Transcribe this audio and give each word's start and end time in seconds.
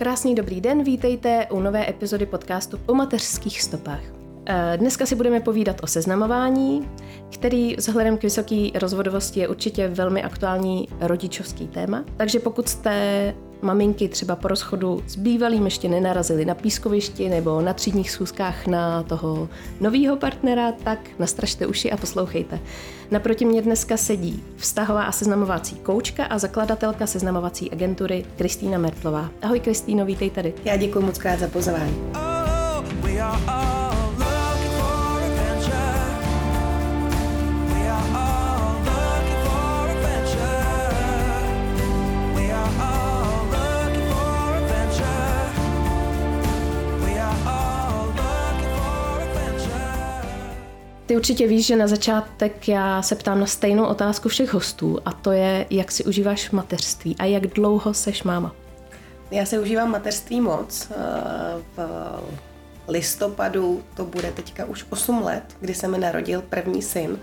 Krásný 0.00 0.34
dobrý 0.34 0.60
den, 0.60 0.84
vítejte 0.84 1.46
u 1.50 1.60
nové 1.60 1.90
epizody 1.90 2.26
podcastu 2.26 2.80
o 2.86 2.94
mateřských 2.94 3.62
stopách. 3.62 4.00
Eh, 4.46 4.76
dneska 4.76 5.06
si 5.06 5.14
budeme 5.14 5.40
povídat 5.40 5.76
o 5.82 5.86
seznamování, 5.86 6.88
který 7.32 7.76
vzhledem 7.76 8.18
k 8.18 8.22
vysoké 8.22 8.68
rozvodovosti 8.74 9.40
je 9.40 9.48
určitě 9.48 9.88
velmi 9.88 10.22
aktuální 10.22 10.88
rodičovský 11.00 11.68
téma. 11.68 12.04
Takže 12.16 12.38
pokud 12.38 12.68
jste 12.68 13.34
maminky 13.62 14.08
třeba 14.08 14.36
po 14.36 14.48
rozchodu 14.48 15.02
s 15.06 15.16
bývalým 15.16 15.64
ještě 15.64 15.88
nenarazili 15.88 16.44
na 16.44 16.54
pískovišti 16.54 17.28
nebo 17.28 17.60
na 17.60 17.72
třídních 17.72 18.10
schůzkách 18.10 18.66
na 18.66 19.02
toho 19.02 19.48
nového 19.80 20.16
partnera, 20.16 20.72
tak 20.72 20.98
nastražte 21.18 21.66
uši 21.66 21.92
a 21.92 21.96
poslouchejte. 21.96 22.60
Naproti 23.10 23.44
mě 23.44 23.62
dneska 23.62 23.96
sedí 23.96 24.42
vztahová 24.56 25.02
a 25.02 25.12
seznamovací 25.12 25.76
koučka 25.76 26.24
a 26.24 26.38
zakladatelka 26.38 27.06
seznamovací 27.06 27.70
agentury 27.70 28.24
Kristýna 28.36 28.78
Mertlová. 28.78 29.30
Ahoj 29.42 29.60
Kristýno, 29.60 30.06
vítej 30.06 30.30
tady. 30.30 30.54
Já 30.64 30.76
děkuji 30.76 31.00
moc 31.00 31.18
krát 31.18 31.38
za 31.38 31.48
pozvání. 31.48 31.96
Oh, 32.14 33.89
Ty 51.10 51.16
určitě 51.16 51.46
víš, 51.46 51.66
že 51.66 51.76
na 51.76 51.86
začátek 51.86 52.68
já 52.68 53.02
se 53.02 53.14
ptám 53.14 53.40
na 53.40 53.46
stejnou 53.46 53.84
otázku 53.84 54.28
všech 54.28 54.54
hostů 54.54 54.98
a 55.04 55.12
to 55.12 55.32
je, 55.32 55.66
jak 55.70 55.92
si 55.92 56.04
užíváš 56.04 56.50
mateřství 56.50 57.16
a 57.18 57.24
jak 57.24 57.46
dlouho 57.46 57.94
seš 57.94 58.22
máma? 58.22 58.54
Já 59.30 59.46
se 59.46 59.58
užívám 59.60 59.90
mateřství 59.90 60.40
moc. 60.40 60.90
Eh, 60.90 60.94
v 61.76 61.80
listopadu 62.88 63.82
to 63.94 64.04
bude 64.04 64.32
teďka 64.32 64.64
už 64.64 64.84
8 64.90 65.22
let, 65.22 65.42
kdy 65.60 65.74
se 65.74 65.88
mi 65.88 65.98
narodil 65.98 66.42
první 66.42 66.82
syn. 66.82 67.18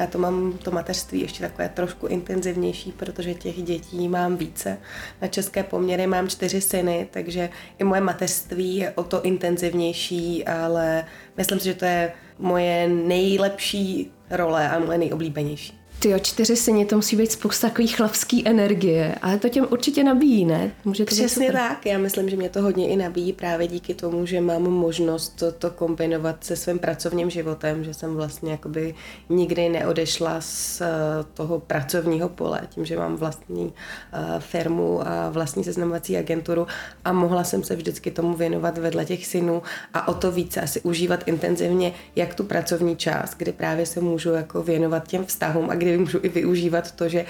Já 0.00 0.06
to 0.06 0.18
mám, 0.18 0.52
to 0.52 0.70
mateřství 0.70 1.20
ještě 1.20 1.40
takové 1.40 1.68
trošku 1.68 2.06
intenzivnější, 2.06 2.92
protože 2.92 3.34
těch 3.34 3.62
dětí 3.62 4.08
mám 4.08 4.36
více. 4.36 4.78
Na 5.22 5.28
české 5.28 5.62
poměry 5.62 6.06
mám 6.06 6.28
čtyři 6.28 6.60
syny, 6.60 7.08
takže 7.10 7.50
i 7.78 7.84
moje 7.84 8.00
mateřství 8.00 8.76
je 8.76 8.90
o 8.90 9.04
to 9.04 9.22
intenzivnější, 9.22 10.44
ale 10.44 11.04
myslím 11.36 11.58
si, 11.58 11.64
že 11.64 11.74
to 11.74 11.84
je 11.84 12.12
moje 12.38 12.88
nejlepší 12.88 14.12
role 14.30 14.70
a 14.70 14.78
moje 14.78 14.98
nejoblíbenější. 14.98 15.79
Ty 16.02 16.14
čtyři 16.22 16.56
syni, 16.56 16.84
to 16.84 16.96
musí 16.96 17.16
být 17.16 17.32
spousta 17.32 17.68
takových 17.68 17.96
chlapský 17.96 18.48
energie, 18.48 19.14
ale 19.22 19.38
to 19.38 19.48
těm 19.48 19.66
určitě 19.70 20.04
nabíjí, 20.04 20.44
ne? 20.44 20.70
Může 20.84 21.04
to 21.04 21.08
Přesně 21.08 21.52
tak, 21.52 21.86
já 21.86 21.98
myslím, 21.98 22.28
že 22.30 22.36
mě 22.36 22.48
to 22.48 22.62
hodně 22.62 22.88
i 22.88 22.96
nabíjí 22.96 23.32
právě 23.32 23.66
díky 23.66 23.94
tomu, 23.94 24.26
že 24.26 24.40
mám 24.40 24.62
možnost 24.62 25.28
to, 25.28 25.52
to 25.52 25.70
kombinovat 25.70 26.44
se 26.44 26.56
svým 26.56 26.78
pracovním 26.78 27.30
životem, 27.30 27.84
že 27.84 27.94
jsem 27.94 28.14
vlastně 28.14 28.50
jakoby 28.50 28.94
nikdy 29.28 29.68
neodešla 29.68 30.40
z 30.40 30.80
eh, 30.80 30.86
toho 31.34 31.60
pracovního 31.60 32.28
pole, 32.28 32.60
tím, 32.68 32.84
že 32.84 32.96
mám 32.96 33.16
vlastní 33.16 33.72
eh, 34.12 34.18
firmu 34.38 35.08
a 35.08 35.30
vlastní 35.30 35.64
seznamovací 35.64 36.16
agenturu 36.16 36.66
a 37.04 37.12
mohla 37.12 37.44
jsem 37.44 37.64
se 37.64 37.76
vždycky 37.76 38.10
tomu 38.10 38.34
věnovat 38.34 38.78
vedle 38.78 39.04
těch 39.04 39.26
synů 39.26 39.62
a 39.94 40.08
o 40.08 40.14
to 40.14 40.32
více 40.32 40.60
asi 40.60 40.80
užívat 40.80 41.28
intenzivně 41.28 41.92
jak 42.16 42.34
tu 42.34 42.44
pracovní 42.44 42.96
část, 42.96 43.34
kdy 43.36 43.52
právě 43.52 43.86
se 43.86 44.00
můžu 44.00 44.30
jako 44.30 44.62
věnovat 44.62 45.08
těm 45.08 45.26
vztahům 45.26 45.70
a 45.70 45.74
kdy 45.74 45.89
můžu 45.98 46.18
i 46.22 46.28
využívat 46.28 46.92
to, 46.92 47.08
že 47.08 47.24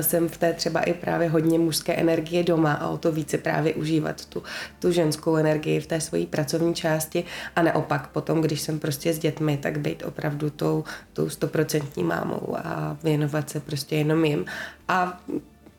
jsem 0.00 0.28
v 0.28 0.36
té 0.36 0.52
třeba 0.52 0.80
i 0.80 0.94
právě 0.94 1.28
hodně 1.28 1.58
mužské 1.58 1.94
energie 1.94 2.42
doma 2.42 2.72
a 2.72 2.88
o 2.88 2.98
to 2.98 3.12
více 3.12 3.38
právě 3.38 3.74
užívat 3.74 4.26
tu, 4.26 4.42
tu 4.78 4.92
ženskou 4.92 5.36
energii 5.36 5.80
v 5.80 5.86
té 5.86 6.00
své 6.00 6.26
pracovní 6.26 6.74
části 6.74 7.24
a 7.56 7.62
naopak 7.62 8.08
potom, 8.08 8.40
když 8.40 8.60
jsem 8.60 8.78
prostě 8.78 9.12
s 9.12 9.18
dětmi, 9.18 9.58
tak 9.62 9.78
být 9.78 10.02
opravdu 10.06 10.50
tou, 10.50 10.84
tou 11.12 11.28
stoprocentní 11.28 12.04
mámou 12.04 12.56
a 12.64 12.96
věnovat 13.02 13.50
se 13.50 13.60
prostě 13.60 13.96
jenom 13.96 14.24
jim. 14.24 14.44
A 14.88 15.20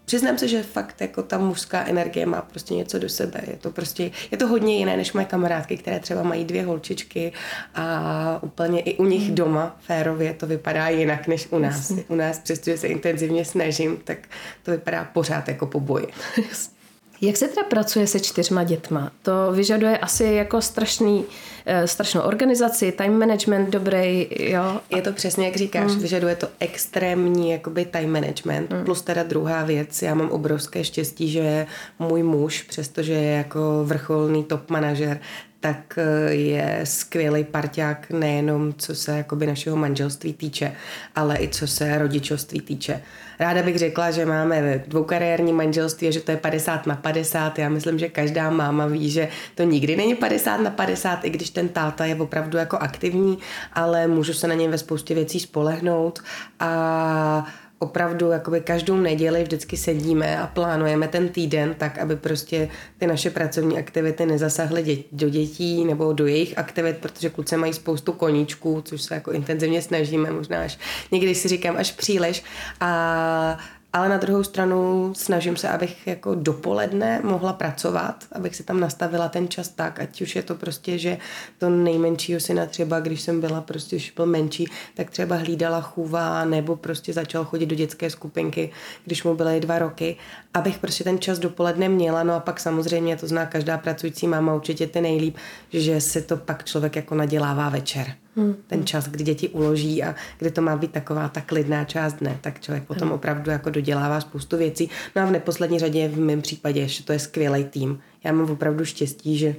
přiznám 0.09 0.37
se, 0.37 0.47
že 0.47 0.63
fakt 0.63 1.01
jako 1.01 1.23
ta 1.23 1.37
mužská 1.37 1.85
energie 1.85 2.25
má 2.25 2.41
prostě 2.41 2.73
něco 2.73 2.99
do 2.99 3.09
sebe. 3.09 3.41
Je 3.47 3.57
to 3.57 3.71
prostě, 3.71 4.11
je 4.31 4.37
to 4.37 4.47
hodně 4.47 4.77
jiné 4.77 4.97
než 4.97 5.13
moje 5.13 5.25
kamarádky, 5.25 5.77
které 5.77 5.99
třeba 5.99 6.23
mají 6.23 6.45
dvě 6.45 6.65
holčičky 6.65 7.33
a 7.75 8.39
úplně 8.41 8.81
i 8.81 8.97
u 8.97 9.05
nich 9.05 9.25
hmm. 9.25 9.35
doma 9.35 9.77
férově 9.79 10.33
to 10.33 10.47
vypadá 10.47 10.89
jinak 10.89 11.27
než 11.27 11.47
u 11.51 11.59
nás. 11.59 11.75
Jasně. 11.75 12.03
U 12.07 12.15
nás, 12.15 12.39
přestože 12.39 12.77
se 12.77 12.87
intenzivně 12.87 13.45
snažím, 13.45 13.97
tak 14.03 14.17
to 14.63 14.71
vypadá 14.71 15.03
pořád 15.03 15.47
jako 15.47 15.65
po 15.65 15.79
boji. 15.79 16.07
Jak 17.21 17.37
se 17.37 17.47
teda 17.47 17.63
pracuje 17.63 18.07
se 18.07 18.19
čtyřma 18.19 18.63
dětma? 18.63 19.11
To 19.21 19.51
vyžaduje 19.51 19.97
asi 19.97 20.23
jako 20.23 20.61
strašný, 20.61 21.25
eh, 21.65 21.87
strašnou 21.87 22.21
organizaci, 22.21 22.91
time 22.91 23.19
management 23.19 23.69
dobrý, 23.69 24.27
jo? 24.39 24.79
Je 24.95 25.01
to 25.01 25.13
přesně, 25.13 25.45
jak 25.45 25.55
říkáš, 25.55 25.91
mm. 25.91 25.99
vyžaduje 25.99 26.35
to 26.35 26.47
extrémní 26.59 27.51
jakoby 27.51 27.85
time 27.85 28.11
management, 28.11 28.71
mm. 28.71 28.85
plus 28.85 29.01
teda 29.01 29.23
druhá 29.23 29.63
věc, 29.63 30.01
já 30.01 30.15
mám 30.15 30.29
obrovské 30.29 30.83
štěstí, 30.83 31.29
že 31.29 31.67
můj 31.99 32.23
muž, 32.23 32.61
přestože 32.61 33.13
je 33.13 33.31
jako 33.31 33.81
vrcholný 33.85 34.43
top 34.43 34.69
manažer, 34.69 35.19
tak 35.59 35.97
eh, 35.97 36.33
je 36.33 36.81
skvělý 36.83 37.43
parťák 37.43 38.09
nejenom 38.09 38.73
co 38.77 38.95
se 38.95 39.17
jakoby 39.17 39.47
našeho 39.47 39.75
manželství 39.75 40.33
týče, 40.33 40.71
ale 41.15 41.37
i 41.41 41.47
co 41.47 41.67
se 41.67 41.97
rodičovství 41.97 42.61
týče. 42.61 43.01
Ráda 43.39 43.63
bych 43.63 43.77
řekla, 43.77 44.11
že 44.11 44.25
máme 44.25 44.83
dvoukariérní 44.87 45.53
manželství 45.53 46.07
a 46.07 46.11
že 46.11 46.19
to 46.19 46.31
je 46.31 46.37
50 46.37 46.85
na 46.85 46.95
50. 46.95 47.59
Já 47.59 47.69
myslím, 47.69 47.99
že 47.99 48.09
každá 48.09 48.49
máma 48.49 48.85
ví, 48.85 49.09
že 49.09 49.27
to 49.55 49.63
nikdy 49.63 49.95
není 49.95 50.15
50 50.15 50.57
na 50.57 50.69
50, 50.69 51.25
i 51.25 51.29
když 51.29 51.49
ten 51.49 51.69
táta 51.69 52.05
je 52.05 52.15
opravdu 52.15 52.57
jako 52.57 52.77
aktivní, 52.77 53.37
ale 53.73 54.07
můžu 54.07 54.33
se 54.33 54.47
na 54.47 54.53
něj 54.53 54.67
ve 54.67 54.77
spoustě 54.77 55.15
věcí 55.15 55.39
spolehnout 55.39 56.19
a 56.59 57.45
opravdu 57.79 58.31
jakoby 58.31 58.61
každou 58.61 58.97
neděli 58.97 59.43
vždycky 59.43 59.77
sedíme 59.77 60.39
a 60.39 60.47
plánujeme 60.47 61.07
ten 61.07 61.29
týden 61.29 61.75
tak, 61.77 61.97
aby 61.97 62.15
prostě 62.15 62.69
ty 62.97 63.07
naše 63.07 63.29
pracovní 63.29 63.77
aktivity 63.77 64.25
nezasáhly 64.25 64.83
dě- 64.83 65.03
do 65.11 65.29
dětí 65.29 65.85
nebo 65.85 66.13
do 66.13 66.27
jejich 66.27 66.57
aktivit, 66.57 66.97
protože 66.97 67.29
kluci 67.29 67.57
mají 67.57 67.73
spoustu 67.73 68.11
koníčků, 68.11 68.81
což 68.85 69.01
se 69.01 69.13
jako 69.13 69.31
intenzivně 69.31 69.81
snažíme, 69.81 70.31
možná 70.31 70.61
až 70.61 70.79
někdy 71.11 71.35
si 71.35 71.47
říkám 71.47 71.77
až 71.77 71.91
příliš. 71.91 72.43
A 72.79 73.57
ale 73.93 74.09
na 74.09 74.17
druhou 74.17 74.43
stranu 74.43 75.11
snažím 75.15 75.55
se, 75.55 75.69
abych 75.69 76.07
jako 76.07 76.35
dopoledne 76.35 77.21
mohla 77.23 77.53
pracovat, 77.53 78.25
abych 78.31 78.55
si 78.55 78.63
tam 78.63 78.79
nastavila 78.79 79.29
ten 79.29 79.47
čas 79.47 79.69
tak, 79.69 79.99
ať 79.99 80.21
už 80.21 80.35
je 80.35 80.43
to 80.43 80.55
prostě, 80.55 80.97
že 80.97 81.17
to 81.57 81.69
nejmenšího 81.69 82.39
syna 82.39 82.65
třeba, 82.65 82.99
když 82.99 83.21
jsem 83.21 83.41
byla 83.41 83.61
prostě, 83.61 83.95
už 83.95 84.11
byl 84.15 84.25
menší, 84.25 84.67
tak 84.93 85.09
třeba 85.09 85.35
hlídala 85.35 85.81
chůva 85.81 86.45
nebo 86.45 86.75
prostě 86.75 87.13
začal 87.13 87.45
chodit 87.45 87.65
do 87.65 87.75
dětské 87.75 88.09
skupinky, 88.09 88.71
když 89.05 89.23
mu 89.23 89.35
byly 89.35 89.59
dva 89.59 89.79
roky, 89.79 90.15
abych 90.53 90.77
prostě 90.77 91.03
ten 91.03 91.19
čas 91.19 91.39
dopoledne 91.39 91.89
měla, 91.89 92.23
no 92.23 92.33
a 92.33 92.39
pak 92.39 92.59
samozřejmě 92.59 93.17
to 93.17 93.27
zná 93.27 93.45
každá 93.45 93.77
pracující 93.77 94.27
máma 94.27 94.53
určitě 94.53 94.87
ty 94.87 95.01
nejlíp, 95.01 95.37
že 95.73 96.01
se 96.01 96.21
to 96.21 96.37
pak 96.37 96.65
člověk 96.65 96.95
jako 96.95 97.15
nadělává 97.15 97.69
večer. 97.69 98.15
Hmm. 98.39 98.55
Ten 98.67 98.85
čas, 98.85 99.07
kdy 99.07 99.23
děti 99.23 99.49
uloží 99.49 100.03
a 100.03 100.15
kdy 100.37 100.51
to 100.51 100.61
má 100.61 100.75
být 100.77 100.91
taková 100.91 101.29
ta 101.29 101.41
klidná 101.41 101.83
část 101.83 102.13
dne, 102.13 102.37
tak 102.41 102.59
člověk 102.59 102.83
potom 102.83 103.07
hmm. 103.07 103.15
opravdu 103.15 103.51
jako 103.51 103.69
dodělává 103.69 104.21
spoustu 104.21 104.57
věcí. 104.57 104.89
No 105.15 105.21
a 105.21 105.25
v 105.25 105.31
neposlední 105.31 105.79
řadě 105.79 106.07
v 106.07 106.19
mém 106.19 106.41
případě, 106.41 106.87
že 106.87 107.03
to 107.03 107.13
je 107.13 107.19
skvělý 107.19 107.63
tým. 107.63 107.99
Já 108.23 108.31
mám 108.31 108.51
opravdu 108.51 108.85
štěstí, 108.85 109.37
že 109.37 109.55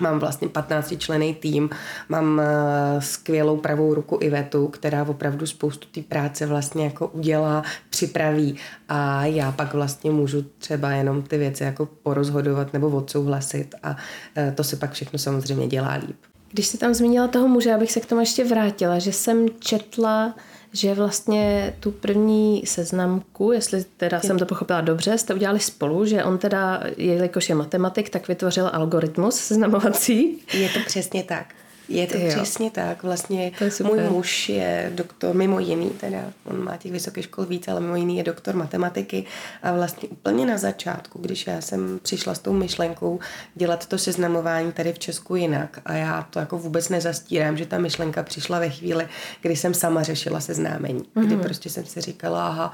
Mám 0.00 0.18
vlastně 0.18 0.48
15 0.48 0.94
člený 0.98 1.34
tým, 1.34 1.70
mám 2.08 2.38
uh, 2.38 3.00
skvělou 3.00 3.56
pravou 3.56 3.94
ruku 3.94 4.18
Ivetu, 4.20 4.68
která 4.68 5.04
opravdu 5.04 5.46
spoustu 5.46 5.88
té 5.88 6.02
práce 6.02 6.46
vlastně 6.46 6.84
jako 6.84 7.06
udělá, 7.06 7.62
připraví 7.90 8.56
a 8.88 9.24
já 9.24 9.52
pak 9.52 9.74
vlastně 9.74 10.10
můžu 10.10 10.42
třeba 10.42 10.90
jenom 10.90 11.22
ty 11.22 11.38
věci 11.38 11.64
jako 11.64 11.86
porozhodovat 11.86 12.72
nebo 12.72 12.88
odsouhlasit 12.90 13.74
a 13.82 13.90
uh, 13.90 14.54
to 14.54 14.64
se 14.64 14.76
pak 14.76 14.92
všechno 14.92 15.18
samozřejmě 15.18 15.66
dělá 15.66 15.94
líp. 15.94 16.29
Když 16.52 16.66
jsi 16.66 16.78
tam 16.78 16.94
zmínila 16.94 17.28
toho 17.28 17.48
muže, 17.48 17.74
abych 17.74 17.92
se 17.92 18.00
k 18.00 18.06
tomu 18.06 18.20
ještě 18.20 18.44
vrátila, 18.44 18.98
že 18.98 19.12
jsem 19.12 19.46
četla, 19.60 20.34
že 20.72 20.94
vlastně 20.94 21.74
tu 21.80 21.90
první 21.90 22.62
seznamku, 22.66 23.52
jestli 23.52 23.84
teda 23.96 24.16
je. 24.16 24.26
jsem 24.26 24.38
to 24.38 24.46
pochopila 24.46 24.80
dobře, 24.80 25.18
jste 25.18 25.34
udělali 25.34 25.60
spolu, 25.60 26.06
že 26.06 26.24
on 26.24 26.38
teda, 26.38 26.82
jelikož 26.96 27.48
je 27.48 27.54
matematik, 27.54 28.10
tak 28.10 28.28
vytvořil 28.28 28.70
algoritmus 28.72 29.34
seznamovací. 29.34 30.38
Je 30.52 30.68
to 30.68 30.80
přesně 30.86 31.22
tak. 31.22 31.46
Je 31.90 32.06
to 32.06 32.18
jo. 32.18 32.28
přesně 32.28 32.70
tak. 32.70 33.02
Vlastně 33.02 33.52
můj 33.82 34.00
muž 34.10 34.48
je 34.48 34.92
doktor, 34.94 35.34
mimo 35.34 35.60
jiný 35.60 35.90
teda, 35.90 36.18
on 36.44 36.64
má 36.64 36.76
těch 36.76 36.92
vysokých 36.92 37.24
škol 37.24 37.44
víc, 37.44 37.68
ale 37.68 37.80
mimo 37.80 37.96
jiný 37.96 38.16
je 38.16 38.24
doktor 38.24 38.54
matematiky 38.56 39.24
a 39.62 39.72
vlastně 39.72 40.08
úplně 40.08 40.46
na 40.46 40.58
začátku, 40.58 41.18
když 41.22 41.46
já 41.46 41.60
jsem 41.60 42.00
přišla 42.02 42.34
s 42.34 42.38
tou 42.38 42.52
myšlenkou 42.52 43.20
dělat 43.54 43.86
to 43.86 43.98
seznamování 43.98 44.72
tady 44.72 44.92
v 44.92 44.98
Česku 44.98 45.36
jinak 45.36 45.80
a 45.84 45.92
já 45.92 46.26
to 46.30 46.38
jako 46.38 46.58
vůbec 46.58 46.88
nezastírám, 46.88 47.56
že 47.56 47.66
ta 47.66 47.78
myšlenka 47.78 48.22
přišla 48.22 48.58
ve 48.58 48.70
chvíli, 48.70 49.08
kdy 49.40 49.56
jsem 49.56 49.74
sama 49.74 50.02
řešila 50.02 50.40
seznámení, 50.40 51.00
mm-hmm. 51.00 51.26
kdy 51.26 51.34
mhm. 51.34 51.44
prostě 51.44 51.70
jsem 51.70 51.86
si 51.86 52.00
říkala, 52.00 52.48
aha, 52.48 52.72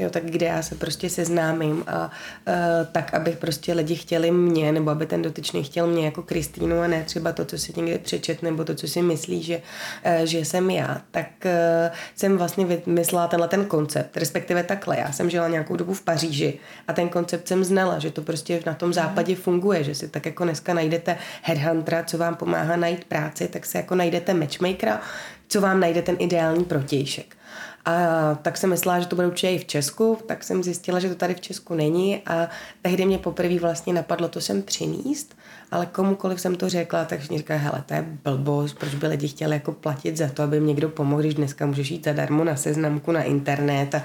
Jo, 0.00 0.10
tak 0.10 0.24
kde 0.24 0.46
já 0.46 0.62
se 0.62 0.74
prostě 0.74 1.10
seznámím 1.10 1.84
a 1.86 2.04
uh, 2.04 2.54
tak, 2.92 3.14
abych 3.14 3.36
prostě 3.36 3.72
lidi 3.72 3.94
chtěli 3.94 4.30
mě, 4.30 4.72
nebo 4.72 4.90
aby 4.90 5.06
ten 5.06 5.22
dotyčný 5.22 5.64
chtěl 5.64 5.86
mě 5.86 6.04
jako 6.04 6.22
Kristýnu 6.22 6.80
a 6.80 6.86
ne 6.86 7.02
třeba 7.04 7.32
to, 7.32 7.44
co 7.44 7.58
si 7.58 7.72
někde 7.76 7.98
přečet, 7.98 8.42
nebo 8.42 8.64
to, 8.64 8.74
co 8.74 8.88
si 8.88 9.02
myslí, 9.02 9.42
že, 9.42 9.62
uh, 10.06 10.24
že 10.24 10.38
jsem 10.38 10.70
já, 10.70 11.00
tak 11.10 11.26
uh, 11.44 11.94
jsem 12.16 12.38
vlastně 12.38 12.66
vymyslela 12.66 13.28
tenhle 13.28 13.48
ten 13.48 13.64
koncept, 13.64 14.16
respektive 14.16 14.62
takhle. 14.62 14.98
Já 14.98 15.12
jsem 15.12 15.30
žila 15.30 15.48
nějakou 15.48 15.76
dobu 15.76 15.94
v 15.94 16.02
Paříži 16.02 16.58
a 16.88 16.92
ten 16.92 17.08
koncept 17.08 17.48
jsem 17.48 17.64
znala, 17.64 17.98
že 17.98 18.10
to 18.10 18.22
prostě 18.22 18.62
na 18.66 18.74
tom 18.74 18.92
západě 18.92 19.36
funguje, 19.36 19.84
že 19.84 19.94
si 19.94 20.08
tak 20.08 20.26
jako 20.26 20.44
dneska 20.44 20.74
najdete 20.74 21.16
headhuntera, 21.42 22.04
co 22.04 22.18
vám 22.18 22.34
pomáhá 22.34 22.76
najít 22.76 23.04
práci, 23.04 23.48
tak 23.48 23.66
se 23.66 23.78
jako 23.78 23.94
najdete 23.94 24.34
matchmakera, 24.34 25.00
co 25.48 25.60
vám 25.60 25.80
najde 25.80 26.02
ten 26.02 26.16
ideální 26.18 26.64
protějšek. 26.64 27.36
A 27.84 27.94
tak 28.42 28.56
jsem 28.56 28.70
myslela, 28.70 29.00
že 29.00 29.06
to 29.06 29.16
bude 29.16 29.28
určitě 29.28 29.50
i 29.50 29.58
v 29.58 29.64
Česku, 29.64 30.18
tak 30.26 30.44
jsem 30.44 30.62
zjistila, 30.62 31.00
že 31.00 31.08
to 31.08 31.14
tady 31.14 31.34
v 31.34 31.40
Česku 31.40 31.74
není. 31.74 32.22
A 32.26 32.48
tehdy 32.82 33.06
mě 33.06 33.18
poprvé 33.18 33.58
vlastně 33.58 33.92
napadlo 33.92 34.28
to 34.28 34.40
sem 34.40 34.62
přinést, 34.62 35.36
ale 35.70 35.86
komukoliv 35.86 36.40
jsem 36.40 36.54
to 36.54 36.68
řekla, 36.68 37.04
tak 37.04 37.30
mi 37.30 37.38
říká, 37.38 37.56
hele, 37.56 37.84
to 37.86 37.94
je 37.94 38.04
blbost, 38.24 38.78
proč 38.78 38.94
by 38.94 39.06
lidi 39.06 39.28
chtěli 39.28 39.52
jako 39.52 39.72
platit 39.72 40.16
za 40.16 40.28
to, 40.28 40.42
aby 40.42 40.56
jim 40.56 40.66
někdo 40.66 40.88
pomohl, 40.88 41.22
když 41.22 41.34
dneska 41.34 41.66
můžeš 41.66 41.90
jít 41.90 42.04
zadarmo 42.04 42.44
na 42.44 42.56
seznamku 42.56 43.12
na 43.12 43.22
internet 43.22 43.94
a, 43.94 44.02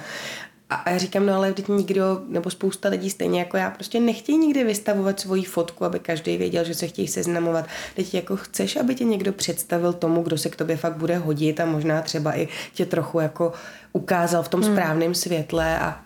a 0.69 0.90
já 0.90 0.98
říkám, 0.98 1.25
no 1.25 1.34
ale 1.34 1.54
teď 1.54 1.68
nikdo, 1.68 2.22
nebo 2.28 2.50
spousta 2.50 2.90
lidí 2.90 3.10
stejně 3.10 3.40
jako 3.40 3.58
já, 3.58 3.69
prostě 3.69 4.00
nechtějí 4.00 4.38
nikdy 4.38 4.64
vystavovat 4.64 5.19
svoji 5.19 5.44
fotku, 5.44 5.86
aby 5.86 6.00
každý 6.00 6.38
věděl, 6.38 6.64
že 6.64 6.75
se 6.75 6.88
chtějí 6.88 7.08
seznamovat. 7.08 7.66
Teď 7.96 8.14
jako 8.14 8.36
chceš, 8.36 8.75
aby 8.75 8.96
tě 8.96 9.04
někdo 9.04 9.34
představil 9.34 9.94
tomu, 9.94 10.24
kdo 10.24 10.38
se 10.38 10.50
k 10.50 10.56
tobě 10.56 10.78
fakt 10.78 10.96
bude 10.96 11.18
hodit 11.18 11.60
a 11.60 11.66
možná 11.66 12.02
třeba 12.02 12.38
i 12.38 12.48
tě 12.74 12.86
trochu 12.86 13.19
jako 13.19 13.54
ukázal 13.94 14.44
v 14.44 14.50
tom 14.50 14.62
hmm. 14.62 14.74
správném 14.74 15.16
světle 15.16 15.80
a 15.80 16.02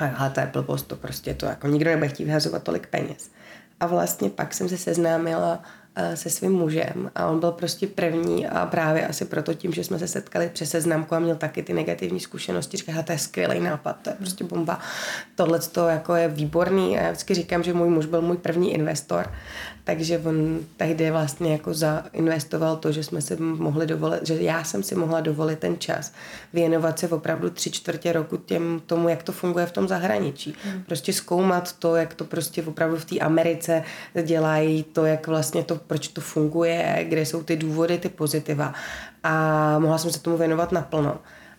a 0.00 0.28
to 0.28 0.40
je 0.40 0.50
blbost, 0.52 0.82
to 0.82 0.96
prostě 0.96 1.34
to 1.34 1.46
jako 1.46 1.66
nikdo 1.66 1.90
nebude 1.90 2.08
chtít 2.08 2.24
vyhazovat 2.24 2.62
tolik 2.62 2.86
peněz. 2.86 3.30
A 3.80 3.86
vlastně 3.86 4.30
pak 4.30 4.54
jsem 4.54 4.68
se 4.68 4.78
seznámila 4.78 5.62
se 6.14 6.30
svým 6.30 6.52
mužem 6.52 7.10
a 7.14 7.26
on 7.26 7.40
byl 7.40 7.52
prostě 7.52 7.86
první 7.86 8.46
a 8.46 8.66
právě 8.66 9.06
asi 9.06 9.24
proto 9.24 9.54
tím, 9.54 9.72
že 9.72 9.84
jsme 9.84 9.98
se 9.98 10.08
setkali 10.08 10.50
přes 10.52 10.70
seznamku 10.70 11.14
a 11.14 11.18
měl 11.18 11.36
taky 11.36 11.62
ty 11.62 11.72
negativní 11.72 12.20
zkušenosti, 12.20 12.76
říká, 12.76 13.02
to 13.02 13.12
je 13.12 13.18
skvělý 13.18 13.60
nápad, 13.60 13.96
to 14.02 14.10
je 14.10 14.16
prostě 14.16 14.44
bomba, 14.44 14.78
tohle 15.34 15.58
to 15.58 15.88
jako 15.88 16.14
je 16.14 16.28
výborný 16.28 16.98
a 16.98 17.02
já 17.02 17.10
vždycky 17.10 17.34
říkám, 17.34 17.62
že 17.62 17.72
můj 17.72 17.88
muž 17.88 18.06
byl 18.06 18.22
můj 18.22 18.36
první 18.36 18.74
investor 18.74 19.32
takže 19.84 20.18
on 20.18 20.60
tehdy 20.76 21.10
vlastně 21.10 21.52
jako 21.52 21.74
zainvestoval 21.74 22.76
to, 22.76 22.92
že 22.92 23.04
jsme 23.04 23.20
si 23.20 23.36
mohli 23.36 23.86
dovolit, 23.86 24.26
že 24.26 24.34
já 24.34 24.64
jsem 24.64 24.82
si 24.82 24.94
mohla 24.94 25.20
dovolit 25.20 25.58
ten 25.58 25.78
čas 25.78 26.12
věnovat 26.52 26.98
se 26.98 27.08
opravdu 27.08 27.50
tři 27.50 27.70
čtvrtě 27.70 28.12
roku 28.12 28.36
těm, 28.36 28.82
tomu, 28.86 29.08
jak 29.08 29.22
to 29.22 29.32
funguje 29.32 29.66
v 29.66 29.72
tom 29.72 29.88
zahraničí. 29.88 30.54
Hmm. 30.64 30.82
Prostě 30.82 31.12
zkoumat 31.12 31.72
to, 31.72 31.96
jak 31.96 32.14
to 32.14 32.24
prostě 32.24 32.62
opravdu 32.62 32.96
v 32.96 33.04
té 33.04 33.18
Americe 33.18 33.82
dělají, 34.22 34.82
to, 34.82 35.06
jak 35.06 35.26
vlastně 35.26 35.62
to, 35.64 35.76
proč 35.76 36.08
to 36.08 36.20
funguje, 36.20 37.06
kde 37.08 37.26
jsou 37.26 37.42
ty 37.42 37.56
důvody, 37.56 37.98
ty 37.98 38.08
pozitiva. 38.08 38.74
A 39.22 39.78
mohla 39.78 39.98
jsem 39.98 40.10
se 40.10 40.22
tomu 40.22 40.36
věnovat 40.36 40.72
naplno. 40.72 41.18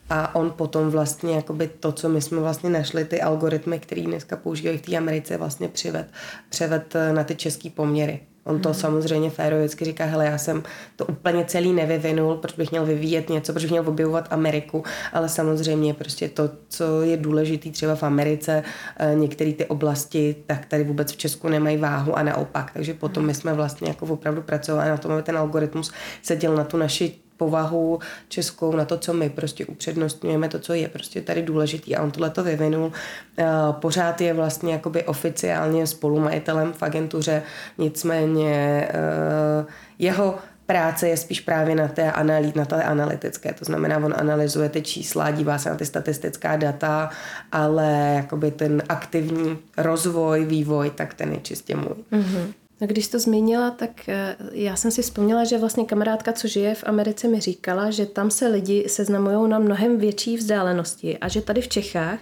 A 0.09 0.35
on 0.35 0.51
potom 0.51 0.89
vlastně 0.89 1.35
jakoby 1.35 1.67
to, 1.67 1.91
co 1.91 2.09
my 2.09 2.21
jsme 2.21 2.39
vlastně 2.39 2.69
našli, 2.69 3.05
ty 3.05 3.21
algoritmy, 3.21 3.79
které 3.79 4.01
dneska 4.01 4.37
používají 4.37 4.77
v 4.77 4.81
té 4.81 4.97
Americe, 4.97 5.37
vlastně 5.37 5.67
přived, 5.67 6.07
převed 6.49 6.95
eh, 6.95 7.13
na 7.13 7.23
ty 7.23 7.35
české 7.35 7.69
poměry. 7.69 8.19
On 8.45 8.59
to 8.59 8.69
hmm. 8.69 8.79
samozřejmě 8.79 9.29
férovicky 9.29 9.85
říká, 9.85 10.05
hele, 10.05 10.25
já 10.25 10.37
jsem 10.37 10.63
to 10.95 11.05
úplně 11.05 11.45
celý 11.45 11.73
nevyvinul, 11.73 12.35
proč 12.35 12.53
bych 12.55 12.71
měl 12.71 12.85
vyvíjet 12.85 13.29
něco, 13.29 13.53
proč 13.53 13.63
bych 13.63 13.71
měl 13.71 13.89
objevovat 13.89 14.27
Ameriku, 14.29 14.83
ale 15.13 15.29
samozřejmě 15.29 15.93
prostě 15.93 16.29
to, 16.29 16.49
co 16.69 17.01
je 17.01 17.17
důležité 17.17 17.69
třeba 17.69 17.95
v 17.95 18.03
Americe, 18.03 18.63
eh, 18.97 19.15
některé 19.15 19.53
ty 19.53 19.65
oblasti, 19.65 20.35
tak 20.45 20.65
tady 20.65 20.83
vůbec 20.83 21.11
v 21.11 21.17
Česku 21.17 21.49
nemají 21.49 21.77
váhu 21.77 22.17
a 22.17 22.23
naopak. 22.23 22.71
Takže 22.73 22.93
potom 22.93 23.25
my 23.25 23.33
jsme 23.33 23.53
vlastně 23.53 23.87
jako 23.87 24.05
opravdu 24.05 24.41
pracovali 24.41 24.89
na 24.89 24.97
tom, 24.97 25.11
aby 25.11 25.23
ten 25.23 25.37
algoritmus 25.37 25.91
seděl 26.21 26.55
na 26.55 26.63
tu 26.63 26.77
naši 26.77 27.22
povahu 27.37 27.99
českou, 28.29 28.75
na 28.75 28.85
to, 28.85 28.97
co 28.97 29.13
my 29.13 29.29
prostě 29.29 29.65
upřednostňujeme, 29.65 30.49
to, 30.49 30.59
co 30.59 30.73
je 30.73 30.87
prostě 30.87 31.21
tady 31.21 31.41
důležitý 31.41 31.95
a 31.95 32.03
on 32.03 32.11
tohle 32.11 32.29
to 32.29 32.43
vyvinul. 32.43 32.91
Eh, 33.37 33.45
pořád 33.71 34.21
je 34.21 34.33
vlastně 34.33 34.73
jakoby 34.73 35.03
oficiálně 35.03 35.87
spolumajitelem 35.87 36.73
v 36.73 36.83
agentuře, 36.83 37.43
nicméně 37.77 38.87
eh, 38.89 39.65
jeho 39.99 40.35
práce 40.65 41.07
je 41.07 41.17
spíš 41.17 41.41
právě 41.41 41.75
na 41.75 41.87
té, 41.87 42.11
analý, 42.11 42.53
na 42.55 42.65
té 42.65 42.83
analytické, 42.83 43.53
to 43.53 43.65
znamená, 43.65 43.97
on 43.97 44.13
analyzuje 44.17 44.69
ty 44.69 44.81
čísla, 44.81 45.31
dívá 45.31 45.57
se 45.57 45.69
na 45.69 45.75
ty 45.75 45.85
statistická 45.85 46.55
data, 46.55 47.09
ale 47.51 48.13
jakoby 48.15 48.51
ten 48.51 48.83
aktivní 48.89 49.57
rozvoj, 49.77 50.45
vývoj, 50.45 50.89
tak 50.89 51.13
ten 51.13 51.33
je 51.33 51.39
čistě 51.39 51.75
můj. 51.75 51.95
Mm-hmm. 52.11 52.62
No, 52.81 52.87
když 52.87 53.07
to 53.07 53.19
zmínila, 53.19 53.71
tak 53.71 54.09
eh, 54.09 54.35
já 54.51 54.75
jsem 54.75 54.91
si 54.91 55.01
vzpomněla, 55.01 55.43
že 55.43 55.57
vlastně 55.57 55.85
kamarádka, 55.85 56.33
co 56.33 56.47
žije 56.47 56.75
v 56.75 56.83
Americe, 56.87 57.27
mi 57.27 57.39
říkala, 57.39 57.91
že 57.91 58.05
tam 58.05 58.31
se 58.31 58.47
lidi 58.47 58.85
seznamují 58.87 59.49
na 59.49 59.59
mnohem 59.59 59.97
větší 59.97 60.37
vzdálenosti 60.37 61.17
a 61.17 61.27
že 61.27 61.41
tady 61.41 61.61
v 61.61 61.67
Čechách 61.67 62.19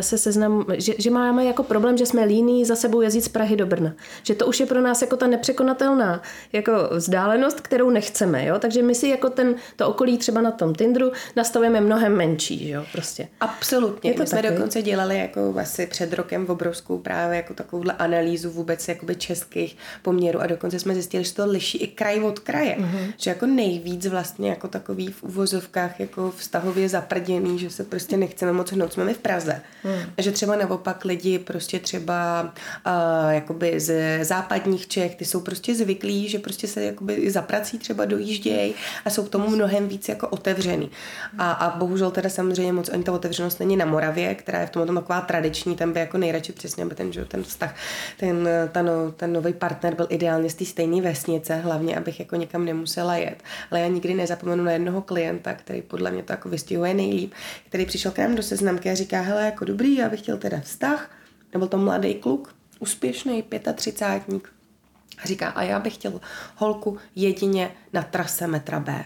se 0.00 0.18
seznam, 0.18 0.64
že, 0.76 0.92
že 0.98 1.10
máme 1.10 1.44
jako 1.44 1.62
problém, 1.62 1.96
že 1.96 2.06
jsme 2.06 2.24
líní 2.24 2.64
za 2.64 2.76
sebou 2.76 3.00
jezdit 3.00 3.20
z 3.20 3.28
Prahy 3.28 3.56
do 3.56 3.66
Brna. 3.66 3.92
Že 4.22 4.34
to 4.34 4.46
už 4.46 4.60
je 4.60 4.66
pro 4.66 4.80
nás 4.80 5.02
jako 5.02 5.16
ta 5.16 5.26
nepřekonatelná 5.26 6.22
jako 6.52 6.72
vzdálenost, 6.90 7.60
kterou 7.60 7.90
nechceme, 7.90 8.46
jo? 8.46 8.58
Takže 8.58 8.82
my 8.82 8.94
si 8.94 9.08
jako 9.08 9.30
ten, 9.30 9.54
to 9.76 9.88
okolí 9.88 10.18
třeba 10.18 10.40
na 10.40 10.50
tom 10.50 10.74
Tinderu 10.74 11.12
nastavujeme 11.36 11.80
mnohem 11.80 12.16
menší, 12.16 12.68
jo? 12.68 12.84
Prostě. 12.92 13.28
Absolutně. 13.40 14.10
Je 14.10 14.14
to 14.14 14.22
my 14.22 14.26
jsme 14.26 14.42
taky? 14.42 14.54
dokonce 14.54 14.82
dělali 14.82 15.18
jako 15.18 15.54
asi 15.60 15.86
před 15.86 16.12
rokem 16.12 16.46
v 16.46 16.50
obrovskou 16.50 16.98
právě 16.98 17.36
jako 17.36 17.54
takovouhle 17.54 17.92
analýzu 17.92 18.50
vůbec 18.50 18.88
jakoby 18.88 19.16
českých 19.16 19.76
poměrů 20.02 20.40
a 20.40 20.46
dokonce 20.46 20.78
jsme 20.78 20.94
zjistili, 20.94 21.24
že 21.24 21.34
to 21.34 21.46
liší 21.46 21.78
i 21.78 21.86
kraj 21.86 22.20
od 22.24 22.38
kraje. 22.38 22.76
Mm-hmm. 22.78 23.12
Že 23.16 23.30
jako 23.30 23.46
nejvíc 23.46 24.06
vlastně 24.06 24.50
jako 24.50 24.68
takový 24.68 25.12
v 25.12 25.22
uvozovkách 25.22 26.00
jako 26.00 26.30
vztahově 26.36 26.88
zaprděný, 26.88 27.58
že 27.58 27.70
se 27.70 27.84
prostě 27.84 28.16
nechceme 28.16 28.52
moc 28.52 28.72
hnout. 28.72 28.92
Jsme 28.92 29.04
my 29.04 29.14
v 29.14 29.18
Praze. 29.18 29.60
Hmm. 29.82 30.02
Že 30.18 30.32
třeba 30.32 30.56
naopak 30.56 31.04
lidi 31.04 31.38
prostě 31.38 31.78
třeba 31.78 32.42
uh, 32.42 33.32
jakoby 33.32 33.80
z 33.80 34.24
západních 34.24 34.88
Čech, 34.88 35.14
ty 35.14 35.24
jsou 35.24 35.40
prostě 35.40 35.74
zvyklí, 35.74 36.28
že 36.28 36.38
prostě 36.38 36.68
se 36.68 36.84
jakoby 36.84 37.30
za 37.30 37.42
prací 37.42 37.78
třeba 37.78 38.04
dojíždějí 38.04 38.74
a 39.04 39.10
jsou 39.10 39.24
k 39.24 39.28
tomu 39.28 39.50
mnohem 39.50 39.88
víc 39.88 40.08
jako 40.08 40.28
otevřený. 40.28 40.90
A, 41.38 41.52
a 41.52 41.78
bohužel 41.78 42.10
teda 42.10 42.28
samozřejmě 42.30 42.72
moc 42.72 42.88
ani 42.88 43.02
ta 43.02 43.12
otevřenost 43.12 43.60
není 43.60 43.76
na 43.76 43.84
Moravě, 43.84 44.34
která 44.34 44.60
je 44.60 44.66
v 44.66 44.70
tom 44.70 44.94
taková 44.94 45.20
tradiční, 45.20 45.76
tam 45.76 45.92
by 45.92 46.00
jako 46.00 46.18
nejradši 46.18 46.52
přesně, 46.52 46.84
aby 46.84 46.94
ten, 46.94 47.12
že, 47.12 47.24
ten 47.24 47.42
vztah, 47.42 47.74
ten, 48.16 48.48
ten, 48.72 48.90
ten 49.16 49.32
nový 49.32 49.52
partner 49.52 49.94
byl 49.94 50.06
ideálně 50.10 50.50
z 50.50 50.54
té 50.54 50.64
stejné 50.64 51.02
vesnice, 51.02 51.56
hlavně 51.56 51.96
abych 51.96 52.20
jako 52.20 52.36
někam 52.36 52.64
nemusela 52.64 53.16
jet. 53.16 53.42
Ale 53.70 53.80
já 53.80 53.88
nikdy 53.88 54.14
nezapomenu 54.14 54.64
na 54.64 54.72
jednoho 54.72 55.02
klienta, 55.02 55.54
který 55.54 55.82
podle 55.82 56.10
mě 56.10 56.22
to 56.22 56.32
jako 56.32 56.48
vystihuje 56.48 56.94
nejlíp, 56.94 57.32
který 57.68 57.86
přišel 57.86 58.12
k 58.12 58.18
nám 58.18 58.34
do 58.34 58.42
seznamky 58.42 58.90
a 58.90 58.94
říká, 58.94 59.20
hele, 59.20 59.44
jako 59.44 59.64
dobrý, 59.72 59.96
já 59.96 60.08
bych 60.08 60.20
chtěl 60.20 60.36
teda 60.36 60.60
vztah, 60.60 61.10
nebo 61.52 61.66
to 61.66 61.78
mladý 61.78 62.14
kluk, 62.14 62.54
úspěšný, 62.78 63.44
35 63.74 64.42
a 65.22 65.26
říká, 65.26 65.48
a 65.48 65.62
já 65.62 65.78
bych 65.78 65.94
chtěl 65.94 66.20
holku 66.56 66.98
jedině 67.16 67.70
na 67.92 68.02
trase 68.02 68.46
metra 68.46 68.80
B. 68.80 69.04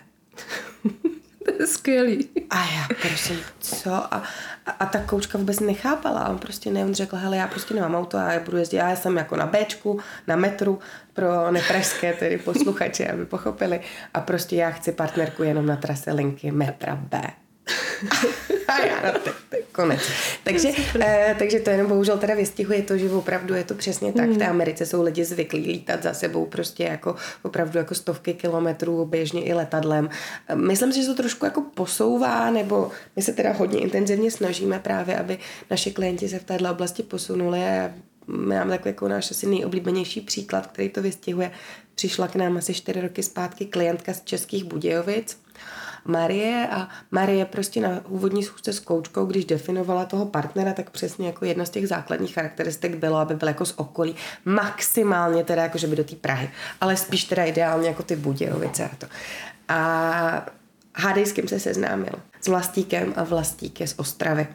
to 1.45 1.63
je 1.63 1.67
skvělý. 1.67 2.29
A 2.51 2.59
já 2.59 2.89
prosím, 3.03 3.41
co? 3.61 3.93
A, 3.93 4.23
a, 4.67 4.71
a 4.71 4.87
ta 4.87 4.99
koučka 4.99 5.39
vůbec 5.39 5.61
nechápala. 5.61 6.21
A 6.21 6.29
on 6.31 6.39
prostě 6.39 6.71
ne, 6.71 6.85
on 6.85 6.95
řekl, 6.95 7.17
hele, 7.17 7.37
já 7.37 7.47
prostě 7.49 7.75
nemám 7.75 7.95
auto, 7.95 8.19
a 8.19 8.33
já 8.33 8.41
budu 8.41 8.57
jezdit, 8.57 8.77
já 8.77 8.97
jsem 8.97 9.17
jako 9.17 9.37
na 9.37 9.47
Bčku, 9.47 10.01
na 10.27 10.37
metru, 10.37 10.79
pro 11.13 11.51
nepražské 11.51 12.13
tedy 12.13 12.39
posluchače, 12.39 13.09
aby 13.09 13.27
pochopili. 13.27 13.81
A 14.15 14.21
prostě 14.21 14.57
já 14.57 14.71
chci 14.71 14.93
partnerku 14.93 15.43
jenom 15.43 15.67
na 15.67 15.77
trase 15.77 16.13
linky 16.13 16.51
metra 16.51 16.97
B. 16.97 17.46
a 18.69 18.85
já, 18.85 19.13
no, 19.13 19.21
tak, 19.25 19.35
konec. 19.73 20.01
Takže, 20.45 20.69
eh, 21.01 21.37
takže 21.39 21.61
to 21.61 21.71
jenom 21.71 21.87
bohužel 21.87 22.19
teda 22.19 22.35
vystihuje 22.35 22.83
to, 22.83 22.99
že 22.99 23.11
opravdu 23.11 23.55
je 23.55 23.65
to 23.65 23.75
přesně 23.75 24.13
tak. 24.13 24.29
V 24.29 24.39
té 24.39 24.45
hmm. 24.45 24.55
Americe 24.55 24.87
jsou 24.87 25.03
lidi 25.03 25.25
zvyklí 25.25 25.67
lítat 25.67 26.03
za 26.03 26.15
sebou 26.15 26.47
prostě 26.47 26.85
jako 26.85 27.17
opravdu 27.43 27.79
jako 27.79 27.95
stovky 27.95 28.35
kilometrů, 28.35 29.05
běžně 29.05 29.45
i 29.45 29.55
letadlem. 29.55 30.11
Myslím 30.55 30.93
si, 30.93 31.03
že 31.03 31.07
to 31.07 31.15
trošku 31.15 31.45
jako 31.45 31.61
posouvá, 31.75 32.51
nebo 32.51 32.91
my 33.17 33.23
se 33.23 33.33
teda 33.33 33.53
hodně 33.53 33.81
intenzivně 33.81 34.31
snažíme 34.31 34.79
právě, 34.79 35.19
aby 35.19 35.39
naši 35.71 35.91
klienti 35.91 36.29
se 36.29 36.39
v 36.39 36.45
této 36.45 36.71
oblasti 36.71 37.03
posunuli 37.03 37.65
a 37.65 37.91
mám 38.27 38.69
takový 38.69 38.89
jako 38.89 39.09
náš 39.09 39.31
asi 39.31 39.47
nejoblíbenější 39.47 40.21
příklad, 40.21 40.67
který 40.67 40.89
to 40.89 41.03
vystihuje. 41.03 41.51
Přišla 41.95 42.29
k 42.29 42.35
nám 42.35 42.57
asi 42.57 42.75
čtyři 42.75 43.01
roky 43.01 43.23
zpátky 43.23 43.67
klientka 43.67 44.15
z 44.15 44.23
Českých 44.25 44.65
Budějovic, 44.65 45.39
Marie 46.07 46.69
a 46.71 46.89
Marie 47.11 47.45
prostě 47.45 47.81
na 47.81 48.01
úvodní 48.09 48.43
schůzce 48.43 48.73
s 48.73 48.81
koučkou, 48.81 49.27
když 49.27 49.45
definovala 49.45 50.05
toho 50.05 50.27
partnera, 50.27 50.73
tak 50.73 50.91
přesně 50.91 51.27
jako 51.27 51.45
jedna 51.45 51.65
z 51.65 51.71
těch 51.71 51.89
základních 51.89 52.35
charakteristik 52.35 52.95
bylo, 52.95 53.17
aby 53.17 53.35
byl 53.35 53.49
jako 53.49 53.65
z 53.65 53.75
okolí, 53.77 54.15
maximálně 54.45 55.45
teda 55.45 55.63
jako, 55.63 55.79
že 55.79 55.87
by 55.87 55.97
do 55.97 56.05
té 56.05 56.17
Prahy, 56.17 56.51
ale 56.81 56.97
spíš 56.97 57.25
teda 57.25 57.45
ideálně 57.45 57.89
jako 57.89 58.03
ty 58.03 58.17
Budějovice 58.17 58.85
a 58.85 58.97
to. 58.99 59.07
A 59.69 60.47
hádej, 60.97 61.27
s 61.27 61.33
kým 61.33 61.49
se 61.49 61.61
seznámil. 61.61 62.13
S 62.41 62.49
Vlastíkem 62.49 63.13
a 63.17 63.25
Vlastík 63.25 63.81
je 63.81 63.87
z 63.87 63.95
Ostravy. 63.99 64.47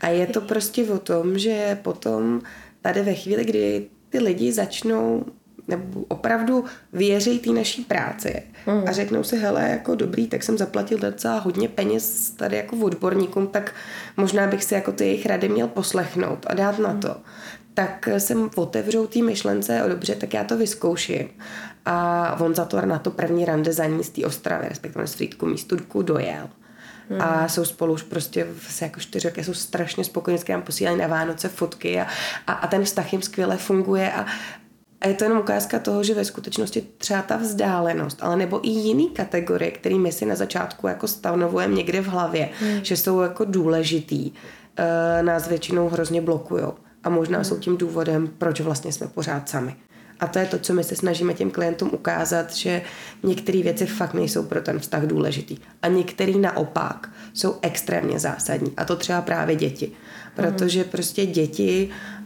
A 0.00 0.08
je 0.08 0.26
to 0.26 0.40
prostě 0.40 0.84
o 0.84 0.98
tom, 0.98 1.38
že 1.38 1.78
potom 1.82 2.40
tady 2.82 3.02
ve 3.02 3.14
chvíli, 3.14 3.44
kdy 3.44 3.86
ty 4.08 4.18
lidi 4.18 4.52
začnou 4.52 5.24
nebo 5.70 6.04
opravdu 6.08 6.64
věří 6.92 7.38
té 7.38 7.50
naší 7.50 7.84
práci 7.84 8.42
mm. 8.66 8.82
a 8.88 8.92
řeknou 8.92 9.22
si, 9.22 9.38
hele, 9.38 9.68
jako 9.70 9.94
dobrý, 9.94 10.26
tak 10.26 10.42
jsem 10.42 10.58
zaplatil 10.58 10.98
docela 10.98 11.38
hodně 11.38 11.68
peněz 11.68 12.30
tady 12.30 12.56
jako 12.56 12.76
odborníkům, 12.76 13.46
tak 13.46 13.74
možná 14.16 14.46
bych 14.46 14.64
si 14.64 14.74
jako 14.74 14.92
ty 14.92 15.04
jejich 15.04 15.26
rady 15.26 15.48
měl 15.48 15.68
poslechnout 15.68 16.46
a 16.48 16.54
dát 16.54 16.78
na 16.78 16.94
to. 16.94 17.16
Tak 17.74 18.08
jsem 18.18 18.50
otevřou 18.54 19.06
té 19.06 19.22
myšlence, 19.22 19.82
o 19.84 19.88
dobře, 19.88 20.14
tak 20.14 20.34
já 20.34 20.44
to 20.44 20.56
vyzkouším. 20.56 21.28
A 21.86 22.36
on 22.40 22.54
za 22.54 22.64
to 22.64 22.86
na 22.86 22.98
to 22.98 23.10
první 23.10 23.44
rande 23.44 23.72
za 23.72 23.86
ní 23.86 24.04
z 24.04 24.10
té 24.10 24.26
Ostravy, 24.26 24.68
respektive 24.68 25.06
z 25.06 25.14
Frýdku 25.14 25.46
místudku 25.46 26.02
dojel. 26.02 26.48
Hmm. 27.10 27.22
A 27.22 27.48
jsou 27.48 27.64
spolu 27.64 27.94
už 27.94 28.02
prostě 28.02 28.46
se 28.68 28.84
jako 28.84 29.00
čtyři 29.00 29.28
roky, 29.28 29.44
jsou 29.44 29.54
strašně 29.54 30.04
spokojení, 30.04 30.42
nám 30.48 30.62
posílají 30.62 30.98
na 30.98 31.06
Vánoce 31.06 31.48
fotky 31.48 32.00
a, 32.00 32.06
a, 32.46 32.52
a 32.52 32.66
ten 32.66 32.84
vztah 32.84 33.12
jim 33.12 33.22
skvěle 33.22 33.56
funguje 33.56 34.12
a, 34.12 34.26
a 35.00 35.08
je 35.08 35.14
to 35.14 35.24
jenom 35.24 35.38
ukázka 35.38 35.78
toho, 35.78 36.04
že 36.04 36.14
ve 36.14 36.24
skutečnosti 36.24 36.82
třeba 36.98 37.22
ta 37.22 37.36
vzdálenost, 37.36 38.18
ale 38.20 38.36
nebo 38.36 38.66
i 38.66 38.70
jiný 38.70 39.10
kategorie, 39.10 39.70
který 39.70 39.98
my 39.98 40.12
si 40.12 40.26
na 40.26 40.34
začátku 40.34 40.86
jako 40.86 41.08
stanovujeme 41.08 41.74
někde 41.74 42.00
v 42.00 42.06
hlavě, 42.06 42.48
hmm. 42.60 42.84
že 42.84 42.96
jsou 42.96 43.20
jako 43.20 43.44
důležitý, 43.44 44.30
uh, 44.30 45.26
nás 45.26 45.48
většinou 45.48 45.88
hrozně 45.88 46.20
blokují. 46.20 46.64
A 47.04 47.10
možná 47.10 47.38
hmm. 47.38 47.44
jsou 47.44 47.58
tím 47.58 47.76
důvodem, 47.76 48.30
proč 48.38 48.60
vlastně 48.60 48.92
jsme 48.92 49.06
pořád 49.06 49.48
sami. 49.48 49.76
A 50.20 50.26
to 50.26 50.38
je 50.38 50.46
to, 50.46 50.58
co 50.58 50.74
my 50.74 50.84
se 50.84 50.96
snažíme 50.96 51.34
těm 51.34 51.50
klientům 51.50 51.90
ukázat, 51.92 52.54
že 52.54 52.82
některé 53.22 53.62
věci 53.62 53.86
fakt 53.86 54.14
nejsou 54.14 54.42
pro 54.42 54.60
ten 54.60 54.78
vztah 54.78 55.02
důležitý. 55.02 55.58
A 55.82 55.88
některé 55.88 56.32
naopak 56.32 57.10
jsou 57.34 57.56
extrémně 57.62 58.18
zásadní. 58.18 58.72
A 58.76 58.84
to 58.84 58.96
třeba 58.96 59.22
právě 59.22 59.56
děti. 59.56 59.92
Protože 60.36 60.84
prostě 60.84 61.26
děti 61.26 61.90
Eh, 61.90 62.19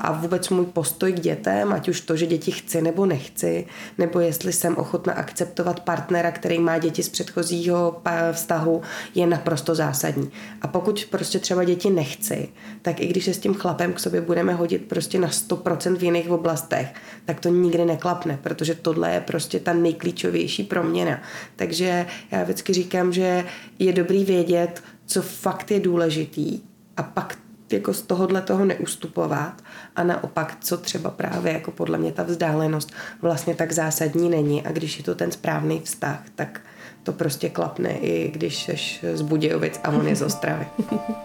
a 0.00 0.12
vůbec 0.12 0.48
můj 0.48 0.66
postoj 0.66 1.12
k 1.12 1.20
dětem, 1.20 1.72
ať 1.72 1.88
už 1.88 2.00
to, 2.00 2.16
že 2.16 2.26
děti 2.26 2.50
chci 2.50 2.82
nebo 2.82 3.06
nechci, 3.06 3.66
nebo 3.98 4.20
jestli 4.20 4.52
jsem 4.52 4.76
ochotna 4.76 5.12
akceptovat 5.12 5.80
partnera, 5.80 6.32
který 6.32 6.58
má 6.58 6.78
děti 6.78 7.02
z 7.02 7.08
předchozího 7.08 8.02
vztahu, 8.32 8.82
je 9.14 9.26
naprosto 9.26 9.74
zásadní. 9.74 10.30
A 10.62 10.68
pokud 10.68 11.06
prostě 11.10 11.38
třeba 11.38 11.64
děti 11.64 11.90
nechci, 11.90 12.48
tak 12.82 13.00
i 13.00 13.06
když 13.06 13.24
se 13.24 13.34
s 13.34 13.38
tím 13.38 13.54
chlapem 13.54 13.92
k 13.92 14.00
sobě 14.00 14.20
budeme 14.20 14.54
hodit 14.54 14.84
prostě 14.88 15.18
na 15.18 15.28
100% 15.28 15.96
v 15.96 16.02
jiných 16.02 16.30
oblastech, 16.30 16.88
tak 17.24 17.40
to 17.40 17.48
nikdy 17.48 17.84
neklapne, 17.84 18.38
protože 18.42 18.74
tohle 18.74 19.14
je 19.14 19.20
prostě 19.20 19.60
ta 19.60 19.72
nejklíčovější 19.72 20.62
proměna. 20.64 21.22
Takže 21.56 22.06
já 22.30 22.42
vždycky 22.42 22.72
říkám, 22.72 23.12
že 23.12 23.44
je 23.78 23.92
dobrý 23.92 24.24
vědět, 24.24 24.82
co 25.06 25.22
fakt 25.22 25.70
je 25.70 25.80
důležitý 25.80 26.60
a 26.96 27.02
pak 27.02 27.38
jako 27.74 27.94
z 27.94 28.02
tohohle 28.02 28.42
toho 28.42 28.64
neustupovat 28.64 29.62
a 29.96 30.04
naopak, 30.04 30.56
co 30.60 30.76
třeba 30.76 31.10
právě 31.10 31.52
jako 31.52 31.70
podle 31.70 31.98
mě 31.98 32.12
ta 32.12 32.22
vzdálenost 32.22 32.92
vlastně 33.22 33.54
tak 33.54 33.72
zásadní 33.72 34.28
není 34.28 34.66
a 34.66 34.72
když 34.72 34.98
je 34.98 35.04
to 35.04 35.14
ten 35.14 35.32
správný 35.32 35.80
vztah, 35.84 36.22
tak 36.34 36.60
to 37.02 37.12
prostě 37.12 37.48
klapne 37.48 37.90
i 37.90 38.30
když 38.30 38.62
seš 38.62 39.04
z 39.14 39.22
Budějovic 39.22 39.80
a 39.84 39.88
on 39.88 40.08
je 40.08 40.16
z 40.16 40.22
Ostravy. 40.22 40.66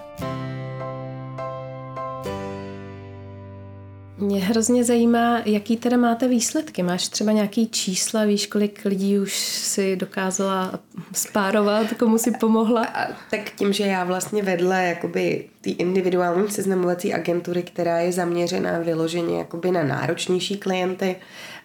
Mě 4.19 4.39
hrozně 4.39 4.83
zajímá, 4.83 5.41
jaký 5.45 5.77
teda 5.77 5.97
máte 5.97 6.27
výsledky. 6.27 6.83
Máš 6.83 7.07
třeba 7.07 7.31
nějaký 7.31 7.67
čísla, 7.67 8.25
víš, 8.25 8.47
kolik 8.47 8.85
lidí 8.85 9.19
už 9.19 9.37
si 9.39 9.95
dokázala 9.95 10.79
spárovat, 11.13 11.93
komu 11.93 12.17
si 12.17 12.31
pomohla? 12.31 12.85
A, 12.85 13.07
tak 13.31 13.49
tím, 13.55 13.73
že 13.73 13.83
já 13.83 14.03
vlastně 14.03 14.43
vedle 14.43 14.83
jakoby 14.83 15.45
té 15.61 15.69
individuální 15.69 16.51
seznamovací 16.51 17.13
agentury, 17.13 17.63
která 17.63 17.99
je 17.99 18.11
zaměřená 18.11 18.79
vyloženě 18.79 19.37
jakoby 19.37 19.71
na 19.71 19.83
náročnější 19.83 20.57
klienty, 20.57 21.15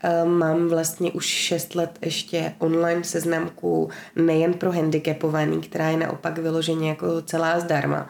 Ehm, 0.05 0.29
mám 0.29 0.69
vlastně 0.69 1.13
už 1.13 1.27
6 1.27 1.75
let 1.75 1.91
ještě 2.01 2.53
online 2.59 3.05
seznamku 3.05 3.89
nejen 4.17 4.55
pro 4.55 4.73
handicapovaný, 4.73 5.61
která 5.61 5.89
je 5.89 5.97
naopak 5.97 6.39
vyloženě 6.39 6.89
jako 6.89 7.23
celá 7.23 7.61
zdarma. 7.61 8.09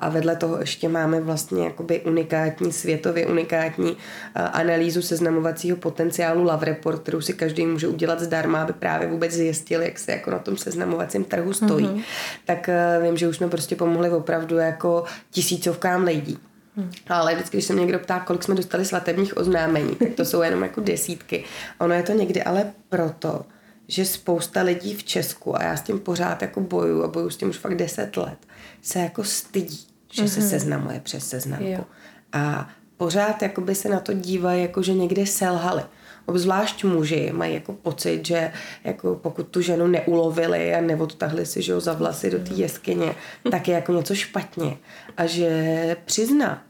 A 0.00 0.08
vedle 0.08 0.36
toho 0.36 0.60
ještě 0.60 0.88
máme 0.88 1.20
vlastně 1.20 1.64
jakoby 1.64 2.00
unikátní, 2.00 2.72
světově 2.72 3.26
unikátní 3.26 3.96
eh, 3.96 4.42
analýzu 4.42 5.02
seznamovacího 5.02 5.76
potenciálu 5.76 6.42
Love 6.42 6.66
Report, 6.66 7.02
kterou 7.02 7.20
si 7.20 7.32
každý 7.32 7.66
může 7.66 7.88
udělat 7.88 8.20
zdarma, 8.20 8.62
aby 8.62 8.72
právě 8.72 9.08
vůbec 9.08 9.32
zjistil, 9.32 9.82
jak 9.82 9.98
se 9.98 10.12
jako 10.12 10.30
na 10.30 10.38
tom 10.38 10.56
seznamovacím 10.56 11.24
trhu 11.24 11.52
stojí. 11.52 11.86
Mm-hmm. 11.86 12.02
Tak 12.44 12.68
eh, 12.68 13.00
vím, 13.02 13.16
že 13.16 13.28
už 13.28 13.36
jsme 13.36 13.48
prostě 13.48 13.76
pomohli 13.76 14.10
opravdu 14.10 14.56
jako 14.56 14.85
tisícovkám 15.30 16.04
lidí. 16.04 16.38
Hmm. 16.76 16.90
Ale 17.08 17.34
vždycky, 17.34 17.56
když 17.56 17.64
se 17.64 17.72
mě 17.72 17.80
někdo 17.80 17.98
ptá, 17.98 18.20
kolik 18.20 18.42
jsme 18.42 18.54
dostali 18.54 18.84
svatebních 18.84 19.36
oznámení, 19.36 19.94
tak 19.94 20.08
to 20.14 20.24
jsou 20.24 20.42
jenom 20.42 20.62
jako 20.62 20.80
desítky. 20.80 21.44
Ono 21.78 21.94
je 21.94 22.02
to 22.02 22.12
někdy 22.12 22.42
ale 22.42 22.72
proto, 22.88 23.44
že 23.88 24.04
spousta 24.04 24.62
lidí 24.62 24.94
v 24.94 25.04
Česku, 25.04 25.56
a 25.56 25.62
já 25.62 25.76
s 25.76 25.82
tím 25.82 25.98
pořád 25.98 26.42
jako 26.42 26.60
boju 26.60 27.02
a 27.02 27.08
boju 27.08 27.30
s 27.30 27.36
tím 27.36 27.50
už 27.50 27.58
fakt 27.58 27.74
deset 27.74 28.16
let, 28.16 28.38
se 28.82 28.98
jako 28.98 29.24
stydí, 29.24 29.86
že 30.12 30.22
mm-hmm. 30.22 30.28
se 30.28 30.40
mhm. 30.40 30.48
seznamuje 30.48 31.00
přes 31.00 31.28
seznamku. 31.28 31.66
Jo. 31.66 31.84
A 32.32 32.68
pořád 32.96 33.42
jakoby 33.42 33.74
se 33.74 33.88
na 33.88 34.00
to 34.00 34.12
dívají, 34.12 34.62
jako 34.62 34.82
že 34.82 34.94
někde 34.94 35.26
selhali. 35.26 35.82
Obzvlášť 36.26 36.84
muži 36.84 37.30
mají 37.32 37.54
jako 37.54 37.72
pocit, 37.72 38.26
že 38.26 38.52
jako 38.84 39.14
pokud 39.14 39.48
tu 39.48 39.60
ženu 39.60 39.86
neulovili 39.86 40.74
a 40.74 40.80
neodtahli 40.80 41.46
si 41.46 41.62
že 41.62 41.80
za 41.80 41.92
vlasy 41.92 42.30
do 42.30 42.38
té 42.38 42.54
jeskyně, 42.54 43.14
tak 43.50 43.68
je 43.68 43.74
jako 43.74 43.92
něco 43.92 44.14
špatně. 44.14 44.76
A 45.16 45.26
že 45.26 45.96
přiznat, 46.04 46.62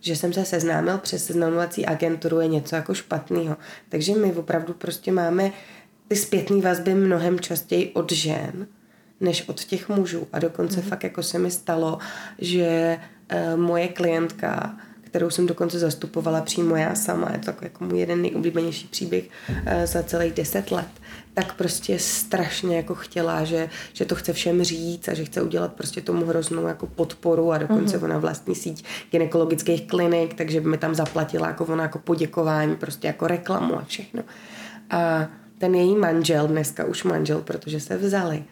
že 0.00 0.16
jsem 0.16 0.32
se 0.32 0.44
seznámil 0.44 0.98
přes 0.98 1.26
seznamovací 1.26 1.86
agenturu 1.86 2.40
je 2.40 2.48
něco 2.48 2.76
jako 2.76 2.94
špatného. 2.94 3.56
Takže 3.88 4.14
my 4.14 4.32
opravdu 4.32 4.74
prostě 4.74 5.12
máme 5.12 5.50
ty 6.08 6.16
zpětné 6.16 6.60
vazby 6.60 6.94
mnohem 6.94 7.40
častěji 7.40 7.90
od 7.92 8.12
žen, 8.12 8.66
než 9.20 9.48
od 9.48 9.64
těch 9.64 9.88
mužů. 9.88 10.26
A 10.32 10.38
dokonce 10.38 10.80
mm. 10.80 10.82
fakt 10.88 11.04
jako 11.04 11.22
se 11.22 11.38
mi 11.38 11.50
stalo, 11.50 11.98
že 12.38 12.98
uh, 13.32 13.60
moje 13.60 13.88
klientka 13.88 14.76
kterou 15.14 15.30
jsem 15.30 15.46
dokonce 15.46 15.78
zastupovala 15.78 16.40
přímo 16.40 16.76
já 16.76 16.94
sama, 16.94 17.30
je 17.32 17.38
to 17.38 17.44
takový 17.44 17.66
jako 17.66 17.84
můj 17.84 17.98
jeden 17.98 18.22
nejoblíbenější 18.22 18.88
příběh 18.88 19.24
uh, 19.48 19.56
za 19.84 20.02
celých 20.02 20.32
deset 20.32 20.70
let, 20.70 20.88
tak 21.34 21.54
prostě 21.54 21.98
strašně 21.98 22.76
jako 22.76 22.94
chtěla, 22.94 23.44
že, 23.44 23.68
že 23.92 24.04
to 24.04 24.14
chce 24.14 24.32
všem 24.32 24.64
říct 24.64 25.08
a 25.08 25.14
že 25.14 25.24
chce 25.24 25.42
udělat 25.42 25.72
prostě 25.72 26.00
tomu 26.00 26.26
hroznou 26.26 26.66
jako 26.66 26.86
podporu 26.86 27.52
a 27.52 27.58
dokonce 27.58 27.98
mm-hmm. 27.98 28.04
ona 28.04 28.18
vlastní 28.18 28.54
síť 28.54 28.84
gynekologických 29.10 29.86
klinik, 29.86 30.34
takže 30.34 30.60
by 30.60 30.68
mi 30.68 30.78
tam 30.78 30.94
zaplatila 30.94 31.48
jako 31.48 31.64
ona 31.64 31.82
jako 31.82 31.98
poděkování, 31.98 32.76
prostě 32.76 33.06
jako 33.06 33.26
reklamu 33.26 33.78
a 33.78 33.84
všechno. 33.84 34.22
A 34.90 35.28
ten 35.58 35.74
její 35.74 35.96
manžel, 35.96 36.46
dneska 36.48 36.84
už 36.84 37.04
manžel, 37.04 37.40
protože 37.40 37.80
se 37.80 37.96
vzali, 37.96 38.44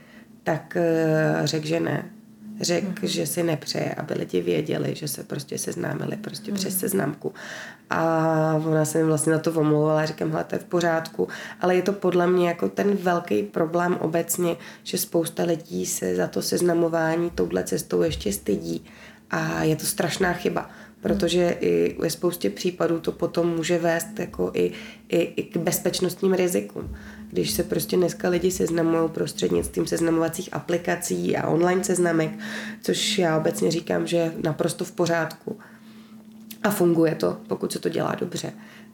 tak 0.44 0.76
uh, 0.76 1.46
řekl, 1.46 1.66
že 1.66 1.80
ne, 1.80 2.10
řekl, 2.62 2.86
mm-hmm. 2.86 3.06
že 3.06 3.26
si 3.26 3.42
nepřeje, 3.42 3.94
aby 3.94 4.14
lidi 4.14 4.40
věděli, 4.40 4.94
že 4.94 5.08
se 5.08 5.24
prostě 5.24 5.58
seznámili 5.58 6.16
prostě 6.16 6.50
mm-hmm. 6.50 6.54
přes 6.54 6.78
seznamku. 6.78 7.34
A 7.90 8.60
ona 8.66 8.84
se 8.84 8.98
mi 8.98 9.04
vlastně 9.04 9.32
na 9.32 9.38
to 9.38 9.52
omlouvala, 9.52 10.06
říkám, 10.06 10.30
hele, 10.30 10.44
to 10.44 10.54
je 10.54 10.58
v 10.58 10.64
pořádku, 10.64 11.28
ale 11.60 11.76
je 11.76 11.82
to 11.82 11.92
podle 11.92 12.26
mě 12.26 12.48
jako 12.48 12.68
ten 12.68 12.96
velký 12.96 13.42
problém 13.42 13.96
obecně, 14.00 14.56
že 14.82 14.98
spousta 14.98 15.42
lidí 15.42 15.86
se 15.86 16.16
za 16.16 16.26
to 16.26 16.42
seznamování 16.42 17.30
touhle 17.30 17.64
cestou 17.64 18.02
ještě 18.02 18.32
stydí 18.32 18.84
a 19.30 19.64
je 19.64 19.76
to 19.76 19.86
strašná 19.86 20.32
chyba, 20.32 20.70
protože 21.00 21.56
i 21.60 21.96
ve 21.98 22.10
spoustě 22.10 22.50
případů 22.50 23.00
to 23.00 23.12
potom 23.12 23.56
může 23.56 23.78
vést 23.78 24.18
jako 24.18 24.50
i, 24.54 24.72
i, 25.08 25.18
i 25.18 25.42
k 25.42 25.56
bezpečnostním 25.56 26.32
rizikům 26.32 26.96
když 27.32 27.50
se 27.50 27.62
prostě 27.62 27.96
dneska 27.96 28.28
lidi 28.28 28.50
seznamují 28.50 29.08
prostřednictvím 29.08 29.86
seznamovacích 29.86 30.48
aplikací 30.52 31.36
a 31.36 31.48
online 31.48 31.84
seznamek, 31.84 32.30
což 32.82 33.18
já 33.18 33.36
obecně 33.38 33.70
říkám, 33.70 34.06
že 34.06 34.16
je 34.16 34.32
naprosto 34.42 34.84
v 34.84 34.92
pořádku. 34.92 35.58
A 36.62 36.70
funguje 36.70 37.14
to, 37.14 37.36
pokud 37.48 37.72
se 37.72 37.78
to 37.78 37.88
dělá 37.88 38.14
dobře, 38.14 38.52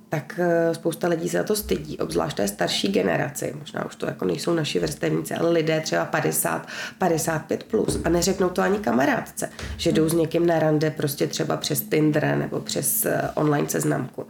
tak 0.09 0.41
eh, 0.43 0.75
spousta 0.75 1.09
lidí 1.09 1.29
se 1.29 1.39
za 1.39 1.45
to 1.45 1.57
stydí, 1.57 1.99
obzvlášť 1.99 2.37
té 2.37 2.49
starší 2.49 2.89
generaci, 2.89 3.55
možná 3.59 3.87
už 3.87 3.97
to 3.97 4.07
jako 4.07 4.25
nejsou 4.25 4.55
naši 4.55 4.79
vrstevníci, 4.79 5.35
ale 5.35 5.51
lidé 5.51 5.81
třeba 5.81 6.05
50, 6.05 6.67
55 6.99 7.65
plus. 7.65 7.99
A 8.05 8.09
neřeknou 8.09 8.49
to 8.49 8.63
ani 8.63 8.79
kamarádce, 8.79 9.51
že 9.77 9.93
jdou 9.93 10.09
s 10.09 10.13
někým 10.13 10.47
na 10.47 10.59
rande 10.59 10.91
prostě 10.91 11.27
třeba 11.27 11.57
přes 11.57 11.81
Tinder 11.81 12.37
nebo 12.39 12.61
přes 12.61 13.07
eh, 13.07 13.31
online 13.35 13.69
seznamku. 13.69 14.27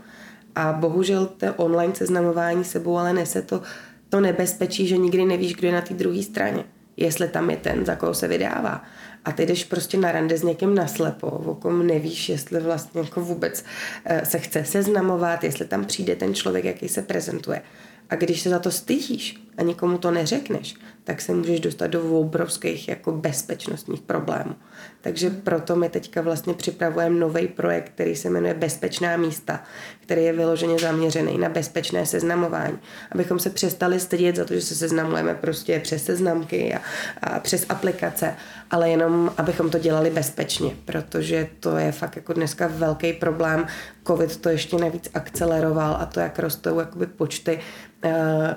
A 0.55 0.73
bohužel 0.73 1.27
to 1.27 1.55
online 1.55 1.95
seznamování 1.95 2.65
sebou 2.65 2.97
ale 2.97 3.13
nese 3.13 3.43
to 3.43 3.63
to 4.09 4.21
nebezpečí, 4.21 4.87
že 4.87 4.97
nikdy 4.97 5.25
nevíš, 5.25 5.55
kdo 5.55 5.67
je 5.67 5.75
na 5.75 5.81
té 5.81 5.95
druhé 5.95 6.23
straně. 6.23 6.65
Jestli 6.97 7.29
tam 7.29 7.51
je 7.51 7.57
ten, 7.57 7.87
za 7.87 7.95
koho 7.97 8.15
se 8.15 8.29
vydává. 8.29 8.85
A 9.25 9.33
ty 9.33 9.47
jdeš 9.47 9.65
prostě 9.65 9.99
na 9.99 10.13
rande 10.13 10.39
s 10.39 10.43
někým 10.43 10.75
naslepo, 10.75 11.27
o 11.27 11.55
kom 11.55 11.87
nevíš, 11.87 12.29
jestli 12.29 12.61
vlastně 12.61 13.01
jako 13.01 13.21
vůbec 13.21 13.65
eh, 14.05 14.27
se 14.27 14.39
chce 14.39 14.65
seznamovat, 14.65 15.45
jestli 15.45 15.65
tam 15.65 15.85
přijde 15.85 16.17
ten 16.17 16.35
člověk, 16.35 16.65
jaký 16.65 16.89
se 16.89 17.03
prezentuje. 17.03 17.63
A 18.11 18.17
když 18.17 18.41
se 18.41 18.51
za 18.51 18.59
to 18.59 18.71
stydíš 18.71 19.43
a 19.57 19.63
nikomu 19.63 19.99
to 19.99 20.11
neřekneš, 20.11 20.75
tak 21.09 21.21
se 21.21 21.35
můžeš 21.35 21.61
dostat 21.61 21.87
do 21.87 22.21
obrovských 22.21 22.89
jako 22.89 23.13
bezpečnostních 23.13 24.01
problémů. 24.01 24.55
Takže 25.01 25.31
proto 25.31 25.77
my 25.77 25.89
teďka 25.89 26.21
vlastně 26.23 26.55
připravujeme 26.55 27.21
nový 27.21 27.49
projekt, 27.49 27.89
který 27.95 28.17
se 28.17 28.31
jmenuje 28.31 28.55
Bezpečná 28.55 29.17
místa, 29.17 29.63
který 30.01 30.25
je 30.25 30.33
vyloženě 30.33 30.79
zaměřený 30.79 31.39
na 31.39 31.49
bezpečné 31.49 32.07
seznamování. 32.07 32.79
Abychom 33.13 33.39
se 33.39 33.51
přestali 33.51 34.01
stydět 34.01 34.37
za 34.37 34.45
to, 34.45 34.55
že 34.55 34.61
se 34.61 34.75
seznamujeme 34.75 35.35
prostě 35.35 35.81
přes 35.81 36.05
seznamky 36.05 36.75
a, 36.75 36.81
a 37.23 37.41
přes 37.41 37.67
aplikace, 37.69 38.35
ale 38.71 38.91
jenom 38.91 39.33
abychom 39.37 39.71
to 39.71 39.79
dělali 39.79 40.11
bezpečně, 40.11 40.77
protože 40.85 41.49
to 41.61 41.77
je 41.77 41.93
fakt 41.93 42.17
jako 42.17 42.33
dneska 42.33 42.67
velký 42.67 43.13
problém. 43.13 43.67
Covid 44.07 44.37
to 44.37 44.49
ještě 44.49 44.77
navíc 44.77 45.11
akceleroval 45.15 45.97
a 46.01 46.07
to, 46.07 46.21
jak 46.21 46.39
rostou 46.39 46.79
jakoby 46.79 47.07
počty 47.07 47.59
uh, 48.05 48.11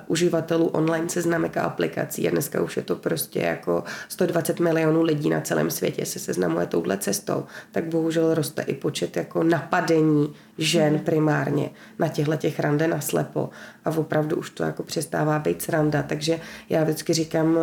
uživatelů 0.07 0.67
online 0.67 1.09
seznamek 1.09 1.57
a 1.57 1.63
aplikací. 1.63 2.27
A 2.27 2.31
dneska 2.41 2.61
už 2.61 2.77
je 2.77 2.83
to 2.83 2.95
prostě 2.95 3.39
jako 3.39 3.83
120 4.09 4.59
milionů 4.59 5.03
lidí 5.03 5.29
na 5.29 5.41
celém 5.41 5.71
světě 5.71 6.05
se 6.05 6.19
seznamuje 6.19 6.65
touhle 6.65 6.97
cestou. 6.97 7.45
Tak 7.71 7.85
bohužel 7.85 8.33
roste 8.33 8.61
i 8.61 8.73
počet 8.73 9.17
jako 9.17 9.43
napadení 9.43 10.33
žen 10.57 10.99
primárně 10.99 11.69
na 11.99 12.07
těchto 12.07 12.35
těch 12.35 12.59
rande 12.59 12.87
na 12.87 13.01
slepo. 13.01 13.49
A 13.85 13.89
opravdu 13.89 14.35
už 14.35 14.49
to 14.49 14.63
jako 14.63 14.83
přestává 14.83 15.39
být 15.39 15.61
sranda. 15.61 16.03
Takže 16.03 16.39
já 16.69 16.83
vždycky 16.83 17.13
říkám, 17.13 17.55
uh, 17.55 17.61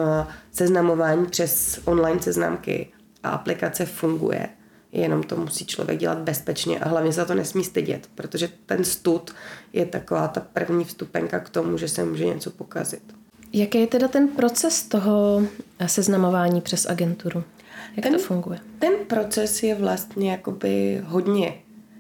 seznamování 0.53 1.27
přes 1.27 1.81
online 1.85 2.23
seznamky 2.23 2.89
a 3.23 3.31
aplikace 3.31 3.87
funguje 3.87 4.49
jenom 4.93 5.23
to 5.23 5.37
musí 5.37 5.67
člověk 5.67 5.99
dělat 5.99 6.19
bezpečně 6.19 6.79
a 6.79 6.89
hlavně 6.89 7.13
se 7.13 7.25
to 7.25 7.35
nesmí 7.35 7.65
stydět, 7.65 8.11
protože 8.15 8.49
ten 8.67 8.85
stud 8.85 9.35
je 9.73 9.87
taková 9.87 10.29
ta 10.29 10.41
první 10.41 10.85
vstupenka 10.85 11.41
k 11.41 11.49
tomu, 11.49 11.79
že 11.79 11.89
se 11.89 12.05
může 12.05 12.25
něco 12.25 12.51
pokazit. 12.51 13.18
Jaký 13.53 13.81
je 13.81 13.87
teda 13.87 14.09
ten 14.09 14.29
proces 14.29 14.83
toho 14.83 15.43
seznamování 15.87 16.61
přes 16.61 16.87
agenturu? 16.87 17.45
Jak 17.97 18.03
ten, 18.03 18.13
to 18.13 18.19
funguje? 18.19 18.59
Ten 18.79 18.93
proces 19.07 19.63
je 19.63 19.75
vlastně 19.75 20.31
jakoby 20.31 21.03
hodně 21.05 21.55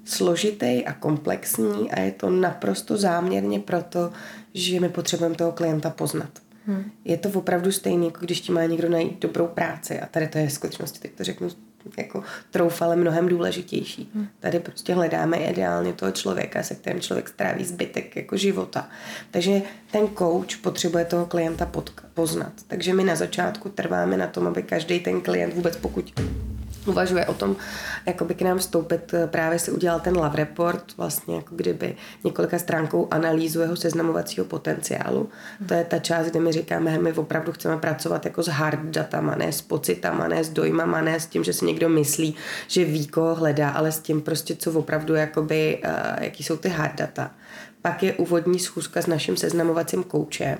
složitý 0.04 0.84
a 0.84 0.92
komplexní 0.92 1.90
a 1.90 2.00
je 2.00 2.12
to 2.12 2.30
naprosto 2.30 2.96
záměrně 2.96 3.60
proto, 3.60 4.12
že 4.54 4.80
my 4.80 4.88
potřebujeme 4.88 5.34
toho 5.34 5.52
klienta 5.52 5.90
poznat. 5.90 6.30
Hmm. 6.66 6.90
Je 7.04 7.16
to 7.16 7.28
opravdu 7.28 7.72
stejné, 7.72 8.04
jako 8.04 8.20
když 8.20 8.40
ti 8.40 8.52
má 8.52 8.64
někdo 8.64 8.88
najít 8.88 9.20
dobrou 9.20 9.46
práci 9.46 10.00
a 10.00 10.06
tady 10.06 10.28
to 10.28 10.38
je 10.38 10.46
v 10.46 10.52
skutečnosti, 10.52 10.98
teď 10.98 11.12
to 11.12 11.24
řeknu 11.24 11.48
jako 11.96 12.22
troufale 12.50 12.96
mnohem 12.96 13.28
důležitější. 13.28 14.10
Hmm. 14.14 14.28
Tady 14.40 14.60
prostě 14.60 14.94
hledáme 14.94 15.36
ideálně 15.36 15.92
toho 15.92 16.12
člověka, 16.12 16.62
se 16.62 16.74
kterým 16.74 17.00
člověk 17.00 17.28
stráví 17.28 17.64
zbytek 17.64 18.16
jako 18.16 18.36
života. 18.36 18.88
Takže 19.30 19.62
ten 19.90 20.08
coach 20.18 20.56
potřebuje 20.62 21.04
toho 21.04 21.26
klienta 21.26 21.70
poznat. 22.14 22.52
Takže 22.66 22.94
my 22.94 23.04
na 23.04 23.16
začátku 23.16 23.68
trváme 23.68 24.16
na 24.16 24.26
tom, 24.26 24.46
aby 24.46 24.62
každý 24.62 25.00
ten 25.00 25.20
klient 25.20 25.54
vůbec 25.54 25.76
pokud 25.76 26.12
uvažuje 26.88 27.26
o 27.26 27.34
tom, 27.34 27.56
jakoby 28.06 28.34
k 28.34 28.42
nám 28.42 28.58
vstoupit, 28.58 29.14
eh, 29.14 29.26
právě 29.26 29.58
si 29.58 29.70
udělal 29.70 30.00
ten 30.00 30.16
love 30.16 30.36
report, 30.36 30.84
vlastně 30.96 31.36
jako 31.36 31.54
kdyby 31.54 31.96
několika 32.24 32.58
stránkou 32.58 33.08
analýzu 33.10 33.60
jeho 33.60 33.76
seznamovacího 33.76 34.46
potenciálu. 34.46 35.28
To 35.66 35.74
je 35.74 35.84
ta 35.84 35.98
část, 35.98 36.26
kde 36.26 36.40
my 36.40 36.52
říkáme, 36.52 36.98
my 36.98 37.12
opravdu 37.12 37.52
chceme 37.52 37.76
pracovat 37.76 38.24
jako 38.24 38.42
s 38.42 38.48
hard 38.48 38.80
datama, 38.80 39.34
ne 39.34 39.52
s 39.52 39.62
pocitama, 39.62 40.28
ne 40.28 40.44
s 40.44 40.48
dojmama, 40.48 41.00
ne 41.00 41.20
s 41.20 41.26
tím, 41.26 41.44
že 41.44 41.52
si 41.52 41.64
někdo 41.64 41.88
myslí, 41.88 42.34
že 42.68 42.84
ví, 42.84 43.06
koho 43.06 43.34
hledá, 43.34 43.70
ale 43.70 43.92
s 43.92 43.98
tím 43.98 44.20
prostě, 44.20 44.56
co 44.56 44.72
opravdu, 44.72 45.14
jakoby, 45.14 45.82
uh, 45.84 46.24
jaký 46.24 46.44
jsou 46.44 46.56
ty 46.56 46.68
hard 46.68 46.94
data. 46.96 47.30
Pak 47.88 48.02
je 48.02 48.12
úvodní 48.12 48.58
schůzka 48.58 49.02
s 49.02 49.06
naším 49.06 49.36
seznamovacím 49.36 50.02
koučem, 50.02 50.58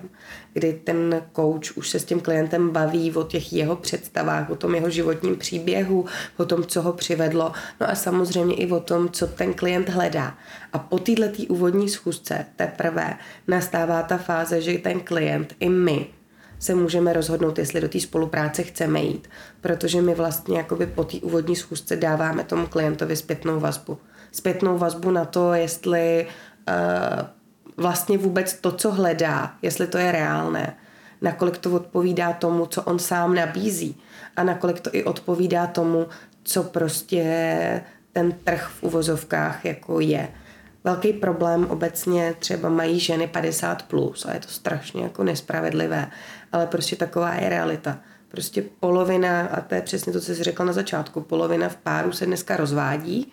kdy 0.53 0.81
ten 0.85 1.23
kouč 1.33 1.71
už 1.71 1.89
se 1.89 1.99
s 1.99 2.05
tím 2.05 2.21
klientem 2.21 2.71
baví 2.71 3.15
o 3.15 3.23
těch 3.23 3.53
jeho 3.53 3.77
představách, 3.77 4.51
o 4.51 4.57
tom 4.57 4.75
jeho 4.75 4.91
životním 4.91 5.37
příběhu, 5.37 6.05
o 6.37 6.45
tom, 6.45 6.65
co 6.65 6.83
ho 6.83 6.93
přivedlo, 6.93 7.53
no 7.81 7.91
a 7.91 7.95
samozřejmě 7.95 8.55
i 8.55 8.71
o 8.71 8.81
tom, 8.81 9.09
co 9.09 9.27
ten 9.27 9.55
klient 9.55 9.89
hledá. 9.89 10.35
A 10.73 10.79
po 10.79 10.99
této 10.99 11.43
úvodní 11.49 11.89
schůzce 11.89 12.47
teprve 12.57 13.17
nastává 13.49 14.03
ta 14.03 14.19
fáze, 14.19 14.61
že 14.61 14.79
ten 14.79 15.01
klient 15.01 15.55
i 15.61 15.69
my 15.69 16.07
se 16.59 16.75
můžeme 16.75 17.13
rozhodnout, 17.13 17.59
jestli 17.59 17.81
do 17.81 17.89
té 17.89 18.01
spolupráce 18.01 18.63
chceme 18.63 19.01
jít, 19.01 19.29
protože 19.61 20.03
my 20.03 20.15
vlastně 20.15 20.59
jakoby 20.59 20.87
po 20.87 21.05
té 21.05 21.17
úvodní 21.17 21.57
schůzce 21.57 21.97
dáváme 21.97 22.45
tomu 22.45 22.67
klientovi 22.67 23.17
zpětnou 23.17 23.61
vazbu. 23.61 23.99
Zpětnou 24.33 24.79
vazbu 24.79 25.11
na 25.11 25.25
to, 25.25 25.53
jestli 25.53 26.27
uh, 26.27 26.33
vlastně 27.77 28.19
vůbec 28.19 28.55
to, 28.55 28.73
co 28.73 28.93
hledá, 28.93 29.55
jestli 29.63 29.87
to 29.87 29.99
je 29.99 30.13
reálné, 30.13 30.77
nakolik 31.23 31.59
to 31.59 31.71
odpovídá 31.71 32.33
tomu, 32.33 32.67
co 32.67 32.83
on 32.83 32.99
sám 32.99 33.35
nabízí 33.35 34.01
a 34.37 34.43
nakolik 34.43 34.81
to 34.81 34.91
i 34.93 35.05
odpovídá 35.05 35.67
tomu, 35.67 36.07
co 36.43 36.63
prostě 36.63 37.25
ten 38.13 38.33
trh 38.33 38.69
v 38.69 38.83
uvozovkách 38.83 39.65
jako 39.65 40.01
je. 40.01 40.29
Velký 40.85 41.13
problém 41.13 41.67
obecně 41.67 42.35
třeba 42.39 42.69
mají 42.69 43.01
ženy 43.01 43.27
50 43.27 43.83
plus 43.83 44.27
a 44.27 44.35
je 44.35 44.41
to 44.41 44.49
strašně 44.49 45.03
jako 45.03 45.25
nespravedlivé, 45.25 46.11
ale 46.53 46.67
prostě 46.67 46.97
taková 46.97 47.35
je 47.35 47.49
realita. 47.49 47.99
Prostě 48.29 48.63
polovina, 48.81 49.47
a 49.47 49.61
to 49.61 49.75
je 49.75 49.83
přesně 49.83 50.13
to, 50.13 50.21
co 50.21 50.35
jsi 50.35 50.43
řekla 50.43 50.65
na 50.65 50.73
začátku, 50.73 51.21
polovina 51.21 51.69
v 51.69 51.77
páru 51.77 52.13
se 52.13 52.27
dneska 52.27 52.57
rozvádí 52.57 53.33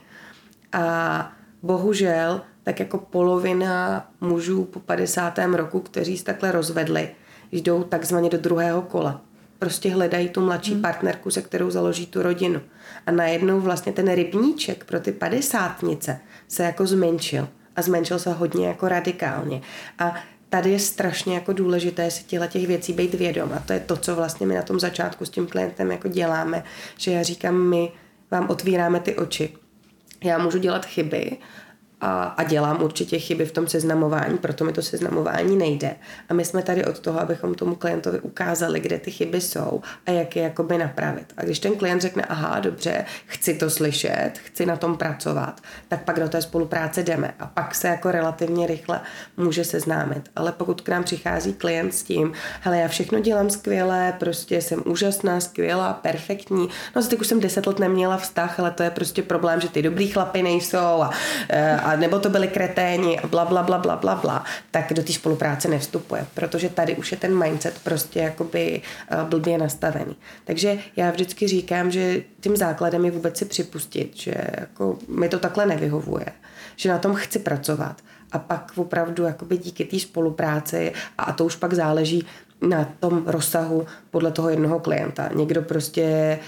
a 0.73 1.31
bohužel 1.65 2.41
tak 2.63 2.79
jako 2.79 2.97
polovina 2.97 4.07
mužů 4.21 4.63
po 4.63 4.79
50. 4.79 5.39
roku, 5.53 5.79
kteří 5.79 6.17
se 6.17 6.23
takhle 6.23 6.51
rozvedli, 6.51 7.09
jdou 7.51 7.83
takzvaně 7.83 8.29
do 8.29 8.37
druhého 8.37 8.81
kola. 8.81 9.21
Prostě 9.59 9.93
hledají 9.93 10.29
tu 10.29 10.41
mladší 10.41 10.73
hmm. 10.73 10.81
partnerku, 10.81 11.31
se 11.31 11.41
kterou 11.41 11.71
založí 11.71 12.05
tu 12.05 12.21
rodinu. 12.21 12.61
A 13.07 13.11
najednou 13.11 13.59
vlastně 13.59 13.93
ten 13.93 14.13
rybníček 14.13 14.83
pro 14.83 14.99
ty 14.99 15.11
padesátnice 15.11 16.19
se 16.47 16.63
jako 16.63 16.87
zmenšil. 16.87 17.47
A 17.75 17.81
zmenšil 17.81 18.19
se 18.19 18.33
hodně 18.33 18.67
jako 18.67 18.87
radikálně. 18.87 19.61
A 19.99 20.15
tady 20.49 20.71
je 20.71 20.79
strašně 20.79 21.35
jako 21.35 21.53
důležité 21.53 22.11
si 22.11 22.23
těchto 22.23 22.47
těch 22.47 22.67
věcí 22.67 22.93
být 22.93 23.13
vědom. 23.13 23.53
A 23.53 23.59
to 23.59 23.73
je 23.73 23.79
to, 23.79 23.97
co 23.97 24.15
vlastně 24.15 24.47
my 24.47 24.55
na 24.55 24.61
tom 24.61 24.79
začátku 24.79 25.25
s 25.25 25.29
tím 25.29 25.47
klientem 25.47 25.91
jako 25.91 26.07
děláme, 26.07 26.63
že 26.97 27.11
já 27.11 27.23
říkám, 27.23 27.55
my 27.55 27.91
vám 28.31 28.49
otvíráme 28.49 28.99
ty 28.99 29.15
oči. 29.15 29.64
Já 30.25 30.37
můžu 30.37 30.57
dělat 30.57 30.85
chyby, 30.85 31.37
a, 32.05 32.43
dělám 32.43 32.83
určitě 32.83 33.19
chyby 33.19 33.45
v 33.45 33.51
tom 33.51 33.67
seznamování, 33.67 34.37
proto 34.37 34.65
mi 34.65 34.73
to 34.73 34.81
seznamování 34.81 35.57
nejde. 35.57 35.95
A 36.29 36.33
my 36.33 36.45
jsme 36.45 36.63
tady 36.63 36.85
od 36.85 36.99
toho, 36.99 37.19
abychom 37.19 37.53
tomu 37.53 37.75
klientovi 37.75 38.19
ukázali, 38.19 38.79
kde 38.79 38.99
ty 38.99 39.11
chyby 39.11 39.41
jsou 39.41 39.81
a 40.05 40.11
jak 40.11 40.35
je 40.35 40.43
jakoby 40.43 40.77
napravit. 40.77 41.33
A 41.37 41.43
když 41.43 41.59
ten 41.59 41.75
klient 41.75 42.01
řekne, 42.01 42.23
aha, 42.23 42.59
dobře, 42.59 43.05
chci 43.25 43.53
to 43.53 43.69
slyšet, 43.69 44.31
chci 44.45 44.65
na 44.65 44.77
tom 44.77 44.97
pracovat, 44.97 45.61
tak 45.87 46.03
pak 46.03 46.19
do 46.19 46.29
té 46.29 46.41
spolupráce 46.41 47.03
jdeme 47.03 47.33
a 47.39 47.47
pak 47.47 47.75
se 47.75 47.87
jako 47.87 48.11
relativně 48.11 48.67
rychle 48.67 49.01
může 49.37 49.63
seznámit. 49.63 50.29
Ale 50.35 50.51
pokud 50.51 50.81
k 50.81 50.89
nám 50.89 51.03
přichází 51.03 51.53
klient 51.53 51.93
s 51.93 52.03
tím, 52.03 52.33
hele, 52.61 52.77
já 52.77 52.87
všechno 52.87 53.19
dělám 53.19 53.49
skvěle, 53.49 54.13
prostě 54.19 54.61
jsem 54.61 54.83
úžasná, 54.85 55.39
skvělá, 55.39 55.93
perfektní, 55.93 56.69
no 56.95 57.03
teď 57.03 57.19
už 57.19 57.27
jsem 57.27 57.39
deset 57.39 57.67
let 57.67 57.79
neměla 57.79 58.17
vztah, 58.17 58.59
ale 58.59 58.71
to 58.71 58.83
je 58.83 58.89
prostě 58.89 59.21
problém, 59.21 59.61
že 59.61 59.69
ty 59.69 59.81
dobrý 59.81 60.07
chlapy 60.07 60.43
nejsou 60.43 60.77
a, 61.01 61.09
a 61.83 61.94
nebo 61.95 62.19
to 62.19 62.29
byli 62.29 62.47
kreténi 62.47 63.19
a 63.19 63.27
bla, 63.27 63.45
bla, 63.45 63.63
bla, 63.63 63.77
bla, 63.77 63.95
bla, 63.95 64.15
bla, 64.15 64.43
tak 64.71 64.93
do 64.93 65.03
té 65.03 65.13
spolupráce 65.13 65.67
nevstupuje, 65.67 66.25
protože 66.33 66.69
tady 66.69 66.95
už 66.95 67.11
je 67.11 67.17
ten 67.17 67.43
mindset 67.43 67.79
prostě 67.83 68.19
jakoby 68.19 68.81
uh, 69.11 69.29
blbě 69.29 69.57
nastavený. 69.57 70.15
Takže 70.45 70.77
já 70.95 71.11
vždycky 71.11 71.47
říkám, 71.47 71.91
že 71.91 72.21
tím 72.39 72.57
základem 72.57 73.05
je 73.05 73.11
vůbec 73.11 73.37
si 73.37 73.45
připustit, 73.45 74.11
že 74.15 74.33
jako 74.59 74.97
mi 75.07 75.29
to 75.29 75.39
takhle 75.39 75.65
nevyhovuje, 75.65 76.25
že 76.75 76.89
na 76.89 76.97
tom 76.97 77.15
chci 77.15 77.39
pracovat 77.39 78.01
a 78.31 78.39
pak 78.39 78.71
opravdu 78.75 79.23
jakoby 79.23 79.57
díky 79.57 79.85
té 79.85 79.99
spolupráci 79.99 80.93
a 81.17 81.33
to 81.33 81.45
už 81.45 81.55
pak 81.55 81.73
záleží 81.73 82.25
na 82.61 82.89
tom 82.99 83.23
rozsahu 83.25 83.85
podle 84.11 84.31
toho 84.31 84.49
jednoho 84.49 84.79
klienta. 84.79 85.29
Někdo 85.35 85.61
prostě 85.61 86.39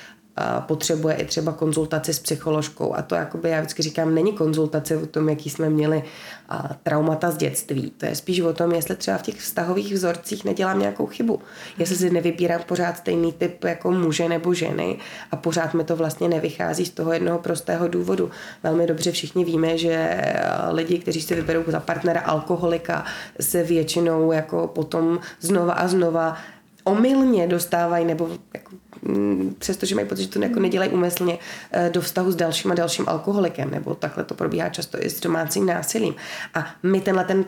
potřebuje 0.60 1.16
i 1.16 1.26
třeba 1.26 1.52
konzultaci 1.52 2.14
s 2.14 2.20
psycholožkou. 2.20 2.94
A 2.96 3.02
to 3.02 3.16
jakoby, 3.16 3.50
já 3.50 3.60
vždycky 3.60 3.84
říkám, 3.84 4.16
není 4.16 4.34
konzultace 4.34 4.98
o 4.98 5.06
tom, 5.06 5.30
jaký 5.30 5.50
jsme 5.50 5.70
měli 5.70 6.04
traumata 6.84 7.32
z 7.32 7.38
dětství. 7.38 7.92
To 7.98 8.06
je 8.06 8.16
spíš 8.16 8.40
o 8.40 8.54
tom, 8.54 8.72
jestli 8.72 8.96
třeba 8.96 9.18
v 9.18 9.22
těch 9.22 9.36
vztahových 9.36 9.94
vzorcích 9.94 10.46
nedělám 10.46 10.80
nějakou 10.80 11.06
chybu. 11.06 11.42
Jestli 11.78 11.96
si 11.96 12.10
nevybírám 12.10 12.62
pořád 12.66 12.98
stejný 12.98 13.34
typ 13.34 13.64
jako 13.64 13.92
muže 13.92 14.30
nebo 14.30 14.54
ženy 14.54 14.98
a 15.32 15.36
pořád 15.36 15.74
mi 15.74 15.84
to 15.84 15.96
vlastně 15.96 16.30
nevychází 16.30 16.86
z 16.86 16.90
toho 16.90 17.14
jednoho 17.14 17.40
prostého 17.40 17.88
důvodu. 17.88 18.32
Velmi 18.64 18.88
dobře 18.88 19.12
všichni 19.12 19.46
víme, 19.46 19.78
že 19.78 20.22
lidi, 20.72 21.00
kteří 21.00 21.22
si 21.22 21.36
vyberou 21.36 21.64
za 21.68 21.80
partnera 21.80 22.22
alkoholika, 22.22 23.06
se 23.42 23.64
většinou 23.64 24.32
jako 24.32 24.68
potom 24.68 25.20
znova 25.40 25.74
a 25.74 25.88
znova 25.88 26.38
omylně 26.88 27.48
dostávají, 27.48 28.06
nebo 28.06 28.30
jako, 28.54 28.72
mm, 29.02 29.56
přestože 29.60 29.96
mají 29.96 30.08
pocit, 30.08 30.24
že 30.24 30.30
to 30.30 30.44
jako 30.44 30.60
nedělají 30.60 30.92
úmyslně 30.92 31.38
eh, 31.72 31.90
do 31.94 32.02
vztahu 32.02 32.32
s 32.32 32.36
dalším 32.36 32.72
a 32.72 32.76
dalším 32.76 33.06
alkoholikem, 33.10 33.72
nebo 33.72 33.96
takhle 33.96 34.24
to 34.24 34.34
probíhá 34.34 34.70
často 34.70 35.04
i 35.04 35.10
s 35.10 35.22
domácím 35.22 35.66
násilím. 35.66 36.16
A 36.54 36.68
my 36.84 37.02
tenhle 37.02 37.26
ten 37.26 37.46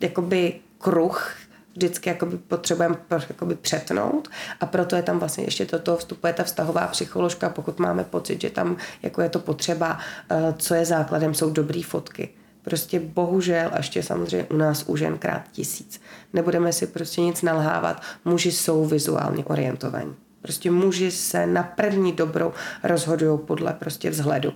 jakoby 0.00 0.54
kruh 0.78 1.36
vždycky 1.74 2.08
jakoby 2.08 2.38
potřebujeme 2.38 2.96
jakoby 3.28 3.54
přetnout 3.54 4.28
a 4.60 4.66
proto 4.66 4.96
je 4.96 5.02
tam 5.02 5.18
vlastně 5.18 5.44
ještě 5.44 5.64
do 5.64 5.78
toho 5.78 5.96
vstupuje 5.96 6.32
ta 6.32 6.44
vztahová 6.44 6.86
psycholožka, 6.86 7.48
pokud 7.48 7.78
máme 7.78 8.04
pocit, 8.04 8.40
že 8.40 8.50
tam 8.50 8.76
jako 9.02 9.22
je 9.22 9.28
to 9.28 9.38
potřeba, 9.38 9.98
eh, 10.30 10.54
co 10.58 10.74
je 10.74 10.84
základem, 10.84 11.34
jsou 11.34 11.50
dobré 11.50 11.82
fotky. 11.84 12.28
Prostě 12.62 13.00
bohužel, 13.00 13.70
ještě 13.76 14.02
samozřejmě 14.02 14.46
u 14.46 14.56
nás 14.56 14.84
u 14.86 14.96
žen 14.96 15.18
krát 15.18 15.42
tisíc. 15.52 16.00
Nebudeme 16.32 16.72
si 16.72 16.86
prostě 16.86 17.20
nic 17.20 17.42
nalhávat. 17.42 18.02
Muži 18.24 18.52
jsou 18.52 18.84
vizuálně 18.84 19.44
orientovaní. 19.44 20.14
Prostě 20.42 20.70
muži 20.70 21.10
se 21.10 21.46
na 21.46 21.62
první 21.62 22.12
dobrou 22.12 22.52
rozhodují 22.82 23.38
podle 23.38 23.72
prostě 23.72 24.10
vzhledu. 24.10 24.52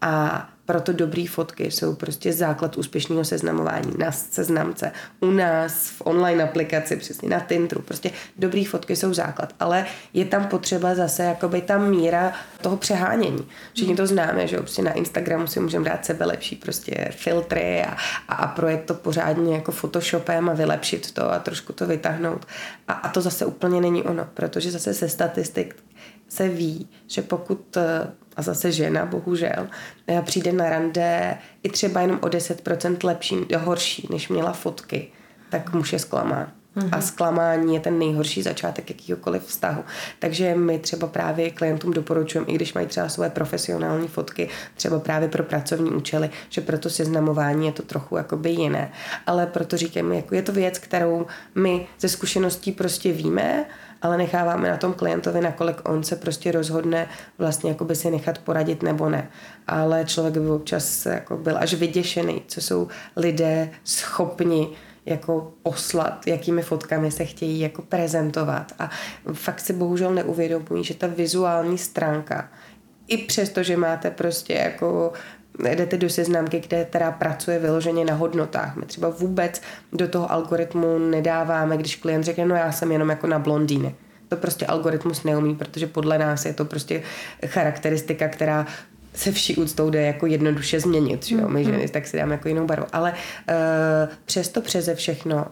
A 0.00 0.48
proto 0.66 0.92
dobrý 0.92 1.26
fotky 1.26 1.70
jsou 1.70 1.94
prostě 1.94 2.32
základ 2.32 2.76
úspěšného 2.76 3.24
seznamování 3.24 3.92
na 3.98 4.12
seznamce, 4.12 4.92
u 5.20 5.30
nás 5.30 5.88
v 5.88 6.02
online 6.04 6.44
aplikaci, 6.44 6.96
přesně 6.96 7.28
na 7.28 7.40
Tinderu. 7.40 7.82
Prostě 7.82 8.10
dobrý 8.38 8.64
fotky 8.64 8.96
jsou 8.96 9.14
základ, 9.14 9.52
ale 9.60 9.86
je 10.14 10.24
tam 10.24 10.46
potřeba 10.46 10.94
zase 10.94 11.22
jakoby 11.22 11.60
ta 11.60 11.78
míra 11.78 12.32
toho 12.60 12.76
přehánění. 12.76 13.48
Všichni 13.74 13.96
to 13.96 14.06
známe, 14.06 14.46
že 14.46 14.56
prostě 14.56 14.82
na 14.82 14.92
Instagramu 14.92 15.46
si 15.46 15.60
můžeme 15.60 15.84
dát 15.84 16.06
sebe 16.06 16.24
lepší 16.24 16.56
prostě 16.56 17.08
filtry 17.10 17.84
a, 17.84 17.96
a, 18.28 18.34
a 18.34 18.46
projet 18.46 18.84
to 18.84 18.94
pořádně 18.94 19.54
jako 19.54 19.72
Photoshopem 19.72 20.48
a 20.48 20.52
vylepšit 20.52 21.12
to 21.12 21.32
a 21.32 21.38
trošku 21.38 21.72
to 21.72 21.86
vytáhnout. 21.86 22.46
A, 22.88 22.92
a 22.92 23.08
to 23.08 23.20
zase 23.20 23.46
úplně 23.46 23.80
není 23.80 24.02
ono, 24.02 24.28
protože 24.34 24.70
zase 24.70 24.94
se 24.94 25.08
statistik 25.08 25.76
se 26.28 26.48
ví, 26.48 26.88
že 27.06 27.22
pokud 27.22 27.76
a 28.36 28.42
zase 28.42 28.72
žena, 28.72 29.06
bohužel, 29.06 29.68
eh, 30.08 30.22
přijde 30.22 30.52
na 30.52 30.70
rande 30.70 31.38
i 31.62 31.68
třeba 31.68 32.00
jenom 32.00 32.18
o 32.22 32.28
10% 32.28 33.04
lepší, 33.04 33.36
horší, 33.58 34.08
než 34.10 34.28
měla 34.28 34.52
fotky, 34.52 35.08
tak 35.50 35.72
muž 35.72 35.92
je 35.92 35.98
zklamán. 35.98 36.52
Mm-hmm. 36.76 36.88
A 36.92 37.00
zklamání 37.00 37.74
je 37.74 37.80
ten 37.80 37.98
nejhorší 37.98 38.42
začátek 38.42 38.90
jakýkoliv 38.90 39.42
vztahu. 39.42 39.84
Takže 40.18 40.54
my 40.54 40.78
třeba 40.78 41.06
právě 41.06 41.50
klientům 41.50 41.92
doporučujeme, 41.92 42.46
i 42.46 42.54
když 42.54 42.74
mají 42.74 42.86
třeba 42.86 43.08
své 43.08 43.30
profesionální 43.30 44.08
fotky, 44.08 44.48
třeba 44.74 45.00
právě 45.00 45.28
pro 45.28 45.42
pracovní 45.42 45.90
účely, 45.90 46.30
že 46.48 46.60
pro 46.60 46.78
to 46.78 46.90
seznamování 46.90 47.66
je 47.66 47.72
to 47.72 47.82
trochu 47.82 48.16
jakoby 48.16 48.50
jiné. 48.50 48.92
Ale 49.26 49.46
proto 49.46 49.76
říkám, 49.76 50.12
jako 50.12 50.34
je 50.34 50.42
to 50.42 50.52
věc, 50.52 50.78
kterou 50.78 51.26
my 51.54 51.86
ze 52.00 52.08
zkušeností 52.08 52.72
prostě 52.72 53.12
víme 53.12 53.66
ale 54.02 54.16
necháváme 54.16 54.70
na 54.70 54.76
tom 54.76 54.92
klientovi, 54.92 55.40
nakolik 55.40 55.88
on 55.88 56.04
se 56.04 56.16
prostě 56.16 56.52
rozhodne 56.52 57.08
vlastně 57.38 57.70
jako 57.70 57.84
by 57.84 57.96
si 57.96 58.10
nechat 58.10 58.38
poradit 58.38 58.82
nebo 58.82 59.08
ne. 59.08 59.30
Ale 59.66 60.04
člověk 60.04 60.38
by 60.38 60.50
občas 60.50 61.06
jako 61.06 61.36
byl 61.36 61.58
až 61.58 61.74
vyděšený, 61.74 62.42
co 62.46 62.60
jsou 62.60 62.88
lidé 63.16 63.70
schopni 63.84 64.68
jako 65.06 65.52
poslat, 65.62 66.26
jakými 66.26 66.62
fotkami 66.62 67.10
se 67.10 67.24
chtějí 67.24 67.60
jako 67.60 67.82
prezentovat. 67.82 68.72
A 68.78 68.90
fakt 69.32 69.60
si 69.60 69.72
bohužel 69.72 70.14
neuvědomují, 70.14 70.84
že 70.84 70.94
ta 70.94 71.06
vizuální 71.06 71.78
stránka, 71.78 72.48
i 73.08 73.18
přesto, 73.18 73.62
že 73.62 73.76
máte 73.76 74.10
prostě 74.10 74.52
jako 74.52 75.12
jdete 75.64 75.96
do 75.96 76.10
seznamky, 76.10 76.60
kde 76.60 76.84
teda 76.84 77.10
pracuje 77.10 77.58
vyloženě 77.58 78.04
na 78.04 78.14
hodnotách. 78.14 78.76
My 78.76 78.86
třeba 78.86 79.08
vůbec 79.08 79.62
do 79.92 80.08
toho 80.08 80.32
algoritmu 80.32 80.98
nedáváme, 80.98 81.76
když 81.76 81.96
klient 81.96 82.24
řekne, 82.24 82.46
no 82.46 82.54
já 82.54 82.72
jsem 82.72 82.92
jenom 82.92 83.10
jako 83.10 83.26
na 83.26 83.38
blondýny. 83.38 83.94
To 84.28 84.36
prostě 84.36 84.66
algoritmus 84.66 85.24
neumí, 85.24 85.54
protože 85.54 85.86
podle 85.86 86.18
nás 86.18 86.44
je 86.44 86.54
to 86.54 86.64
prostě 86.64 87.02
charakteristika, 87.46 88.28
která 88.28 88.66
se 89.14 89.32
vší 89.32 89.56
úctou 89.56 89.90
jde 89.90 90.02
jako 90.02 90.26
jednoduše 90.26 90.80
změnit, 90.80 91.26
že 91.26 91.36
jo? 91.36 91.48
My 91.48 91.64
ženy 91.64 91.78
mm-hmm. 91.78 91.90
tak 91.90 92.06
si 92.06 92.16
dáme 92.16 92.34
jako 92.34 92.48
jinou 92.48 92.66
barvu. 92.66 92.86
Ale 92.92 93.12
uh, 93.12 93.16
přesto 94.24 94.60
přeze 94.60 94.94
všechno 94.94 95.46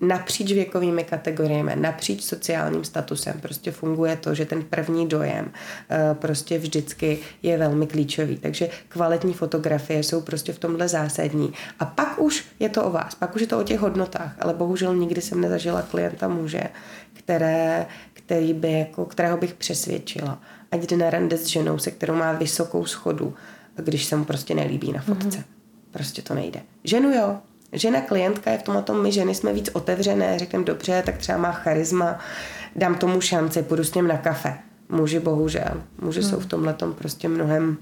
napříč 0.00 0.52
věkovými 0.52 1.04
kategoriemi, 1.04 1.76
napříč 1.76 2.22
sociálním 2.22 2.84
statusem 2.84 3.40
prostě 3.40 3.70
funguje 3.70 4.16
to, 4.16 4.34
že 4.34 4.44
ten 4.44 4.62
první 4.62 5.08
dojem 5.08 5.52
eh, 5.90 6.14
prostě 6.14 6.58
vždycky 6.58 7.18
je 7.42 7.58
velmi 7.58 7.86
klíčový. 7.86 8.36
Takže 8.36 8.68
kvalitní 8.88 9.34
fotografie 9.34 10.02
jsou 10.02 10.20
prostě 10.20 10.52
v 10.52 10.58
tomhle 10.58 10.88
zásadní. 10.88 11.52
A 11.78 11.84
pak 11.84 12.20
už 12.20 12.44
je 12.60 12.68
to 12.68 12.84
o 12.84 12.90
vás, 12.90 13.14
pak 13.14 13.34
už 13.34 13.40
je 13.40 13.46
to 13.46 13.58
o 13.58 13.62
těch 13.62 13.80
hodnotách, 13.80 14.36
ale 14.40 14.54
bohužel 14.54 14.96
nikdy 14.96 15.20
jsem 15.20 15.40
nezažila 15.40 15.82
klienta 15.82 16.28
muže, 16.28 16.62
které, 17.12 17.86
který 18.12 18.54
by 18.54 18.72
jako, 18.72 19.04
kterého 19.04 19.36
bych 19.36 19.54
přesvědčila, 19.54 20.40
ať 20.72 20.80
jde 20.80 20.96
na 20.96 21.10
rande 21.10 21.36
s 21.36 21.46
ženou, 21.46 21.78
se 21.78 21.90
kterou 21.90 22.14
má 22.14 22.32
vysokou 22.32 22.84
schodu, 22.84 23.34
když 23.76 24.04
se 24.04 24.16
mu 24.16 24.24
prostě 24.24 24.54
nelíbí 24.54 24.92
na 24.92 25.00
fotce. 25.00 25.38
Mm-hmm. 25.38 25.44
Prostě 25.90 26.22
to 26.22 26.34
nejde. 26.34 26.60
Ženu 26.84 27.10
jo, 27.10 27.38
žena 27.72 28.00
klientka 28.00 28.50
je 28.50 28.58
v 28.58 28.62
tomhle 28.62 28.82
tom, 28.82 29.02
my 29.02 29.12
ženy 29.12 29.34
jsme 29.34 29.52
víc 29.52 29.70
otevřené, 29.72 30.38
řekneme 30.38 30.64
dobře, 30.64 31.02
tak 31.06 31.16
třeba 31.16 31.38
má 31.38 31.52
charisma, 31.52 32.18
dám 32.76 32.94
tomu 32.94 33.20
šanci, 33.20 33.62
půjdu 33.62 33.84
s 33.84 33.94
ním 33.94 34.06
na 34.06 34.16
kafe. 34.16 34.58
Muži 34.88 35.20
bohužel, 35.20 35.82
muži 36.02 36.20
hmm. 36.20 36.30
jsou 36.30 36.40
v 36.40 36.46
tomhle 36.46 36.74
tom 36.74 36.94
prostě 36.94 37.28
mnohem 37.28 37.78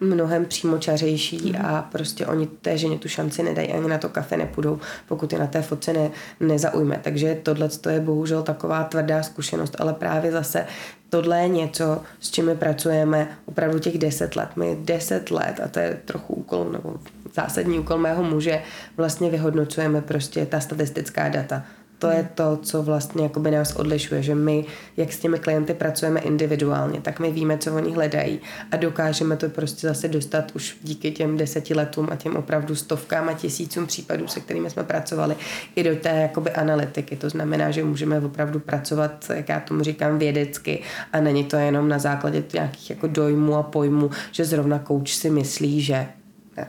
mnohem 0.00 0.44
přímočařejší 0.44 1.52
mm. 1.52 1.66
a 1.66 1.82
prostě 1.92 2.26
oni 2.26 2.46
té 2.46 2.78
ženě 2.78 2.98
tu 2.98 3.08
šanci 3.08 3.42
nedají, 3.42 3.72
ani 3.72 3.88
na 3.88 3.98
to 3.98 4.08
kafe 4.08 4.36
nepůjdou, 4.36 4.78
pokud 5.08 5.32
je 5.32 5.38
na 5.38 5.46
té 5.46 5.62
fotce 5.62 5.92
ne, 5.92 6.10
nezaujme. 6.40 7.00
Takže 7.04 7.38
tohle 7.42 7.68
je 7.90 8.00
bohužel 8.00 8.42
taková 8.42 8.84
tvrdá 8.84 9.22
zkušenost, 9.22 9.76
ale 9.78 9.94
právě 9.94 10.32
zase 10.32 10.66
tohle 11.08 11.38
je 11.38 11.48
něco, 11.48 12.02
s 12.20 12.30
čím 12.30 12.46
my 12.46 12.56
pracujeme 12.56 13.38
opravdu 13.46 13.78
těch 13.78 13.98
deset 13.98 14.36
let. 14.36 14.48
My 14.56 14.78
deset 14.80 15.30
let, 15.30 15.60
a 15.64 15.68
to 15.68 15.78
je 15.78 16.00
trochu 16.04 16.34
úkol, 16.34 16.64
nebo 16.72 16.94
zásadní 17.34 17.78
úkol 17.78 17.98
mého 17.98 18.22
muže, 18.22 18.62
vlastně 18.96 19.30
vyhodnocujeme 19.30 20.00
prostě 20.00 20.46
ta 20.46 20.60
statistická 20.60 21.28
data 21.28 21.62
to 22.04 22.10
je 22.10 22.28
to, 22.34 22.56
co 22.56 22.82
vlastně 22.82 23.22
jakoby 23.22 23.50
nás 23.50 23.76
odlišuje, 23.76 24.22
že 24.22 24.34
my, 24.34 24.64
jak 24.96 25.12
s 25.12 25.18
těmi 25.18 25.38
klienty 25.38 25.74
pracujeme 25.74 26.20
individuálně, 26.20 27.00
tak 27.00 27.20
my 27.20 27.32
víme, 27.32 27.58
co 27.58 27.74
oni 27.74 27.92
hledají 27.92 28.40
a 28.70 28.76
dokážeme 28.76 29.36
to 29.36 29.48
prostě 29.48 29.88
zase 29.88 30.08
dostat 30.08 30.52
už 30.54 30.76
díky 30.82 31.10
těm 31.10 31.36
deseti 31.36 31.74
letům 31.74 32.08
a 32.10 32.16
těm 32.16 32.36
opravdu 32.36 32.74
stovkám 32.74 33.28
a 33.28 33.32
tisícům 33.32 33.86
případů, 33.86 34.28
se 34.28 34.40
kterými 34.40 34.70
jsme 34.70 34.84
pracovali, 34.84 35.36
i 35.76 35.82
do 35.82 35.96
té 35.96 36.08
jakoby 36.08 36.50
analytiky. 36.50 37.16
To 37.16 37.30
znamená, 37.30 37.70
že 37.70 37.84
můžeme 37.84 38.20
opravdu 38.20 38.60
pracovat, 38.60 39.30
jak 39.34 39.48
já 39.48 39.60
tomu 39.60 39.82
říkám, 39.82 40.18
vědecky 40.18 40.82
a 41.12 41.20
není 41.20 41.44
to 41.44 41.56
jenom 41.56 41.88
na 41.88 41.98
základě 41.98 42.44
nějakých 42.52 42.90
jako 42.90 43.06
dojmů 43.06 43.54
a 43.54 43.62
pojmů, 43.62 44.10
že 44.32 44.44
zrovna 44.44 44.78
kouč 44.78 45.14
si 45.14 45.30
myslí, 45.30 45.80
že 45.80 46.06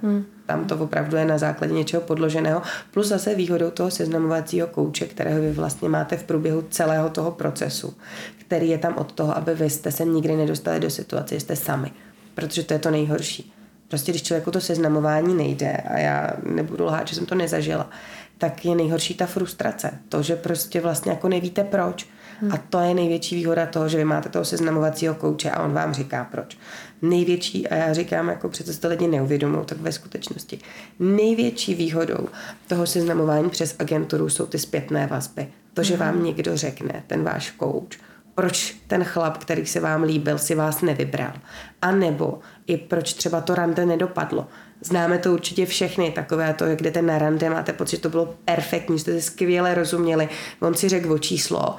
Hmm. 0.02 0.35
Tam 0.46 0.66
to 0.66 0.78
opravdu 0.78 1.18
je 1.18 1.26
na 1.26 1.38
základě 1.38 1.74
něčeho 1.74 2.02
podloženého. 2.02 2.62
Plus 2.92 3.08
zase 3.08 3.36
výhodou 3.36 3.70
toho 3.70 3.92
seznamovacího 3.92 4.68
kouče, 4.68 5.06
kterého 5.06 5.42
vy 5.42 5.52
vlastně 5.52 5.90
máte 5.90 6.18
v 6.18 6.24
průběhu 6.24 6.64
celého 6.70 7.10
toho 7.10 7.32
procesu, 7.32 7.94
který 8.38 8.70
je 8.70 8.78
tam 8.78 8.98
od 8.98 9.12
toho, 9.12 9.38
aby 9.38 9.56
vy 9.56 9.70
jste 9.70 9.92
se 9.92 10.06
nikdy 10.06 10.36
nedostali 10.36 10.80
do 10.80 10.90
situace, 10.90 11.40
jste 11.40 11.56
sami. 11.56 11.92
Protože 12.36 12.64
to 12.64 12.74
je 12.74 12.80
to 12.80 12.92
nejhorší. 12.92 13.54
Prostě 13.88 14.12
když 14.12 14.24
člověku 14.24 14.52
to 14.52 14.62
seznamování 14.62 15.34
nejde 15.34 15.72
a 15.72 16.00
já 16.00 16.32
nebudu 16.44 16.86
lhát, 16.86 17.08
že 17.08 17.16
jsem 17.16 17.26
to 17.26 17.36
nezažila, 17.36 17.90
tak 18.38 18.66
je 18.66 18.76
nejhorší 18.76 19.14
ta 19.14 19.26
frustrace. 19.26 19.92
To, 20.10 20.22
že 20.22 20.36
prostě 20.36 20.82
vlastně 20.82 21.12
jako 21.12 21.30
nevíte 21.30 21.64
proč. 21.64 22.08
Hmm. 22.42 22.52
A 22.52 22.58
to 22.58 22.80
je 22.80 22.94
největší 22.94 23.36
výhoda 23.36 23.66
toho, 23.66 23.90
že 23.90 23.98
vy 23.98 24.06
máte 24.06 24.30
toho 24.30 24.46
seznamovacího 24.46 25.16
kouče 25.16 25.52
a 25.52 25.64
on 25.64 25.74
vám 25.74 25.94
říká 25.94 26.28
proč. 26.32 26.58
Největší, 27.02 27.68
a 27.68 27.76
já 27.76 27.94
říkám, 27.94 28.30
jako 28.30 28.50
přece 28.50 28.80
to 28.80 28.88
lidi 28.88 29.08
neuvědomují, 29.08 29.66
tak 29.66 29.78
ve 29.78 29.92
skutečnosti, 29.92 30.60
největší 31.00 31.76
výhodou 31.76 32.28
toho 32.68 32.88
seznamování 32.88 33.50
přes 33.50 33.76
agenturu 33.80 34.30
jsou 34.30 34.46
ty 34.46 34.60
zpětné 34.60 35.08
vazby. 35.08 35.48
To, 35.74 35.84
že 35.84 35.98
vám 35.98 36.16
hmm. 36.16 36.24
někdo 36.24 36.58
řekne, 36.58 37.04
ten 37.08 37.24
váš 37.24 37.52
kouč, 37.52 38.00
proč 38.36 38.76
ten 38.88 39.04
chlap, 39.04 39.38
který 39.38 39.66
se 39.66 39.80
vám 39.80 40.04
líbil, 40.04 40.38
si 40.38 40.56
vás 40.56 40.82
nevybral. 40.82 41.34
A 41.82 41.92
nebo 41.92 42.40
i 42.68 42.78
proč 42.78 43.14
třeba 43.14 43.42
to 43.42 43.56
rande 43.56 43.86
nedopadlo. 43.86 44.48
Známe 44.82 45.18
to 45.18 45.34
určitě 45.34 45.66
všechny, 45.66 46.12
takové 46.12 46.54
to, 46.54 46.66
jak 46.66 46.82
jdete 46.82 47.02
na 47.02 47.18
rande, 47.18 47.50
máte 47.50 47.74
pocit, 47.74 47.96
že 47.96 48.02
to 48.02 48.10
bylo 48.10 48.36
perfektní, 48.46 49.00
jste 49.00 49.14
si 49.14 49.22
skvěle 49.22 49.74
rozuměli, 49.74 50.30
on 50.60 50.74
si 50.76 50.90
řekl 50.90 51.12
o 51.12 51.20
číslo, 51.20 51.78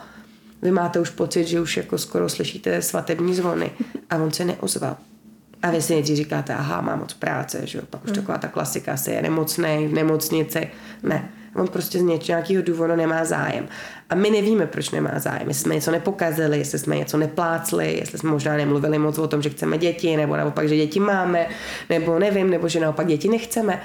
vy 0.63 0.71
máte 0.71 1.01
už 1.01 1.11
pocit, 1.11 1.45
že 1.45 1.61
už 1.61 1.77
jako 1.77 1.99
skoro 1.99 2.29
slyšíte 2.29 2.83
svatební 2.83 3.35
zvony 3.35 3.71
a 4.11 4.17
on 4.17 4.33
se 4.33 4.45
neozval. 4.45 4.97
A 5.63 5.71
vy 5.71 5.83
si 5.83 5.93
nejdřív 5.93 6.17
říkáte, 6.17 6.55
aha, 6.55 6.81
mám 6.81 6.99
moc 6.99 7.15
práce, 7.15 7.67
že 7.67 7.79
jo? 7.79 7.85
pak 7.91 8.05
už 8.05 8.11
hmm. 8.11 8.21
taková 8.21 8.39
ta 8.39 8.49
klasika, 8.49 8.93
asi 8.93 9.11
je 9.11 9.23
nemocný 9.23 9.89
v 9.89 9.93
nemocnici. 9.93 10.69
Ne, 11.03 11.29
on 11.55 11.69
prostě 11.69 11.99
z 11.99 12.03
nějakého 12.03 12.63
důvodu 12.63 12.97
nemá 12.97 13.25
zájem. 13.25 13.69
A 14.11 14.15
my 14.15 14.31
nevíme, 14.31 14.67
proč 14.67 14.91
nemá 14.91 15.11
zájem. 15.17 15.49
Jestli 15.49 15.63
jsme 15.63 15.75
něco 15.75 15.91
nepokazili, 15.91 16.59
jestli 16.59 16.79
jsme 16.79 16.97
něco 16.97 17.17
neplácli, 17.17 17.99
jestli 17.99 18.19
jsme 18.19 18.31
možná 18.31 18.57
nemluvili 18.57 18.99
moc 18.99 19.19
o 19.19 19.29
tom, 19.29 19.43
že 19.43 19.51
chceme 19.51 19.79
děti, 19.79 20.17
nebo 20.17 20.37
naopak, 20.37 20.69
že 20.69 20.77
děti 20.77 21.01
máme, 21.01 21.47
nebo 21.91 22.19
nevím, 22.19 22.51
nebo 22.51 22.69
že 22.69 22.81
naopak 22.81 23.07
děti 23.07 23.29
nechceme. 23.29 23.83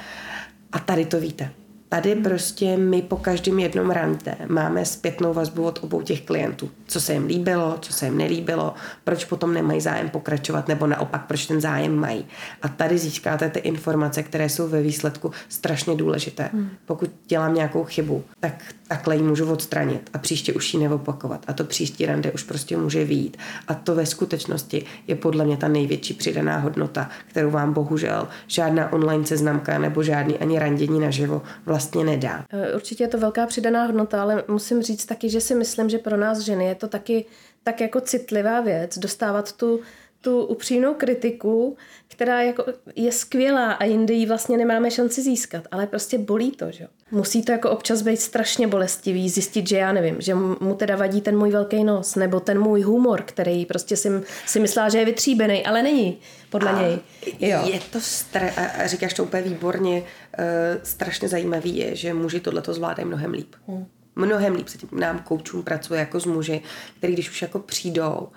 A 0.72 0.80
tady 0.80 1.06
to 1.06 1.20
víte. 1.20 1.52
Tady 1.94 2.16
prostě 2.16 2.78
my 2.78 3.02
po 3.02 3.18
každém 3.18 3.60
jednom 3.60 3.90
rande 3.90 4.36
máme 4.48 4.86
zpětnou 4.86 5.34
vazbu 5.34 5.64
od 5.66 5.84
obou 5.84 6.02
těch 6.02 6.22
klientů. 6.22 6.70
Co 6.92 7.02
se 7.02 7.14
jim 7.14 7.26
líbilo, 7.26 7.78
co 7.82 7.94
se 7.94 8.06
jim 8.06 8.18
nelíbilo, 8.18 8.74
proč 9.04 9.26
potom 9.26 9.54
nemají 9.54 9.82
zájem 9.82 10.10
pokračovat, 10.10 10.68
nebo 10.68 10.88
naopak, 10.88 11.26
proč 11.26 11.46
ten 11.46 11.62
zájem 11.62 11.96
mají. 11.96 12.26
A 12.62 12.68
tady 12.68 12.98
získáte 12.98 13.50
ty 13.50 13.60
informace, 13.60 14.24
které 14.24 14.50
jsou 14.50 14.68
ve 14.68 14.82
výsledku 14.82 15.32
strašně 15.50 15.96
důležité. 15.96 16.50
Hmm. 16.54 16.70
Pokud 16.86 17.10
dělám 17.28 17.54
nějakou 17.54 17.84
chybu, 17.84 18.24
tak 18.40 18.54
takhle 18.88 19.16
ji 19.16 19.24
můžu 19.24 19.52
odstranit 19.52 20.10
a 20.14 20.18
příště 20.18 20.54
už 20.54 20.74
ji 20.74 20.80
neopakovat. 20.80 21.46
A 21.48 21.54
to 21.54 21.64
příští 21.64 22.06
rande 22.06 22.32
už 22.32 22.44
prostě 22.44 22.78
může 22.78 23.06
výjít. 23.06 23.38
A 23.68 23.74
to 23.74 23.96
ve 23.96 24.06
skutečnosti 24.06 24.86
je 25.08 25.16
podle 25.16 25.46
mě 25.46 25.58
ta 25.58 25.68
největší 25.68 26.14
přidaná 26.14 26.58
hodnota, 26.58 27.10
kterou 27.28 27.52
vám 27.52 27.74
bohužel 27.74 28.28
žádná 28.48 28.94
online 28.94 29.26
seznamka 29.26 29.80
nebo 29.80 30.04
žádný 30.04 30.38
ani 30.38 30.60
randění 30.60 31.00
naživo 31.00 31.42
vlastně 31.66 32.04
nedá. 32.04 32.46
Určitě 32.76 33.04
je 33.04 33.08
to 33.08 33.18
velká 33.18 33.46
přidaná 33.46 33.86
hodnota, 33.86 34.22
ale 34.22 34.44
musím 34.48 34.82
říct 34.82 35.06
taky, 35.06 35.30
že 35.30 35.42
si 35.42 35.56
myslím, 35.56 35.90
že 35.90 35.98
pro 35.98 36.18
nás 36.18 36.40
ženy 36.40 36.66
je 36.66 36.76
to 36.82 36.88
taky 36.88 37.26
tak 37.64 37.82
jako 37.82 38.02
citlivá 38.02 38.62
věc 38.62 38.98
dostávat 38.98 39.52
tu 39.52 39.80
tu 40.22 40.46
upřímnou 40.46 40.94
kritiku, 40.94 41.78
která 42.08 42.42
jako 42.42 42.66
je 42.96 43.12
skvělá 43.12 43.72
a 43.72 43.86
jindy 43.86 44.14
ji 44.14 44.26
vlastně 44.26 44.58
nemáme 44.58 44.92
šanci 44.92 45.22
získat, 45.22 45.68
ale 45.72 45.88
prostě 45.88 46.18
bolí 46.18 46.52
to, 46.52 46.72
že 46.72 46.88
Musí 47.12 47.44
to 47.44 47.52
jako 47.52 47.70
občas 47.70 48.02
být 48.02 48.18
strašně 48.18 48.68
bolestivý, 48.68 49.30
zjistit, 49.30 49.70
že 49.70 49.78
já 49.78 49.94
nevím, 49.94 50.22
že 50.22 50.36
mu 50.36 50.76
teda 50.76 50.96
vadí 50.96 51.22
ten 51.22 51.38
můj 51.38 51.52
velký 51.52 51.84
nos, 51.84 52.16
nebo 52.16 52.40
ten 52.40 52.60
můj 52.60 52.82
humor, 52.82 53.22
který 53.22 53.66
prostě 53.66 53.98
si, 53.98 54.10
si 54.46 54.60
myslela, 54.60 54.90
že 54.90 54.98
je 54.98 55.06
vytříbený, 55.06 55.66
ale 55.66 55.84
není, 55.84 56.20
podle 56.50 56.72
a 56.72 56.82
něj. 56.82 57.00
Jo. 57.40 57.60
Je 57.64 57.80
to, 57.92 58.00
stra- 58.00 58.54
a 58.84 58.88
říkáš 58.88 59.14
to 59.14 59.24
úplně 59.24 59.44
výborně, 59.44 59.98
uh, 60.02 60.46
strašně 60.84 61.28
zajímavý 61.28 61.78
je, 61.78 61.96
že 61.96 62.14
muži 62.14 62.40
tohleto 62.40 62.74
zvládají 62.74 63.08
mnohem 63.08 63.32
líp. 63.32 63.56
Hmm 63.68 63.86
mnohem 64.16 64.56
líp 64.56 64.68
se 64.68 64.78
tím 64.78 64.90
nám 64.92 65.20
koučům 65.20 65.64
pracuje 65.64 66.00
jako 66.00 66.20
s 66.20 66.26
muži, 66.26 66.62
který 66.98 67.14
když 67.14 67.30
už 67.30 67.42
jako 67.42 67.60
přijdou, 67.60 68.28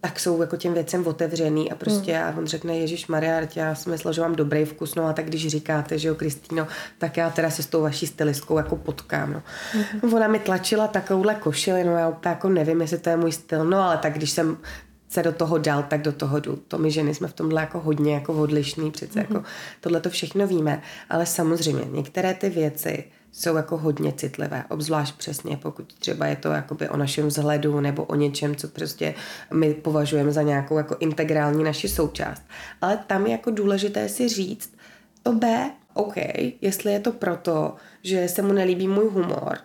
tak 0.00 0.20
jsou 0.20 0.40
jako 0.40 0.56
těm 0.56 0.74
věcem 0.74 1.06
otevřený 1.06 1.72
a 1.72 1.74
prostě 1.74 2.12
hmm. 2.12 2.28
a 2.28 2.38
on 2.38 2.46
řekne, 2.46 2.78
Ježíš 2.78 3.06
Maria, 3.06 3.40
já 3.56 3.74
jsem 3.74 3.92
myslel, 3.92 4.12
že 4.12 4.20
mám 4.20 4.34
dobrý 4.34 4.64
vkus, 4.64 4.94
no 4.94 5.06
a 5.06 5.12
tak 5.12 5.26
když 5.26 5.48
říkáte, 5.48 5.98
že 5.98 6.08
jo, 6.08 6.14
Kristýno, 6.14 6.66
tak 6.98 7.16
já 7.16 7.30
teda 7.30 7.50
se 7.50 7.62
s 7.62 7.66
tou 7.66 7.82
vaší 7.82 8.06
stylistkou 8.06 8.56
jako 8.56 8.76
potkám, 8.76 9.32
no. 9.32 9.42
Hmm. 9.72 10.14
Ona 10.14 10.28
mi 10.28 10.38
tlačila 10.38 10.88
takovouhle 10.88 11.34
košili, 11.34 11.84
no 11.84 11.96
já 11.96 12.08
úplně 12.08 12.30
jako 12.30 12.48
nevím, 12.48 12.80
jestli 12.80 12.98
to 12.98 13.10
je 13.10 13.16
můj 13.16 13.32
styl, 13.32 13.64
no 13.64 13.78
ale 13.78 13.96
tak 13.96 14.14
když 14.14 14.30
jsem 14.30 14.56
se 15.08 15.22
do 15.22 15.32
toho 15.32 15.58
dal, 15.58 15.82
tak 15.82 16.02
do 16.02 16.12
toho 16.12 16.40
jdu. 16.40 16.56
To 16.68 16.78
my 16.78 16.90
ženy 16.90 17.14
jsme 17.14 17.28
v 17.28 17.32
tomhle 17.32 17.60
jako 17.60 17.80
hodně 17.80 18.14
jako 18.14 18.34
odlišný, 18.34 18.90
přece 18.90 19.20
mm-hmm. 19.20 19.34
jako 19.34 19.44
tohle 19.80 20.00
to 20.00 20.10
všechno 20.10 20.46
víme, 20.46 20.82
ale 21.10 21.26
samozřejmě 21.26 21.84
některé 21.90 22.34
ty 22.34 22.50
věci 22.50 23.04
jsou 23.32 23.56
jako 23.56 23.76
hodně 23.76 24.12
citlivé, 24.12 24.64
obzvlášť 24.68 25.16
přesně, 25.16 25.56
pokud 25.56 25.92
třeba 25.92 26.26
je 26.26 26.36
to 26.36 26.48
jakoby 26.48 26.88
o 26.88 26.96
našem 26.96 27.26
vzhledu 27.26 27.80
nebo 27.80 28.04
o 28.04 28.14
něčem, 28.14 28.56
co 28.56 28.68
prostě 28.68 29.14
my 29.54 29.74
považujeme 29.74 30.32
za 30.32 30.42
nějakou 30.42 30.78
jako 30.78 30.96
integrální 31.00 31.64
naši 31.64 31.88
součást. 31.88 32.42
Ale 32.80 33.04
tam 33.06 33.26
je 33.26 33.32
jako 33.32 33.50
důležité 33.50 34.08
si 34.08 34.28
říct, 34.28 34.74
to 35.22 35.32
B, 35.32 35.70
OK, 35.94 36.14
jestli 36.60 36.92
je 36.92 37.00
to 37.00 37.12
proto, 37.12 37.74
že 38.02 38.28
se 38.28 38.42
mu 38.42 38.52
nelíbí 38.52 38.88
můj 38.88 39.08
humor, 39.08 39.58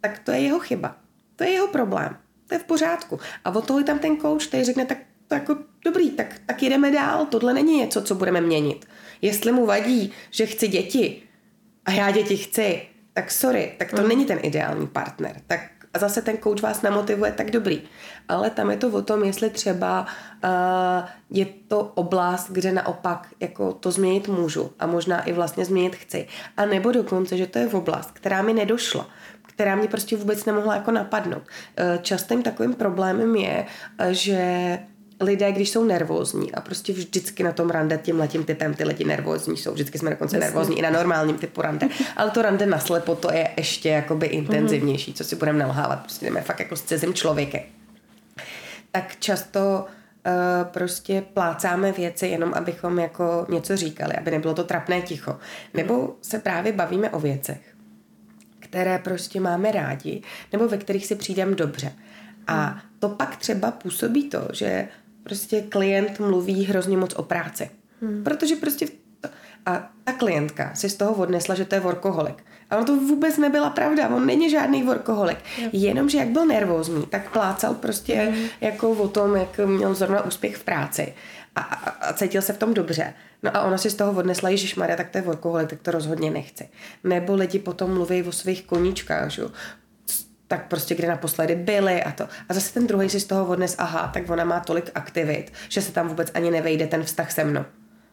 tak 0.00 0.18
to 0.18 0.30
je 0.30 0.40
jeho 0.40 0.58
chyba. 0.58 0.96
To 1.36 1.44
je 1.44 1.50
jeho 1.50 1.68
problém. 1.68 2.16
To 2.46 2.54
je 2.54 2.58
v 2.58 2.64
pořádku. 2.64 3.18
A 3.44 3.50
o 3.50 3.60
toho 3.60 3.82
tam 3.82 3.98
ten 3.98 4.16
coach, 4.16 4.46
který 4.46 4.64
řekne, 4.64 4.86
tak 4.86 4.98
to 5.28 5.34
jako 5.34 5.56
dobrý, 5.84 6.10
tak, 6.10 6.40
tak 6.46 6.62
jdeme 6.62 6.90
dál, 6.90 7.26
tohle 7.26 7.54
není 7.54 7.78
něco, 7.78 8.02
co 8.02 8.14
budeme 8.14 8.40
měnit. 8.40 8.86
Jestli 9.22 9.52
mu 9.52 9.66
vadí, 9.66 10.12
že 10.30 10.46
chci 10.46 10.68
děti 10.68 11.22
a 11.84 11.92
já 11.92 12.10
děti 12.10 12.36
chci, 12.36 12.82
tak 13.12 13.30
sorry, 13.30 13.74
tak 13.78 13.90
to 13.90 14.02
mm. 14.02 14.08
není 14.08 14.26
ten 14.26 14.38
ideální 14.42 14.86
partner. 14.86 15.36
Tak 15.46 15.60
a 15.94 15.98
zase 15.98 16.22
ten 16.22 16.38
coach 16.38 16.62
vás 16.62 16.82
namotivuje, 16.82 17.32
tak 17.32 17.50
dobrý. 17.50 17.82
Ale 18.28 18.50
tam 18.50 18.70
je 18.70 18.76
to 18.76 18.88
o 18.88 19.02
tom, 19.02 19.24
jestli 19.24 19.50
třeba 19.50 20.06
uh, 20.44 21.08
je 21.30 21.46
to 21.68 21.92
oblast, 21.94 22.50
kde 22.50 22.72
naopak 22.72 23.28
jako 23.40 23.72
to 23.72 23.90
změnit 23.90 24.28
můžu 24.28 24.72
a 24.78 24.86
možná 24.86 25.22
i 25.22 25.32
vlastně 25.32 25.64
změnit 25.64 25.96
chci. 25.96 26.26
A 26.56 26.66
nebo 26.66 26.92
dokonce, 26.92 27.36
že 27.36 27.46
to 27.46 27.58
je 27.58 27.68
v 27.68 27.74
oblast, 27.74 28.10
která 28.10 28.42
mi 28.42 28.52
nedošla 28.52 29.06
která 29.54 29.74
mě 29.74 29.88
prostě 29.88 30.16
vůbec 30.16 30.44
nemohla 30.44 30.74
jako 30.74 30.90
napadnout. 30.90 31.42
Častým 32.02 32.42
takovým 32.42 32.74
problémem 32.74 33.36
je, 33.36 33.66
že 34.10 34.78
lidé, 35.22 35.52
když 35.52 35.70
jsou 35.70 35.84
nervózní 35.84 36.52
a 36.52 36.60
prostě 36.60 36.92
vždycky 36.92 37.42
na 37.42 37.52
tom 37.52 37.70
rande 37.70 37.98
tím 38.02 38.18
letím 38.18 38.44
typem 38.44 38.74
ty 38.74 38.84
lidi 38.84 39.04
nervózní 39.04 39.56
jsou, 39.56 39.72
vždycky 39.72 39.98
jsme 39.98 40.10
dokonce 40.10 40.36
Jasně. 40.36 40.46
nervózní 40.46 40.78
i 40.78 40.82
na 40.82 40.90
normálním 40.90 41.38
typu 41.38 41.62
rande, 41.62 41.88
ale 42.16 42.30
to 42.30 42.42
rande 42.42 42.66
naslepo 42.66 43.14
to 43.14 43.32
je 43.32 43.48
ještě 43.56 43.88
jakoby 43.88 44.26
intenzivnější, 44.26 45.14
co 45.14 45.24
si 45.24 45.36
budeme 45.36 45.58
nalhávat, 45.58 46.00
prostě 46.00 46.26
jdeme 46.26 46.40
fakt 46.40 46.60
jako 46.60 46.76
s 46.76 46.82
cizím 46.82 47.14
člověkem. 47.14 47.60
Tak 48.90 49.16
často 49.18 49.86
uh, 50.26 50.32
prostě 50.64 51.22
plácáme 51.34 51.92
věci 51.92 52.26
jenom, 52.26 52.54
abychom 52.54 52.98
jako 52.98 53.46
něco 53.48 53.76
říkali, 53.76 54.14
aby 54.14 54.30
nebylo 54.30 54.54
to 54.54 54.64
trapné 54.64 55.02
ticho. 55.02 55.36
Nebo 55.74 56.16
se 56.22 56.38
právě 56.38 56.72
bavíme 56.72 57.10
o 57.10 57.20
věcech, 57.20 57.60
které 58.58 58.98
prostě 58.98 59.40
máme 59.40 59.72
rádi, 59.72 60.22
nebo 60.52 60.68
ve 60.68 60.78
kterých 60.78 61.06
si 61.06 61.14
přijdeme 61.14 61.54
dobře. 61.54 61.92
A 62.46 62.82
to 62.98 63.08
pak 63.08 63.36
třeba 63.36 63.70
působí 63.70 64.28
to, 64.28 64.48
že 64.52 64.88
prostě 65.22 65.62
klient 65.62 66.20
mluví 66.20 66.64
hrozně 66.64 66.96
moc 66.96 67.14
o 67.14 67.22
práci. 67.22 67.70
Hmm. 68.02 68.24
Protože 68.24 68.56
prostě 68.56 68.86
to, 69.20 69.28
a 69.66 69.88
ta 70.04 70.12
klientka 70.12 70.74
si 70.74 70.88
z 70.88 70.96
toho 70.96 71.14
odnesla, 71.14 71.54
že 71.54 71.64
to 71.64 71.74
je 71.74 71.80
workoholik. 71.80 72.44
A 72.70 72.76
ono 72.76 72.84
to 72.84 72.96
vůbec 72.96 73.38
nebyla 73.38 73.70
pravda, 73.70 74.08
on 74.08 74.26
není 74.26 74.50
žádný 74.50 74.82
workoholik. 74.82 75.38
Yep. 75.58 75.70
Jenomže 75.72 76.18
jak 76.18 76.28
byl 76.28 76.46
nervózní, 76.46 77.06
tak 77.06 77.32
plácal 77.32 77.74
prostě 77.74 78.14
hmm. 78.14 78.46
jako 78.60 78.90
o 78.90 79.08
tom, 79.08 79.36
jak 79.36 79.60
měl 79.66 79.94
zrovna 79.94 80.24
úspěch 80.24 80.56
v 80.56 80.64
práci. 80.64 81.14
A, 81.56 81.60
a, 81.60 81.90
a 81.90 82.12
cítil 82.12 82.42
se 82.42 82.52
v 82.52 82.58
tom 82.58 82.74
dobře. 82.74 83.14
No 83.42 83.56
a 83.56 83.62
ona 83.62 83.78
si 83.78 83.90
z 83.90 83.94
toho 83.94 84.12
odnesla, 84.12 84.48
Ježíš 84.48 84.74
Maria, 84.74 84.96
tak 84.96 85.10
to 85.10 85.18
je 85.18 85.22
workoholik, 85.22 85.70
tak 85.70 85.82
to 85.82 85.90
rozhodně 85.90 86.30
nechci. 86.30 86.68
Nebo 87.04 87.34
lidi 87.34 87.58
potom 87.58 87.94
mluví 87.94 88.22
o 88.22 88.32
svých 88.32 88.62
koníčkách, 88.62 89.30
že? 89.30 89.42
Tak 90.52 90.68
prostě 90.68 90.94
kde 90.94 91.08
naposledy 91.08 91.54
byli 91.54 92.02
a 92.02 92.12
to. 92.12 92.28
A 92.48 92.54
zase 92.54 92.74
ten 92.74 92.86
druhý 92.86 93.08
si 93.08 93.20
z 93.20 93.24
toho 93.24 93.46
odnes, 93.46 93.74
aha, 93.78 94.10
tak 94.14 94.30
ona 94.30 94.44
má 94.44 94.60
tolik 94.60 94.90
aktivit, 94.94 95.52
že 95.68 95.82
se 95.82 95.92
tam 95.92 96.08
vůbec 96.08 96.30
ani 96.34 96.50
nevejde 96.50 96.86
ten 96.86 97.04
vztah 97.04 97.32
se 97.32 97.44
mnou. 97.44 97.64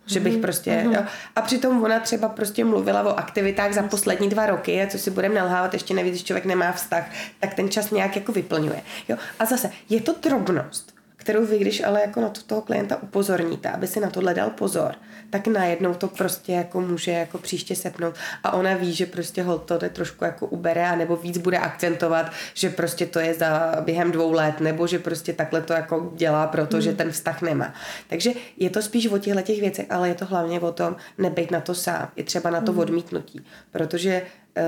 Že 0.06 0.20
bych 0.20 0.34
mhm, 0.34 0.42
prostě, 0.42 0.72
mm-hmm. 0.72 0.96
jo. 0.96 1.04
A 1.36 1.42
přitom 1.42 1.84
ona 1.84 2.00
třeba 2.00 2.30
prostě 2.30 2.66
mluvila 2.66 3.04
o 3.04 3.20
aktivitách 3.20 3.74
za 3.74 3.84
poslední 3.84 4.30
dva 4.30 4.46
roky, 4.46 4.88
co 4.90 4.98
si 4.98 5.12
budeme 5.12 5.36
nalhávat, 5.36 5.74
ještě 5.74 5.94
nevíc, 5.94 6.14
když 6.14 6.24
člověk 6.24 6.46
nemá 6.46 6.72
vztah, 6.72 7.12
tak 7.40 7.54
ten 7.54 7.70
čas 7.70 7.92
nějak 7.92 8.16
jako 8.16 8.32
vyplňuje. 8.32 8.82
Jo. 9.10 9.18
A 9.40 9.46
zase, 9.46 9.72
je 9.90 10.02
to 10.02 10.16
drobnost 10.22 11.00
kterou 11.20 11.46
vy, 11.46 11.60
když 11.60 11.84
ale 11.84 12.02
jako 12.02 12.22
na 12.22 12.30
to 12.30 12.42
toho 12.42 12.62
klienta 12.62 13.04
upozorníte, 13.04 13.70
aby 13.70 13.88
si 13.88 14.00
na 14.00 14.10
tohle 14.10 14.34
dal 14.34 14.50
pozor, 14.50 14.96
tak 15.30 15.48
najednou 15.48 15.94
to 15.94 16.08
prostě 16.08 16.52
jako 16.52 16.82
může 16.82 17.12
jako 17.12 17.38
příště 17.38 17.76
sepnout 17.76 18.16
a 18.44 18.54
ona 18.54 18.74
ví, 18.74 18.94
že 18.94 19.06
prostě 19.06 19.44
hol 19.44 19.60
to 19.60 19.78
jde 19.78 19.90
trošku 19.90 20.24
jako 20.26 20.48
ubere 20.48 20.90
a 20.90 20.96
nebo 20.96 21.16
víc 21.16 21.38
bude 21.38 21.58
akcentovat, 21.58 22.32
že 22.54 22.70
prostě 22.70 23.06
to 23.06 23.20
je 23.20 23.34
za 23.34 23.76
během 23.82 24.12
dvou 24.12 24.32
let 24.32 24.60
nebo 24.60 24.88
že 24.88 25.00
prostě 25.00 25.34
takhle 25.34 25.62
to 25.62 25.74
jako 25.74 26.12
dělá, 26.16 26.48
protože 26.48 26.90
mm. 26.90 26.96
ten 26.96 27.12
vztah 27.12 27.42
nemá. 27.42 27.74
Takže 28.08 28.32
je 28.58 28.70
to 28.70 28.82
spíš 28.82 29.08
o 29.08 29.18
těchto 29.18 29.42
těch 29.42 29.60
věcech, 29.60 29.86
ale 29.90 30.08
je 30.08 30.16
to 30.16 30.26
hlavně 30.26 30.60
o 30.60 30.72
tom 30.72 30.96
nebejt 31.18 31.52
na 31.52 31.62
to 31.62 31.76
sám, 31.76 32.10
i 32.16 32.24
třeba 32.24 32.50
na 32.50 32.62
to 32.62 32.74
mm. 32.74 32.80
odmítnutí, 32.80 33.46
protože 33.72 34.22
uh, 34.58 34.64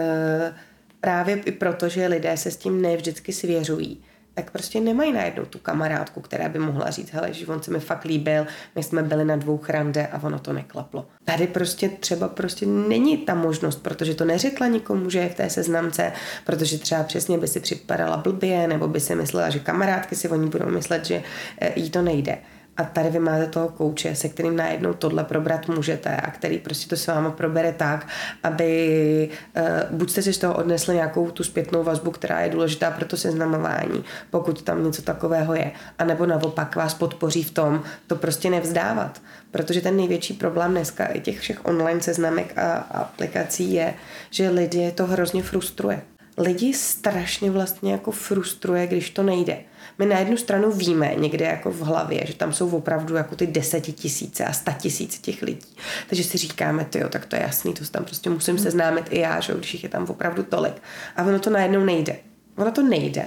právě 1.02 1.36
i 1.46 1.52
proto, 1.52 1.90
že 1.90 2.08
lidé 2.08 2.38
se 2.38 2.52
s 2.52 2.58
tím 2.58 2.82
nevždycky 2.82 3.34
svěřují, 3.34 4.04
tak 4.34 4.52
prostě 4.52 4.80
nemají 4.80 5.14
najednou 5.14 5.46
tu 5.46 5.60
kamarádku, 5.60 6.22
která 6.22 6.50
by 6.50 6.60
mohla 6.60 6.90
říct, 6.90 7.12
hele, 7.12 7.34
že 7.34 7.48
on 7.48 7.64
se 7.64 7.72
mi 7.72 7.80
fakt 7.80 8.06
líbil, 8.06 8.48
my 8.76 8.84
jsme 8.84 9.04
byli 9.04 9.26
na 9.26 9.36
dvou 9.36 9.60
rande 9.68 10.08
a 10.08 10.24
ono 10.24 10.40
to 10.40 10.54
neklaplo. 10.54 11.06
Tady 11.26 11.48
prostě 11.48 11.90
třeba 11.90 12.28
prostě 12.28 12.66
není 12.66 13.18
ta 13.18 13.36
možnost, 13.36 13.84
protože 13.84 14.16
to 14.16 14.26
neřekla 14.26 14.68
nikomu, 14.68 15.10
že 15.10 15.20
je 15.20 15.30
v 15.30 15.36
té 15.36 15.50
seznamce, 15.50 16.12
protože 16.46 16.78
třeba 16.78 17.04
přesně 17.04 17.38
by 17.38 17.48
si 17.48 17.60
připadala 17.60 18.18
blbě, 18.18 18.68
nebo 18.68 18.88
by 18.88 19.00
si 19.00 19.16
myslela, 19.16 19.50
že 19.50 19.60
kamarádky 19.60 20.16
si 20.16 20.30
o 20.30 20.36
ní 20.36 20.50
budou 20.50 20.70
myslet, 20.70 21.06
že 21.06 21.24
eh, 21.62 21.80
jí 21.80 21.90
to 21.90 22.02
nejde. 22.02 22.38
A 22.78 22.84
tady 22.84 23.10
vy 23.10 23.20
máte 23.20 23.48
toho 23.48 23.70
kouče, 23.70 24.16
se 24.16 24.30
kterým 24.30 24.56
najednou 24.56 24.94
tohle 24.94 25.24
probrat 25.24 25.68
můžete 25.68 26.16
a 26.16 26.32
který 26.32 26.58
prostě 26.58 26.90
to 26.90 26.98
s 26.98 27.08
váma 27.08 27.32
probere 27.32 27.74
tak, 27.74 28.08
aby 28.44 29.30
uh, 29.58 29.98
buď 29.98 30.10
jste 30.10 30.22
si 30.22 30.34
z 30.34 30.38
toho 30.38 30.56
odnesli 30.56 30.96
nějakou 30.96 31.32
tu 31.32 31.44
zpětnou 31.44 31.84
vazbu, 31.84 32.12
která 32.12 32.40
je 32.40 32.50
důležitá 32.50 32.92
pro 32.92 33.06
to 33.06 33.18
seznamování, 33.18 34.04
pokud 34.30 34.62
tam 34.62 34.84
něco 34.84 35.02
takového 35.02 35.56
je, 35.56 35.72
anebo 36.00 36.26
naopak 36.26 36.76
vás 36.76 36.94
podpoří 36.94 37.44
v 37.44 37.52
tom 37.52 37.84
to 38.08 38.16
prostě 38.16 38.50
nevzdávat. 38.50 39.22
Protože 39.52 39.82
ten 39.82 39.98
největší 39.98 40.34
problém 40.34 40.72
dneska 40.72 41.06
i 41.06 41.20
těch 41.20 41.40
všech 41.40 41.66
online 41.66 42.02
seznamek 42.02 42.58
a 42.58 42.74
aplikací 42.74 43.74
je, 43.74 43.94
že 44.30 44.50
lidi 44.50 44.92
to 44.92 45.06
hrozně 45.06 45.44
frustruje. 45.44 46.02
Lidi 46.38 46.74
strašně 46.74 47.52
vlastně 47.52 47.92
jako 47.92 48.12
frustruje, 48.12 48.88
když 48.88 49.10
to 49.10 49.24
nejde 49.24 49.58
my 50.00 50.06
na 50.06 50.20
jednu 50.20 50.38
stranu 50.38 50.72
víme 50.72 51.12
někde 51.16 51.46
jako 51.46 51.72
v 51.72 51.80
hlavě, 51.80 52.22
že 52.26 52.34
tam 52.34 52.54
jsou 52.54 52.70
opravdu 52.70 53.16
jako 53.16 53.36
ty 53.36 53.48
desetitisíce 53.48 54.46
a 54.46 54.54
sta 54.54 54.72
tisíce 54.72 55.22
těch 55.22 55.42
lidí. 55.42 55.76
Takže 56.10 56.24
si 56.24 56.38
říkáme, 56.38 56.88
jo, 56.96 57.10
tak 57.10 57.26
to 57.26 57.36
je 57.36 57.42
jasný, 57.42 57.74
to 57.74 57.86
tam 57.86 58.06
prostě 58.06 58.30
musím 58.30 58.58
seznámit 58.58 59.06
i 59.10 59.20
já, 59.20 59.40
že 59.40 59.54
když 59.54 59.74
jich 59.74 59.84
je 59.84 59.90
tam 59.90 60.06
opravdu 60.10 60.44
tolik. 60.44 60.74
A 61.16 61.24
ono 61.24 61.40
to 61.40 61.50
najednou 61.50 61.86
nejde. 61.86 62.16
Ono 62.58 62.72
to 62.72 62.84
nejde. 62.84 63.26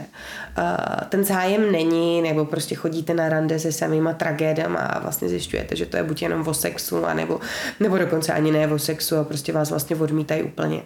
Uh, 0.59 1.09
ten 1.09 1.25
zájem 1.25 1.73
není, 1.73 2.23
nebo 2.23 2.45
prostě 2.45 2.75
chodíte 2.75 3.15
na 3.15 3.29
rande 3.29 3.59
se 3.59 3.73
samýma 3.73 4.13
tragédama 4.13 4.81
a 4.81 4.99
vlastně 4.99 5.29
zjišťujete, 5.29 5.77
že 5.77 5.87
to 5.87 5.97
je 5.97 6.03
buď 6.03 6.23
jenom 6.23 6.49
o 6.49 6.55
sexu, 6.55 7.07
anebo, 7.07 7.41
nebo 7.81 7.99
dokonce 7.99 8.33
ani 8.33 8.53
ne 8.53 8.69
o 8.69 8.79
sexu 8.79 9.17
a 9.17 9.25
prostě 9.25 9.53
vás 9.53 9.71
vlastně 9.71 9.97
odmítají 9.97 10.43
úplně 10.43 10.83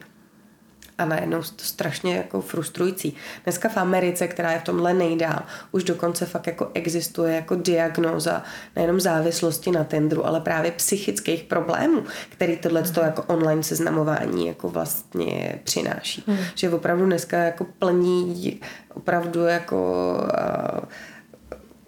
a 0.99 1.05
najednou 1.05 1.43
to 1.43 1.65
strašně 1.65 2.17
jako 2.17 2.41
frustrující. 2.41 3.17
Dneska 3.45 3.69
v 3.69 3.77
Americe, 3.77 4.29
která 4.29 4.53
je 4.53 4.59
v 4.59 4.63
tomhle 4.63 4.95
nejdál, 4.95 5.43
už 5.73 5.85
dokonce 5.85 6.27
fakt 6.27 6.47
jako 6.47 6.71
existuje 6.75 7.35
jako 7.35 7.55
diagnóza 7.55 8.43
nejenom 8.77 9.01
závislosti 9.01 9.71
na 9.71 9.85
tendru, 9.85 10.27
ale 10.27 10.41
právě 10.41 10.71
psychických 10.71 11.43
problémů, 11.43 12.05
který 12.29 12.57
tohle 12.57 12.83
mm. 12.83 13.05
jako 13.05 13.23
online 13.23 13.63
seznamování 13.63 14.47
jako 14.47 14.69
vlastně 14.69 15.61
přináší. 15.65 16.25
Mm. 16.27 16.37
Že 16.55 16.71
opravdu 16.71 17.07
dneska 17.07 17.39
jako 17.39 17.67
plní 17.79 18.61
opravdu 18.95 19.45
jako 19.45 20.13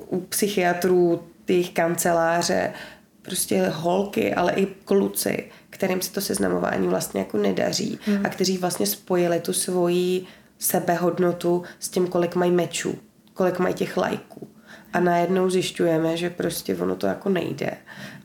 uh, 0.09 0.19
u 0.19 0.21
psychiatrů 0.21 1.23
těch 1.45 1.71
kanceláře 1.71 2.73
prostě 3.23 3.69
holky, 3.69 4.35
ale 4.35 4.53
i 4.53 4.67
kluci, 4.67 5.45
kterým 5.81 6.03
se 6.03 6.13
to 6.13 6.21
seznamování 6.21 6.89
vlastně 6.89 7.21
jako 7.21 7.37
nedaří 7.37 7.99
hmm. 8.07 8.27
a 8.27 8.29
kteří 8.29 8.59
vlastně 8.59 8.87
spojili 8.87 9.41
tu 9.41 9.53
svoji 9.53 10.27
sebehodnotu 10.59 11.63
s 11.79 11.89
tím, 11.89 12.07
kolik 12.07 12.35
mají 12.35 12.51
mečů, 12.51 12.99
kolik 13.35 13.59
mají 13.59 13.75
těch 13.75 13.97
lajků. 13.97 14.49
A 14.93 15.01
najednou 15.01 15.51
zjišťujeme, 15.51 16.17
že 16.17 16.31
prostě 16.31 16.77
ono 16.77 16.97
to 16.97 17.07
jako 17.07 17.29
nejde. 17.29 17.71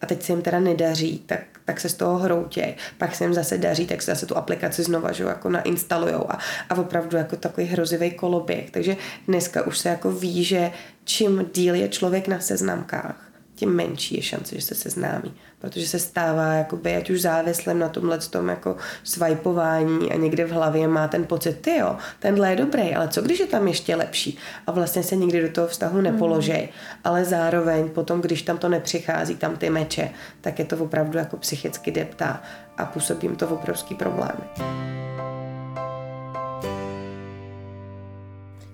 A 0.02 0.06
teď 0.06 0.24
se 0.24 0.32
jim 0.32 0.42
teda 0.42 0.60
nedaří, 0.60 1.24
tak, 1.26 1.42
tak 1.66 1.80
se 1.80 1.90
z 1.90 1.94
toho 1.94 2.18
hroutěj. 2.18 2.76
Pak 2.98 3.16
se 3.16 3.24
jim 3.24 3.34
zase 3.34 3.58
daří, 3.58 3.88
tak 3.88 4.02
se 4.02 4.12
zase 4.12 4.26
tu 4.26 4.38
aplikaci 4.38 4.84
znova 4.84 5.12
že, 5.12 5.24
jako 5.24 5.50
nainstalujou 5.50 6.32
a, 6.32 6.40
a 6.70 6.76
opravdu 6.76 7.18
jako 7.18 7.36
takový 7.36 7.68
hrozivý 7.68 8.12
koloběh. 8.12 8.72
Takže 8.72 8.98
dneska 9.28 9.68
už 9.68 9.78
se 9.78 9.90
jako 9.90 10.12
ví, 10.12 10.44
že 10.44 10.72
čím 11.04 11.50
díl 11.54 11.76
je 11.76 11.90
člověk 11.90 12.28
na 12.28 12.40
seznamkách, 12.40 13.25
tím 13.56 13.70
menší 13.70 14.16
je 14.16 14.22
šance, 14.22 14.56
že 14.56 14.62
se 14.62 14.76
seznámí. 14.76 15.34
Protože 15.60 15.88
se 15.88 16.00
stává, 16.00 16.54
jakoby, 16.54 16.96
ať 16.96 17.10
už 17.10 17.22
závislem 17.22 17.80
na 17.80 17.90
tomhle 17.90 18.20
tom 18.20 18.50
jako 18.50 18.76
swipování 19.04 20.12
a 20.12 20.16
někde 20.16 20.46
v 20.46 20.52
hlavě 20.52 20.88
má 20.88 21.08
ten 21.08 21.26
pocit, 21.26 21.62
ty 21.62 21.78
jo, 21.78 21.96
tenhle 22.20 22.50
je 22.50 22.56
dobrý, 22.56 22.96
ale 22.96 23.08
co 23.08 23.22
když 23.22 23.40
je 23.40 23.46
tam 23.46 23.68
ještě 23.68 23.96
lepší? 23.96 24.38
A 24.68 24.72
vlastně 24.72 25.04
se 25.04 25.16
nikdy 25.16 25.42
do 25.42 25.50
toho 25.50 25.68
vztahu 25.68 26.02
nepoložej. 26.02 26.62
Mm. 26.62 27.00
Ale 27.04 27.26
zároveň 27.26 27.90
potom, 27.90 28.22
když 28.22 28.42
tam 28.42 28.58
to 28.58 28.70
nepřichází, 28.70 29.36
tam 29.36 29.58
ty 29.58 29.70
meče, 29.70 30.10
tak 30.42 30.60
je 30.60 30.66
to 30.66 30.78
opravdu 30.78 31.18
jako 31.18 31.38
psychicky 31.38 31.92
deptá 31.92 32.44
a 32.78 32.86
působí 32.86 33.28
jim 33.28 33.36
to 33.36 33.48
obrovský 33.48 33.96
problémy. 33.96 35.05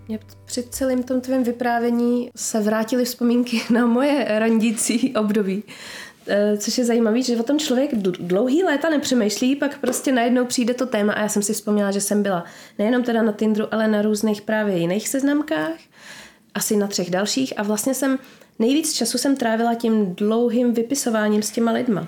Mě 0.08 0.20
při 0.46 0.64
celém 0.64 1.04
tom 1.04 1.22
tvém 1.22 1.44
vyprávění 1.44 2.30
se 2.36 2.60
vrátily 2.60 3.06
vzpomínky 3.06 3.62
na 3.70 3.86
moje 3.86 4.26
randící 4.40 5.16
období. 5.16 5.64
E, 6.28 6.58
což 6.58 6.78
je 6.78 6.86
zajímavé, 6.86 7.22
že 7.22 7.38
o 7.38 7.44
tom 7.44 7.60
člověk 7.60 7.96
dlouhý 7.96 8.64
léta 8.64 8.90
nepřemýšlí, 8.90 9.56
pak 9.56 9.80
prostě 9.80 10.12
najednou 10.12 10.46
přijde 10.46 10.74
to 10.74 10.86
téma 10.86 11.14
a 11.14 11.22
já 11.22 11.30
jsem 11.30 11.44
si 11.44 11.54
vzpomněla, 11.54 11.92
že 11.92 12.02
jsem 12.02 12.24
byla 12.24 12.46
nejenom 12.80 13.04
teda 13.04 13.22
na 13.22 13.32
Tinderu, 13.32 13.68
ale 13.72 13.88
na 13.88 14.02
různých 14.02 14.42
právě 14.42 14.78
jiných 14.78 15.10
seznamkách, 15.10 15.76
asi 16.56 16.76
na 16.76 16.88
třech 16.88 17.10
dalších 17.10 17.60
a 17.60 17.64
vlastně 17.64 17.94
jsem 17.94 18.20
nejvíc 18.60 18.94
času 18.94 19.18
jsem 19.18 19.36
trávila 19.36 19.76
tím 19.76 20.16
dlouhým 20.16 20.74
vypisováním 20.74 21.42
s 21.42 21.52
těma 21.52 21.72
lidma. 21.72 22.08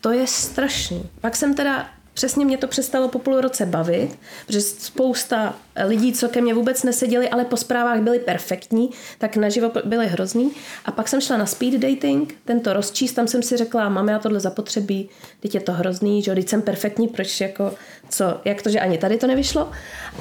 To 0.00 0.10
je 0.10 0.26
strašný. 0.26 1.02
Pak 1.20 1.36
jsem 1.36 1.54
teda 1.54 1.88
přesně 2.20 2.44
mě 2.44 2.58
to 2.58 2.66
přestalo 2.66 3.08
po 3.08 3.18
půl 3.18 3.40
roce 3.40 3.66
bavit, 3.66 4.18
protože 4.46 4.60
spousta 4.60 5.54
lidí, 5.84 6.12
co 6.12 6.28
ke 6.28 6.40
mně 6.40 6.54
vůbec 6.54 6.82
neseděli, 6.82 7.28
ale 7.28 7.44
po 7.44 7.56
zprávách 7.56 8.00
byli 8.00 8.18
perfektní, 8.18 8.90
tak 9.18 9.36
naživo 9.36 9.72
byli 9.84 10.06
hrozný. 10.06 10.52
A 10.84 10.92
pak 10.92 11.08
jsem 11.08 11.20
šla 11.20 11.36
na 11.36 11.46
speed 11.46 11.74
dating, 11.74 12.34
tento 12.44 12.72
rozčíst, 12.72 13.16
tam 13.16 13.28
jsem 13.28 13.42
si 13.42 13.56
řekla, 13.56 13.88
mám 13.88 14.08
já 14.08 14.18
tohle 14.18 14.40
zapotřebí, 14.40 15.08
teď 15.40 15.54
je 15.54 15.60
to 15.60 15.72
hrozný, 15.72 16.22
že 16.22 16.34
teď 16.34 16.48
jsem 16.48 16.62
perfektní, 16.62 17.08
proč 17.08 17.40
jako, 17.40 17.74
co, 18.08 18.40
jak 18.44 18.62
to, 18.62 18.70
že 18.70 18.80
ani 18.80 18.98
tady 18.98 19.18
to 19.18 19.26
nevyšlo. 19.26 19.70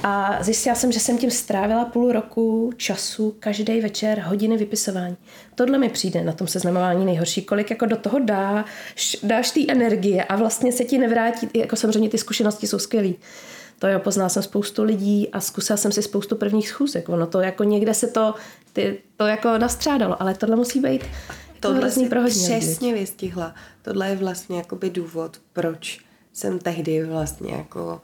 A 0.03 0.37
zjistila 0.41 0.75
jsem, 0.75 0.91
že 0.91 0.99
jsem 0.99 1.17
tím 1.17 1.31
strávila 1.31 1.85
půl 1.85 2.11
roku 2.11 2.71
času, 2.77 3.35
každý 3.39 3.81
večer 3.81 4.19
hodiny 4.19 4.57
vypisování. 4.57 5.17
Tohle 5.59 5.77
mi 5.77 5.89
přijde 5.89 6.23
na 6.23 6.31
tom 6.31 6.47
seznamování 6.47 7.05
nejhorší, 7.05 7.41
kolik 7.41 7.69
jako 7.69 7.85
do 7.85 7.97
toho 7.97 8.19
dáš, 8.19 9.17
dáš 9.23 9.51
té 9.51 9.59
energie 9.67 10.23
a 10.23 10.35
vlastně 10.35 10.71
se 10.71 10.83
ti 10.83 10.97
nevrátí, 10.97 11.49
jako 11.53 11.75
samozřejmě 11.75 12.09
ty 12.09 12.17
zkušenosti 12.17 12.67
jsou 12.67 12.79
skvělé. 12.79 13.13
To 13.79 13.87
jo, 13.87 13.99
poznala 13.99 14.29
jsem 14.29 14.43
spoustu 14.43 14.83
lidí 14.83 15.29
a 15.29 15.39
zkusila 15.39 15.77
jsem 15.77 15.91
si 15.91 16.01
spoustu 16.03 16.35
prvních 16.35 16.69
schůzek. 16.69 17.09
Ono 17.09 17.27
to 17.27 17.41
jako 17.41 17.63
někde 17.63 17.93
se 17.93 18.07
to, 18.07 18.33
ty, 18.73 18.99
to 19.17 19.27
jako 19.27 19.57
nastřádalo, 19.57 20.21
ale 20.21 20.33
tohle 20.33 20.55
musí 20.55 20.79
být 20.79 21.01
tohle 21.59 21.91
si 21.91 22.09
přesně 22.25 22.93
vystihla. 22.93 23.55
Tohle 23.81 24.09
je 24.09 24.15
vlastně 24.15 24.57
jakoby 24.57 24.89
důvod, 24.89 25.37
proč 25.53 25.99
jsem 26.33 26.59
tehdy 26.59 27.03
vlastně 27.03 27.51
jako 27.51 28.01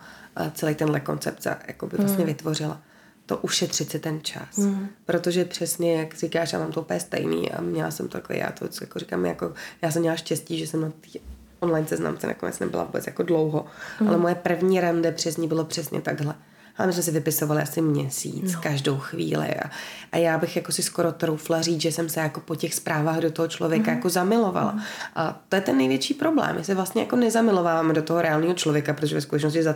celý 0.53 0.75
tenhle 0.75 0.99
koncept 0.99 1.47
jakoby 1.67 1.97
vlastně 1.97 2.17
hmm. 2.17 2.27
vytvořila. 2.27 2.81
To 3.25 3.37
ušetřit 3.37 3.91
si 3.91 3.99
ten 3.99 4.21
čas. 4.21 4.57
Hmm. 4.57 4.87
Protože 5.05 5.45
přesně, 5.45 5.95
jak 5.99 6.15
říkáš, 6.15 6.53
já 6.53 6.59
mám 6.59 6.71
to 6.71 6.81
úplně 6.81 6.99
stejný 6.99 7.51
a 7.51 7.61
měla 7.61 7.91
jsem 7.91 8.07
takový, 8.07 8.39
já 8.39 8.51
to 8.51 8.65
jako 8.81 8.99
říkám, 8.99 9.25
jako, 9.25 9.53
já 9.81 9.91
jsem 9.91 10.01
měla 10.01 10.15
štěstí, 10.15 10.59
že 10.59 10.67
jsem 10.67 10.81
na 10.81 10.91
tý 11.01 11.19
online 11.59 11.87
seznamce 11.87 12.27
nakonec 12.27 12.59
nebyla 12.59 12.83
vůbec 12.83 13.07
jako 13.07 13.23
dlouho, 13.23 13.65
mm. 14.01 14.07
ale 14.07 14.17
moje 14.17 14.35
první 14.35 14.79
rande 14.79 15.11
přes 15.11 15.37
ní 15.37 15.47
bylo 15.47 15.65
přesně 15.65 16.01
takhle. 16.01 16.35
A 16.77 16.85
my 16.85 16.93
jsme 16.93 17.03
si 17.03 17.11
vypisovali 17.11 17.61
asi 17.61 17.81
měsíc, 17.81 18.53
no. 18.53 18.61
každou 18.61 18.97
chvíli. 18.97 19.55
A, 19.55 19.69
a 20.11 20.17
já 20.17 20.37
bych 20.37 20.55
jako 20.55 20.71
si 20.71 20.83
skoro 20.83 21.11
troufla 21.11 21.61
říct, 21.61 21.81
že 21.81 21.91
jsem 21.91 22.09
se 22.09 22.19
jako 22.19 22.39
po 22.39 22.55
těch 22.55 22.73
zprávách 22.73 23.17
do 23.17 23.31
toho 23.31 23.47
člověka 23.47 23.91
mm. 23.91 23.97
jako 23.97 24.09
zamilovala. 24.09 24.71
Mm. 24.71 24.81
A 25.15 25.41
to 25.49 25.55
je 25.55 25.61
ten 25.61 25.77
největší 25.77 26.13
problém. 26.13 26.55
My 26.55 26.63
se 26.63 26.75
vlastně 26.75 27.01
jako 27.01 27.15
nezamilováváme 27.15 27.93
do 27.93 28.01
toho 28.01 28.21
reálného 28.21 28.53
člověka, 28.53 28.93
protože 28.93 29.15
ve 29.15 29.21
skutečnosti 29.21 29.63
za, 29.63 29.75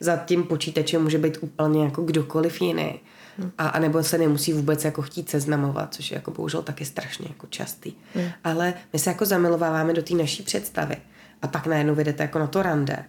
za 0.00 0.16
tím 0.16 0.42
počítačem 0.42 1.02
může 1.02 1.18
být 1.18 1.38
úplně 1.40 1.84
jako 1.84 2.02
kdokoliv 2.02 2.60
jiný. 2.60 3.00
Hmm. 3.38 3.50
A, 3.58 3.68
a 3.68 3.78
nebo 3.78 4.02
se 4.02 4.18
nemusí 4.18 4.52
vůbec 4.52 4.84
jako 4.84 5.02
chtít 5.02 5.30
seznamovat, 5.30 5.94
což 5.94 6.10
je 6.10 6.14
jako 6.14 6.30
bohužel 6.30 6.62
taky 6.62 6.84
strašně 6.84 7.26
jako 7.28 7.46
častý. 7.46 7.92
Hmm. 8.14 8.28
Ale 8.44 8.74
my 8.92 8.98
se 8.98 9.10
jako 9.10 9.24
zamilováváme 9.24 9.92
do 9.92 10.02
té 10.02 10.14
naší 10.14 10.42
představy 10.42 10.96
a 11.42 11.48
pak 11.48 11.66
najednou 11.66 11.94
vedete 11.94 12.22
jako 12.22 12.38
na 12.38 12.46
to 12.46 12.62
rande 12.62 13.04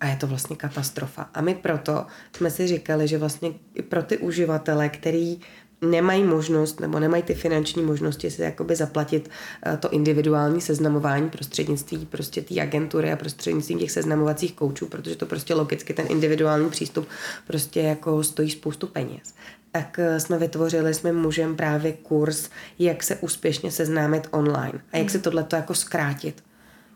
a 0.00 0.06
je 0.06 0.16
to 0.16 0.26
vlastně 0.26 0.56
katastrofa. 0.56 1.30
A 1.34 1.40
my 1.40 1.54
proto 1.54 2.06
jsme 2.36 2.50
si 2.50 2.66
říkali, 2.66 3.08
že 3.08 3.18
vlastně 3.18 3.52
i 3.74 3.82
pro 3.82 4.02
ty 4.02 4.18
uživatele, 4.18 4.88
který 4.88 5.40
nemají 5.80 6.24
možnost 6.24 6.80
nebo 6.80 7.00
nemají 7.00 7.22
ty 7.22 7.34
finanční 7.34 7.82
možnosti 7.82 8.30
si 8.30 8.42
jakoby 8.42 8.76
zaplatit 8.76 9.30
eh, 9.66 9.76
to 9.76 9.90
individuální 9.90 10.60
seznamování 10.60 11.30
prostřednictví 11.30 12.06
prostě 12.06 12.42
té 12.42 12.60
agentury 12.60 13.12
a 13.12 13.16
prostřednictvím 13.16 13.78
těch 13.78 13.90
seznamovacích 13.90 14.52
koučů, 14.52 14.86
protože 14.86 15.16
to 15.16 15.26
prostě 15.26 15.54
logicky 15.54 15.94
ten 15.94 16.06
individuální 16.08 16.70
přístup 16.70 17.08
prostě 17.46 17.80
jako 17.80 18.22
stojí 18.22 18.50
spoustu 18.50 18.86
peněz. 18.86 19.34
Tak 19.72 19.98
eh, 19.98 20.20
jsme 20.20 20.38
vytvořili 20.38 20.94
s 20.94 21.02
mým 21.02 21.14
mužem 21.14 21.56
právě 21.56 21.92
kurz, 21.92 22.50
jak 22.78 23.02
se 23.02 23.16
úspěšně 23.16 23.70
seznámit 23.70 24.28
online 24.30 24.80
a 24.92 24.96
jak 24.96 25.10
se 25.10 25.18
tohleto 25.18 25.56
jako 25.56 25.74
zkrátit 25.74 26.42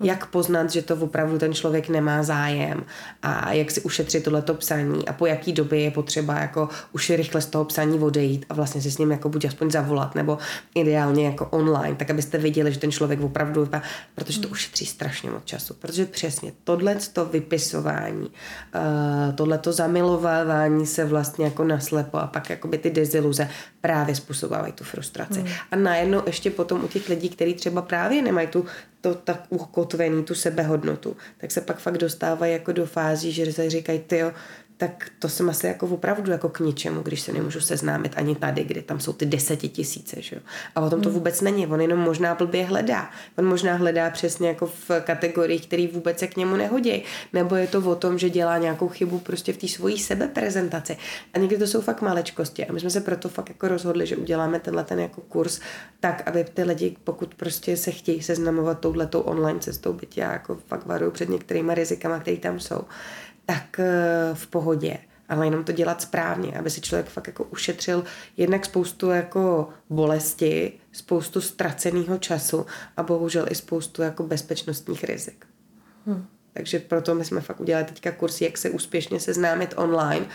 jak 0.01 0.27
poznat, 0.27 0.71
že 0.71 0.83
to 0.83 0.97
opravdu 0.97 1.39
ten 1.39 1.55
člověk 1.55 1.89
nemá 1.89 2.23
zájem 2.23 2.85
a 3.23 3.53
jak 3.53 3.71
si 3.71 3.81
ušetřit 3.81 4.25
tohleto 4.25 4.55
psaní 4.55 5.09
a 5.09 5.13
po 5.13 5.27
jaký 5.27 5.53
době 5.53 5.81
je 5.81 5.91
potřeba 5.91 6.39
jako 6.39 6.69
už 6.93 7.11
rychle 7.11 7.41
z 7.41 7.47
toho 7.47 7.65
psaní 7.65 7.99
odejít 7.99 8.47
a 8.49 8.55
vlastně 8.55 8.83
si 8.83 8.91
s 8.91 8.99
ním 8.99 9.11
jako 9.11 9.29
buď 9.29 9.45
aspoň 9.45 9.71
zavolat 9.71 10.15
nebo 10.15 10.39
ideálně 10.75 11.27
jako 11.27 11.47
online, 11.47 11.97
tak 11.97 12.11
abyste 12.11 12.39
viděli, 12.39 12.73
že 12.73 12.79
ten 12.79 12.93
člověk 12.93 13.21
opravdu 13.21 13.61
vypadá, 13.61 13.83
protože 14.15 14.41
to 14.41 14.49
ušetří 14.49 14.87
strašně 14.87 15.31
moc 15.31 15.45
času, 15.45 15.75
protože 15.75 16.07
přesně 16.07 16.53
tohle 16.65 16.97
to 17.13 17.25
vypisování, 17.27 18.27
uh, 18.27 19.35
tohle 19.35 19.59
to 19.59 19.73
zamilovávání 19.73 20.87
se 20.87 21.05
vlastně 21.05 21.45
jako 21.45 21.65
naslepo 21.65 22.19
a 22.19 22.27
pak 22.27 22.51
jakoby 22.51 22.79
ty 22.79 22.91
deziluze 22.91 23.49
právě 23.81 24.15
způsobovají 24.15 24.73
tu 24.73 24.85
frustraci. 24.85 25.41
Hmm. 25.41 25.49
A 25.71 25.77
najednou 25.77 26.23
ještě 26.27 26.51
potom 26.51 26.85
u 26.85 26.89
těch 26.89 27.09
lidí, 27.09 27.29
kteří 27.29 27.55
třeba 27.55 27.83
právě 27.83 28.23
nemají 28.23 28.47
tu 28.47 28.67
to 29.03 29.15
tak 29.15 29.47
ukotvený, 29.49 30.25
tu 30.25 30.35
sebehodnotu, 30.35 31.17
tak 31.39 31.51
se 31.51 31.61
pak 31.61 31.79
fakt 31.79 31.99
dostávají 31.99 32.53
jako 32.53 32.73
do 32.73 32.87
fází, 32.87 33.33
že 33.33 33.53
se 33.53 33.71
říkají, 33.71 33.99
ty 33.99 34.25
tak 34.83 35.11
to 35.19 35.29
jsem 35.29 35.51
asi 35.51 35.67
jako 35.67 35.87
opravdu 35.87 36.33
jako 36.33 36.49
k 36.49 36.61
ničemu, 36.61 37.03
když 37.03 37.21
se 37.21 37.33
nemůžu 37.33 37.61
seznámit 37.61 38.13
ani 38.17 38.37
tady, 38.37 38.65
kde 38.65 38.83
tam 38.83 39.01
jsou 39.01 39.13
ty 39.13 39.27
desetitisíce, 39.27 40.23
že 40.23 40.37
jo. 40.37 40.43
A 40.75 40.81
o 40.81 40.91
tom 40.91 41.01
to 41.01 41.09
hmm. 41.09 41.19
vůbec 41.19 41.41
není, 41.41 41.67
on 41.67 41.81
jenom 41.81 41.99
možná 41.99 42.35
blbě 42.35 42.65
hledá. 42.65 43.11
On 43.39 43.45
možná 43.45 43.75
hledá 43.75 44.11
přesně 44.11 44.49
jako 44.49 44.67
v 44.67 44.91
kategoriích, 45.01 45.67
který 45.67 45.87
vůbec 45.89 46.19
se 46.19 46.27
k 46.27 46.37
němu 46.37 46.57
nehodí. 46.57 47.03
Nebo 47.33 47.57
je 47.57 47.67
to 47.67 47.79
o 47.79 47.95
tom, 47.95 48.19
že 48.19 48.31
dělá 48.31 48.59
nějakou 48.59 48.89
chybu 48.89 49.19
prostě 49.19 49.53
v 49.53 49.57
té 49.57 49.69
svojí 49.69 49.99
sebeprezentaci. 49.99 50.97
A 51.35 51.39
někdy 51.39 51.59
to 51.59 51.67
jsou 51.67 51.81
fakt 51.81 52.03
malečkosti. 52.03 52.67
A 52.67 52.73
my 52.73 52.81
jsme 52.81 52.91
se 52.91 53.01
proto 53.01 53.29
fakt 53.29 53.49
jako 53.49 53.69
rozhodli, 53.69 54.07
že 54.07 54.17
uděláme 54.17 54.61
tenhle 54.61 54.85
ten 54.85 55.01
jako 55.01 55.21
kurz 55.21 55.61
tak, 56.01 56.23
aby 56.27 56.45
ty 56.45 56.63
lidi, 56.63 56.97
pokud 57.05 57.35
prostě 57.35 57.77
se 57.77 57.91
chtějí 57.91 58.23
seznamovat 58.23 58.81
touhletou 58.81 59.21
online 59.21 59.61
cestou, 59.61 59.93
byť 59.93 60.19
já 60.19 60.33
jako 60.33 60.59
fakt 60.67 60.87
varuju 60.87 61.11
před 61.11 61.29
některými 61.29 61.75
rizikama, 61.75 62.19
které 62.19 62.37
tam 62.37 62.61
jsou, 62.61 62.81
tak 63.47 63.81
eh, 63.81 64.35
v 64.35 64.47
pohodě. 64.47 64.99
ale 65.29 65.47
jenom 65.47 65.65
to 65.65 65.73
dělat 65.73 66.03
správně, 66.03 66.59
aby 66.59 66.71
si 66.71 66.81
člověk 66.81 67.07
fakt 67.07 67.27
jako 67.27 67.45
ušetřil 67.45 68.05
jednak 68.37 68.65
spoustu 68.65 69.11
jako 69.11 69.69
bolesti, 69.91 70.73
spoustu 70.93 71.41
ztraceného 71.41 72.19
času 72.19 72.67
a 72.97 73.03
bohužel 73.03 73.47
i 73.51 73.55
spoustu 73.55 74.03
jako 74.03 74.23
bezpečnostních 74.23 75.05
rizik. 75.05 75.47
Hmm. 76.07 76.27
Takže 76.55 76.79
proto 76.79 77.15
my 77.15 77.25
jsme 77.25 77.41
fakt 77.41 77.61
udělali 77.61 77.87
teďka 77.87 78.11
kurz, 78.11 78.41
jak 78.41 78.59
se 78.59 78.71
úspěšně 78.71 79.21
seznámit 79.21 79.75
online. 79.77 80.27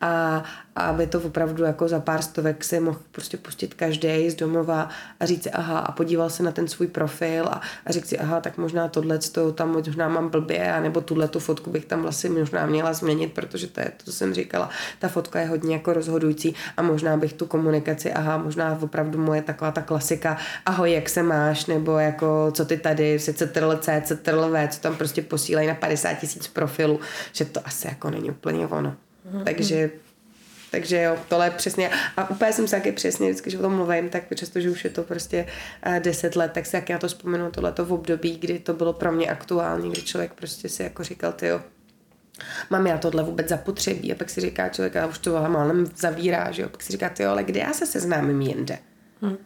A, 0.00 0.44
aby 0.76 1.06
to 1.06 1.20
opravdu 1.20 1.64
jako 1.64 1.88
za 1.88 2.00
pár 2.00 2.22
stovek 2.22 2.64
si 2.64 2.80
mohl 2.80 3.00
prostě 3.12 3.36
pustit 3.36 3.74
každý 3.74 4.30
z 4.30 4.34
domova 4.34 4.88
a 5.20 5.26
říct 5.26 5.42
si 5.42 5.50
aha 5.50 5.78
a 5.78 5.92
podíval 5.92 6.30
se 6.30 6.42
na 6.42 6.52
ten 6.52 6.68
svůj 6.68 6.86
profil 6.86 7.46
a, 7.46 7.60
a 7.86 7.92
řekl 7.92 8.06
si 8.06 8.18
aha, 8.18 8.40
tak 8.40 8.58
možná 8.58 8.88
tohle 8.88 9.18
to 9.18 9.52
tam 9.52 9.68
možná 9.72 10.08
mám 10.08 10.28
blbě 10.28 10.72
a 10.72 10.80
nebo 10.80 11.00
tuhle 11.00 11.28
tu 11.28 11.38
fotku 11.38 11.70
bych 11.70 11.84
tam 11.84 12.02
vlastně 12.02 12.30
možná 12.30 12.66
měla 12.66 12.92
změnit, 12.92 13.32
protože 13.32 13.66
to 13.66 13.80
je 13.80 13.92
to, 13.96 14.04
co 14.04 14.12
jsem 14.12 14.34
říkala, 14.34 14.68
ta 14.98 15.08
fotka 15.08 15.40
je 15.40 15.46
hodně 15.46 15.74
jako 15.74 15.92
rozhodující 15.92 16.54
a 16.76 16.82
možná 16.82 17.16
bych 17.16 17.32
tu 17.32 17.46
komunikaci, 17.46 18.12
aha, 18.12 18.36
možná 18.36 18.78
opravdu 18.82 19.18
moje 19.18 19.42
taková 19.42 19.70
ta 19.70 19.82
klasika, 19.82 20.36
ahoj, 20.66 20.92
jak 20.92 21.08
se 21.08 21.22
máš, 21.22 21.66
nebo 21.66 21.98
jako 21.98 22.50
co 22.54 22.64
ty 22.64 22.76
tady, 22.76 23.18
si 23.18 23.34
CTRL 23.34 23.76
C, 23.76 24.02
CTRL 24.04 24.50
V, 24.50 24.68
co 24.68 24.80
tam 24.80 24.96
prostě 24.96 25.22
posílají 25.22 25.61
na 25.66 25.74
50 25.74 26.14
tisíc 26.14 26.48
profilů, 26.48 27.00
že 27.32 27.44
to 27.44 27.60
asi 27.64 27.86
jako 27.86 28.10
není 28.10 28.30
úplně 28.30 28.66
ono. 28.66 28.96
Mm-hmm. 29.32 29.44
Takže 29.44 29.90
takže 30.70 31.02
jo, 31.02 31.16
tohle 31.28 31.46
je 31.46 31.50
přesně. 31.50 31.90
A 32.16 32.30
úplně 32.30 32.52
jsem 32.52 32.68
se 32.68 32.76
taky 32.76 32.92
přesně, 32.92 33.30
vždycky, 33.30 33.50
že 33.50 33.58
o 33.58 33.62
tom 33.62 33.76
mluvím, 33.76 34.08
tak 34.08 34.34
přesto, 34.34 34.60
že 34.60 34.70
už 34.70 34.84
je 34.84 34.90
to 34.90 35.02
prostě 35.02 35.46
uh, 35.86 35.98
deset 35.98 36.36
let, 36.36 36.52
tak 36.52 36.66
si 36.66 36.76
jak 36.76 36.88
já 36.88 36.98
to 36.98 37.08
vzpomenu, 37.08 37.50
tohleto 37.50 37.84
v 37.84 37.92
období, 37.92 38.38
kdy 38.38 38.58
to 38.58 38.72
bylo 38.72 38.92
pro 38.92 39.12
mě 39.12 39.26
aktuální, 39.26 39.90
kdy 39.90 40.02
člověk 40.02 40.32
prostě 40.32 40.68
si 40.68 40.82
jako 40.82 41.04
říkal, 41.04 41.32
ty 41.32 41.46
jo, 41.46 41.60
mám 42.70 42.86
já 42.86 42.98
tohle 42.98 43.22
vůbec 43.22 43.48
zapotřebí 43.48 44.12
a 44.12 44.14
pak 44.14 44.30
si 44.30 44.40
říká 44.40 44.68
člověk, 44.68 44.96
a 44.96 45.06
už 45.06 45.18
to 45.18 45.32
málem 45.48 45.86
zavírá, 45.96 46.50
že 46.50 46.62
jo, 46.62 46.68
pak 46.68 46.82
si 46.82 46.92
říká, 46.92 47.08
ty 47.08 47.22
jo, 47.22 47.30
ale 47.30 47.44
kde 47.44 47.60
já 47.60 47.72
se 47.72 47.86
seznámím 47.86 48.40
jinde? 48.40 48.78
Hmm 49.22 49.36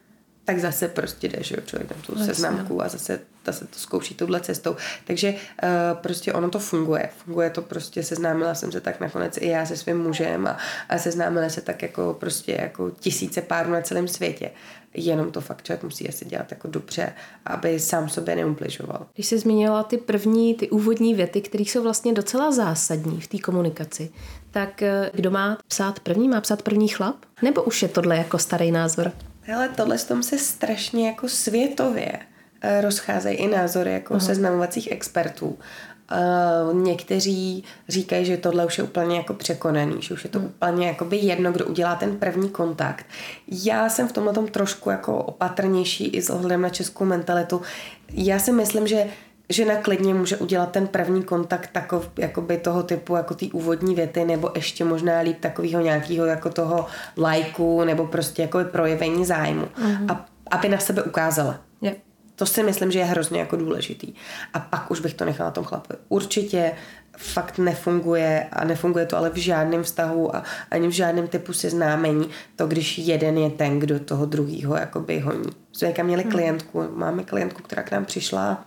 tak 0.46 0.58
zase 0.58 0.88
prostě 0.88 1.28
jde, 1.28 1.42
že 1.42 1.54
jo, 1.56 1.62
člověk 1.66 1.88
tam 1.88 2.02
tu 2.02 2.12
Jasně. 2.12 2.34
seznamku 2.34 2.82
a 2.82 2.88
zase, 2.88 3.20
zase 3.46 3.66
to 3.66 3.78
zkouší 3.78 4.14
touhle 4.14 4.40
cestou. 4.40 4.76
Takže 5.04 5.30
uh, 5.32 5.98
prostě 6.00 6.32
ono 6.32 6.50
to 6.50 6.58
funguje. 6.58 7.08
Funguje 7.24 7.50
to 7.50 7.62
prostě, 7.62 8.02
seznámila 8.02 8.54
jsem 8.54 8.72
se 8.72 8.80
tak 8.80 9.00
nakonec 9.00 9.38
i 9.40 9.48
já 9.48 9.66
se 9.66 9.76
svým 9.76 9.98
mužem 9.98 10.46
a, 10.46 10.58
a 10.88 10.98
seznámila 10.98 11.48
se 11.48 11.60
tak 11.60 11.82
jako 11.82 12.16
prostě 12.20 12.58
jako 12.60 12.90
tisíce 12.90 13.42
párů 13.42 13.70
na 13.70 13.80
celém 13.80 14.08
světě. 14.08 14.50
Jenom 14.94 15.30
to 15.30 15.40
fakt 15.40 15.62
člověk 15.62 15.82
musí 15.82 16.08
asi 16.08 16.24
dělat 16.24 16.50
jako 16.50 16.68
dobře, 16.68 17.12
aby 17.46 17.80
sám 17.80 18.08
sobě 18.08 18.36
neubližoval. 18.36 19.06
Když 19.14 19.26
jsi 19.26 19.38
zmínila 19.38 19.82
ty 19.82 19.98
první, 19.98 20.54
ty 20.54 20.70
úvodní 20.70 21.14
věty, 21.14 21.40
které 21.40 21.62
jsou 21.62 21.82
vlastně 21.82 22.12
docela 22.12 22.52
zásadní 22.52 23.20
v 23.20 23.26
té 23.26 23.38
komunikaci, 23.38 24.10
tak 24.50 24.82
eh, 24.82 25.10
kdo 25.14 25.30
má 25.30 25.58
psát 25.68 26.00
první? 26.00 26.28
Má 26.28 26.40
psát 26.40 26.62
první 26.62 26.88
chlap? 26.88 27.16
Nebo 27.42 27.62
už 27.62 27.82
je 27.82 27.88
tohle 27.88 28.16
jako 28.16 28.38
starý 28.38 28.70
názor? 28.70 29.12
Ale 29.54 29.68
tohle 29.68 29.98
s 29.98 30.04
tom 30.04 30.22
se 30.22 30.38
strašně 30.38 31.06
jako 31.06 31.28
světově 31.28 32.12
eh, 32.60 32.80
rozcházejí 32.80 33.36
i 33.36 33.48
názory 33.48 33.92
jako 33.92 34.14
uh-huh. 34.14 34.26
seznamovacích 34.26 34.92
expertů. 34.92 35.58
Uh, 36.12 36.82
někteří 36.82 37.64
říkají, 37.88 38.24
že 38.26 38.36
tohle 38.36 38.66
už 38.66 38.78
je 38.78 38.84
úplně 38.84 39.16
jako 39.16 39.34
překonaný, 39.34 40.02
že 40.02 40.14
už 40.14 40.24
je 40.24 40.30
to 40.30 40.38
hmm. 40.38 40.48
úplně 40.48 40.86
jakoby 40.86 41.16
jedno, 41.16 41.52
kdo 41.52 41.66
udělá 41.66 41.94
ten 41.94 42.16
první 42.16 42.48
kontakt. 42.48 43.06
Já 43.48 43.88
jsem 43.88 44.08
v 44.08 44.12
tomhle 44.12 44.32
tom 44.32 44.48
trošku 44.48 44.90
jako 44.90 45.16
opatrnější 45.18 46.06
i 46.06 46.22
s 46.22 46.30
ohledem 46.30 46.62
na 46.62 46.68
českou 46.68 47.04
mentalitu. 47.04 47.62
Já 48.12 48.38
si 48.38 48.52
myslím, 48.52 48.86
že 48.86 49.06
žena 49.48 49.76
klidně 49.76 50.14
může 50.14 50.36
udělat 50.36 50.70
ten 50.70 50.86
první 50.86 51.22
kontakt 51.22 51.70
takov, 51.72 52.10
jakoby 52.18 52.58
toho 52.58 52.82
typu, 52.82 53.16
jako 53.16 53.34
ty 53.34 53.50
úvodní 53.50 53.94
věty, 53.94 54.24
nebo 54.24 54.50
ještě 54.54 54.84
možná 54.84 55.20
líp 55.20 55.40
takového 55.40 55.80
nějakého 55.80 56.26
jako 56.26 56.50
toho 56.50 56.86
lajku, 57.16 57.84
nebo 57.84 58.06
prostě 58.06 58.42
jako 58.42 58.64
projevení 58.64 59.24
zájmu. 59.24 59.64
Mm-hmm. 59.64 60.12
A 60.12 60.26
aby 60.50 60.68
na 60.68 60.78
sebe 60.78 61.02
ukázala. 61.02 61.60
Yeah. 61.82 61.96
To 62.36 62.46
si 62.46 62.62
myslím, 62.62 62.90
že 62.90 62.98
je 62.98 63.04
hrozně 63.04 63.40
jako 63.40 63.56
důležitý. 63.56 64.12
A 64.54 64.60
pak 64.60 64.90
už 64.90 65.00
bych 65.00 65.14
to 65.14 65.24
nechala 65.24 65.50
tom 65.50 65.64
chlapovi. 65.64 65.98
Určitě 66.08 66.72
fakt 67.16 67.58
nefunguje 67.58 68.46
a 68.52 68.64
nefunguje 68.64 69.06
to 69.06 69.16
ale 69.16 69.30
v 69.30 69.36
žádném 69.36 69.82
vztahu 69.82 70.36
a 70.36 70.42
ani 70.70 70.88
v 70.88 70.90
žádném 70.90 71.28
typu 71.28 71.52
seznámení, 71.52 72.28
to 72.56 72.66
když 72.66 72.98
jeden 72.98 73.38
je 73.38 73.50
ten, 73.50 73.78
kdo 73.78 74.00
toho 74.00 74.26
druhýho 74.26 74.76
jakoby 74.76 75.20
honí. 75.20 75.50
Jsme 75.72 75.94
měli 76.02 76.22
mhm. 76.24 76.32
klientku, 76.32 76.84
máme 76.94 77.24
klientku, 77.24 77.62
která 77.62 77.82
k 77.82 77.90
nám 77.90 78.04
přišla 78.04 78.64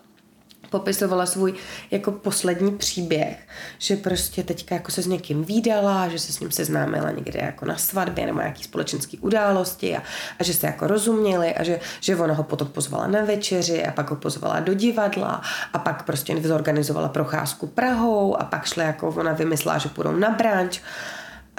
popisovala 0.70 1.26
svůj 1.26 1.54
jako 1.92 2.12
poslední 2.12 2.72
příběh, 2.72 3.48
že 3.78 3.96
prostě 3.96 4.44
teďka 4.44 4.76
jako 4.76 4.92
se 4.92 5.02
s 5.02 5.08
někým 5.08 5.44
výdala, 5.44 6.08
že 6.08 6.20
se 6.20 6.34
s 6.34 6.40
ním 6.40 6.52
seznámila 6.52 7.12
někde 7.12 7.40
jako 7.40 7.66
na 7.66 7.78
svatbě 7.78 8.26
nebo 8.26 8.40
nějaký 8.40 8.64
společenský 8.64 9.20
události 9.20 9.98
a, 9.98 10.04
a 10.40 10.44
že 10.44 10.54
se 10.54 10.68
jako 10.68 10.88
rozuměli 10.88 11.54
a 11.56 11.64
že, 11.64 11.80
že 12.00 12.16
ona 12.16 12.34
ho 12.34 12.44
potom 12.44 12.68
pozvala 12.68 13.08
na 13.08 13.22
večeři 13.22 13.86
a 13.86 13.92
pak 13.92 14.10
ho 14.10 14.16
pozvala 14.16 14.60
do 14.60 14.74
divadla 14.74 15.42
a 15.74 15.80
pak 15.80 16.04
prostě 16.04 16.42
zorganizovala 16.42 17.10
procházku 17.10 17.68
Prahou 17.68 18.42
a 18.42 18.44
pak 18.44 18.66
šla 18.66 18.84
jako 18.84 19.08
ona 19.08 19.34
vymyslela, 19.34 19.78
že 19.78 19.90
půjdou 19.90 20.12
na 20.12 20.30
branč 20.30 20.82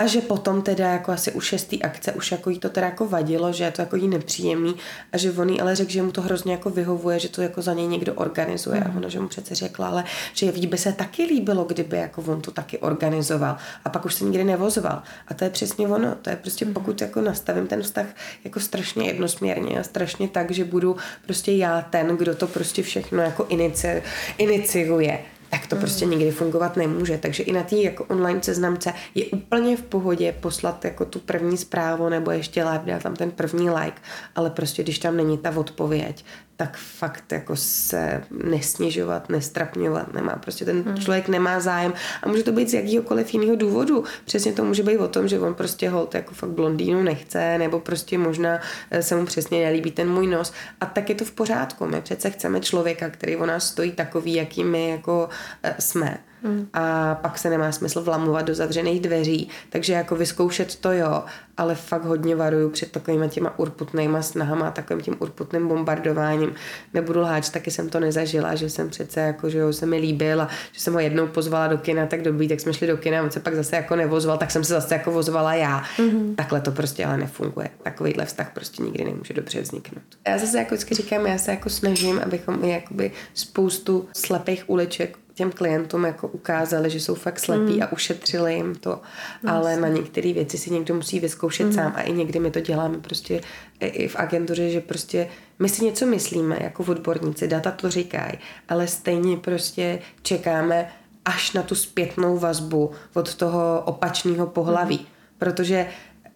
a 0.00 0.06
že 0.06 0.20
potom 0.20 0.62
teda 0.62 0.92
jako 0.92 1.12
asi 1.12 1.32
u 1.32 1.40
šestý 1.40 1.82
akce 1.82 2.12
už 2.12 2.32
jako 2.32 2.50
jí 2.50 2.58
to 2.58 2.68
teda 2.68 2.86
jako 2.86 3.08
vadilo, 3.08 3.52
že 3.52 3.64
je 3.64 3.70
to 3.70 3.82
jako 3.82 3.96
jí 3.96 4.08
nepříjemný 4.08 4.74
a 5.12 5.18
že 5.18 5.32
on 5.32 5.48
jí 5.48 5.60
ale 5.60 5.76
řekl, 5.76 5.90
že 5.90 6.02
mu 6.02 6.12
to 6.12 6.22
hrozně 6.22 6.52
jako 6.52 6.70
vyhovuje, 6.70 7.18
že 7.18 7.28
to 7.28 7.42
jako 7.42 7.62
za 7.62 7.74
něj 7.74 7.86
někdo 7.86 8.14
organizuje 8.14 8.80
mm. 8.80 8.86
a 8.86 8.88
mhm. 8.88 8.96
ona, 8.96 9.08
že 9.08 9.20
mu 9.20 9.28
přece 9.28 9.54
řekla, 9.54 9.88
ale 9.88 10.04
že 10.34 10.52
jí 10.54 10.66
by 10.66 10.78
se 10.78 10.92
taky 10.92 11.24
líbilo, 11.24 11.64
kdyby 11.64 11.96
jako 11.96 12.22
on 12.22 12.40
to 12.40 12.50
taky 12.50 12.78
organizoval 12.78 13.56
a 13.84 13.88
pak 13.88 14.04
už 14.04 14.14
se 14.14 14.24
nikdy 14.24 14.44
nevozval 14.44 15.02
a 15.28 15.34
to 15.34 15.44
je 15.44 15.50
přesně 15.50 15.88
ono, 15.88 16.14
to 16.22 16.30
je 16.30 16.36
prostě 16.36 16.64
mm. 16.64 16.74
pokud 16.74 17.00
jako 17.00 17.20
nastavím 17.20 17.66
ten 17.66 17.82
vztah 17.82 18.06
jako 18.44 18.60
strašně 18.60 19.06
jednosměrně 19.06 19.80
a 19.80 19.82
strašně 19.82 20.28
tak, 20.28 20.50
že 20.50 20.64
budu 20.64 20.96
prostě 21.24 21.52
já 21.52 21.82
ten, 21.82 22.16
kdo 22.16 22.34
to 22.34 22.46
prostě 22.46 22.82
všechno 22.82 23.22
jako 23.22 23.46
inici, 23.48 24.02
iniciuje, 24.38 25.18
tak 25.50 25.66
to 25.66 25.76
mm. 25.76 25.80
prostě 25.80 26.06
nikdy 26.06 26.30
fungovat 26.30 26.76
nemůže. 26.76 27.18
Takže 27.18 27.42
i 27.42 27.52
na 27.52 27.62
té 27.62 27.76
jako 27.76 28.04
online 28.04 28.42
seznamce 28.42 28.92
je 29.14 29.24
úplně 29.26 29.76
v 29.76 29.82
pohodě 29.82 30.34
poslat 30.40 30.84
jako 30.84 31.04
tu 31.04 31.18
první 31.18 31.56
zprávu 31.56 32.08
nebo 32.08 32.30
ještě 32.30 32.64
lépe 32.64 32.90
dát 32.90 33.02
tam 33.02 33.16
ten 33.16 33.30
první 33.30 33.70
like, 33.70 34.00
ale 34.36 34.50
prostě 34.50 34.82
když 34.82 34.98
tam 34.98 35.16
není 35.16 35.38
ta 35.38 35.56
odpověď, 35.56 36.24
tak 36.60 36.76
fakt 36.76 37.32
jako 37.32 37.56
se 37.56 38.22
nesnižovat, 38.30 39.28
nestrapňovat 39.28 40.14
nemá. 40.14 40.36
Prostě 40.36 40.64
ten 40.64 40.82
hmm. 40.82 40.96
člověk 40.96 41.28
nemá 41.28 41.60
zájem 41.60 41.92
a 42.22 42.28
může 42.28 42.42
to 42.42 42.52
být 42.52 42.70
z 42.70 42.74
jakýhokoliv 42.74 43.34
jiného 43.34 43.56
důvodu. 43.56 44.04
Přesně 44.24 44.52
to 44.52 44.64
může 44.64 44.82
být 44.82 44.98
o 44.98 45.08
tom, 45.08 45.28
že 45.28 45.40
on 45.40 45.54
prostě 45.54 45.90
hold 45.90 46.14
jako 46.14 46.34
fakt 46.34 46.50
blondýnu 46.50 47.02
nechce, 47.02 47.58
nebo 47.58 47.80
prostě 47.80 48.18
možná 48.18 48.60
eh, 48.90 49.02
se 49.02 49.16
mu 49.16 49.26
přesně 49.26 49.64
nelíbí 49.64 49.90
ten 49.90 50.10
můj 50.10 50.26
nos 50.26 50.52
a 50.80 50.86
tak 50.86 51.08
je 51.08 51.14
to 51.14 51.24
v 51.24 51.32
pořádku. 51.32 51.86
My 51.86 52.00
přece 52.00 52.30
chceme 52.30 52.60
člověka, 52.60 53.10
který 53.10 53.36
o 53.36 53.46
nás 53.46 53.68
stojí 53.68 53.92
takový, 53.92 54.34
jaký 54.34 54.64
my 54.64 54.90
jako 54.90 55.28
eh, 55.62 55.74
jsme. 55.78 56.18
Hmm. 56.42 56.68
A 56.72 57.14
pak 57.14 57.38
se 57.38 57.50
nemá 57.50 57.72
smysl 57.72 58.02
vlamovat 58.02 58.46
do 58.46 58.54
zavřených 58.54 59.00
dveří. 59.00 59.48
Takže 59.70 59.92
jako 59.92 60.16
vyzkoušet 60.16 60.76
to 60.76 60.92
jo, 60.92 61.24
ale 61.56 61.74
fakt 61.74 62.04
hodně 62.04 62.36
varuju 62.36 62.70
před 62.70 62.92
takovými 62.92 63.28
těma 63.28 63.58
urputnýma 63.58 64.22
snahama 64.22 64.68
a 64.68 64.70
takovým 64.70 65.02
tím 65.02 65.16
urputným 65.18 65.68
bombardováním. 65.68 66.54
Nebudu 66.94 67.20
lháč, 67.20 67.48
taky 67.48 67.70
jsem 67.70 67.88
to 67.88 68.00
nezažila, 68.00 68.54
že 68.54 68.70
jsem 68.70 68.90
přece 68.90 69.20
jako, 69.20 69.50
že 69.50 69.58
jo, 69.58 69.72
se 69.72 69.86
mi 69.86 69.98
líbil 69.98 70.42
a 70.42 70.48
že 70.72 70.80
jsem 70.80 70.94
ho 70.94 71.00
jednou 71.00 71.26
pozvala 71.26 71.66
do 71.66 71.78
kina, 71.78 72.06
tak 72.06 72.22
dobrý, 72.22 72.48
tak 72.48 72.60
jsme 72.60 72.72
šli 72.72 72.86
do 72.86 72.96
kina, 72.96 73.22
on 73.22 73.30
se 73.30 73.40
pak 73.40 73.54
zase 73.54 73.76
jako 73.76 73.96
nevozval, 73.96 74.38
tak 74.38 74.50
jsem 74.50 74.64
se 74.64 74.72
zase 74.72 74.94
jako 74.94 75.10
vozvala 75.10 75.54
já. 75.54 75.82
Mm-hmm. 75.98 76.34
Takhle 76.34 76.60
to 76.60 76.72
prostě 76.72 77.06
ale 77.06 77.16
nefunguje. 77.16 77.70
Takovýhle 77.82 78.24
vztah 78.24 78.50
prostě 78.54 78.82
nikdy 78.82 79.04
nemůže 79.04 79.34
dobře 79.34 79.60
vzniknout. 79.60 80.02
Já 80.28 80.38
zase 80.38 80.58
jako 80.58 80.74
vždycky 80.74 80.94
říkám, 80.94 81.26
já 81.26 81.38
se 81.38 81.50
jako 81.50 81.70
snažím, 81.70 82.20
abychom 82.24 82.64
i 82.64 82.70
jakoby 82.70 83.12
spoustu 83.34 84.08
slepých 84.12 84.70
uliček 84.70 85.18
těm 85.34 85.52
klientům 85.52 86.04
jako 86.04 86.28
ukázali, 86.28 86.90
že 86.90 87.00
jsou 87.00 87.14
fakt 87.14 87.40
slepí 87.40 87.76
mm. 87.76 87.82
a 87.82 87.92
ušetřili 87.92 88.54
jim 88.54 88.74
to, 88.74 89.00
no, 89.42 89.52
ale 89.52 89.76
na 89.76 89.88
některé 89.88 90.32
věci 90.32 90.58
si 90.58 90.70
někdo 90.70 90.94
musí 90.94 91.20
vyzkoušet 91.20 91.66
mm. 91.66 91.72
sám. 91.72 91.92
A 91.96 92.00
i 92.00 92.12
někdy 92.12 92.38
my 92.38 92.50
to 92.50 92.60
děláme 92.60 92.98
prostě 92.98 93.40
i 93.80 94.08
v 94.08 94.16
agentuře, 94.16 94.70
že 94.70 94.80
prostě 94.80 95.28
my 95.58 95.68
si 95.68 95.84
něco 95.84 96.06
myslíme 96.06 96.58
jako 96.60 96.84
odborníci, 96.84 97.48
data 97.48 97.70
to 97.70 97.90
říkají, 97.90 98.38
ale 98.68 98.86
stejně 98.86 99.36
prostě 99.36 99.98
čekáme 100.22 100.88
až 101.24 101.52
na 101.52 101.62
tu 101.62 101.74
zpětnou 101.74 102.38
vazbu 102.38 102.90
od 103.14 103.34
toho 103.34 103.82
opačného 103.84 104.46
pohlaví, 104.46 104.98
mm. 104.98 105.06
protože 105.38 105.86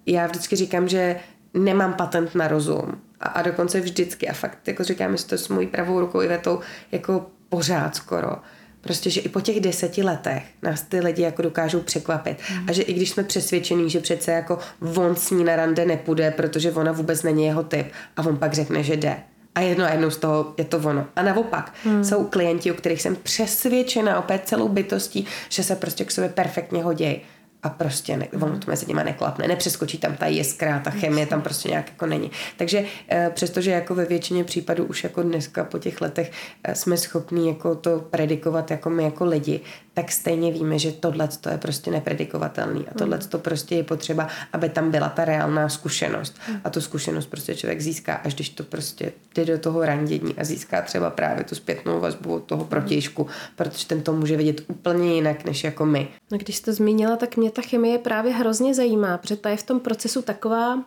já 0.07 0.27
vždycky 0.27 0.57
říkám, 0.57 0.89
že 0.89 1.21
nemám 1.55 1.95
patent 1.95 2.35
na 2.35 2.49
rozum. 2.49 3.01
A, 3.21 3.29
a 3.29 3.43
dokonce 3.43 3.81
vždycky. 3.81 4.29
A 4.29 4.33
fakt 4.33 4.69
jako 4.69 4.85
říkám, 4.85 5.17
že 5.17 5.25
to 5.25 5.39
s 5.39 5.49
mojí 5.49 5.67
pravou 5.67 6.01
rukou 6.01 6.23
i 6.23 6.29
vetou 6.29 6.61
jako 6.93 7.27
pořád 7.49 7.97
skoro, 7.97 8.37
Prostě, 8.85 9.11
že 9.11 9.21
i 9.21 9.29
po 9.29 9.41
těch 9.41 9.61
deseti 9.61 10.03
letech 10.03 10.43
nás 10.63 10.83
ty 10.83 11.01
lidi 11.01 11.23
jako 11.23 11.43
dokážou 11.43 11.81
překvapit. 11.81 12.39
Mm. 12.53 12.69
A 12.69 12.73
že 12.73 12.83
i 12.83 12.93
když 12.93 13.11
jsme 13.11 13.25
přesvědčení, 13.25 13.91
že 13.91 14.01
přece 14.01 14.33
jako 14.33 14.59
on 14.97 15.17
s 15.17 15.31
ní 15.31 15.45
na 15.45 15.57
rande 15.57 15.85
nepůjde, 15.85 16.31
protože 16.31 16.73
ona 16.73 16.93
vůbec 16.93 17.23
není 17.23 17.45
jeho 17.45 17.63
typ 17.63 17.87
a 18.17 18.27
on 18.27 18.37
pak 18.37 18.53
řekne, 18.53 18.83
že 18.83 18.97
jde. 18.97 19.17
A 19.55 19.61
jedno 19.61 19.85
a 19.85 19.91
jednou 19.91 20.11
z 20.11 20.17
toho 20.17 20.55
je 20.59 20.65
to 20.65 20.79
ono. 20.79 21.07
A 21.17 21.23
naopak 21.23 21.73
mm. 21.85 22.05
jsou 22.05 22.25
klienti, 22.25 22.73
u 22.73 22.75
kterých 22.75 23.03
jsem 23.03 23.17
přesvědčena 23.17 24.19
opět 24.19 24.43
celou 24.45 24.69
bytostí, 24.69 25.27
že 25.49 25.63
se 25.63 25.77
prostě 25.77 26.05
k 26.05 26.11
sobě 26.11 26.31
perfektně 26.31 26.83
hodí 26.83 27.21
a 27.65 27.69
prostě 27.69 28.17
ne, 28.17 28.29
ono 28.41 28.59
to 28.59 28.71
mezi 28.71 28.87
nimi 28.87 29.01
neklapne, 29.05 29.49
nepřeskočí 29.49 29.99
tam 29.99 30.17
ta 30.17 30.27
jiskra, 30.27 30.79
ta 30.79 30.91
chemie 30.91 31.27
tam 31.27 31.43
prostě 31.43 31.69
nějak 31.69 31.89
jako 31.89 32.07
není. 32.07 32.31
Takže 32.57 32.85
e, 33.13 33.31
přestože 33.31 33.71
jako 33.71 33.95
ve 33.95 34.05
většině 34.05 34.45
případů 34.45 34.85
už 34.85 35.05
jako 35.05 35.23
dneska 35.23 35.65
po 35.65 35.79
těch 35.79 36.01
letech 36.01 36.33
e, 36.65 36.75
jsme 36.75 36.97
schopní 36.97 37.49
jako 37.49 37.75
to 37.75 38.01
predikovat 38.11 38.71
jako 38.71 38.91
my 38.91 39.05
jako 39.05 39.25
lidi, 39.25 39.61
tak 39.95 40.13
stejně 40.13 40.53
víme, 40.53 40.79
že 40.79 40.93
tohle 40.93 41.29
to 41.41 41.49
je 41.49 41.59
prostě 41.59 41.91
nepredikovatelný 41.91 42.89
a 42.89 42.99
tohle 42.99 43.19
to 43.19 43.39
prostě 43.39 43.75
je 43.75 43.85
potřeba, 43.85 44.29
aby 44.53 44.69
tam 44.69 44.91
byla 44.91 45.09
ta 45.09 45.25
reálná 45.25 45.69
zkušenost. 45.69 46.37
A 46.65 46.71
tu 46.71 46.81
zkušenost 46.81 47.27
prostě 47.27 47.55
člověk 47.55 47.81
získá, 47.81 48.15
až 48.15 48.35
když 48.35 48.49
to 48.49 48.63
prostě 48.65 49.13
jde 49.35 49.45
do 49.45 49.59
toho 49.59 49.85
randění 49.85 50.35
a 50.39 50.45
získá 50.45 50.83
třeba 50.83 51.11
právě 51.11 51.45
tu 51.45 51.55
zpětnou 51.55 52.01
vazbu 52.01 52.35
od 52.35 52.45
toho 52.45 52.65
protějšku, 52.65 53.27
protože 53.57 53.87
ten 53.87 54.03
to 54.03 54.13
může 54.13 54.37
vidět 54.37 54.61
úplně 54.69 55.15
jinak, 55.15 55.45
než 55.45 55.65
jako 55.65 55.87
my. 55.87 56.09
No, 56.31 56.39
když 56.39 56.57
jsi 56.57 56.63
to 56.63 56.73
zmínila, 56.73 57.17
tak 57.17 57.37
mě 57.37 57.51
ta 57.51 57.63
chemie 57.63 57.99
právě 57.99 58.33
hrozně 58.33 58.75
zajímá, 58.75 59.19
protože 59.19 59.37
ta 59.37 59.51
je 59.51 59.57
v 59.57 59.63
tom 59.63 59.81
procesu 59.81 60.23
taková, 60.23 60.85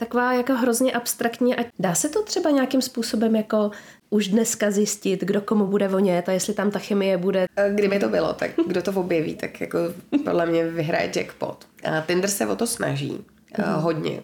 taková 0.00 0.32
jako 0.32 0.52
hrozně 0.52 0.92
abstraktní 0.92 1.56
a 1.56 1.64
dá 1.78 1.94
se 1.94 2.08
to 2.08 2.22
třeba 2.22 2.50
nějakým 2.50 2.82
způsobem 2.82 3.36
jako 3.36 3.70
už 4.10 4.28
dneska 4.28 4.70
zjistit, 4.70 5.20
kdo 5.20 5.40
komu 5.40 5.66
bude 5.66 5.88
vonět 5.88 6.28
a 6.28 6.32
jestli 6.32 6.54
tam 6.54 6.70
ta 6.70 6.78
chemie 6.78 7.16
bude. 7.16 7.46
Kdyby 7.74 7.98
to 7.98 8.08
bylo, 8.08 8.32
tak 8.34 8.50
kdo 8.66 8.82
to 8.82 8.92
objeví, 8.92 9.34
tak 9.34 9.60
jako 9.60 9.78
podle 10.24 10.46
mě 10.46 10.68
vyhraje 10.68 11.12
jackpot. 11.16 11.66
A 11.84 12.00
Tinder 12.00 12.30
se 12.30 12.46
o 12.46 12.56
to 12.56 12.66
snaží 12.66 13.24
mm. 13.58 13.74
hodně. 13.74 14.22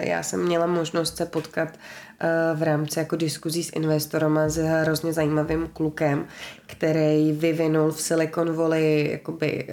Já 0.00 0.22
jsem 0.22 0.44
měla 0.44 0.66
možnost 0.66 1.16
se 1.16 1.26
potkat 1.26 1.68
v 2.54 2.62
rámci 2.62 2.98
jako 2.98 3.16
diskuzí 3.16 3.64
s 3.64 3.72
investorama 3.72 4.48
s 4.48 4.56
hrozně 4.56 5.12
zajímavým 5.12 5.68
klukem, 5.72 6.26
který 6.66 7.32
vyvinul 7.32 7.92
v 7.92 8.00
Silicon 8.00 8.52
Valley 8.52 9.10
jakoby, 9.10 9.68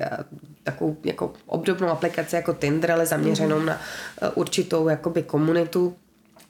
takovou 0.63 0.97
jako 1.03 1.33
obdobnou 1.45 1.87
aplikaci 1.87 2.35
jako 2.35 2.53
Tinder, 2.53 2.91
ale 2.91 3.05
zaměřenou 3.05 3.59
mm. 3.59 3.65
na 3.65 3.81
určitou 4.35 4.87
jakoby 4.87 5.23
komunitu 5.23 5.95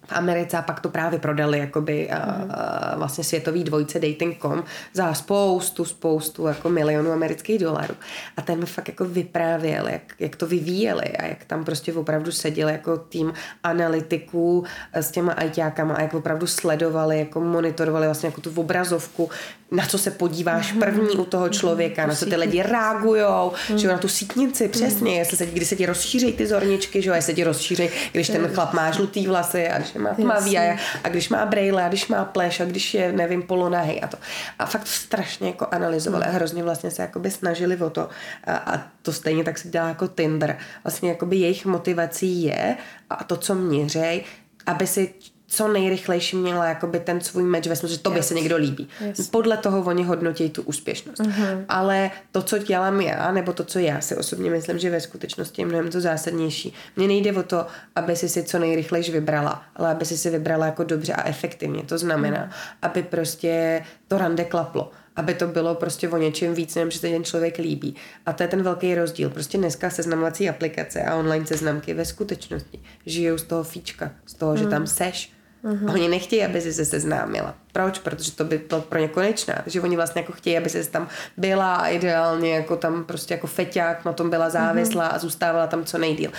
v 0.08 0.12
Americe 0.12 0.58
a 0.58 0.62
pak 0.62 0.80
to 0.80 0.90
právě 0.90 1.20
prodali 1.20 1.60
jakoby 1.60 2.10
mm. 2.12 2.18
a, 2.52 2.96
vlastně 2.96 3.24
světový 3.24 3.64
dvojce 3.64 4.00
Dating.com 4.00 4.64
za 4.94 5.14
spoustu, 5.14 5.86
spoustu 5.86 6.48
jako 6.48 6.70
milionů 6.70 7.12
amerických 7.12 7.60
dolarů. 7.60 7.96
A 8.38 8.42
ten 8.42 8.60
mi 8.60 8.66
fakt 8.66 8.88
jako 8.88 9.06
vyprávěl, 9.06 9.88
jak, 9.88 10.02
jak 10.20 10.36
to 10.36 10.48
vyvíjeli 10.48 11.06
a 11.06 11.26
jak 11.26 11.46
tam 11.46 11.66
prostě 11.66 11.94
opravdu 11.94 12.32
seděl 12.32 12.70
jako 12.70 12.98
tým 12.98 13.34
analytiků 13.64 14.64
s 14.94 15.12
těma 15.12 15.34
ajťákama 15.34 15.96
a 15.96 16.02
jak 16.02 16.14
opravdu 16.14 16.48
sledovali, 16.48 17.20
jako 17.20 17.42
monitorovali 17.42 18.06
vlastně 18.06 18.28
jako 18.28 18.42
tu 18.42 18.52
obrazovku, 18.56 19.30
na 19.72 19.86
co 19.86 19.98
se 19.98 20.12
podíváš 20.12 20.74
mm. 20.74 20.80
první 20.80 21.10
u 21.10 21.26
toho 21.26 21.50
člověka, 21.50 22.02
mm. 22.02 22.10
na 22.10 22.16
co 22.16 22.26
ty 22.26 22.36
lidi 22.36 22.64
reagujou, 22.64 23.52
mm. 23.70 23.78
že 23.78 23.88
na 23.88 23.98
tu 23.98 24.08
sítnici, 24.08 24.68
přesně, 24.68 25.12
mm. 25.12 25.18
jestli 25.18 25.38
se, 25.38 25.46
kdy 25.46 25.66
se 25.66 25.76
ti 25.76 25.86
rozšířejí 25.86 26.34
ty 26.34 26.48
zorničky, 26.48 27.02
že 27.02 27.10
jo, 27.10 27.16
jestli 27.16 27.32
se 27.32 27.36
ti 27.36 27.44
rozšířejí, 27.44 27.90
když 28.12 28.28
ten 28.28 28.48
chlap 28.48 28.74
má 28.74 28.92
žlutý 28.92 29.28
vlasy 29.28 29.68
a 29.68 29.78
když 29.78 29.95
má 30.00 30.14
tmavý 30.14 30.58
a, 30.58 30.78
a 31.04 31.10
když 31.10 31.30
má 31.30 31.46
brejle 31.46 31.84
a 31.84 31.88
když 31.88 32.08
má 32.08 32.26
pleš 32.26 32.60
a 32.60 32.66
když 32.66 32.94
je, 32.94 33.12
nevím, 33.12 33.42
polonahy 33.42 34.02
a 34.02 34.08
to. 34.08 34.18
A 34.60 34.66
fakt 34.66 34.88
strašně 34.88 35.48
jako 35.48 35.68
analyzovali 35.72 36.26
a 36.26 36.30
hrozně 36.30 36.64
vlastně 36.64 36.92
se 36.92 37.02
jakoby 37.02 37.32
snažili 37.32 37.78
o 37.78 37.90
to 37.90 38.10
a, 38.44 38.56
a 38.56 38.84
to 39.02 39.14
stejně 39.14 39.44
tak 39.44 39.58
se 39.58 39.70
dělá 39.70 39.88
jako 39.88 40.08
Tinder. 40.08 40.58
Vlastně 40.84 41.10
jakoby 41.10 41.36
jejich 41.36 41.66
motivací 41.66 42.44
je 42.44 42.78
a 43.10 43.24
to, 43.24 43.38
co 43.38 43.56
měřej, 43.56 44.24
aby 44.66 44.88
si 44.88 45.14
co 45.56 45.68
nejrychlejší 45.68 46.36
měla 46.36 46.66
jakoby 46.66 47.00
ten 47.00 47.22
svůj 47.22 47.44
meč 47.44 47.68
ve 47.68 47.76
smyslu, 47.76 47.96
že 47.96 48.02
tobě 48.02 48.20
yes. 48.20 48.28
se 48.28 48.34
někdo 48.34 48.58
líbí. 48.58 48.88
Yes. 49.02 49.28
Podle 49.28 49.58
toho 49.58 49.82
oni 49.82 50.04
hodnotí 50.04 50.50
tu 50.50 50.62
úspěšnost. 50.62 51.20
Uh-huh. 51.20 51.66
Ale 51.70 52.12
to, 52.32 52.42
co 52.42 52.58
dělám 52.58 53.02
já, 53.02 53.32
nebo 53.32 53.54
to, 53.54 53.64
co 53.64 53.80
já 53.80 54.02
si 54.02 54.16
osobně 54.16 54.50
myslím, 54.50 54.80
že 54.80 54.90
ve 54.90 55.02
skutečnosti 55.02 55.62
je 55.62 55.66
mnohem 55.66 55.92
to 55.92 56.02
zásadnější. 56.02 56.74
Mně 56.96 57.08
nejde 57.08 57.34
o 57.34 57.44
to, 57.44 57.66
aby 57.96 58.16
si 58.16 58.30
si 58.30 58.44
co 58.44 58.60
nejrychlejší 58.60 59.12
vybrala, 59.12 59.64
ale 59.76 59.92
aby 59.92 60.06
si 60.06 60.18
si 60.18 60.30
vybrala 60.30 60.66
jako 60.66 60.84
dobře 60.84 61.14
a 61.14 61.28
efektivně. 61.28 61.84
To 61.84 61.98
znamená, 61.98 62.46
uh-huh. 62.46 62.78
aby 62.82 63.04
prostě 63.04 63.84
to 64.08 64.18
rande 64.18 64.44
klaplo 64.44 64.92
aby 65.16 65.34
to 65.34 65.48
bylo 65.48 65.76
prostě 65.76 66.10
o 66.10 66.18
něčem 66.18 66.54
víc, 66.54 66.76
než 66.76 66.96
se 66.96 67.02
ten 67.02 67.24
člověk 67.24 67.58
líbí. 67.58 67.96
A 68.26 68.34
to 68.34 68.44
je 68.44 68.50
ten 68.50 68.64
velký 68.64 68.96
rozdíl. 68.96 69.30
Prostě 69.30 69.58
dneska 69.58 69.90
seznamovací 69.90 70.50
aplikace 70.50 71.04
a 71.04 71.16
online 71.16 71.46
seznamky 71.46 71.94
ve 71.94 72.06
skutečnosti 72.06 72.80
žijou 73.06 73.38
z 73.38 73.44
toho 73.44 73.64
fíčka, 73.64 74.12
z 74.26 74.34
toho, 74.34 74.52
mm. 74.52 74.58
že 74.58 74.66
tam 74.66 74.88
seš, 74.88 75.32
Uh-huh. 75.66 75.94
Oni 75.94 76.08
nechtějí, 76.08 76.46
aby 76.46 76.62
si 76.62 76.74
se 76.74 76.86
seznámila. 76.86 77.56
Proč? 77.72 78.00
Protože 78.00 78.32
to 78.32 78.44
by 78.44 78.58
bylo 78.58 78.82
pro 78.82 79.00
ně 79.00 79.08
konečná. 79.08 79.56
Takže 79.64 79.82
oni 79.82 79.96
vlastně 79.96 80.22
jako 80.22 80.32
chtějí, 80.32 80.58
aby 80.58 80.70
se 80.70 80.90
tam 80.90 81.08
byla 81.38 81.76
a 81.76 81.88
ideálně 81.88 82.56
jako 82.56 82.76
tam 82.76 83.04
prostě 83.04 83.34
jako 83.34 83.48
feťák 83.48 84.06
na 84.06 84.14
tom 84.14 84.30
byla 84.30 84.50
závislá 84.50 85.10
uh-huh. 85.10 85.16
a 85.16 85.20
zůstávala 85.20 85.68
tam 85.68 85.86
co 85.86 85.98
nejdíl. 85.98 86.32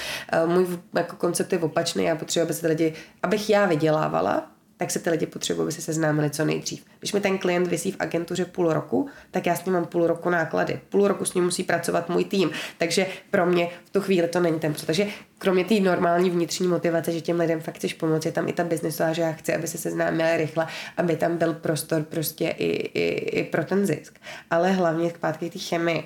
Uh, 0.45 0.53
můj 0.53 0.67
jako 0.95 1.17
koncept 1.17 1.53
je 1.53 1.59
opačný. 1.59 2.05
Já 2.05 2.17
potřebuji, 2.17 2.45
aby 2.45 2.55
se 2.55 2.67
lidi, 2.67 2.95
abych 3.23 3.51
já 3.51 3.67
vydělávala, 3.67 4.56
tak 4.77 4.91
se 4.91 4.99
ty 4.99 5.11
lidi 5.11 5.27
potřebují, 5.27 5.65
aby 5.65 5.73
se 5.73 5.81
seznámili 5.83 6.31
co 6.31 6.45
nejdřív. 6.45 6.85
Když 6.99 7.13
mi 7.13 7.21
ten 7.21 7.39
klient 7.39 7.67
vysí 7.67 7.93
v 7.93 7.97
agentuře 7.99 8.45
půl 8.45 8.73
roku, 8.73 9.09
tak 9.31 9.47
já 9.47 9.55
s 9.55 9.65
ním 9.65 9.75
mám 9.75 9.87
půl 9.87 10.07
roku 10.07 10.31
náklady. 10.31 10.81
Půl 10.89 11.09
roku 11.09 11.25
s 11.25 11.35
ním 11.35 11.45
musí 11.45 11.63
pracovat 11.63 12.09
můj 12.09 12.25
tým. 12.25 12.51
Takže 12.79 13.07
pro 13.31 13.47
mě 13.47 13.69
v 13.85 13.91
tu 13.91 14.01
chvíli 14.01 14.29
to 14.29 14.41
není 14.41 14.61
ten 14.61 14.75
Takže 14.87 15.07
kromě 15.39 15.65
té 15.65 15.81
normální 15.81 16.31
vnitřní 16.31 16.69
motivace, 16.69 17.13
že 17.13 17.21
těm 17.21 17.41
lidem 17.41 17.61
fakt 17.61 17.77
chceš 17.77 17.95
pomoci, 17.95 18.29
je 18.29 18.33
tam 18.33 18.49
i 18.49 18.53
ta 18.53 18.65
biznesová, 18.65 19.13
že 19.13 19.23
já 19.23 19.33
chci, 19.33 19.55
aby 19.55 19.67
se 19.69 19.79
seznámili 19.79 20.37
rychle, 20.37 20.67
aby 20.97 21.17
tam 21.17 21.37
byl 21.37 21.55
prostor 21.55 22.03
prostě 22.03 22.49
i, 22.49 22.67
i, 22.67 23.09
i 23.41 23.45
pro 23.45 23.65
ten 23.65 23.87
zisk. 23.87 24.19
Ale 24.51 24.73
hlavně 24.73 25.11
zpátky 25.11 25.51
té 25.51 25.59
chemii 25.59 26.05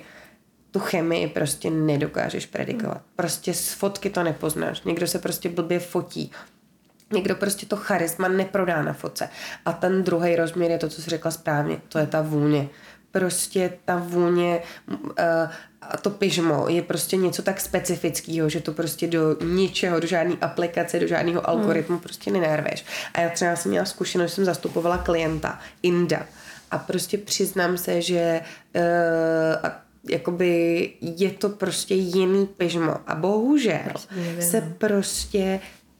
tu 0.71 0.79
chemii 0.79 1.27
prostě 1.27 1.69
nedokážeš 1.69 2.45
predikovat. 2.45 3.01
Prostě 3.15 3.53
z 3.53 3.73
fotky 3.73 4.09
to 4.09 4.23
nepoznáš. 4.23 4.81
Někdo 4.83 5.07
se 5.07 5.19
prostě 5.19 5.49
blbě 5.49 5.79
fotí 5.79 6.31
Někdo 7.11 7.35
prostě 7.35 7.65
to 7.65 7.75
charisma 7.75 8.27
neprodá 8.27 8.81
na 8.81 8.93
foce. 8.93 9.29
A 9.65 9.73
ten 9.73 10.03
druhý 10.03 10.35
rozměr 10.35 10.71
je 10.71 10.77
to, 10.77 10.89
co 10.89 11.01
jsi 11.01 11.09
řekla 11.09 11.31
správně, 11.31 11.77
to 11.89 11.99
je 11.99 12.07
ta 12.07 12.21
vůně. 12.21 12.69
Prostě 13.11 13.73
ta 13.85 13.97
vůně 13.97 14.61
uh, 14.87 15.05
a 15.81 15.97
to 15.97 16.09
pyžmo 16.09 16.65
je 16.69 16.81
prostě 16.81 17.17
něco 17.17 17.41
tak 17.41 17.61
specifického, 17.61 18.49
že 18.49 18.61
to 18.61 18.73
prostě 18.73 19.07
do 19.07 19.37
ničeho, 19.43 19.99
do 19.99 20.07
žádné 20.07 20.35
aplikace, 20.41 20.99
do 20.99 21.07
žádného 21.07 21.49
algoritmu 21.49 21.95
hmm. 21.95 22.03
prostě 22.03 22.31
nenarveš. 22.31 22.85
A 23.13 23.21
já 23.21 23.29
třeba 23.29 23.55
jsem 23.55 23.71
měla 23.71 23.85
zkušenost, 23.85 24.33
jsem 24.33 24.45
zastupovala 24.45 24.97
klienta, 24.97 25.59
Inda. 25.83 26.25
A 26.71 26.77
prostě 26.77 27.17
přiznám 27.17 27.77
se, 27.77 28.01
že 28.01 28.41
uh, 28.75 28.81
a 29.67 29.81
jakoby 30.09 30.89
je 31.01 31.31
to 31.31 31.49
prostě 31.49 31.95
jiný 31.95 32.45
pyžmo. 32.45 32.95
A 33.07 33.15
bohužel 33.15 33.91
se 34.39 34.73
prostě 34.77 35.59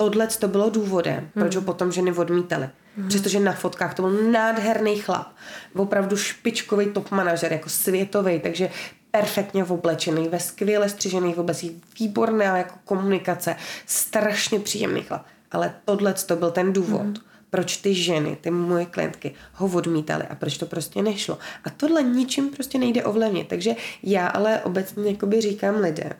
tohle 0.09 0.27
to 0.27 0.47
bylo 0.47 0.69
důvodem, 0.69 1.19
hmm. 1.19 1.29
proč 1.33 1.55
ho 1.55 1.61
potom 1.61 1.91
ženy 1.91 2.11
odmítaly. 2.11 2.69
Hmm. 2.97 3.07
Přestože 3.07 3.39
na 3.39 3.51
fotkách 3.51 3.93
to 3.93 4.01
byl 4.01 4.31
nádherný 4.31 4.99
chlap. 4.99 5.27
Opravdu 5.75 6.17
špičkový 6.17 6.85
top 6.85 7.11
manažer, 7.11 7.53
jako 7.53 7.69
světový, 7.69 8.39
takže 8.39 8.69
perfektně 9.11 9.65
oblečený, 9.65 10.27
ve 10.27 10.39
skvěle 10.39 10.89
střižených 10.89 11.37
oblecích, 11.37 11.71
výborná 11.99 12.57
jako 12.57 12.75
komunikace, 12.85 13.55
strašně 13.85 14.59
příjemný 14.59 15.01
chlap. 15.01 15.25
Ale 15.51 15.73
tohle 15.85 16.13
to 16.13 16.35
byl 16.35 16.51
ten 16.51 16.73
důvod, 16.73 17.01
hmm. 17.01 17.15
proč 17.49 17.77
ty 17.77 17.95
ženy, 17.95 18.37
ty 18.41 18.51
moje 18.51 18.85
klientky 18.85 19.33
ho 19.53 19.67
odmítaly 19.67 20.23
a 20.29 20.35
proč 20.35 20.57
to 20.57 20.65
prostě 20.65 21.01
nešlo. 21.01 21.37
A 21.63 21.69
tohle 21.69 22.03
ničím 22.03 22.49
prostě 22.49 22.77
nejde 22.77 23.03
ovlivnit. 23.03 23.47
Takže 23.47 23.75
já 24.03 24.27
ale 24.27 24.61
obecně 24.61 25.11
jakoby 25.11 25.41
říkám 25.41 25.75
lidem, 25.75 26.11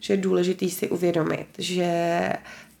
že 0.00 0.12
je 0.12 0.16
důležitý 0.16 0.70
si 0.70 0.88
uvědomit, 0.88 1.46
že 1.58 2.22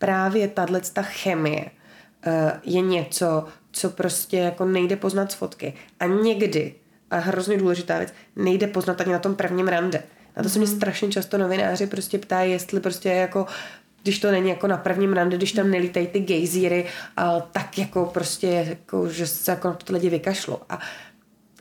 právě 0.00 0.48
tahle 0.48 0.80
ta 0.92 1.02
chemie 1.02 1.64
uh, 1.64 2.32
je 2.64 2.80
něco, 2.80 3.44
co 3.70 3.90
prostě 3.90 4.36
jako 4.36 4.64
nejde 4.64 4.96
poznat 4.96 5.32
z 5.32 5.34
fotky. 5.34 5.74
A 6.00 6.06
někdy, 6.06 6.74
a 7.10 7.16
hrozně 7.16 7.58
důležitá 7.58 7.98
věc, 7.98 8.12
nejde 8.36 8.66
poznat 8.66 9.00
ani 9.00 9.12
na 9.12 9.18
tom 9.18 9.34
prvním 9.34 9.68
rande. 9.68 10.02
Na 10.36 10.42
to 10.42 10.48
se 10.48 10.58
mě 10.58 10.68
mhm. 10.68 10.76
strašně 10.76 11.08
často 11.08 11.38
novináři 11.38 11.86
prostě 11.86 12.18
ptají, 12.18 12.52
jestli 12.52 12.80
prostě 12.80 13.08
jako 13.08 13.46
když 14.02 14.18
to 14.18 14.30
není 14.30 14.48
jako 14.48 14.66
na 14.66 14.76
prvním 14.76 15.12
rande, 15.12 15.36
když 15.36 15.52
tam 15.52 15.70
nelítají 15.70 16.06
ty 16.06 16.20
gejzíry, 16.20 16.86
tak 17.52 17.78
jako 17.78 18.04
prostě, 18.04 18.46
jako, 18.46 19.08
že 19.08 19.26
se 19.26 19.50
jako 19.50 19.68
na 19.68 19.74
to 19.74 19.92
lidi 19.92 20.10
vykašlo. 20.10 20.62
A 20.68 20.80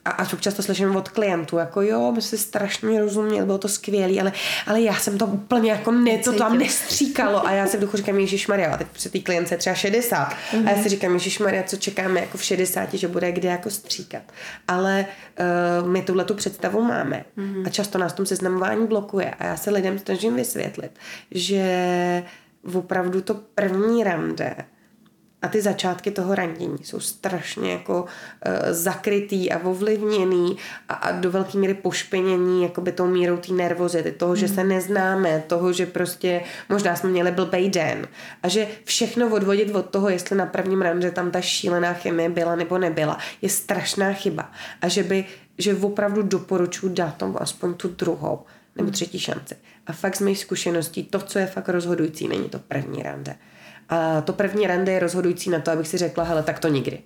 a, 0.06 0.10
a 0.10 0.34
občas 0.34 0.54
to 0.54 0.64
slyším 0.64 0.96
od 0.96 1.10
klientů, 1.10 1.58
jako 1.58 1.82
jo, 1.82 2.12
my 2.12 2.22
si 2.22 2.38
strašně 2.38 3.00
rozuměli, 3.00 3.46
bylo 3.46 3.58
to 3.58 3.68
skvělé, 3.68 4.22
ale, 4.22 4.32
ale 4.68 4.82
já 4.82 4.96
jsem 4.96 5.18
to 5.18 5.26
úplně 5.26 5.72
jako 5.72 5.92
ne, 5.92 6.18
to 6.18 6.34
tam 6.34 6.58
nestříkalo 6.58 7.48
a 7.48 7.52
já 7.52 7.68
si 7.68 7.78
v 7.78 7.80
duchu 7.80 7.98
říkám, 7.98 8.20
Ježíš 8.20 8.48
Maria, 8.48 8.74
a 8.74 8.78
teď 8.78 8.88
při 8.88 9.10
té 9.10 9.20
klience 9.20 9.58
třeba 9.58 9.76
60 9.76 10.30
mm-hmm. 10.30 10.68
a 10.68 10.72
já 10.72 10.84
si 10.84 10.90
říkám, 10.90 11.14
Ježíš 11.14 11.40
Maria, 11.40 11.64
co 11.64 11.78
čekáme 11.78 12.20
jako 12.20 12.38
v 12.38 12.44
60, 12.44 12.94
že 12.94 13.08
bude 13.08 13.32
kde 13.32 13.50
jako 13.50 13.70
stříkat. 13.70 14.24
Ale 14.68 15.06
uh, 15.82 15.90
my 15.90 16.02
tuhle 16.02 16.26
tu 16.26 16.34
představu 16.34 16.82
máme 16.82 17.26
mm-hmm. 17.38 17.68
a 17.68 17.70
často 17.70 17.98
nás 17.98 18.14
tom 18.14 18.26
seznamování 18.26 18.88
blokuje 18.88 19.32
a 19.40 19.46
já 19.46 19.58
se 19.58 19.72
lidem 19.72 20.00
snažím 20.00 20.36
vysvětlit, 20.36 20.92
že 21.32 22.24
opravdu 22.74 23.22
to 23.22 23.34
první 23.56 24.04
rande 24.04 24.56
A 25.42 25.48
ty 25.48 25.62
začátky 25.62 26.12
toho 26.12 26.36
randění 26.36 26.78
jsou 26.84 27.00
strašně 27.00 27.72
jako 27.72 28.02
uh, 28.02 28.08
zakrytý 28.72 29.52
a 29.52 29.68
ovlivněný 29.68 30.58
a, 30.90 30.94
a 30.94 31.12
do 31.12 31.32
velké 31.32 31.58
míry 31.58 31.74
pošpenění 31.74 32.64
jakoby 32.64 32.92
tou 32.92 33.08
mírou 33.08 33.38
té 33.38 33.54
nervozity, 33.54 34.12
toho, 34.12 34.36
že 34.36 34.48
se 34.48 34.64
neznáme, 34.64 35.44
toho, 35.48 35.74
že 35.74 35.86
prostě 35.86 36.42
možná 36.70 36.96
jsme 36.96 37.10
měli 37.10 37.32
blbej 37.32 37.70
den 37.70 38.08
a 38.44 38.48
že 38.48 38.68
všechno 38.84 39.30
odvodit 39.30 39.76
od 39.76 39.90
toho, 39.90 40.10
jestli 40.10 40.36
na 40.36 40.46
prvním 40.46 40.82
rande 40.82 41.12
tam 41.12 41.32
ta 41.32 41.42
šílená 41.42 41.94
chemie 41.94 42.30
byla 42.30 42.56
nebo 42.56 42.78
nebyla, 42.78 43.18
je 43.42 43.50
strašná 43.50 44.14
chyba. 44.14 44.52
A 44.82 44.88
že 44.88 45.04
by, 45.04 45.26
že 45.58 45.76
opravdu 45.76 46.22
doporučuji 46.22 46.90
dát 46.90 47.18
tomu 47.18 47.42
aspoň 47.42 47.74
tu 47.74 47.88
druhou 47.88 48.46
nebo 48.76 48.92
třetí 48.92 49.20
šanci. 49.20 49.56
A 49.88 49.94
fakt 49.94 50.16
z 50.16 50.22
mých 50.22 50.40
zkušeností, 50.40 51.04
to, 51.04 51.20
co 51.20 51.40
je 51.40 51.46
fakt 51.46 51.70
rozhodující, 51.70 52.28
není 52.28 52.50
to 52.50 52.60
první 52.60 53.04
rande. 53.04 53.36
A 53.90 54.22
to 54.22 54.34
první 54.34 54.68
rande 54.68 54.92
je 54.92 55.00
rozhodující 55.00 55.50
na 55.50 55.60
to, 55.60 55.72
abych 55.72 55.88
si 55.88 55.98
řekla, 55.98 56.24
hele, 56.24 56.44
tak 56.44 56.60
to 56.60 56.68
nikdy. 56.68 57.00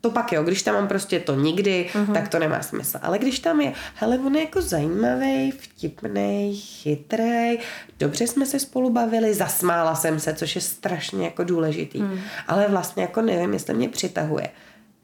To 0.00 0.10
pak 0.10 0.32
jo, 0.32 0.42
když 0.42 0.62
tam 0.62 0.74
mám 0.74 0.88
prostě 0.88 1.20
to 1.20 1.34
nikdy, 1.34 1.90
uh-huh. 1.92 2.12
tak 2.12 2.28
to 2.28 2.38
nemá 2.38 2.62
smysl. 2.62 2.98
Ale 3.02 3.18
když 3.18 3.38
tam 3.38 3.60
je, 3.60 3.72
hele, 3.94 4.18
on 4.18 4.34
je 4.34 4.40
jako 4.40 4.62
zajímavý, 4.62 5.50
vtipný, 5.50 6.56
chytrý, 6.56 7.58
dobře 7.98 8.26
jsme 8.26 8.46
se 8.46 8.58
spolu 8.58 8.90
bavili, 8.90 9.34
zasmála 9.34 9.94
jsem 9.94 10.20
se, 10.20 10.34
což 10.34 10.54
je 10.54 10.60
strašně 10.60 11.24
jako 11.24 11.44
důležitý. 11.44 11.98
Uh-huh. 11.98 12.20
Ale 12.48 12.68
vlastně 12.68 13.02
jako 13.02 13.22
nevím, 13.22 13.52
jestli 13.52 13.74
mě 13.74 13.88
přitahuje 13.88 14.48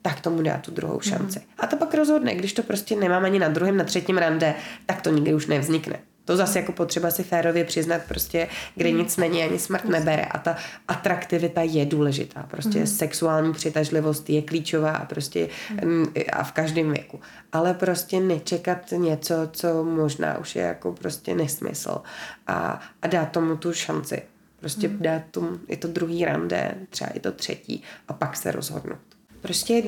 tak 0.02 0.20
tomu 0.20 0.42
dá 0.42 0.58
tu 0.58 0.70
druhou 0.70 1.00
šanci. 1.00 1.38
Mm. 1.38 1.44
A 1.58 1.66
to 1.66 1.76
pak 1.76 1.94
rozhodne, 1.94 2.34
když 2.34 2.52
to 2.52 2.62
prostě 2.62 2.96
nemám 2.96 3.24
ani 3.24 3.38
na 3.38 3.48
druhém, 3.48 3.76
na 3.76 3.84
třetím 3.84 4.18
rande, 4.18 4.54
tak 4.86 5.02
to 5.02 5.10
nikdy 5.10 5.34
už 5.34 5.46
nevznikne. 5.46 5.98
To 6.24 6.36
zase 6.36 6.58
jako 6.58 6.72
potřeba 6.72 7.10
si 7.10 7.22
férově 7.22 7.64
přiznat 7.64 8.02
prostě, 8.08 8.48
kde 8.74 8.90
mm. 8.90 8.98
nic 8.98 9.16
není, 9.16 9.42
ani 9.42 9.58
smrt 9.58 9.84
nebere. 9.84 10.24
A 10.24 10.38
ta 10.38 10.56
atraktivita 10.88 11.62
je 11.62 11.86
důležitá. 11.86 12.46
Prostě 12.50 12.78
mm. 12.78 12.86
sexuální 12.86 13.52
přitažlivost 13.52 14.30
je 14.30 14.42
klíčová 14.42 14.90
a 14.90 15.04
prostě 15.04 15.48
mm. 15.84 16.06
a 16.32 16.42
v 16.44 16.52
každém 16.52 16.92
věku. 16.92 17.20
Ale 17.52 17.74
prostě 17.74 18.20
nečekat 18.20 18.90
něco, 18.90 19.34
co 19.52 19.84
možná 19.84 20.38
už 20.38 20.56
je 20.56 20.62
jako 20.62 20.92
prostě 20.92 21.34
nesmysl. 21.34 22.02
A, 22.46 22.80
a 23.02 23.06
dát 23.06 23.30
tomu 23.30 23.56
tu 23.56 23.72
šanci. 23.72 24.22
Prostě 24.60 24.88
mm. 24.88 24.98
dát 25.00 25.22
tomu, 25.30 25.58
je 25.68 25.76
to 25.76 25.88
druhý 25.88 26.24
rande, 26.24 26.74
třeba 26.90 27.10
je 27.14 27.20
to 27.20 27.32
třetí 27.32 27.82
a 28.08 28.12
pak 28.12 28.36
se 28.36 28.52
rozhodnout. 28.52 28.98
Prostě 29.40 29.82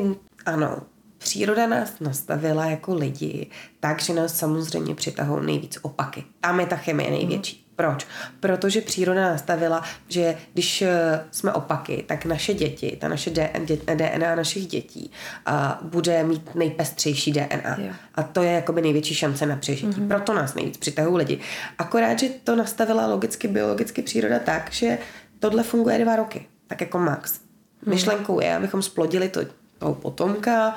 ano, 0.46 0.82
příroda 1.24 1.66
nás 1.66 2.00
nastavila 2.00 2.66
jako 2.66 2.94
lidi 2.94 3.46
tak, 3.80 4.02
že 4.02 4.12
nás 4.12 4.38
samozřejmě 4.38 4.94
přitahují 4.94 5.46
nejvíc 5.46 5.78
opaky. 5.82 6.24
Tam 6.40 6.60
je 6.60 6.66
ta 6.66 6.76
chemie 6.76 7.10
největší. 7.10 7.56
Mm. 7.56 7.64
Proč? 7.76 8.06
Protože 8.40 8.80
příroda 8.80 9.22
nastavila, 9.22 9.82
že 10.08 10.36
když 10.52 10.82
eh, 10.82 11.24
jsme 11.30 11.52
opaky, 11.52 12.04
tak 12.08 12.24
naše 12.24 12.54
děti, 12.54 12.96
ta 13.00 13.08
naše 13.08 13.30
DNA 13.94 14.34
našich 14.34 14.66
dětí 14.66 15.10
uh, 15.48 15.88
bude 15.88 16.24
mít 16.24 16.54
nejpestřejší 16.54 17.32
DNA. 17.32 17.76
Yeah. 17.78 17.96
A 18.14 18.22
to 18.22 18.42
je 18.42 18.52
jakoby 18.52 18.82
největší 18.82 19.14
šance 19.14 19.46
na 19.46 19.56
přežití. 19.56 19.86
Mm-hmm. 19.86 20.08
Proto 20.08 20.34
nás 20.34 20.54
nejvíc 20.54 20.76
přitahují 20.76 21.16
lidi. 21.16 21.40
Akorát, 21.78 22.18
že 22.18 22.28
to 22.44 22.56
nastavila 22.56 23.06
logicky, 23.06 23.48
biologicky 23.48 24.02
příroda 24.02 24.38
tak, 24.38 24.72
že 24.72 24.98
tohle 25.38 25.62
funguje 25.62 25.98
dva 25.98 26.16
roky. 26.16 26.46
Tak 26.66 26.80
jako 26.80 26.98
max. 26.98 27.40
Myšlenkou 27.86 28.40
je, 28.40 28.56
abychom 28.56 28.82
splodili 28.82 29.28
to, 29.28 29.40
toho 29.84 29.94
potomka 29.94 30.74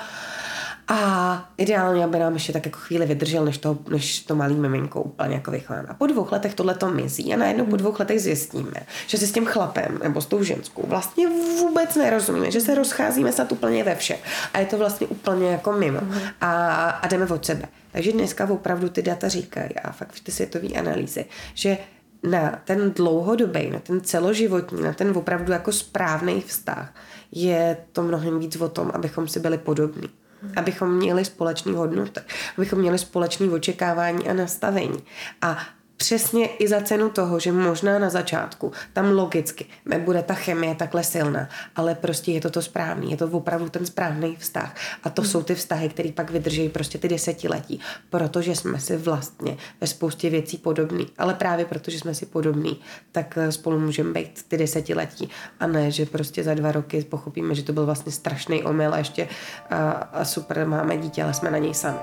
a 0.88 1.50
ideálně, 1.58 2.04
aby 2.04 2.20
nám 2.20 2.34
ještě 2.34 2.54
tak 2.54 2.66
jako 2.66 2.80
chvíli 2.80 3.06
vydržel, 3.06 3.46
než 3.46 3.58
to, 3.58 3.78
než 3.90 4.20
to 4.20 4.36
malý 4.36 4.56
miminko 4.56 5.02
úplně 5.02 5.36
jako 5.36 5.52
vychlán. 5.52 5.86
A 5.90 5.94
po 5.94 6.08
dvou 6.08 6.28
letech 6.32 6.54
tohle 6.54 6.76
to 6.76 6.92
mizí 6.92 7.34
a 7.34 7.38
najednou 7.38 7.66
po 7.66 7.76
dvou 7.76 7.96
letech 8.00 8.22
zjistíme, 8.22 8.88
že 9.08 9.18
si 9.18 9.28
s 9.28 9.32
tím 9.32 9.46
chlapem 9.46 10.00
nebo 10.04 10.22
s 10.22 10.26
tou 10.26 10.44
ženskou 10.44 10.84
vlastně 10.88 11.28
vůbec 11.28 11.96
nerozumíme, 11.96 12.52
že 12.52 12.62
se 12.62 12.76
rozcházíme 12.76 13.32
snad 13.32 13.52
úplně 13.52 13.84
ve 13.84 13.96
všem. 13.96 14.18
A 14.54 14.60
je 14.60 14.66
to 14.66 14.78
vlastně 14.78 15.08
úplně 15.08 15.52
jako 15.52 15.72
mimo. 15.72 16.00
A, 16.42 16.90
a 16.90 17.08
jdeme 17.08 17.26
od 17.26 17.46
sebe. 17.46 17.68
Takže 17.92 18.12
dneska 18.12 18.50
opravdu 18.50 18.90
ty 18.90 19.02
data 19.02 19.28
říkají 19.28 19.76
a 19.84 19.92
fakt 19.92 20.20
ty 20.24 20.32
světové 20.32 20.68
analýzy, 20.68 21.26
že 21.54 21.78
na 22.24 22.62
ten 22.66 22.92
dlouhodobý, 22.92 23.70
na 23.70 23.80
ten 23.80 24.02
celoživotní, 24.02 24.82
na 24.82 24.94
ten 24.94 25.18
opravdu 25.18 25.52
jako 25.52 25.72
správný 25.72 26.42
vztah 26.42 26.94
je 27.32 27.78
to 27.92 28.04
mnohem 28.04 28.40
víc 28.40 28.56
o 28.56 28.70
tom, 28.70 28.92
abychom 28.94 29.28
si 29.28 29.40
byli 29.40 29.58
podobní. 29.58 30.10
Abychom 30.56 30.98
měli 30.98 31.26
společný 31.26 31.74
hodnoty, 31.74 32.20
abychom 32.58 32.80
měli 32.80 32.98
společné 32.98 33.50
očekávání 33.50 34.30
a 34.30 34.34
nastavení. 34.34 35.04
A 35.42 35.58
přesně 35.98 36.48
i 36.48 36.68
za 36.68 36.82
cenu 36.82 37.10
toho, 37.10 37.40
že 37.40 37.52
možná 37.52 38.00
na 38.00 38.10
začátku 38.10 38.72
tam 38.94 39.12
logicky 39.12 39.66
nebude 39.86 40.24
ta 40.24 40.34
chemie 40.34 40.76
takhle 40.76 41.04
silná, 41.04 41.50
ale 41.76 41.96
prostě 41.96 42.32
je 42.32 42.42
to 42.42 42.50
to 42.50 42.62
správný, 42.62 43.12
je 43.12 43.18
to 43.18 43.28
opravdu 43.28 43.70
ten 43.70 43.86
správný 43.86 44.36
vztah. 44.36 44.76
A 45.04 45.10
to 45.10 45.22
hmm. 45.22 45.32
jsou 45.32 45.44
ty 45.44 45.56
vztahy, 45.56 45.90
které 45.90 46.12
pak 46.12 46.32
vydrží 46.32 46.70
prostě 46.70 46.98
ty 46.98 47.08
desetiletí, 47.08 47.80
protože 48.10 48.56
jsme 48.56 48.80
si 48.80 48.98
vlastně 48.98 49.58
ve 49.82 49.88
spoustě 49.88 50.30
věcí 50.30 50.58
podobní. 50.58 51.08
Ale 51.18 51.34
právě 51.34 51.66
protože 51.66 52.00
jsme 52.00 52.16
si 52.16 52.26
podobní, 52.26 52.80
tak 53.12 53.38
eh, 53.38 53.52
spolu 53.52 53.80
můžeme 53.80 54.14
být 54.14 54.46
ty 54.48 54.58
desetiletí 54.58 55.30
a 55.60 55.68
ne, 55.68 55.92
že 55.92 56.06
prostě 56.06 56.44
za 56.44 56.54
dva 56.54 56.72
roky 56.72 57.04
pochopíme, 57.04 57.56
že 57.56 57.64
to 57.64 57.74
byl 57.74 57.86
vlastně 57.86 58.12
strašný 58.12 58.64
omyl 58.64 58.94
a 58.94 58.98
ještě 58.98 59.28
a, 59.70 59.92
a 59.92 60.26
super, 60.26 60.68
máme 60.68 60.98
dítě, 60.98 61.24
ale 61.24 61.34
jsme 61.34 61.52
na 61.52 61.58
něj 61.58 61.74
sami. 61.74 62.00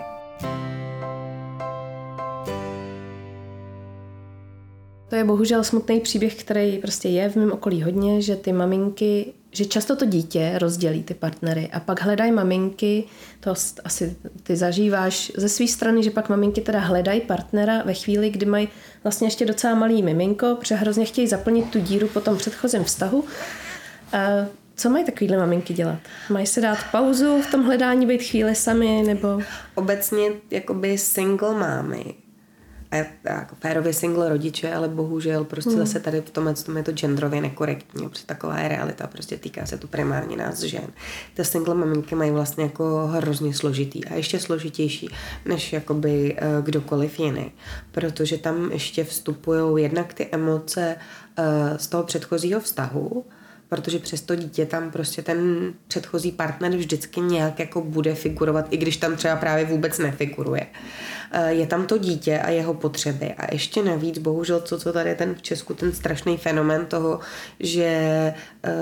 To 5.15 5.19
je 5.19 5.25
bohužel 5.25 5.65
smutný 5.65 6.01
příběh, 6.01 6.35
který 6.35 6.79
prostě 6.79 7.09
je 7.09 7.29
v 7.29 7.37
mém 7.37 7.53
okolí 7.53 7.83
hodně, 7.83 8.23
že 8.23 8.37
ty 8.37 8.53
maminky, 8.53 9.33
že 9.53 9.65
často 9.65 9.97
to 9.97 10.05
dítě 10.05 10.53
rozdělí 10.59 11.03
ty 11.03 11.15
partnery 11.15 11.69
a 11.73 11.81
pak 11.81 12.03
hledají 12.03 12.33
maminky, 12.33 13.05
to 13.41 13.55
asi 13.85 14.17
ty 14.43 14.57
zažíváš 14.57 15.33
ze 15.37 15.49
své 15.49 15.69
strany, 15.69 16.03
že 16.03 16.11
pak 16.11 16.29
maminky 16.29 16.61
teda 16.61 16.79
hledají 16.79 17.21
partnera 17.21 17.83
ve 17.83 17.95
chvíli, 17.95 18.31
kdy 18.31 18.47
mají 18.47 18.69
vlastně 19.03 19.27
ještě 19.27 19.47
docela 19.47 19.75
malý 19.75 20.03
miminko, 20.03 20.57
protože 20.59 20.75
hrozně 20.75 21.05
chtějí 21.05 21.27
zaplnit 21.27 21.71
tu 21.71 21.79
díru 21.79 22.09
po 22.09 22.21
tom 22.21 22.37
předchozím 22.37 22.85
vztahu. 22.85 23.25
A 24.13 24.19
co 24.77 24.91
mají 24.91 25.05
takovýhle 25.05 25.37
maminky 25.37 25.75
dělat? 25.75 25.99
Mají 26.31 26.47
se 26.47 26.61
dát 26.61 26.79
pauzu 26.93 27.43
v 27.43 27.51
tom 27.51 27.65
hledání, 27.65 28.07
být 28.07 28.23
chvíli 28.23 28.55
sami, 28.55 29.03
nebo... 29.07 29.41
Obecně 29.75 30.31
jakoby 30.51 30.99
single 30.99 31.55
mámy 31.55 32.24
jako 33.25 33.57
férově 33.61 33.93
single 33.93 34.29
rodiče, 34.29 34.75
ale 34.75 34.89
bohužel 34.89 35.45
prostě 35.45 35.71
hmm. 35.71 35.79
zase 35.79 36.01
tady 36.01 36.21
v 36.21 36.31
tomhle 36.31 36.55
tom 36.55 36.77
je 36.77 36.83
to 36.83 36.93
genderově 36.93 37.41
nekorektní, 37.41 38.09
protože 38.09 38.27
taková 38.27 38.59
je 38.59 38.69
realita, 38.69 39.07
prostě 39.07 39.37
týká 39.37 39.67
se 39.67 39.79
to 39.79 39.87
primárně 39.87 40.37
nás 40.37 40.61
žen. 40.61 40.87
Ty 41.35 41.45
single 41.45 41.75
maminky 41.75 42.15
mají 42.15 42.31
vlastně 42.31 42.65
jako 42.65 43.07
hrozně 43.07 43.55
složitý 43.55 44.05
a 44.05 44.15
ještě 44.15 44.41
složitější 44.41 45.09
než 45.45 45.73
jakoby 45.73 46.37
uh, 46.37 46.65
kdokoliv 46.65 47.19
jiný, 47.19 47.53
protože 47.93 48.39
tam 48.39 48.73
ještě 48.73 49.05
vstupují 49.05 49.83
jednak 49.83 50.15
ty 50.15 50.29
emoce 50.33 50.97
uh, 51.39 51.77
z 51.77 51.87
toho 51.87 52.03
předchozího 52.03 52.61
vztahu, 52.61 53.25
protože 53.69 53.99
přes 53.99 54.21
to 54.21 54.35
dítě 54.35 54.67
tam 54.67 54.91
prostě 54.91 55.23
ten 55.23 55.73
předchozí 55.89 56.33
partner 56.33 56.77
vždycky 56.77 57.21
nějak 57.21 57.59
jako 57.59 57.81
bude 57.81 58.15
figurovat, 58.15 58.67
i 58.71 58.77
když 58.77 58.97
tam 58.97 59.17
třeba 59.17 59.37
právě 59.37 59.65
vůbec 59.65 59.99
nefiguruje. 59.99 60.67
Eh, 61.33 61.53
je 61.53 61.67
tam 61.67 61.87
to 61.87 61.99
dítě 61.99 62.39
a 62.39 62.51
jeho 62.51 62.75
potřeby 62.75 63.35
a 63.35 63.55
ještě 63.55 63.83
navíc, 63.83 64.19
bohužel, 64.19 64.61
co, 64.61 64.79
co 64.79 64.93
tady 64.93 65.11
je 65.11 65.15
ten 65.15 65.35
v 65.35 65.43
Česku, 65.43 65.75
ten 65.75 65.93
strašný 65.93 66.37
fenomen 66.37 66.87
toho, 66.87 67.21
že 67.61 67.85
eh, 67.85 68.73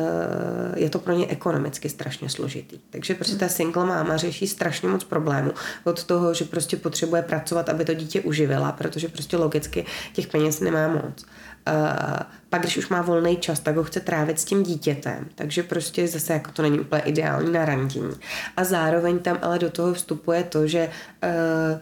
je 0.75 0.91
to 0.91 0.99
pro 0.99 1.13
ně 1.13 1.27
ekonomicky 1.27 1.89
strašně 1.89 2.29
složitý. 2.29 2.79
Takže 2.91 3.15
prostě 3.15 3.37
ta 3.37 3.49
single 3.49 3.87
máma 3.87 4.17
řeší 4.17 4.47
strašně 4.47 4.89
moc 4.89 5.05
problémů 5.05 5.53
od 5.85 6.05
toho, 6.05 6.35
že 6.35 6.45
prostě 6.45 6.77
potřebuje 6.77 7.23
pracovat, 7.23 7.69
aby 7.69 7.85
to 7.85 7.95
dítě 7.95 8.21
uživila, 8.21 8.73
protože 8.73 9.09
prostě 9.09 9.37
logicky 9.37 9.87
těch 10.13 10.27
peněz 10.27 10.61
nemá 10.61 10.89
moc. 10.89 11.27
Uh, 11.69 12.19
pak, 12.51 12.61
když 12.61 12.77
už 12.77 12.89
má 12.89 13.03
volný 13.03 13.37
čas, 13.37 13.61
tak 13.61 13.77
ho 13.77 13.85
chce 13.85 14.01
trávit 14.01 14.41
s 14.41 14.45
tím 14.45 14.63
dítětem, 14.63 15.29
takže 15.35 15.63
prostě 15.63 16.09
zase 16.09 16.33
jako 16.33 16.51
to 16.51 16.63
není 16.63 16.81
úplně 16.81 17.03
ideální 17.03 17.53
na 17.53 17.65
randění. 17.65 18.15
A 18.57 18.65
zároveň 18.65 19.19
tam 19.19 19.39
ale 19.43 19.59
do 19.59 19.71
toho 19.71 19.95
vstupuje 19.95 20.45
to, 20.45 20.67
že 20.67 20.89
uh, 21.23 21.81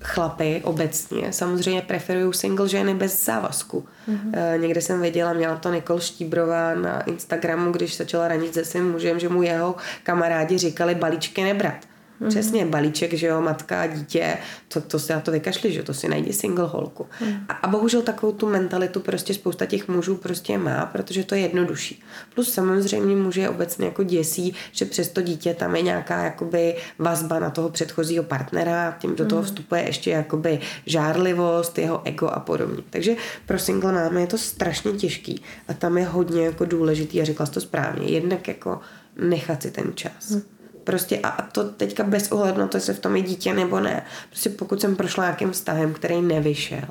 chlapy 0.00 0.60
obecně 0.64 1.32
samozřejmě 1.32 1.82
preferují 1.82 2.34
single 2.34 2.68
ženy 2.68 2.94
bez 2.94 3.24
závazku. 3.24 3.86
Mm-hmm. 4.08 4.60
Někde 4.60 4.80
jsem 4.80 5.02
viděla, 5.02 5.32
měla 5.32 5.56
to 5.56 5.72
Nikol 5.72 6.00
Štíbrová 6.00 6.74
na 6.74 7.02
Instagramu, 7.02 7.72
když 7.72 7.96
začala 7.96 8.28
ranit 8.28 8.54
se 8.54 8.64
svým 8.64 8.90
mužem, 8.90 9.18
že 9.18 9.28
mu 9.28 9.42
jeho 9.42 9.76
kamarádi 10.02 10.58
říkali 10.58 10.94
balíčky 10.94 11.44
nebrat. 11.44 11.87
Mm. 12.20 12.28
Přesně, 12.28 12.66
balíček, 12.66 13.12
že 13.14 13.26
jo, 13.26 13.40
matka, 13.40 13.86
dítě, 13.86 14.36
to, 14.68 14.80
to 14.80 14.98
si 14.98 15.12
na 15.12 15.20
to 15.20 15.30
vykašli, 15.30 15.72
že 15.72 15.82
to 15.82 15.94
si 15.94 16.08
najdi 16.08 16.32
single 16.32 16.66
holku. 16.66 17.06
Mm. 17.20 17.32
A, 17.48 17.52
a 17.52 17.68
bohužel 17.68 18.02
takovou 18.02 18.32
tu 18.32 18.48
mentalitu 18.48 19.00
prostě 19.00 19.34
spousta 19.34 19.66
těch 19.66 19.88
mužů 19.88 20.16
prostě 20.16 20.58
má, 20.58 20.86
protože 20.86 21.24
to 21.24 21.34
je 21.34 21.40
jednodušší. 21.40 22.02
Plus 22.34 22.52
samozřejmě 22.52 23.16
muže 23.16 23.48
obecně 23.48 23.86
jako 23.86 24.02
děsí, 24.02 24.54
že 24.72 24.84
přes 24.84 25.08
to 25.08 25.22
dítě 25.22 25.54
tam 25.54 25.76
je 25.76 25.82
nějaká 25.82 26.24
jakoby 26.24 26.74
vazba 26.98 27.38
na 27.38 27.50
toho 27.50 27.68
předchozího 27.68 28.24
partnera, 28.24 28.96
tím 29.00 29.16
do 29.16 29.26
toho 29.26 29.40
mm. 29.40 29.46
vstupuje 29.46 29.82
ještě 29.82 30.10
jakoby 30.10 30.60
žárlivost, 30.86 31.78
jeho 31.78 32.02
ego 32.04 32.26
a 32.26 32.40
podobně. 32.40 32.82
Takže 32.90 33.16
pro 33.46 33.58
single 33.58 33.92
máme 33.92 34.20
je 34.20 34.26
to 34.26 34.38
strašně 34.38 34.92
těžký 34.92 35.42
a 35.68 35.74
tam 35.74 35.98
je 35.98 36.04
hodně 36.04 36.44
jako 36.44 36.64
důležitý 36.64 37.20
a 37.20 37.24
řekla 37.24 37.46
jsi 37.46 37.52
to 37.52 37.60
správně, 37.60 38.08
jednak 38.08 38.48
jako 38.48 38.80
nechat 39.16 39.62
si 39.62 39.70
ten 39.70 39.92
čas. 39.94 40.30
Mm 40.30 40.57
Prostě 40.88 41.18
a 41.18 41.42
to 41.42 41.64
teďka 41.64 42.02
bez 42.02 42.32
ohledu 42.32 42.58
na 42.58 42.66
to, 42.66 42.76
jestli 42.76 42.94
v 42.94 43.00
tom 43.00 43.16
je 43.16 43.22
dítě 43.22 43.54
nebo 43.54 43.80
ne. 43.80 44.02
Prostě 44.28 44.50
pokud 44.50 44.80
jsem 44.80 44.96
prošla 44.96 45.24
nějakým 45.24 45.50
vztahem, 45.50 45.94
který 45.94 46.22
nevyšel, 46.22 46.88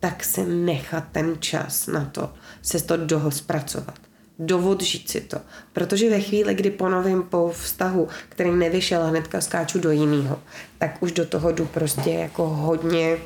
tak 0.00 0.24
si 0.24 0.46
nechat 0.46 1.04
ten 1.12 1.36
čas 1.40 1.86
na 1.86 2.04
to, 2.04 2.32
se 2.62 2.84
to 2.84 2.96
doho 2.96 3.30
zpracovat 3.30 3.94
dovodžít 4.38 5.10
si 5.10 5.20
to. 5.20 5.38
Protože 5.72 6.10
ve 6.10 6.20
chvíli, 6.20 6.54
kdy 6.54 6.70
ponovím 6.70 7.22
po 7.22 7.52
vztahu, 7.54 8.08
který 8.28 8.50
nevyšel 8.50 9.06
hnedka 9.06 9.40
skáču 9.40 9.78
do 9.78 9.90
jiného, 9.90 10.38
tak 10.78 11.02
už 11.02 11.12
do 11.12 11.26
toho 11.26 11.52
jdu 11.52 11.66
prostě 11.66 12.10
jako 12.10 12.48
hodně 12.48 13.16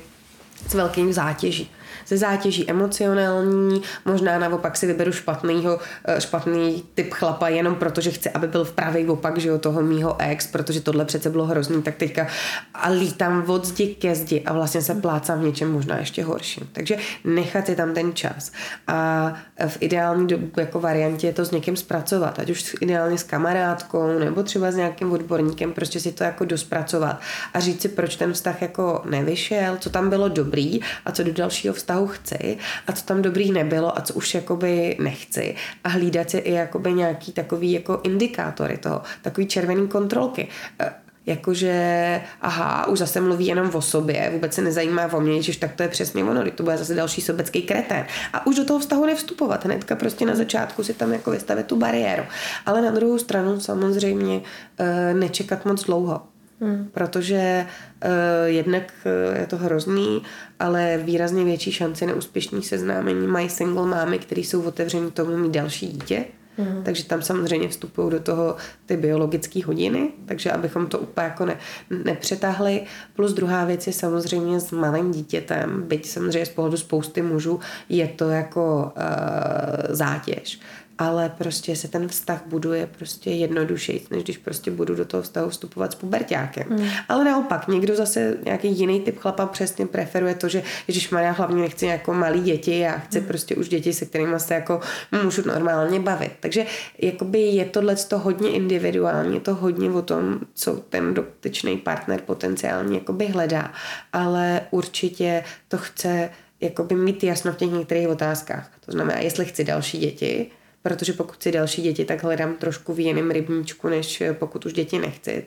s 0.68 0.74
velkým 0.74 1.12
zátěží 1.12 1.70
ze 2.06 2.16
zátěží 2.16 2.70
emocionální, 2.70 3.82
možná 4.04 4.38
naopak 4.38 4.76
si 4.76 4.86
vyberu 4.86 5.12
špatnýho, 5.12 5.78
eh, 6.04 6.20
špatný 6.20 6.84
typ 6.94 7.14
chlapa 7.14 7.48
jenom 7.48 7.74
proto, 7.74 8.00
že 8.00 8.10
chci, 8.10 8.30
aby 8.30 8.46
byl 8.46 8.64
v 8.64 8.72
pravý 8.72 9.06
opak, 9.06 9.38
že 9.38 9.48
jo, 9.48 9.58
toho 9.58 9.82
mýho 9.82 10.16
ex, 10.18 10.46
protože 10.46 10.80
tohle 10.80 11.04
přece 11.04 11.30
bylo 11.30 11.46
hrozný, 11.46 11.82
tak 11.82 11.96
teďka 11.96 12.26
a 12.74 12.88
lítám 12.88 13.44
od 13.46 13.64
zdi 13.64 13.86
ke 13.86 14.14
zdi 14.14 14.42
a 14.46 14.52
vlastně 14.52 14.82
se 14.82 14.94
plácám 14.94 15.40
v 15.40 15.44
něčem 15.44 15.72
možná 15.72 15.98
ještě 15.98 16.24
horším. 16.24 16.68
Takže 16.72 16.96
nechat 17.24 17.66
si 17.66 17.76
tam 17.76 17.94
ten 17.94 18.14
čas. 18.14 18.52
A 18.86 19.32
v 19.68 19.76
ideální 19.80 20.26
jako 20.56 20.80
variantě 20.80 21.26
je 21.26 21.32
to 21.32 21.44
s 21.44 21.50
někým 21.50 21.76
zpracovat, 21.76 22.38
ať 22.38 22.50
už 22.50 22.76
ideálně 22.80 23.18
s 23.18 23.22
kamarádkou 23.22 24.18
nebo 24.18 24.42
třeba 24.42 24.70
s 24.70 24.76
nějakým 24.76 25.12
odborníkem, 25.12 25.72
prostě 25.72 26.00
si 26.00 26.12
to 26.12 26.24
jako 26.24 26.44
dospracovat 26.44 27.20
a 27.54 27.60
říct 27.60 27.82
si, 27.82 27.88
proč 27.88 28.16
ten 28.16 28.32
vztah 28.32 28.62
jako 28.62 29.02
nevyšel, 29.04 29.76
co 29.80 29.90
tam 29.90 30.10
bylo 30.10 30.28
dobrý 30.28 30.80
a 31.04 31.12
co 31.12 31.22
do 31.22 31.32
dalšího 31.32 31.74
vztahu 31.74 31.91
vztahu 31.92 32.06
chci 32.06 32.58
a 32.86 32.92
co 32.92 33.04
tam 33.04 33.22
dobrý 33.22 33.52
nebylo 33.52 33.98
a 33.98 34.00
co 34.00 34.14
už 34.14 34.34
jakoby 34.34 34.96
nechci 35.00 35.54
a 35.84 35.88
hlídat 35.88 36.30
si 36.30 36.38
i 36.38 36.52
jakoby 36.52 36.92
nějaký 36.92 37.32
takový 37.32 37.72
jako 37.72 38.00
indikátory 38.02 38.78
toho, 38.78 39.02
takový 39.22 39.46
červený 39.46 39.88
kontrolky 39.88 40.48
e, 40.80 40.92
jakože 41.26 42.20
aha, 42.40 42.86
už 42.86 42.98
zase 42.98 43.20
mluví 43.20 43.46
jenom 43.46 43.70
o 43.74 43.82
sobě, 43.82 44.30
vůbec 44.32 44.54
se 44.54 44.62
nezajímá 44.62 45.12
o 45.12 45.20
mě, 45.20 45.42
že 45.42 45.58
tak 45.58 45.74
to 45.74 45.82
je 45.82 45.88
přesně 45.88 46.24
ono, 46.24 46.50
to 46.50 46.62
bude 46.62 46.78
zase 46.78 46.94
další 46.94 47.20
sobecký 47.20 47.62
kretén. 47.62 48.06
A 48.32 48.46
už 48.46 48.56
do 48.56 48.64
toho 48.64 48.80
vztahu 48.80 49.06
nevstupovat, 49.06 49.64
hnedka 49.64 49.96
prostě 49.96 50.26
na 50.26 50.34
začátku 50.34 50.84
si 50.84 50.94
tam 50.94 51.12
jako 51.12 51.30
vystavit 51.30 51.66
tu 51.66 51.76
bariéru. 51.76 52.24
Ale 52.66 52.82
na 52.82 52.90
druhou 52.90 53.18
stranu 53.18 53.60
samozřejmě 53.60 54.40
e, 54.78 55.14
nečekat 55.14 55.64
moc 55.64 55.84
dlouho. 55.84 56.31
Hmm. 56.62 56.88
Protože 56.92 57.66
uh, 58.04 58.10
jednak 58.46 58.92
uh, 59.04 59.36
je 59.36 59.46
to 59.46 59.56
hrozný, 59.56 60.22
ale 60.60 60.98
výrazně 61.02 61.44
větší 61.44 61.72
šance 61.72 62.06
na 62.06 62.14
úspěšný 62.14 62.62
seznámení 62.62 63.26
mají 63.26 63.48
single 63.48 63.86
mámy, 63.86 64.18
který 64.18 64.44
jsou 64.44 64.62
otevření 64.62 65.10
tomu 65.10 65.36
mít 65.36 65.52
další 65.52 65.86
dítě. 65.86 66.24
Hmm. 66.56 66.82
Takže 66.84 67.04
tam 67.04 67.22
samozřejmě 67.22 67.68
vstupují 67.68 68.10
do 68.10 68.20
toho 68.20 68.56
ty 68.86 68.96
biologické 68.96 69.64
hodiny, 69.64 70.10
takže 70.26 70.50
abychom 70.50 70.86
to 70.86 70.98
úplně 70.98 71.24
jako 71.24 71.46
ne, 71.46 71.58
nepřetáhli. 72.04 72.82
Plus 73.14 73.32
druhá 73.32 73.64
věc 73.64 73.86
je 73.86 73.92
samozřejmě 73.92 74.60
s 74.60 74.70
malým 74.70 75.10
dítětem, 75.10 75.82
byť 75.82 76.08
samozřejmě 76.08 76.46
z 76.46 76.48
pohledu 76.48 76.76
spousty 76.76 77.22
mužů 77.22 77.60
je 77.88 78.08
to 78.08 78.30
jako 78.30 78.92
uh, 78.96 79.94
zátěž 79.94 80.60
ale 81.02 81.32
prostě 81.38 81.76
se 81.76 81.88
ten 81.88 82.08
vztah 82.08 82.42
buduje 82.46 82.86
prostě 82.86 83.30
jednodušeji, 83.30 84.06
než 84.10 84.22
když 84.24 84.38
prostě 84.38 84.70
budu 84.70 84.94
do 84.94 85.04
toho 85.04 85.22
vztahu 85.22 85.50
vstupovat 85.50 85.92
s 85.92 85.94
pubertákem. 85.94 86.64
Hmm. 86.68 86.88
Ale 87.08 87.24
naopak, 87.24 87.68
někdo 87.68 87.96
zase 87.96 88.36
nějaký 88.44 88.78
jiný 88.78 89.00
typ 89.00 89.18
chlapa 89.18 89.46
přesně 89.46 89.86
preferuje 89.86 90.34
to, 90.34 90.48
že 90.48 90.62
Ježíš 90.88 91.10
Maria 91.10 91.30
hlavně 91.32 91.62
nechci 91.62 91.86
jako 91.86 92.14
malý 92.14 92.40
děti, 92.40 92.78
já 92.78 92.98
chci 92.98 93.18
hmm. 93.18 93.28
prostě 93.28 93.56
už 93.56 93.68
děti, 93.68 93.92
se 93.92 94.06
kterými 94.06 94.40
se 94.40 94.54
jako 94.54 94.80
můžu 95.22 95.42
normálně 95.46 96.00
bavit. 96.00 96.32
Takže 96.40 96.66
jakoby 96.98 97.40
je 97.40 97.64
tohle 97.64 97.96
to 97.96 98.18
hodně 98.18 98.50
individuální, 98.50 99.34
je 99.34 99.40
to 99.40 99.54
hodně 99.54 99.90
o 99.90 100.02
tom, 100.02 100.40
co 100.54 100.76
ten 100.76 101.14
dotyčný 101.14 101.76
partner 101.76 102.20
potenciálně 102.20 102.98
jakoby 102.98 103.26
hledá, 103.26 103.72
ale 104.12 104.60
určitě 104.70 105.44
to 105.68 105.78
chce 105.78 106.30
jakoby 106.60 106.94
mít 106.94 107.24
jasno 107.24 107.52
v 107.52 107.56
těch 107.56 107.70
některých 107.70 108.08
otázkách. 108.08 108.70
To 108.86 108.92
znamená, 108.92 109.18
jestli 109.18 109.44
chci 109.44 109.64
další 109.64 109.98
děti, 109.98 110.50
protože 110.82 111.12
pokud 111.12 111.34
chci 111.34 111.52
další 111.52 111.82
děti, 111.82 112.04
tak 112.04 112.22
hledám 112.22 112.54
trošku 112.54 112.94
v 112.94 113.00
jiném 113.00 113.30
rybníčku, 113.30 113.88
než 113.88 114.22
pokud 114.32 114.66
už 114.66 114.72
děti 114.72 114.98
nechci. 114.98 115.46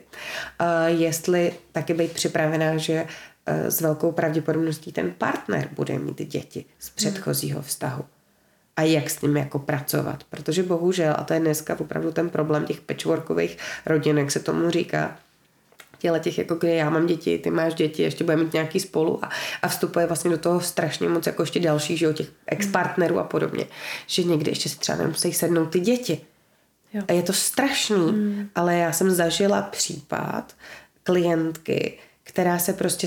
Jestli 0.86 1.52
taky 1.72 1.94
být 1.94 2.12
připravená, 2.12 2.76
že 2.76 3.06
e, 3.46 3.70
s 3.70 3.80
velkou 3.80 4.12
pravděpodobností 4.12 4.92
ten 4.92 5.14
partner 5.18 5.68
bude 5.72 5.98
mít 5.98 6.22
děti 6.22 6.64
z 6.78 6.90
předchozího 6.90 7.62
vztahu 7.62 8.04
a 8.76 8.82
jak 8.82 9.10
s 9.10 9.20
ním 9.20 9.36
jako 9.36 9.58
pracovat. 9.58 10.24
Protože 10.24 10.62
bohužel, 10.62 11.14
a 11.18 11.24
to 11.24 11.34
je 11.34 11.40
dneska 11.40 11.80
opravdu 11.80 12.12
ten 12.12 12.30
problém 12.30 12.64
těch 12.66 12.80
patchworkových 12.80 13.58
rodin, 13.86 14.18
jak 14.18 14.30
se 14.30 14.40
tomu 14.40 14.70
říká, 14.70 15.16
těle 15.98 16.20
těch, 16.20 16.38
jako 16.38 16.54
kde 16.54 16.74
já 16.74 16.90
mám 16.90 17.06
děti, 17.06 17.38
ty 17.38 17.50
máš 17.50 17.74
děti, 17.74 18.02
ještě 18.02 18.24
budeme 18.24 18.44
mít 18.44 18.52
nějaký 18.52 18.80
spolu 18.80 19.24
a, 19.24 19.30
a 19.62 19.68
vstupuje 19.68 20.06
vlastně 20.06 20.30
do 20.30 20.38
toho 20.38 20.60
strašně 20.60 21.08
moc 21.08 21.26
jako 21.26 21.42
ještě 21.42 21.60
další, 21.60 21.96
že 21.96 22.06
jo, 22.06 22.12
těch 22.12 22.28
ex-partnerů 22.46 23.18
a 23.18 23.24
podobně. 23.24 23.66
Že 24.06 24.24
někdy 24.24 24.50
ještě 24.50 24.68
si 24.68 24.78
třeba 24.78 24.98
nemusí 24.98 25.32
sednout 25.32 25.66
ty 25.66 25.80
děti. 25.80 26.20
Jo. 26.92 27.02
A 27.08 27.12
je 27.12 27.22
to 27.22 27.32
strašný, 27.32 28.12
mm. 28.12 28.48
ale 28.54 28.74
já 28.74 28.92
jsem 28.92 29.10
zažila 29.10 29.62
případ 29.62 30.54
klientky, 31.02 31.98
která 32.22 32.58
se 32.58 32.72
prostě 32.72 33.06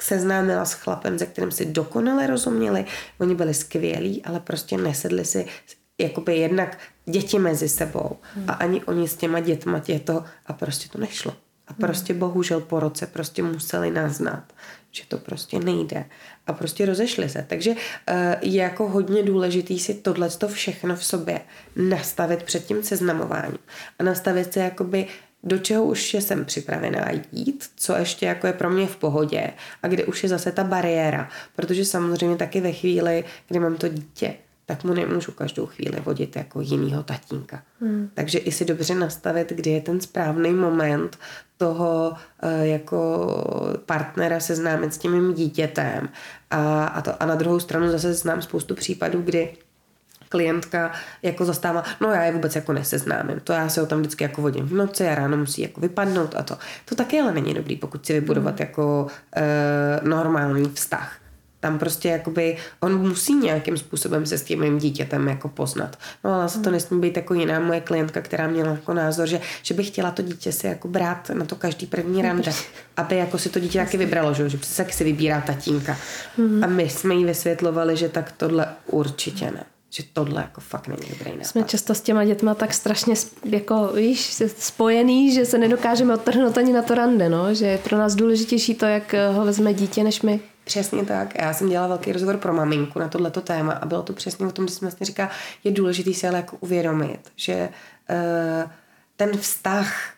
seznámila 0.00 0.64
s 0.64 0.72
chlapem, 0.72 1.18
se 1.18 1.26
kterým 1.26 1.50
si 1.50 1.64
dokonale 1.64 2.26
rozuměli. 2.26 2.84
Oni 3.18 3.34
byli 3.34 3.54
skvělí, 3.54 4.24
ale 4.24 4.40
prostě 4.40 4.76
nesedli 4.76 5.24
si 5.24 5.46
jakoby 5.98 6.36
jednak 6.36 6.78
děti 7.06 7.38
mezi 7.38 7.68
sebou 7.68 8.16
hmm. 8.34 8.50
a 8.50 8.52
ani 8.52 8.84
oni 8.84 9.08
s 9.08 9.16
těma 9.16 9.40
dětma 9.40 9.78
tě 9.78 9.98
to 9.98 10.24
a 10.46 10.52
prostě 10.52 10.88
to 10.88 10.98
nešlo. 10.98 11.36
A 11.68 11.72
prostě 11.72 12.14
bohužel 12.14 12.60
po 12.60 12.80
roce 12.80 13.06
prostě 13.06 13.42
museli 13.42 13.90
naznat, 13.90 14.52
že 14.90 15.02
to 15.08 15.18
prostě 15.18 15.58
nejde. 15.58 16.04
A 16.46 16.52
prostě 16.52 16.86
rozešli 16.86 17.28
se. 17.28 17.46
Takže 17.48 17.74
eh, 18.06 18.36
je 18.42 18.62
jako 18.62 18.88
hodně 18.88 19.22
důležitý 19.22 19.78
si 19.78 19.94
tohle 19.94 20.28
všechno 20.46 20.96
v 20.96 21.04
sobě 21.04 21.40
nastavit 21.76 22.42
před 22.42 22.66
tím 22.66 22.82
seznamováním. 22.82 23.58
A 23.98 24.02
nastavit 24.02 24.52
se 24.52 24.60
jakoby 24.60 25.06
do 25.44 25.58
čeho 25.58 25.84
už 25.84 26.14
jsem 26.14 26.44
připravená 26.44 27.10
jít, 27.32 27.70
co 27.76 27.96
ještě 27.96 28.26
jako 28.26 28.46
je 28.46 28.52
pro 28.52 28.70
mě 28.70 28.86
v 28.86 28.96
pohodě 28.96 29.50
a 29.82 29.88
kde 29.88 30.04
už 30.04 30.22
je 30.22 30.28
zase 30.28 30.52
ta 30.52 30.64
bariéra. 30.64 31.28
Protože 31.56 31.84
samozřejmě 31.84 32.36
taky 32.36 32.60
ve 32.60 32.72
chvíli, 32.72 33.24
kdy 33.48 33.58
mám 33.58 33.76
to 33.76 33.88
dítě, 33.88 34.34
tak 34.66 34.84
mu 34.84 34.94
nemůžu 34.94 35.32
každou 35.32 35.66
chvíli 35.66 36.00
vodit 36.00 36.36
jako 36.36 36.60
jinýho 36.60 37.02
tatínka. 37.02 37.62
Hmm. 37.80 38.10
Takže 38.14 38.38
i 38.38 38.52
si 38.52 38.64
dobře 38.64 38.94
nastavit, 38.94 39.52
kdy 39.52 39.70
je 39.70 39.80
ten 39.80 40.00
správný 40.00 40.50
moment 40.52 41.18
toho 41.56 42.12
uh, 42.42 42.50
jako 42.62 43.28
partnera 43.86 44.40
seznámit 44.40 44.94
s 44.94 44.98
tím 44.98 45.12
mým 45.12 45.34
dítětem. 45.34 46.08
A, 46.50 46.84
a, 46.84 47.00
to, 47.00 47.22
a 47.22 47.26
na 47.26 47.34
druhou 47.34 47.60
stranu 47.60 47.90
zase 47.90 48.14
znám 48.14 48.42
spoustu 48.42 48.74
případů, 48.74 49.22
kdy 49.22 49.56
klientka 50.28 50.92
jako 51.22 51.44
zastává, 51.44 51.84
no 52.00 52.08
já 52.08 52.22
je 52.22 52.32
vůbec 52.32 52.56
jako 52.56 52.72
neseznámím, 52.72 53.40
to 53.40 53.52
já 53.52 53.68
se 53.68 53.82
o 53.82 53.86
tam 53.86 53.98
vždycky 53.98 54.24
jako 54.24 54.42
vodím 54.42 54.64
v 54.64 54.72
noci 54.72 55.08
a 55.08 55.14
ráno 55.14 55.36
musí 55.36 55.62
jako 55.62 55.80
vypadnout 55.80 56.34
a 56.36 56.42
to. 56.42 56.58
To 56.84 56.94
taky 56.94 57.20
ale 57.20 57.32
není 57.32 57.54
dobrý, 57.54 57.76
pokud 57.76 58.06
si 58.06 58.12
vybudovat 58.12 58.60
hmm. 58.60 58.68
jako 58.68 59.06
uh, 59.06 60.08
normální 60.08 60.70
vztah 60.74 61.16
tam 61.64 61.78
prostě 61.78 62.08
jakoby, 62.08 62.56
on 62.80 63.08
musí 63.08 63.34
nějakým 63.34 63.76
způsobem 63.78 64.26
se 64.26 64.38
s 64.38 64.42
tím 64.42 64.60
mým 64.60 64.78
dítětem 64.78 65.28
jako 65.28 65.48
poznat. 65.48 65.98
No 66.24 66.34
ale 66.34 66.48
se 66.48 66.58
to 66.58 66.64
hmm. 66.64 66.72
nesmí 66.72 67.00
být 67.00 67.16
jako 67.16 67.34
jiná 67.34 67.60
moje 67.60 67.80
klientka, 67.80 68.20
která 68.20 68.46
měla 68.46 68.70
jako 68.70 68.94
názor, 68.94 69.26
že, 69.26 69.40
že 69.62 69.74
by 69.74 69.84
chtěla 69.84 70.10
to 70.10 70.22
dítě 70.22 70.52
si 70.52 70.66
jako 70.66 70.88
brát 70.88 71.30
na 71.30 71.44
to 71.44 71.56
každý 71.56 71.86
první 71.86 72.22
rande, 72.22 72.52
aby 72.96 73.16
jako 73.16 73.38
si 73.38 73.48
to 73.48 73.60
dítě 73.60 73.78
taky 73.78 73.96
vybralo, 73.96 74.34
že, 74.34 74.48
že 74.48 74.58
se 74.62 74.86
si 74.90 75.04
vybírá 75.04 75.40
tatínka. 75.40 75.96
Mm. 76.36 76.64
A 76.64 76.66
my 76.66 76.88
jsme 76.88 77.14
jí 77.14 77.24
vysvětlovali, 77.24 77.96
že 77.96 78.08
tak 78.08 78.32
tohle 78.32 78.66
určitě 78.86 79.44
ne 79.44 79.64
že 79.96 80.02
tohle 80.12 80.42
jako 80.42 80.60
fakt 80.60 80.88
není 80.88 81.02
dobrý 81.10 81.30
nápad. 81.30 81.46
Jsme 81.46 81.62
často 81.62 81.94
s 81.94 82.00
těma 82.00 82.24
dětma 82.24 82.54
tak 82.54 82.74
strašně 82.74 83.14
jako, 83.44 83.90
víš, 83.94 84.42
spojený, 84.58 85.34
že 85.34 85.44
se 85.46 85.58
nedokážeme 85.58 86.14
odtrhnout 86.14 86.58
ani 86.58 86.72
na 86.72 86.82
to 86.82 86.94
rande, 86.94 87.28
no? 87.28 87.54
že 87.54 87.66
je 87.66 87.78
pro 87.78 87.98
nás 87.98 88.14
důležitější 88.14 88.74
to, 88.74 88.86
jak 88.86 89.14
ho 89.32 89.44
vezme 89.44 89.74
dítě, 89.74 90.04
než 90.04 90.22
my. 90.22 90.40
Přesně 90.64 91.04
tak. 91.04 91.34
Já 91.40 91.54
jsem 91.54 91.68
dělala 91.68 91.88
velký 91.88 92.12
rozhovor 92.12 92.36
pro 92.36 92.52
maminku 92.52 92.98
na 92.98 93.08
tohleto 93.08 93.40
téma 93.40 93.72
a 93.72 93.86
bylo 93.86 94.02
to 94.02 94.12
přesně 94.12 94.46
o 94.46 94.52
tom, 94.52 94.68
že 94.68 94.74
jsem 94.74 94.86
vlastně 94.88 95.06
říká, 95.06 95.30
je 95.64 95.70
důležité 95.70 96.12
si 96.12 96.28
ale 96.28 96.36
jako 96.36 96.56
uvědomit, 96.60 97.32
že 97.36 97.68
uh, 98.10 98.70
ten 99.16 99.36
vztah 99.36 100.14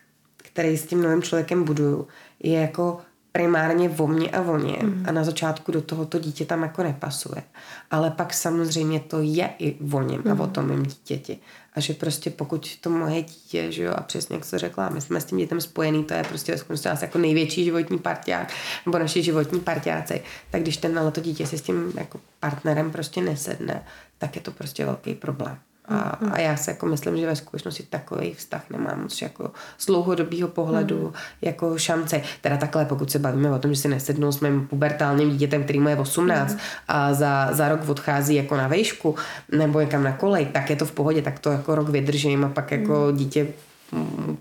který 0.57 0.77
s 0.77 0.87
tím 0.87 1.03
novým 1.03 1.23
člověkem 1.23 1.65
buduju, 1.65 2.07
je 2.43 2.61
jako 2.61 2.99
primárně 3.33 3.91
o 3.91 4.07
mně 4.07 4.31
a 4.31 4.41
o 4.41 4.59
něm 4.59 4.77
mm. 4.83 5.05
a 5.09 5.13
na 5.13 5.25
začátku 5.25 5.73
do 5.73 5.83
toho 5.83 6.07
to 6.07 6.19
dítě 6.19 6.45
tam 6.45 6.63
jako 6.63 6.83
nepasuje. 6.83 7.43
Ale 7.91 8.11
pak 8.11 8.35
samozřejmě 8.35 9.01
to 9.01 9.21
je 9.21 9.51
i 9.59 9.77
o 9.93 10.03
něm 10.03 10.23
mm. 10.25 10.33
a 10.33 10.45
o 10.45 10.47
tom 10.47 10.69
mým 10.69 10.83
dítěti. 10.83 11.39
A 11.77 11.81
že 11.81 11.95
prostě 11.95 12.31
pokud 12.31 12.77
to 12.81 12.91
moje 12.91 13.22
dítě, 13.22 13.72
že 13.72 13.83
jo, 13.83 13.93
a 13.97 14.03
přesně 14.03 14.37
jak 14.37 14.45
se 14.45 14.59
řekla, 14.59 14.89
my 14.89 15.01
jsme 15.01 15.20
s 15.20 15.24
tím 15.24 15.39
dětem 15.39 15.61
spojený, 15.61 16.05
to 16.05 16.14
je 16.14 16.24
prostě 16.24 16.59
skutečně 16.59 16.91
nás 16.91 17.03
jako 17.03 17.18
největší 17.18 17.64
životní 17.64 17.99
parťák, 17.99 18.53
nebo 18.87 18.99
naši 18.99 19.22
životní 19.22 19.61
parťáci, 19.61 20.22
tak 20.51 20.62
když 20.62 20.77
ten 20.77 21.12
to 21.12 21.20
dítě 21.20 21.47
si 21.47 21.59
s 21.59 21.62
tím 21.62 21.93
jako 21.97 22.20
partnerem 22.41 22.91
prostě 22.91 23.20
nesedne, 23.20 23.85
tak 24.18 24.37
je 24.37 24.43
to 24.43 24.51
prostě 24.51 24.85
velký 24.85 25.14
problém. 25.14 25.59
A, 25.89 25.99
a 26.32 26.41
já 26.41 26.57
si 26.57 26.70
jako 26.70 26.87
myslím, 26.87 27.16
že 27.16 27.26
ve 27.26 27.37
skutečnosti 27.37 27.82
takový 27.82 28.34
vztah 28.34 28.70
nemám 28.70 29.03
moc 29.03 29.22
jako 29.22 29.51
z 29.78 29.87
dlouhodobého 29.87 30.49
pohledu 30.49 30.99
mm. 30.99 31.12
jako 31.43 31.78
šance. 31.78 32.20
Teda 32.41 32.57
takhle, 32.57 32.84
pokud 32.84 33.11
se 33.11 33.18
bavíme 33.18 33.51
o 33.51 33.59
tom, 33.59 33.74
že 33.74 33.80
si 33.80 33.89
nesednou 33.89 34.32
s 34.32 34.41
mým 34.41 34.66
pubertálním 34.66 35.30
dítětem, 35.30 35.64
který 35.64 35.80
mu 35.80 35.89
je 35.89 35.97
18 35.97 36.53
mm. 36.53 36.59
a 36.89 37.14
za, 37.14 37.49
za 37.53 37.68
rok 37.68 37.89
odchází 37.89 38.34
jako 38.34 38.57
na 38.57 38.68
vejšku 38.68 39.14
nebo 39.53 39.80
někam 39.80 40.03
na 40.03 40.12
kolej, 40.12 40.47
tak 40.47 40.70
je 40.70 40.76
to 40.76 40.84
v 40.84 40.93
pohodě, 40.93 41.22
tak 41.22 41.39
to 41.39 41.51
jako 41.51 41.74
rok 41.74 41.89
vydržím 41.89 42.45
a 42.45 42.49
pak 42.49 42.70
jako 42.70 43.07
mm. 43.11 43.16
dítě 43.16 43.47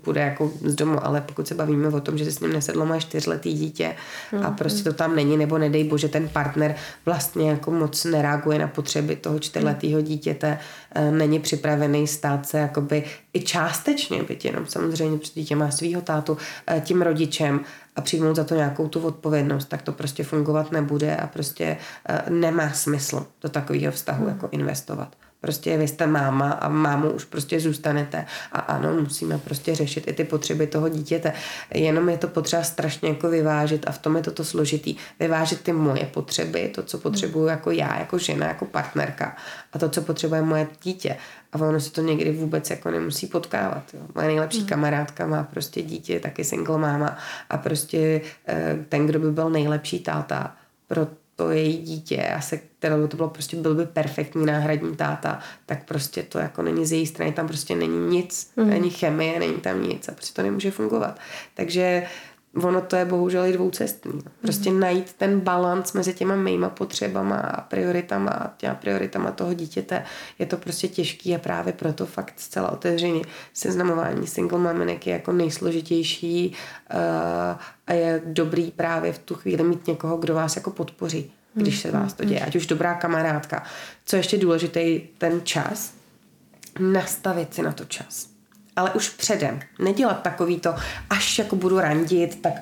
půjde 0.02 0.20
jako 0.20 0.52
z 0.64 0.74
domu, 0.74 1.06
ale 1.06 1.20
pokud 1.20 1.48
se 1.48 1.54
bavíme 1.54 1.88
o 1.88 2.00
tom, 2.00 2.18
že 2.18 2.24
se 2.24 2.32
s 2.32 2.40
ním 2.40 2.52
nesedlo 2.52 2.86
má 2.86 3.00
čtyřletý 3.00 3.52
dítě 3.52 3.96
a 4.32 4.36
mhm. 4.36 4.54
prostě 4.54 4.82
to 4.82 4.92
tam 4.92 5.16
není, 5.16 5.36
nebo 5.36 5.58
nedej 5.58 5.84
bože, 5.84 6.08
ten 6.08 6.28
partner 6.28 6.74
vlastně 7.06 7.50
jako 7.50 7.70
moc 7.70 8.04
nereaguje 8.04 8.58
na 8.58 8.68
potřeby 8.68 9.16
toho 9.16 9.38
čtyřletého 9.38 10.00
dítěte, 10.00 10.58
eh, 10.94 11.10
není 11.10 11.40
připravený 11.40 12.06
stát 12.06 12.46
se 12.46 12.58
jakoby 12.58 13.04
i 13.32 13.40
částečně, 13.40 14.22
byť 14.22 14.44
jenom 14.44 14.66
samozřejmě, 14.66 15.18
protože 15.18 15.32
dítě 15.34 15.56
má 15.56 15.70
svýho 15.70 16.00
tátu, 16.00 16.36
eh, 16.66 16.82
tím 16.84 17.02
rodičem 17.02 17.60
a 17.96 18.00
přijmout 18.00 18.36
za 18.36 18.44
to 18.44 18.54
nějakou 18.54 18.88
tu 18.88 19.00
odpovědnost, 19.00 19.64
tak 19.64 19.82
to 19.82 19.92
prostě 19.92 20.24
fungovat 20.24 20.72
nebude 20.72 21.16
a 21.16 21.26
prostě 21.26 21.76
eh, 22.08 22.30
nemá 22.30 22.72
smysl 22.72 23.26
do 23.42 23.48
takového 23.48 23.92
vztahu 23.92 24.22
mm. 24.22 24.28
jako 24.28 24.48
investovat. 24.50 25.16
Prostě 25.40 25.78
vy 25.78 25.88
jste 25.88 26.06
máma 26.06 26.50
a 26.50 26.68
mámu 26.68 27.10
už 27.10 27.24
prostě 27.24 27.60
zůstanete 27.60 28.26
a 28.52 28.58
ano, 28.58 28.94
musíme 28.94 29.38
prostě 29.38 29.74
řešit 29.74 30.08
i 30.08 30.12
ty 30.12 30.24
potřeby 30.24 30.66
toho 30.66 30.88
dítěte. 30.88 31.32
Jenom 31.74 32.08
je 32.08 32.18
to 32.18 32.28
potřeba 32.28 32.62
strašně 32.62 33.08
jako 33.08 33.28
vyvážit 33.28 33.88
a 33.88 33.92
v 33.92 33.98
tom 33.98 34.16
je 34.16 34.22
toto 34.22 34.44
složitý. 34.44 34.96
Vyvážit 35.20 35.60
ty 35.60 35.72
moje 35.72 36.06
potřeby, 36.06 36.68
to, 36.74 36.82
co 36.82 36.98
potřebuju 36.98 37.46
jako 37.46 37.70
já, 37.70 37.98
jako 37.98 38.18
žena, 38.18 38.46
jako 38.46 38.64
partnerka 38.64 39.36
a 39.72 39.78
to, 39.78 39.88
co 39.88 40.02
potřebuje 40.02 40.42
moje 40.42 40.66
dítě. 40.82 41.16
A 41.52 41.58
ono 41.58 41.80
se 41.80 41.92
to 41.92 42.00
někdy 42.00 42.32
vůbec 42.32 42.70
jako 42.70 42.90
nemusí 42.90 43.26
potkávat. 43.26 43.82
Jo. 43.94 44.00
Moje 44.14 44.26
nejlepší 44.26 44.60
mm. 44.60 44.66
kamarádka 44.66 45.26
má 45.26 45.42
prostě 45.42 45.82
dítě, 45.82 46.20
taky 46.20 46.44
single 46.44 46.78
máma 46.78 47.18
a 47.50 47.58
prostě 47.58 48.20
eh, 48.48 48.78
ten, 48.88 49.06
kdo 49.06 49.18
by 49.18 49.32
byl 49.32 49.50
nejlepší 49.50 50.00
táta 50.00 50.56
pro 50.88 51.06
to 51.36 51.50
její 51.50 51.76
dítě 51.76 52.28
a 52.36 52.40
se 52.40 52.56
kterou 52.56 53.06
to 53.06 53.16
bylo 53.16 53.28
prostě 53.28 53.56
byl 53.56 53.74
by 53.74 53.86
perfektní 53.86 54.46
náhradní 54.46 54.96
táta, 54.96 55.40
tak 55.66 55.84
prostě 55.84 56.22
to 56.22 56.38
jako 56.38 56.62
není 56.62 56.86
z 56.86 56.92
její 56.92 57.06
strany, 57.06 57.32
tam 57.32 57.46
prostě 57.46 57.74
není 57.74 57.98
nic, 57.98 58.50
mm. 58.56 58.70
není 58.70 58.90
chemie, 58.90 59.38
není 59.38 59.54
tam 59.60 59.82
nic 59.82 60.08
a 60.08 60.12
prostě 60.12 60.34
to 60.34 60.42
nemůže 60.42 60.70
fungovat. 60.70 61.18
Takže 61.54 62.06
ono 62.62 62.80
to 62.80 62.96
je 62.96 63.04
bohužel 63.04 63.44
i 63.44 63.52
dvoucestný. 63.52 64.20
Prostě 64.42 64.70
mm. 64.70 64.80
najít 64.80 65.12
ten 65.12 65.40
balans 65.40 65.92
mezi 65.92 66.14
těma 66.14 66.36
mýma 66.36 66.68
potřebama 66.68 67.36
a 67.36 67.60
prioritama 67.60 68.30
a 68.30 68.50
těma 68.56 68.74
prioritama 68.74 69.30
toho 69.30 69.54
dítěte 69.54 70.04
je 70.38 70.46
to 70.46 70.56
prostě 70.56 70.88
těžký 70.88 71.34
a 71.34 71.38
právě 71.38 71.72
proto 71.72 72.06
fakt 72.06 72.34
zcela 72.36 72.72
otevřeně 72.72 73.22
seznamování 73.54 74.26
single 74.26 74.58
maminek 74.58 75.06
je 75.06 75.12
jako 75.12 75.32
nejsložitější 75.32 76.56
uh, 76.94 76.98
a 77.86 77.92
je 77.92 78.22
dobrý 78.24 78.70
právě 78.70 79.12
v 79.12 79.18
tu 79.18 79.34
chvíli 79.34 79.64
mít 79.64 79.86
někoho, 79.86 80.16
kdo 80.16 80.34
vás 80.34 80.56
jako 80.56 80.70
podpoří, 80.70 81.32
když 81.54 81.80
se 81.80 81.90
vás 81.90 82.12
to 82.12 82.24
děje, 82.24 82.40
ať 82.40 82.56
už 82.56 82.66
dobrá 82.66 82.94
kamarádka. 82.94 83.62
Co 84.04 84.16
ještě 84.16 84.38
důležitý, 84.38 85.00
ten 85.18 85.40
čas, 85.44 85.92
nastavit 86.80 87.54
si 87.54 87.62
na 87.62 87.72
to 87.72 87.84
čas 87.84 88.35
ale 88.76 88.90
už 88.90 89.08
předem. 89.08 89.60
Nedělat 89.78 90.22
takový 90.22 90.60
to, 90.60 90.74
až 91.10 91.38
jako 91.38 91.56
budu 91.56 91.80
randit, 91.80 92.42
tak, 92.42 92.52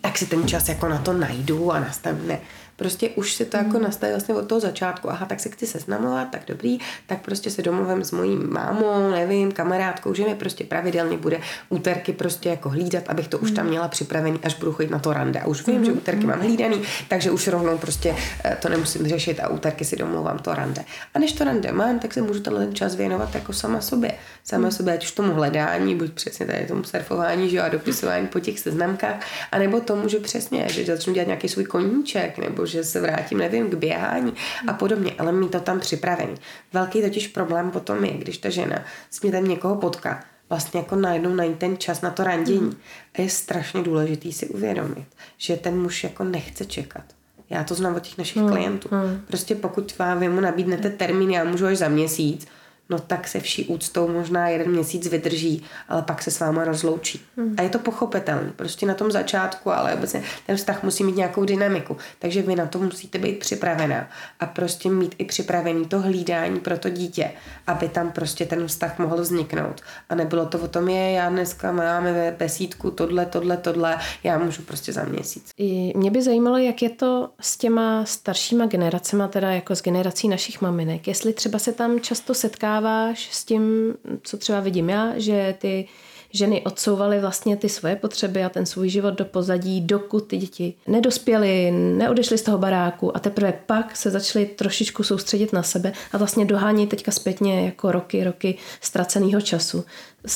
tak 0.00 0.18
si 0.18 0.26
ten 0.26 0.48
čas 0.48 0.68
jako 0.68 0.88
na 0.88 0.98
to 0.98 1.12
najdu 1.12 1.72
a 1.72 1.80
nastavím. 1.80 2.28
Ne 2.28 2.38
prostě 2.76 3.08
už 3.08 3.34
si 3.34 3.44
to 3.44 3.56
jako 3.56 3.78
nastaví 3.78 4.12
vlastně 4.12 4.34
od 4.34 4.48
toho 4.48 4.60
začátku. 4.60 5.10
Aha, 5.10 5.26
tak 5.26 5.40
se 5.40 5.48
chci 5.48 5.66
seznamovat, 5.66 6.28
tak 6.30 6.42
dobrý, 6.46 6.78
tak 7.06 7.22
prostě 7.22 7.50
se 7.50 7.62
domluvím 7.62 8.04
s 8.04 8.12
mojí 8.12 8.36
mámou, 8.36 9.10
nevím, 9.10 9.52
kamarádkou, 9.52 10.14
že 10.14 10.24
mi 10.24 10.34
prostě 10.34 10.64
pravidelně 10.64 11.16
bude 11.16 11.40
úterky 11.68 12.12
prostě 12.12 12.48
jako 12.48 12.68
hlídat, 12.68 13.04
abych 13.08 13.28
to 13.28 13.38
už 13.38 13.50
tam 13.50 13.66
měla 13.66 13.88
připravený, 13.88 14.38
až 14.42 14.54
budu 14.54 14.72
chodit 14.72 14.90
na 14.90 14.98
to 14.98 15.12
rande. 15.12 15.40
A 15.40 15.46
už 15.46 15.66
vím, 15.66 15.84
že 15.84 15.92
úterky 15.92 16.26
mám 16.26 16.40
hlídaný, 16.40 16.82
takže 17.08 17.30
už 17.30 17.48
rovnou 17.48 17.78
prostě 17.78 18.14
eh, 18.44 18.56
to 18.62 18.68
nemusím 18.68 19.08
řešit 19.08 19.40
a 19.40 19.48
úterky 19.48 19.84
si 19.84 19.96
domluvám 19.96 20.38
to 20.38 20.54
rande. 20.54 20.84
A 21.14 21.18
než 21.18 21.32
to 21.32 21.44
rande 21.44 21.72
mám, 21.72 21.98
tak 21.98 22.14
se 22.14 22.22
můžu 22.22 22.40
tenhle 22.40 22.72
čas 22.72 22.94
věnovat 22.94 23.34
jako 23.34 23.52
sama 23.52 23.80
sobě. 23.80 24.12
Sama 24.44 24.70
sobě, 24.70 24.94
ať 24.94 25.04
už 25.04 25.10
tomu 25.10 25.34
hledání, 25.34 25.94
buď 25.94 26.12
přesně 26.12 26.46
tady 26.46 26.66
tomu 26.66 26.84
surfování, 26.84 27.50
že 27.50 27.56
jo, 27.56 27.62
a 27.62 27.68
dopisování 27.68 28.26
po 28.26 28.40
těch 28.40 28.60
seznamkách, 28.60 29.16
anebo 29.52 29.80
tomu, 29.80 30.08
že 30.08 30.18
přesně, 30.18 30.66
že 30.68 30.84
začnu 30.84 31.12
dělat 31.12 31.26
nějaký 31.26 31.48
svůj 31.48 31.64
koníček, 31.64 32.38
nebo 32.38 32.65
že 32.66 32.84
se 32.84 33.00
vrátím, 33.00 33.38
nevím, 33.38 33.70
k 33.70 33.74
běhání 33.74 34.32
a 34.68 34.72
podobně, 34.72 35.12
ale 35.18 35.32
mít 35.32 35.50
to 35.50 35.60
tam 35.60 35.80
připravený. 35.80 36.34
Velký 36.72 37.02
totiž 37.02 37.28
problém 37.28 37.70
potom 37.70 38.04
je, 38.04 38.12
když 38.12 38.38
ta 38.38 38.50
žena 38.50 38.84
si 39.10 39.30
tam 39.30 39.48
někoho 39.48 39.76
potká, 39.76 40.24
vlastně 40.48 40.80
jako 40.80 40.96
najednou 40.96 41.34
najít 41.34 41.58
ten 41.58 41.78
čas 41.78 42.00
na 42.00 42.10
to 42.10 42.24
randění. 42.24 42.60
Mm. 42.60 42.76
A 43.18 43.22
je 43.22 43.30
strašně 43.30 43.82
důležitý 43.82 44.32
si 44.32 44.48
uvědomit, 44.48 45.06
že 45.38 45.56
ten 45.56 45.82
muž 45.82 46.04
jako 46.04 46.24
nechce 46.24 46.64
čekat. 46.64 47.04
Já 47.50 47.64
to 47.64 47.74
znám 47.74 47.94
od 47.94 48.02
těch 48.02 48.18
našich 48.18 48.42
mm. 48.42 48.48
klientů. 48.48 48.88
Mm. 48.92 49.20
Prostě 49.26 49.54
pokud 49.54 49.98
vám 49.98 50.20
vy 50.20 50.28
mu 50.28 50.40
nabídnete 50.40 50.90
termín, 50.90 51.30
já 51.30 51.44
můžu 51.44 51.66
až 51.66 51.78
za 51.78 51.88
měsíc, 51.88 52.46
no 52.88 52.98
tak 52.98 53.28
se 53.28 53.40
vší 53.40 53.64
úctou 53.64 54.08
možná 54.08 54.48
jeden 54.48 54.70
měsíc 54.70 55.06
vydrží, 55.08 55.64
ale 55.88 56.02
pak 56.02 56.22
se 56.22 56.30
s 56.30 56.40
váma 56.40 56.64
rozloučí. 56.64 57.20
Hmm. 57.36 57.54
A 57.58 57.62
je 57.62 57.68
to 57.68 57.78
pochopitelné, 57.78 58.52
prostě 58.56 58.86
na 58.86 58.94
tom 58.94 59.10
začátku, 59.10 59.70
ale 59.70 59.94
obecně 59.94 60.22
ten 60.46 60.56
vztah 60.56 60.82
musí 60.82 61.04
mít 61.04 61.16
nějakou 61.16 61.44
dynamiku, 61.44 61.96
takže 62.18 62.42
vy 62.42 62.56
na 62.56 62.66
to 62.66 62.78
musíte 62.78 63.18
být 63.18 63.38
připravená 63.38 64.08
a 64.40 64.46
prostě 64.46 64.90
mít 64.90 65.14
i 65.18 65.24
připravený 65.24 65.86
to 65.86 66.00
hlídání 66.00 66.60
pro 66.60 66.78
to 66.78 66.88
dítě, 66.88 67.30
aby 67.66 67.88
tam 67.88 68.12
prostě 68.12 68.46
ten 68.46 68.66
vztah 68.66 68.98
mohl 68.98 69.16
vzniknout. 69.16 69.80
A 70.08 70.14
nebylo 70.14 70.46
to 70.46 70.58
o 70.58 70.68
tom, 70.68 70.88
je, 70.88 71.12
já 71.12 71.30
dneska 71.30 71.72
máme 71.72 72.34
besídku, 72.38 72.90
tohle, 72.90 73.26
tohle, 73.26 73.56
tohle, 73.56 73.98
já 74.24 74.38
můžu 74.38 74.62
prostě 74.62 74.92
za 74.92 75.04
měsíc. 75.04 75.50
I 75.58 75.92
mě 75.96 76.10
by 76.10 76.22
zajímalo, 76.22 76.56
jak 76.56 76.82
je 76.82 76.90
to 76.90 77.30
s 77.40 77.56
těma 77.56 78.04
staršíma 78.04 78.66
generacema, 78.66 79.28
teda 79.28 79.50
jako 79.50 79.76
s 79.76 79.82
generací 79.82 80.28
našich 80.28 80.60
maminek, 80.60 81.08
jestli 81.08 81.32
třeba 81.32 81.58
se 81.58 81.72
tam 81.72 82.00
často 82.00 82.34
setká 82.34 82.75
setkáváš 82.76 83.28
s 83.32 83.44
tím, 83.44 83.94
co 84.22 84.36
třeba 84.36 84.60
vidím 84.60 84.90
já, 84.90 85.12
že 85.16 85.54
ty 85.58 85.88
ženy 86.30 86.62
odsouvaly 86.62 87.20
vlastně 87.20 87.56
ty 87.56 87.68
svoje 87.68 87.96
potřeby 87.96 88.44
a 88.44 88.48
ten 88.48 88.66
svůj 88.66 88.88
život 88.88 89.14
do 89.14 89.24
pozadí, 89.24 89.80
dokud 89.80 90.26
ty 90.26 90.36
děti 90.36 90.74
nedospěly, 90.86 91.70
neodešly 91.70 92.38
z 92.38 92.42
toho 92.42 92.58
baráku 92.58 93.16
a 93.16 93.20
teprve 93.20 93.52
pak 93.66 93.96
se 93.96 94.10
začaly 94.10 94.46
trošičku 94.46 95.02
soustředit 95.02 95.52
na 95.52 95.62
sebe 95.62 95.92
a 96.12 96.18
vlastně 96.18 96.44
dohání 96.44 96.86
teďka 96.86 97.12
zpětně 97.12 97.66
jako 97.66 97.92
roky, 97.92 98.24
roky 98.24 98.58
ztraceného 98.80 99.40
času. 99.40 99.84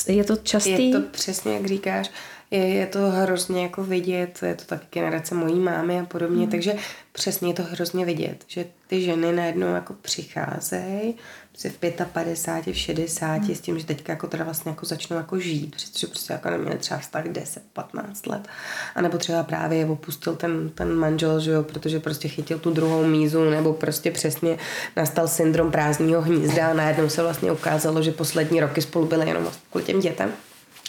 Je 0.07 0.23
to 0.23 0.35
častý? 0.35 0.89
Je 0.91 0.99
to 0.99 1.07
přesně, 1.11 1.53
jak 1.53 1.65
říkáš 1.65 2.11
je, 2.51 2.67
je 2.67 2.87
to 2.87 2.99
hrozně 2.99 3.63
jako 3.63 3.83
vidět, 3.83 4.39
je 4.45 4.55
to 4.55 4.65
taky 4.65 4.85
generace 4.91 5.35
mojí 5.35 5.59
mámy 5.59 5.99
a 5.99 6.05
podobně, 6.05 6.45
mm. 6.45 6.51
takže 6.51 6.75
přesně 7.11 7.49
je 7.49 7.53
to 7.53 7.63
hrozně 7.63 8.05
vidět, 8.05 8.43
že 8.47 8.65
ty 8.87 9.01
ženy 9.01 9.31
najednou 9.31 9.67
jako 9.67 9.93
přicházejí 9.93 11.15
v 11.57 11.77
55, 12.13 12.73
v 12.73 12.77
60 12.77 13.37
mm. 13.37 13.55
s 13.55 13.59
tím, 13.59 13.79
že 13.79 13.85
teďka 13.85 14.13
jako 14.13 14.27
teda 14.27 14.43
vlastně 14.43 14.69
jako 14.69 14.85
začnou 14.85 15.17
jako 15.17 15.39
žít, 15.39 15.75
protože 15.75 16.07
prostě 16.07 16.33
jako 16.33 16.49
neměli 16.49 16.77
třeba 16.77 16.99
vztah 16.99 17.27
10, 17.27 17.63
15 17.73 18.27
let. 18.27 18.47
A 18.95 19.01
nebo 19.01 19.17
třeba 19.17 19.43
právě 19.43 19.85
opustil 19.85 20.35
ten, 20.35 20.69
ten 20.69 20.93
manžel, 20.93 21.39
že 21.39 21.51
jo, 21.51 21.63
protože 21.63 21.99
prostě 21.99 22.27
chytil 22.27 22.59
tu 22.59 22.71
druhou 22.71 23.05
mízu, 23.05 23.49
nebo 23.49 23.73
prostě 23.73 24.11
přesně 24.11 24.57
nastal 24.95 25.27
syndrom 25.27 25.71
prázdního 25.71 26.21
hnízda 26.21 26.67
a 26.67 26.73
najednou 26.73 27.09
se 27.09 27.21
vlastně 27.23 27.51
ukázalo, 27.51 28.03
že 28.03 28.11
poslední 28.11 28.59
roky 28.59 28.81
spolu 28.81 29.05
byly 29.05 29.27
jenom 29.27 29.47
kvůli 29.69 29.85
těm 29.85 29.99
dětem 29.99 30.33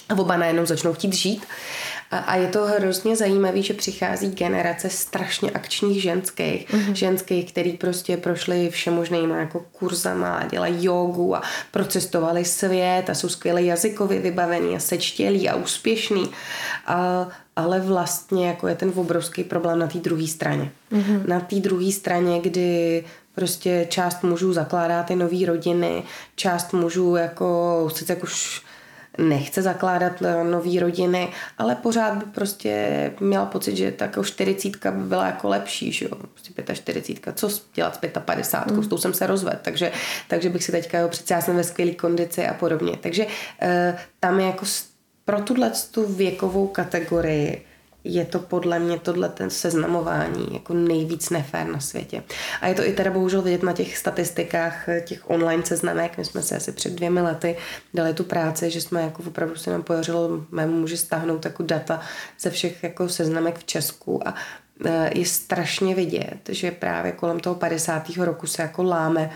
a 0.08 0.18
oba 0.18 0.36
najednou 0.36 0.66
začnou 0.66 0.92
chtít 0.92 1.14
žít. 1.14 1.46
A, 2.12 2.18
a 2.18 2.36
je 2.36 2.48
to 2.48 2.64
hrozně 2.64 3.16
zajímavé, 3.16 3.62
že 3.62 3.74
přichází 3.74 4.30
generace 4.30 4.90
strašně 4.90 5.50
akčních 5.50 6.02
ženských, 6.02 6.70
mm-hmm. 6.70 6.92
ženských, 6.92 7.52
který 7.52 7.72
prostě 7.72 8.16
prošli 8.16 8.70
všemožnými 8.70 9.32
jako 9.32 9.60
kurzama 9.72 10.36
a 10.36 10.46
dělají 10.46 10.84
jogu 10.84 11.36
a 11.36 11.42
procestovali 11.70 12.44
svět 12.44 13.10
a 13.10 13.14
jsou 13.14 13.28
skvěle 13.28 13.62
jazykově 13.62 14.20
vybavený 14.20 14.76
a 14.76 14.78
sečtělí 14.78 15.48
a 15.48 15.56
úspěšný. 15.56 16.30
A, 16.86 17.28
ale 17.56 17.80
vlastně 17.80 18.48
jako 18.48 18.68
je 18.68 18.74
ten 18.74 18.92
obrovský 18.94 19.44
problém 19.44 19.78
na 19.78 19.86
té 19.86 19.98
druhé 19.98 20.26
straně. 20.26 20.70
Mm-hmm. 20.92 21.28
Na 21.28 21.40
té 21.40 21.56
druhé 21.56 21.92
straně, 21.92 22.40
kdy 22.40 23.04
prostě 23.34 23.86
část 23.90 24.22
mužů 24.22 24.52
zakládá 24.52 25.02
ty 25.02 25.16
nové 25.16 25.46
rodiny, 25.46 26.02
část 26.36 26.72
mužů 26.72 27.16
jako 27.16 27.90
sice 27.94 28.12
jak 28.12 28.22
už 28.22 28.62
nechce 29.18 29.62
zakládat 29.62 30.12
nové 30.42 30.80
rodiny, 30.80 31.28
ale 31.58 31.74
pořád 31.74 32.14
by 32.14 32.24
prostě 32.24 33.12
měla 33.20 33.46
pocit, 33.46 33.76
že 33.76 33.92
tak 33.92 34.16
už 34.16 34.28
40 34.28 34.86
by 34.90 35.04
byla 35.04 35.26
jako 35.26 35.48
lepší, 35.48 35.92
že 35.92 36.04
jo, 36.04 36.10
prostě 36.16 36.74
45, 36.74 37.38
co 37.38 37.48
dělat 37.74 37.94
s 37.94 37.98
55, 38.18 38.76
mm. 38.76 38.82
s 38.82 38.88
tou 38.88 38.98
jsem 38.98 39.14
se 39.14 39.26
rozvedl, 39.26 39.58
takže, 39.62 39.92
takže 40.28 40.50
bych 40.50 40.64
si 40.64 40.72
teďka, 40.72 40.98
jo, 40.98 41.08
přece 41.08 41.34
já 41.34 41.40
jsem 41.40 41.56
ve 41.56 41.64
skvělé 41.64 41.92
kondici 41.92 42.46
a 42.46 42.54
podobně, 42.54 42.96
takže 43.00 43.26
uh, 43.26 43.98
tam 44.20 44.40
je 44.40 44.46
jako 44.46 44.66
pro 45.24 45.42
tuhle 45.42 45.72
tu 45.90 46.14
věkovou 46.14 46.66
kategorii 46.66 47.64
je 48.04 48.24
to 48.24 48.38
podle 48.38 48.78
mě 48.78 48.98
tohle 48.98 49.28
ten 49.28 49.50
seznamování 49.50 50.48
jako 50.52 50.74
nejvíc 50.74 51.30
nefér 51.30 51.66
na 51.66 51.80
světě. 51.80 52.22
A 52.60 52.66
je 52.66 52.74
to 52.74 52.86
i 52.86 52.92
teda 52.92 53.10
bohužel 53.10 53.42
vidět 53.42 53.62
na 53.62 53.72
těch 53.72 53.98
statistikách 53.98 54.86
těch 55.04 55.30
online 55.30 55.66
seznamek. 55.66 56.18
My 56.18 56.24
jsme 56.24 56.42
se 56.42 56.56
asi 56.56 56.72
před 56.72 56.92
dvěmi 56.92 57.20
lety 57.20 57.56
dali 57.94 58.14
tu 58.14 58.24
práci, 58.24 58.70
že 58.70 58.80
jsme 58.80 59.02
jako 59.02 59.22
opravdu 59.26 59.56
se 59.56 59.70
nám 59.70 59.82
podařilo 59.82 60.46
mému 60.50 60.80
muži 60.80 60.96
stáhnout 60.96 61.44
jako 61.44 61.62
data 61.62 62.00
ze 62.40 62.50
všech 62.50 62.82
jako 62.82 63.08
seznamek 63.08 63.58
v 63.58 63.64
Česku 63.64 64.28
a 64.28 64.34
e, 64.84 65.18
je 65.18 65.26
strašně 65.26 65.94
vidět, 65.94 66.38
že 66.48 66.70
právě 66.70 67.12
kolem 67.12 67.40
toho 67.40 67.54
50. 67.54 68.08
roku 68.16 68.46
se 68.46 68.62
jako 68.62 68.82
láme 68.82 69.30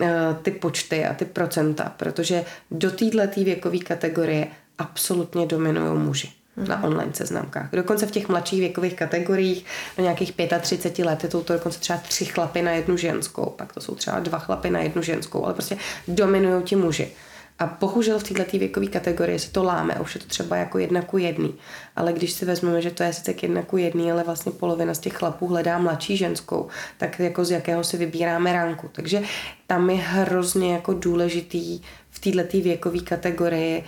e, 0.00 0.36
ty 0.42 0.50
počty 0.50 1.04
a 1.04 1.14
ty 1.14 1.24
procenta, 1.24 1.92
protože 1.96 2.44
do 2.70 2.90
této 2.90 3.44
věkové 3.44 3.78
kategorie 3.78 4.46
absolutně 4.78 5.46
dominují 5.46 5.98
muži 5.98 6.43
mm. 6.56 6.68
na 6.68 6.84
online 6.84 7.14
seznamkách. 7.14 7.68
Dokonce 7.72 8.06
v 8.06 8.10
těch 8.10 8.28
mladších 8.28 8.60
věkových 8.60 8.94
kategoriích 8.94 9.64
do 9.96 10.02
nějakých 10.02 10.32
35 10.60 11.04
let 11.04 11.22
je 11.22 11.28
to, 11.28 11.44
dokonce 11.48 11.80
třeba 11.80 11.98
tři 11.98 12.24
chlapy 12.24 12.62
na 12.62 12.70
jednu 12.70 12.96
ženskou, 12.96 13.54
pak 13.56 13.72
to 13.72 13.80
jsou 13.80 13.94
třeba 13.94 14.20
dva 14.20 14.38
chlapy 14.38 14.70
na 14.70 14.80
jednu 14.80 15.02
ženskou, 15.02 15.44
ale 15.44 15.52
prostě 15.52 15.76
dominují 16.08 16.62
ti 16.62 16.76
muži. 16.76 17.12
A 17.58 17.66
bohužel 17.80 18.18
v 18.18 18.22
této 18.22 18.58
věkové 18.58 18.86
kategorii 18.86 19.38
se 19.38 19.50
to 19.50 19.62
láme, 19.62 19.94
už 20.00 20.14
je 20.14 20.20
to 20.20 20.26
třeba 20.26 20.56
jako 20.56 20.78
jedna 20.78 21.02
ku 21.02 21.18
jedný. 21.18 21.54
Ale 21.96 22.12
když 22.12 22.32
si 22.32 22.44
vezmeme, 22.44 22.82
že 22.82 22.90
to 22.90 23.02
je 23.02 23.12
sice 23.12 23.34
jedna 23.42 23.62
ku 23.62 23.76
jedný, 23.76 24.12
ale 24.12 24.24
vlastně 24.24 24.52
polovina 24.52 24.94
z 24.94 24.98
těch 24.98 25.12
chlapů 25.12 25.46
hledá 25.46 25.78
mladší 25.78 26.16
ženskou, 26.16 26.68
tak 26.98 27.20
jako 27.20 27.44
z 27.44 27.50
jakého 27.50 27.84
si 27.84 27.96
vybíráme 27.96 28.52
ranku. 28.52 28.88
Takže 28.92 29.22
tam 29.66 29.90
je 29.90 29.96
hrozně 29.96 30.72
jako 30.72 30.92
důležitý 30.92 31.80
v 32.10 32.18
této 32.18 32.60
věkové 32.60 33.00
kategorii 33.00 33.84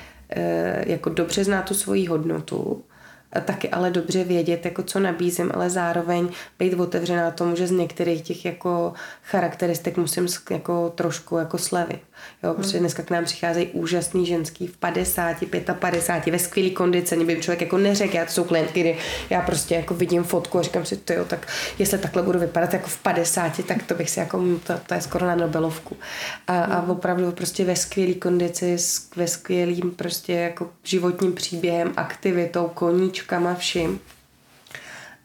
jako 0.86 1.10
dobře 1.10 1.44
znát 1.44 1.62
tu 1.62 1.74
svoji 1.74 2.06
hodnotu, 2.06 2.84
taky 3.44 3.70
ale 3.70 3.90
dobře 3.90 4.24
vědět, 4.24 4.64
jako 4.64 4.82
co 4.82 5.00
nabízím, 5.00 5.50
ale 5.54 5.70
zároveň 5.70 6.28
být 6.58 6.74
otevřená 6.74 7.30
tomu, 7.30 7.56
že 7.56 7.66
z 7.66 7.70
některých 7.70 8.22
těch 8.22 8.44
jako 8.44 8.92
charakteristik 9.22 9.96
musím 9.96 10.26
jako 10.50 10.92
trošku 10.94 11.36
jako 11.36 11.58
slevit. 11.58 12.00
Jo, 12.42 12.50
hmm. 12.50 12.62
protože 12.62 12.78
dneska 12.78 13.02
k 13.02 13.10
nám 13.10 13.24
přicházejí 13.24 13.66
úžasný 13.66 14.26
ženský 14.26 14.66
v 14.66 14.76
50, 14.76 15.36
55, 15.78 16.32
ve 16.32 16.38
skvělé 16.38 16.70
kondici, 16.70 17.24
by 17.24 17.40
člověk 17.40 17.60
jako 17.60 17.78
neřekl, 17.78 18.16
já 18.16 18.24
to 18.24 18.32
jsou 18.32 18.44
klientky, 18.44 18.80
kdy 18.80 18.96
já 19.30 19.40
prostě 19.40 19.74
jako 19.74 19.94
vidím 19.94 20.24
fotku 20.24 20.58
a 20.58 20.62
říkám 20.62 20.84
si, 20.84 20.96
to 20.96 21.12
jo, 21.12 21.24
tak 21.24 21.48
jestli 21.78 21.98
takhle 21.98 22.22
budu 22.22 22.38
vypadat 22.38 22.72
jako 22.72 22.88
v 22.88 22.98
50, 22.98 23.66
tak 23.66 23.82
to 23.82 23.94
bych 23.94 24.10
si 24.10 24.20
jako, 24.20 24.44
to, 24.66 24.74
to 24.86 24.94
je 24.94 25.00
skoro 25.00 25.26
na 25.26 25.34
Nobelovku. 25.34 25.96
A, 26.46 26.52
hmm. 26.52 26.72
a 26.72 26.88
opravdu 26.88 27.32
prostě 27.32 27.64
ve 27.64 27.76
skvělé 27.76 28.14
kondici, 28.14 28.76
ve 29.16 29.26
skvělým 29.26 29.90
prostě 29.90 30.32
jako 30.32 30.70
životním 30.84 31.32
příběhem, 31.32 31.92
aktivitou, 31.96 32.70
koníčkama, 32.74 33.54
vším 33.54 34.00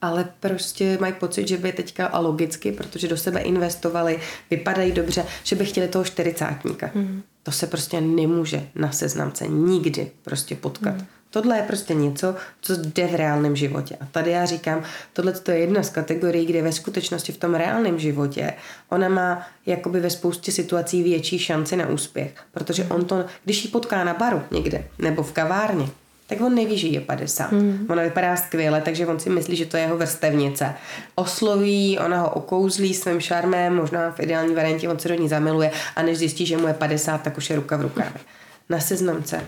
ale 0.01 0.29
prostě 0.39 0.97
mají 1.01 1.13
pocit, 1.13 1.47
že 1.47 1.57
by 1.57 1.71
teďka 1.71 2.05
a 2.05 2.19
logicky, 2.19 2.71
protože 2.71 3.07
do 3.07 3.17
sebe 3.17 3.39
investovali, 3.39 4.19
vypadají 4.49 4.91
dobře, 4.91 5.25
že 5.43 5.55
by 5.55 5.65
chtěli 5.65 5.87
toho 5.87 6.05
čtyřicátníka. 6.05 6.91
Mm. 6.93 7.21
To 7.43 7.51
se 7.51 7.67
prostě 7.67 8.01
nemůže 8.01 8.67
na 8.75 8.91
seznamce 8.91 9.47
nikdy 9.47 10.11
prostě 10.23 10.55
potkat. 10.55 10.95
Mm. 10.95 11.05
Tohle 11.29 11.57
je 11.57 11.63
prostě 11.63 11.93
něco, 11.93 12.35
co 12.61 12.75
jde 12.75 13.07
v 13.07 13.15
reálném 13.15 13.55
životě. 13.55 13.97
A 14.01 14.05
tady 14.05 14.31
já 14.31 14.45
říkám, 14.45 14.83
tohle 15.13 15.33
je 15.47 15.57
jedna 15.57 15.83
z 15.83 15.89
kategorií, 15.89 16.45
kde 16.45 16.61
ve 16.61 16.71
skutečnosti 16.71 17.31
v 17.31 17.37
tom 17.37 17.55
reálném 17.55 17.99
životě 17.99 18.53
ona 18.89 19.09
má 19.09 19.47
jakoby 19.65 19.99
ve 19.99 20.09
spoustě 20.09 20.51
situací 20.51 21.03
větší 21.03 21.39
šanci 21.39 21.75
na 21.75 21.89
úspěch. 21.89 22.33
Protože 22.51 22.83
on 22.83 23.05
to, 23.05 23.25
když 23.43 23.65
ji 23.65 23.71
potká 23.71 24.03
na 24.03 24.13
baru 24.13 24.41
někde 24.51 24.83
nebo 24.99 25.23
v 25.23 25.31
kavárně, 25.31 25.87
tak 26.31 26.41
on 26.41 26.55
neví, 26.55 26.77
že 26.77 26.87
je 26.87 27.01
50. 27.01 27.51
Hmm. 27.51 27.85
Ona 27.89 28.03
vypadá 28.03 28.35
skvěle, 28.35 28.81
takže 28.81 29.07
on 29.07 29.19
si 29.19 29.29
myslí, 29.29 29.55
že 29.55 29.65
to 29.65 29.77
je 29.77 29.83
jeho 29.83 29.97
vrstevnice. 29.97 30.73
Osloví, 31.15 31.99
ona 31.99 32.21
ho 32.21 32.29
okouzlí 32.29 32.93
svým 32.93 33.19
šarmem, 33.19 33.75
možná 33.75 34.11
v 34.11 34.19
ideální 34.19 34.55
variantě 34.55 34.89
on 34.89 34.99
se 34.99 35.07
do 35.07 35.15
ní 35.15 35.29
zamiluje 35.29 35.71
a 35.95 36.01
než 36.01 36.17
zjistí, 36.17 36.45
že 36.45 36.57
mu 36.57 36.67
je 36.67 36.73
50, 36.73 37.21
tak 37.21 37.37
už 37.37 37.49
je 37.49 37.55
ruka 37.55 37.77
v 37.77 37.81
rukávě. 37.81 38.21
Na 38.69 38.79
seznamce 38.79 39.41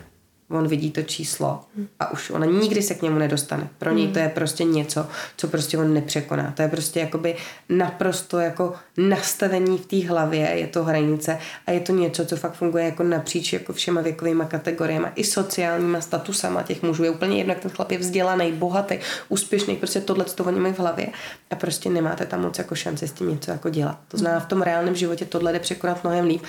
on 0.54 0.68
vidí 0.68 0.92
to 0.92 1.02
číslo 1.02 1.62
a 2.00 2.12
už 2.12 2.30
ona 2.30 2.46
nikdy 2.46 2.82
se 2.82 2.94
k 2.94 3.02
němu 3.02 3.20
nedostane. 3.20 3.70
Pro 3.78 3.92
něj 3.92 4.08
to 4.08 4.20
je 4.20 4.30
prostě 4.30 4.64
něco, 4.64 5.08
co 5.38 5.48
prostě 5.48 5.78
on 5.78 5.94
nepřekoná. 5.94 6.54
To 6.56 6.62
je 6.62 6.68
prostě 6.68 7.00
jakoby 7.00 7.36
naprosto 7.70 8.40
jako 8.40 8.74
nastavení 8.98 9.78
v 9.78 9.86
té 9.86 10.08
hlavě, 10.08 10.42
je 10.42 10.68
to 10.68 10.84
hranice 10.84 11.38
a 11.68 11.72
je 11.72 11.80
to 11.80 11.94
něco, 11.94 12.26
co 12.26 12.38
fakt 12.38 12.54
funguje 12.54 12.86
jako 12.86 13.04
napříč 13.04 13.54
jako 13.54 13.74
všema 13.74 14.02
věkovými 14.02 14.44
kategoriemi 14.48 15.08
i 15.16 15.24
sociálníma 15.24 16.02
statusama 16.02 16.64
těch 16.64 16.84
mužů. 16.84 17.04
Je 17.04 17.10
úplně 17.10 17.38
jedno, 17.38 17.54
jak 17.54 17.62
ten 17.62 17.72
chlap 17.72 17.92
je 17.92 17.98
vzdělaný, 17.98 18.52
bohatý, 18.52 19.00
úspěšný, 19.30 19.76
prostě 19.76 20.02
tohle 20.02 20.26
to 20.26 20.44
oni 20.44 20.60
mají 20.60 20.74
v 20.74 20.80
hlavě 20.80 21.08
a 21.52 21.56
prostě 21.56 21.90
nemáte 21.90 22.26
tam 22.26 22.42
moc 22.42 22.58
jako 22.58 22.76
šanci 22.76 23.08
s 23.08 23.12
tím 23.12 23.30
něco 23.30 23.52
jako 23.52 23.70
dělat. 23.70 24.00
To 24.08 24.18
znamená, 24.18 24.40
v 24.40 24.46
tom 24.46 24.62
reálném 24.62 24.96
životě 24.96 25.26
tohle 25.26 25.54
jde 25.54 25.60
překonat 25.60 26.04
mnohem 26.04 26.26
líp. 26.26 26.44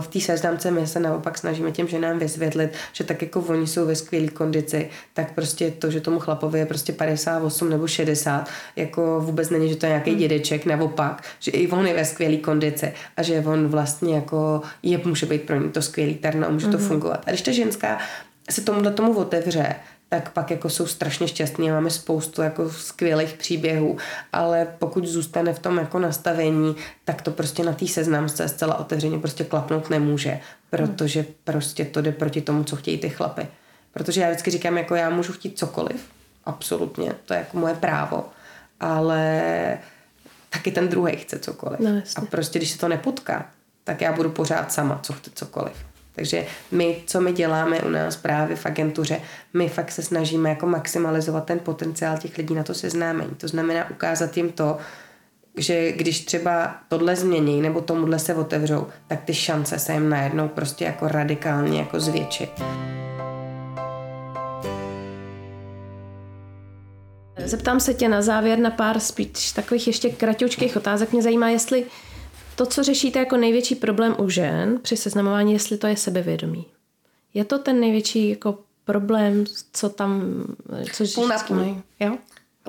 V 0.00 0.06
té 0.06 0.20
seznamce 0.20 0.70
my 0.70 0.86
se 0.86 1.00
naopak 1.00 1.38
snažíme 1.38 1.72
těm 1.72 1.88
ženám 1.88 2.18
vysvětlit, 2.18 2.70
že 2.92 3.04
tak 3.04 3.22
jako 3.22 3.39
oni 3.48 3.66
jsou 3.66 3.86
ve 3.86 3.96
skvělé 3.96 4.28
kondici, 4.28 4.90
tak 5.14 5.34
prostě 5.34 5.70
to, 5.70 5.90
že 5.90 6.00
tomu 6.00 6.18
chlapovi 6.18 6.58
je 6.58 6.66
prostě 6.66 6.92
58 6.92 7.70
nebo 7.70 7.86
60, 7.86 8.48
jako 8.76 9.20
vůbec 9.20 9.50
není, 9.50 9.68
že 9.68 9.76
to 9.76 9.86
je 9.86 9.90
nějaký 9.90 10.10
hmm. 10.10 10.18
dědeček, 10.18 10.66
naopak, 10.66 11.22
že 11.40 11.50
i 11.50 11.68
on 11.68 11.86
je 11.86 11.94
ve 11.94 12.04
skvělé 12.04 12.36
kondici 12.36 12.92
a 13.16 13.22
že 13.22 13.44
on 13.46 13.68
vlastně 13.68 14.14
jako 14.14 14.62
je, 14.82 15.00
může 15.04 15.26
být 15.26 15.42
pro 15.42 15.56
ní 15.56 15.70
to 15.70 15.82
skvělý 15.82 16.14
terno 16.14 16.46
a 16.46 16.50
může 16.50 16.66
mm-hmm. 16.66 16.72
to 16.72 16.78
hmm. 16.78 16.86
fungovat. 16.88 17.22
A 17.26 17.30
když 17.30 17.42
ta 17.42 17.52
ženská 17.52 17.98
se 18.50 18.60
tomuhle 18.60 18.92
tomu 18.92 19.14
otevře, 19.16 19.74
tak 20.10 20.30
pak 20.32 20.50
jako 20.50 20.70
jsou 20.70 20.86
strašně 20.86 21.28
šťastní 21.28 21.70
a 21.70 21.74
máme 21.74 21.90
spoustu 21.90 22.42
jako 22.42 22.70
skvělých 22.70 23.32
příběhů, 23.32 23.96
ale 24.32 24.66
pokud 24.78 25.06
zůstane 25.06 25.54
v 25.54 25.58
tom 25.58 25.78
jako 25.78 25.98
nastavení, 25.98 26.76
tak 27.04 27.22
to 27.22 27.30
prostě 27.30 27.64
na 27.64 27.72
té 27.72 27.86
seznamce 27.86 28.48
zcela 28.48 28.78
otevřeně 28.78 29.18
prostě 29.18 29.44
klapnout 29.44 29.90
nemůže, 29.90 30.40
protože 30.70 31.24
prostě 31.44 31.84
to 31.84 32.02
jde 32.02 32.12
proti 32.12 32.40
tomu, 32.40 32.64
co 32.64 32.76
chtějí 32.76 32.98
ty 32.98 33.08
chlapy. 33.08 33.46
Protože 33.92 34.20
já 34.20 34.28
vždycky 34.30 34.50
říkám, 34.50 34.78
jako 34.78 34.94
já 34.94 35.10
můžu 35.10 35.32
chtít 35.32 35.58
cokoliv, 35.58 36.08
absolutně, 36.44 37.12
to 37.24 37.34
je 37.34 37.38
jako 37.38 37.58
moje 37.58 37.74
právo, 37.74 38.24
ale 38.80 39.78
taky 40.50 40.70
ten 40.70 40.88
druhý 40.88 41.16
chce 41.16 41.38
cokoliv. 41.38 41.80
No, 41.80 41.90
a 42.16 42.20
prostě 42.20 42.58
když 42.58 42.70
se 42.70 42.78
to 42.78 42.88
nepotká, 42.88 43.50
tak 43.84 44.00
já 44.00 44.12
budu 44.12 44.30
pořád 44.30 44.72
sama, 44.72 45.00
co 45.02 45.12
chce 45.12 45.30
cokoliv. 45.34 45.89
Takže 46.20 46.46
my, 46.70 47.02
co 47.06 47.20
my 47.20 47.32
děláme 47.32 47.80
u 47.80 47.88
nás 47.88 48.16
právě 48.16 48.56
v 48.56 48.66
agentuře, 48.66 49.20
my 49.54 49.68
fakt 49.68 49.90
se 49.90 50.02
snažíme 50.02 50.48
jako 50.48 50.66
maximalizovat 50.66 51.44
ten 51.44 51.58
potenciál 51.58 52.18
těch 52.18 52.38
lidí 52.38 52.54
na 52.54 52.62
to 52.62 52.74
seznámení. 52.74 53.30
To 53.36 53.48
znamená 53.48 53.90
ukázat 53.90 54.36
jim 54.36 54.52
to, 54.52 54.78
že 55.56 55.92
když 55.92 56.24
třeba 56.24 56.74
tohle 56.88 57.16
změní 57.16 57.62
nebo 57.62 57.80
tomuhle 57.80 58.18
se 58.18 58.34
otevřou, 58.34 58.86
tak 59.06 59.24
ty 59.24 59.34
šance 59.34 59.78
se 59.78 59.92
jim 59.92 60.08
najednou 60.08 60.48
prostě 60.48 60.84
jako 60.84 61.08
radikálně 61.08 61.78
jako 61.78 62.00
zvětší. 62.00 62.48
Zeptám 67.44 67.80
se 67.80 67.94
tě 67.94 68.08
na 68.08 68.22
závěr 68.22 68.58
na 68.58 68.70
pár 68.70 69.00
spíš 69.00 69.52
takových 69.52 69.86
ještě 69.86 70.10
kratučkých 70.10 70.76
otázek. 70.76 71.12
Mě 71.12 71.22
zajímá, 71.22 71.48
jestli 71.48 71.84
to, 72.60 72.66
co 72.66 72.82
řešíte 72.82 73.18
jako 73.18 73.36
největší 73.36 73.74
problém 73.74 74.16
u 74.18 74.28
žen 74.28 74.78
při 74.82 74.96
seznamování, 74.96 75.52
jestli 75.52 75.78
to 75.78 75.86
je 75.86 75.96
sebevědomí. 75.96 76.66
Je 77.34 77.44
to 77.44 77.58
ten 77.58 77.80
největší 77.80 78.30
jako 78.30 78.58
problém, 78.84 79.44
co 79.72 79.88
tam, 79.88 80.44
co 80.92 81.04
půl 81.14 81.28
na 81.28 81.38
půl. 81.38 81.56
Mají? 81.56 81.82
Jo? 82.00 82.18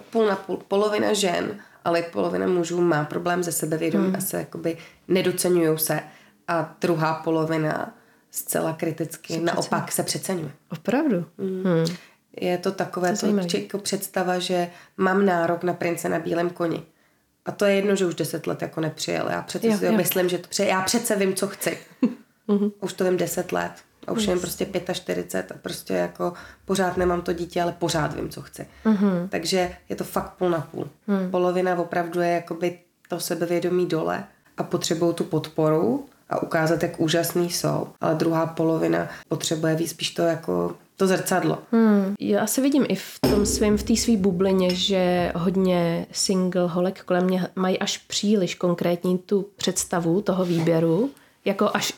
Půl 0.09 0.25
na 0.25 0.35
půl. 0.35 0.61
Polovina 0.67 1.13
žen, 1.13 1.59
ale 1.85 2.01
polovina 2.01 2.47
mužů 2.47 2.81
má 2.81 3.05
problém 3.05 3.43
se 3.43 3.51
sebevědomím 3.51 4.07
hmm. 4.07 4.15
a 4.15 4.21
se 4.21 4.37
jakoby 4.37 4.77
nedocenují 5.07 5.79
se. 5.79 5.99
A 6.47 6.75
druhá 6.81 7.13
polovina 7.13 7.95
zcela 8.31 8.73
kriticky 8.73 9.33
se 9.33 9.41
naopak 9.41 9.91
se 9.91 10.03
přeceňuje. 10.03 10.51
Opravdu? 10.69 11.25
Hmm. 11.39 11.63
Hmm. 11.63 11.95
Je 12.41 12.57
to 12.57 12.71
takové 12.71 13.17
to, 13.17 13.27
to 13.27 13.57
jako 13.57 13.77
představa, 13.77 14.39
že 14.39 14.69
mám 14.97 15.25
nárok 15.25 15.63
na 15.63 15.73
prince 15.73 16.09
na 16.09 16.19
bílém 16.19 16.49
koni. 16.49 16.83
A 17.45 17.51
to 17.51 17.65
je 17.65 17.75
jedno, 17.75 17.95
že 17.95 18.05
už 18.05 18.15
deset 18.15 18.47
let 18.47 18.61
jako 18.61 18.81
nepřijel. 18.81 19.29
Já 19.29 19.41
přece 19.41 19.67
jo, 19.67 19.77
jo. 19.81 19.91
myslím, 19.91 20.29
že 20.29 20.37
to 20.37 20.47
přeje. 20.47 20.69
Já 20.69 20.81
přece 20.81 21.15
vím, 21.15 21.33
co 21.33 21.47
chci. 21.47 21.77
Mhm. 22.47 22.71
už 22.79 22.93
to 22.93 23.03
vím 23.03 23.17
deset 23.17 23.51
let. 23.51 23.71
A 24.07 24.11
už 24.11 24.27
yes. 24.27 24.41
prostě 24.41 24.67
45 24.93 25.51
a 25.51 25.59
prostě 25.61 25.93
jako 25.93 26.33
pořád 26.65 26.97
nemám 26.97 27.21
to 27.21 27.33
dítě, 27.33 27.61
ale 27.61 27.71
pořád 27.71 28.15
vím, 28.15 28.29
co 28.29 28.41
chci. 28.41 28.67
Mm-hmm. 28.85 29.29
Takže 29.29 29.71
je 29.89 29.95
to 29.95 30.03
fakt 30.03 30.33
půl 30.33 30.49
na 30.49 30.61
půl. 30.71 30.89
Mm. 31.07 31.31
Polovina 31.31 31.79
opravdu 31.79 32.21
je 32.21 32.29
jakoby 32.29 32.79
to 33.07 33.19
sebevědomí 33.19 33.85
dole 33.85 34.23
a 34.57 34.63
potřebují 34.63 35.13
tu 35.13 35.23
podporu 35.23 36.05
a 36.29 36.43
ukázat, 36.43 36.83
jak 36.83 36.99
úžasný 36.99 37.49
jsou, 37.49 37.87
ale 38.01 38.15
druhá 38.15 38.45
polovina 38.45 39.09
potřebuje 39.27 39.75
víc 39.75 39.89
spíš 39.91 40.11
to 40.11 40.21
jako 40.21 40.75
to 41.01 41.07
zrcadlo. 41.07 41.57
Hmm. 41.71 42.15
Já 42.19 42.47
se 42.47 42.61
vidím 42.61 42.85
i 42.89 42.95
v 42.95 43.19
tom 43.21 43.45
svém, 43.45 43.77
v 43.77 43.83
té 43.83 43.95
své 43.95 44.17
bublině, 44.17 44.75
že 44.75 45.31
hodně 45.35 46.05
single 46.11 46.67
holek 46.67 47.03
kolem 47.03 47.23
mě 47.23 47.47
mají 47.55 47.79
až 47.79 47.97
příliš 47.97 48.55
konkrétní 48.55 49.17
tu 49.17 49.47
představu 49.55 50.21
toho 50.21 50.45
výběru, 50.45 51.09
jako 51.45 51.69
až 51.73 51.93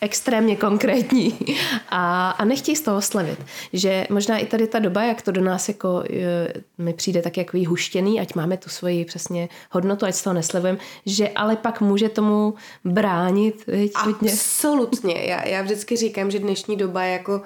extrémně 0.00 0.56
konkrétní 0.56 1.38
a, 1.88 2.30
a 2.30 2.44
nechtějí 2.44 2.76
z 2.76 2.80
toho 2.80 3.02
slevit. 3.02 3.38
Že 3.72 4.06
možná 4.10 4.38
i 4.38 4.46
tady 4.46 4.66
ta 4.66 4.78
doba, 4.78 5.02
jak 5.02 5.22
to 5.22 5.32
do 5.32 5.44
nás 5.44 5.68
jako 5.68 6.04
e, 6.10 6.48
mi 6.78 6.92
přijde 6.92 7.22
tak 7.22 7.36
jako 7.36 7.58
huštěný, 7.68 8.20
ať 8.20 8.34
máme 8.34 8.56
tu 8.56 8.68
svoji 8.68 9.04
přesně 9.04 9.48
hodnotu, 9.70 10.06
ať 10.06 10.14
z 10.14 10.22
toho 10.22 10.34
neslevujeme, 10.34 10.78
že 11.06 11.28
ale 11.28 11.56
pak 11.56 11.80
může 11.80 12.08
tomu 12.08 12.54
bránit. 12.84 13.66
Veď, 13.66 13.92
Absolutně. 13.94 15.14
Já, 15.14 15.48
já 15.48 15.62
vždycky 15.62 15.96
říkám, 15.96 16.30
že 16.30 16.38
dnešní 16.38 16.76
doba 16.76 17.02
je 17.02 17.12
jako 17.12 17.42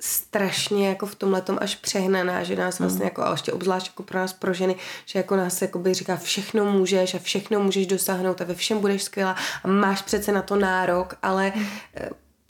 strašně 0.00 0.88
jako 0.88 1.06
v 1.06 1.14
tomhle 1.14 1.42
až 1.58 1.76
přehnaná, 1.76 2.42
že 2.42 2.56
nás 2.56 2.78
vlastně 2.78 3.04
mm. 3.04 3.04
jako, 3.04 3.22
a 3.22 3.30
ještě 3.30 3.52
obzvlášť 3.52 3.86
jako 3.86 4.02
pro 4.02 4.18
nás 4.18 4.32
pro 4.32 4.54
ženy, 4.54 4.76
že 5.06 5.18
jako 5.18 5.36
nás 5.36 5.62
by 5.76 5.94
říká 5.94 6.16
všechno 6.16 6.72
můžeš 6.72 7.14
a 7.14 7.18
všechno 7.18 7.60
můžeš 7.60 7.86
dosáhnout 7.86 8.40
a 8.40 8.44
ve 8.44 8.54
všem 8.54 8.80
budeš 8.80 9.02
skvělá 9.02 9.36
a 9.64 9.68
máš 9.68 10.02
přece 10.02 10.32
na 10.32 10.42
to 10.42 10.56
nárok, 10.56 11.14
ale 11.22 11.52
mm. 11.56 11.66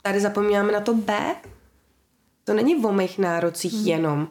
tady 0.01 0.19
zapomínáme 0.19 0.71
na 0.71 0.79
to 0.79 0.93
B. 0.93 1.35
To 2.43 2.53
není 2.53 2.85
o 2.85 2.91
mých 2.91 3.17
nárocích 3.17 3.73
mm. 3.73 3.87
jenom. 3.87 4.27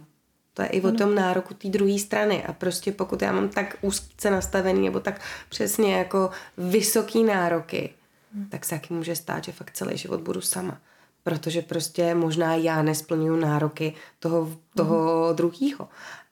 To 0.54 0.62
je 0.62 0.68
i 0.68 0.80
o 0.80 0.92
tom 0.92 1.14
nároku 1.14 1.54
té 1.54 1.68
druhé 1.68 1.98
strany. 1.98 2.44
A 2.44 2.52
prostě 2.52 2.92
pokud 2.92 3.22
já 3.22 3.32
mám 3.32 3.48
tak 3.48 3.76
úzce 3.80 4.30
nastavený 4.30 4.84
nebo 4.84 5.00
tak 5.00 5.20
přesně 5.48 5.94
jako 5.94 6.30
vysoký 6.56 7.24
nároky, 7.24 7.94
mm. 8.32 8.48
tak 8.48 8.64
se 8.64 8.70
taky 8.70 8.94
může 8.94 9.16
stát, 9.16 9.44
že 9.44 9.52
fakt 9.52 9.70
celý 9.70 9.96
život 9.96 10.20
budu 10.20 10.40
sama 10.40 10.80
protože 11.24 11.62
prostě 11.62 12.14
možná 12.14 12.54
já 12.54 12.82
nesplňuju 12.82 13.36
nároky 13.36 13.94
toho, 14.18 14.50
toho 14.76 15.26
mm. 15.28 15.36
druhého. 15.36 15.88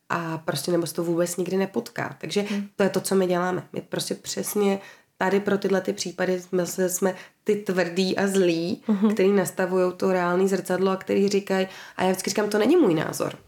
A 0.08 0.38
prostě 0.38 0.72
nebo 0.72 0.86
se 0.86 0.94
to 0.94 1.04
vůbec 1.04 1.36
nikdy 1.36 1.56
nepotká. 1.56 2.16
Takže 2.20 2.44
mm. 2.50 2.68
to 2.76 2.82
je 2.82 2.88
to, 2.88 3.00
co 3.00 3.14
my 3.14 3.26
děláme. 3.26 3.62
My 3.72 3.80
prostě 3.80 4.14
přesně 4.14 4.78
tady 5.18 5.40
pro 5.40 5.58
tyhle 5.58 5.80
ty 5.80 5.92
případy 5.92 6.40
jsme, 6.40 6.66
jsme 6.66 7.14
ty 7.44 7.56
tvrdý 7.56 8.18
a 8.18 8.26
zlí, 8.26 8.82
mm-hmm. 8.88 9.14
který 9.14 9.32
nastavují 9.32 9.92
to 9.96 10.12
reální 10.12 10.48
zrcadlo 10.48 10.90
a 10.90 10.96
který 10.96 11.28
říkají, 11.28 11.68
a 11.96 12.02
já 12.02 12.10
vždycky 12.10 12.30
říkám, 12.30 12.48
to 12.48 12.58
není 12.58 12.76
můj 12.76 12.94
názor. 12.94 13.38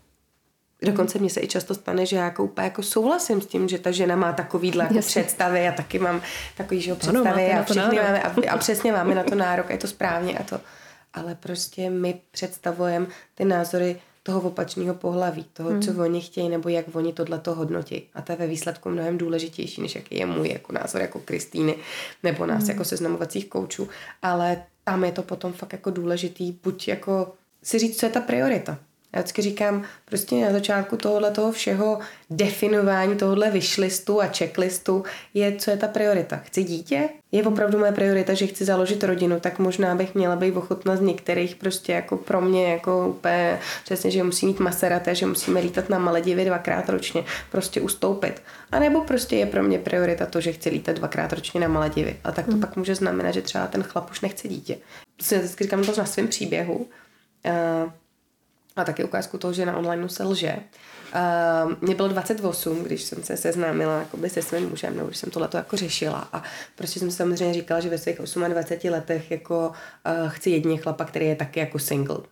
Dokonce 0.82 1.18
mně 1.18 1.30
se 1.30 1.40
i 1.40 1.48
často 1.48 1.74
stane, 1.74 2.06
že 2.06 2.16
já 2.16 2.24
jako 2.24 2.44
úplně 2.44 2.64
jako 2.64 2.82
souhlasím 2.82 3.40
s 3.40 3.46
tím, 3.46 3.68
že 3.68 3.78
ta 3.78 3.90
žena 3.90 4.16
má 4.16 4.32
takovýhle 4.32 4.84
jako 4.84 4.98
představy 4.98 5.68
a 5.68 5.72
taky 5.72 5.98
mám 5.98 6.22
takový 6.56 6.80
že 6.80 6.94
představy 6.94 7.52
ano, 7.52 7.60
a, 7.60 7.64
všechny 7.64 7.96
máme, 7.96 8.22
a, 8.22 8.50
a 8.50 8.58
přesně 8.58 8.92
máme 8.92 9.14
na 9.14 9.22
to 9.22 9.34
nárok 9.34 9.66
a 9.68 9.72
je 9.72 9.78
to 9.78 9.86
správně 9.86 10.38
a 10.38 10.42
to 10.42 10.60
ale 11.14 11.34
prostě 11.34 11.90
my 11.90 12.20
představujeme 12.30 13.06
ty 13.34 13.44
názory 13.44 14.00
toho 14.22 14.40
opačného 14.40 14.94
pohlaví, 14.94 15.44
toho, 15.52 15.70
hmm. 15.70 15.82
co 15.82 16.02
oni 16.02 16.20
chtějí, 16.20 16.48
nebo 16.48 16.68
jak 16.68 16.96
oni 16.96 17.12
tohle 17.12 17.38
to 17.38 17.54
hodnotí. 17.54 18.02
A 18.14 18.22
to 18.22 18.32
je 18.32 18.38
ve 18.38 18.46
výsledku 18.46 18.90
mnohem 18.90 19.18
důležitější, 19.18 19.82
než 19.82 19.94
jaký 19.94 20.16
je 20.16 20.26
můj 20.26 20.48
jako 20.48 20.72
názor 20.72 21.00
jako 21.00 21.18
Kristýny, 21.18 21.76
nebo 22.22 22.46
nás 22.46 22.62
hmm. 22.62 22.70
jako 22.70 22.84
seznamovacích 22.84 23.48
koučů. 23.48 23.88
Ale 24.22 24.62
tam 24.84 25.04
je 25.04 25.12
to 25.12 25.22
potom 25.22 25.52
fakt 25.52 25.72
jako 25.72 25.90
důležitý, 25.90 26.52
buď 26.62 26.88
jako 26.88 27.32
si 27.62 27.78
říct, 27.78 28.00
co 28.00 28.06
je 28.06 28.12
ta 28.12 28.20
priorita. 28.20 28.78
Já 29.14 29.20
vždycky 29.20 29.42
říkám, 29.42 29.84
prostě 30.04 30.44
na 30.44 30.52
začátku 30.52 30.96
tohohle 30.96 31.30
toho 31.30 31.52
všeho 31.52 31.98
definování 32.30 33.16
tohohle 33.16 33.50
vyšlistu 33.50 34.22
a 34.22 34.26
checklistu 34.26 35.04
je, 35.34 35.56
co 35.56 35.70
je 35.70 35.76
ta 35.76 35.88
priorita. 35.88 36.36
Chci 36.36 36.64
dítě? 36.64 37.08
Je 37.32 37.42
opravdu 37.42 37.78
moje 37.78 37.92
priorita, 37.92 38.34
že 38.34 38.46
chci 38.46 38.64
založit 38.64 39.04
rodinu, 39.04 39.40
tak 39.40 39.58
možná 39.58 39.94
bych 39.94 40.14
měla 40.14 40.36
být 40.36 40.56
ochotná 40.56 40.96
z 40.96 41.00
některých 41.00 41.56
prostě 41.56 41.92
jako 41.92 42.16
pro 42.16 42.40
mě 42.40 42.72
jako 42.72 43.08
úplně 43.08 43.58
přesně, 43.84 44.10
že 44.10 44.22
musí 44.22 44.46
mít 44.46 44.60
maseraté, 44.60 45.14
že 45.14 45.26
musíme 45.26 45.60
lítat 45.60 45.88
na 45.88 45.98
Maledivy 45.98 46.44
dvakrát 46.44 46.88
ročně, 46.88 47.24
prostě 47.50 47.80
ustoupit. 47.80 48.42
A 48.72 48.78
nebo 48.78 49.00
prostě 49.00 49.36
je 49.36 49.46
pro 49.46 49.62
mě 49.62 49.78
priorita 49.78 50.26
to, 50.26 50.40
že 50.40 50.52
chci 50.52 50.68
lítat 50.68 50.96
dvakrát 50.96 51.32
ročně 51.32 51.60
na 51.60 51.68
Maledivy. 51.68 52.16
A 52.24 52.32
tak 52.32 52.44
to 52.44 52.52
hmm. 52.52 52.60
pak 52.60 52.76
může 52.76 52.94
znamenat, 52.94 53.32
že 53.32 53.42
třeba 53.42 53.66
ten 53.66 53.82
chlap 53.82 54.10
už 54.10 54.20
nechce 54.20 54.48
dítě. 54.48 54.76
Si 55.22 55.38
vždycky 55.38 55.64
říkám 55.64 55.84
to 55.84 55.92
na 55.98 56.04
svém 56.04 56.28
příběhu. 56.28 56.86
Uh, 57.46 57.90
a 58.76 58.84
taky 58.84 59.04
ukázku 59.04 59.38
toho, 59.38 59.52
že 59.52 59.66
na 59.66 59.76
online 59.76 60.08
se 60.08 60.24
lže. 60.24 60.56
Uh, 61.14 61.72
mě 61.80 61.94
bylo 61.94 62.08
28, 62.08 62.82
když 62.82 63.02
jsem 63.02 63.22
se 63.22 63.36
seznámila 63.36 63.98
jakoby, 63.98 64.30
se 64.30 64.42
svým 64.42 64.68
mužem, 64.68 64.96
nebo 64.96 65.06
když 65.06 65.18
jsem 65.18 65.30
tohleto 65.30 65.56
jako 65.56 65.76
řešila. 65.76 66.28
A 66.32 66.42
prostě 66.74 67.00
jsem 67.00 67.10
samozřejmě 67.10 67.54
říkala, 67.54 67.80
že 67.80 67.88
ve 67.88 67.98
svých 67.98 68.16
28 68.48 68.92
letech 68.92 69.30
jako 69.30 69.68
uh, 69.68 70.28
chci 70.28 70.50
jedině 70.50 70.76
chlapa, 70.76 71.04
který 71.04 71.26
je 71.26 71.36
taky 71.36 71.60
jako 71.60 71.78
single. 71.78 72.18
Uh, 72.18 72.24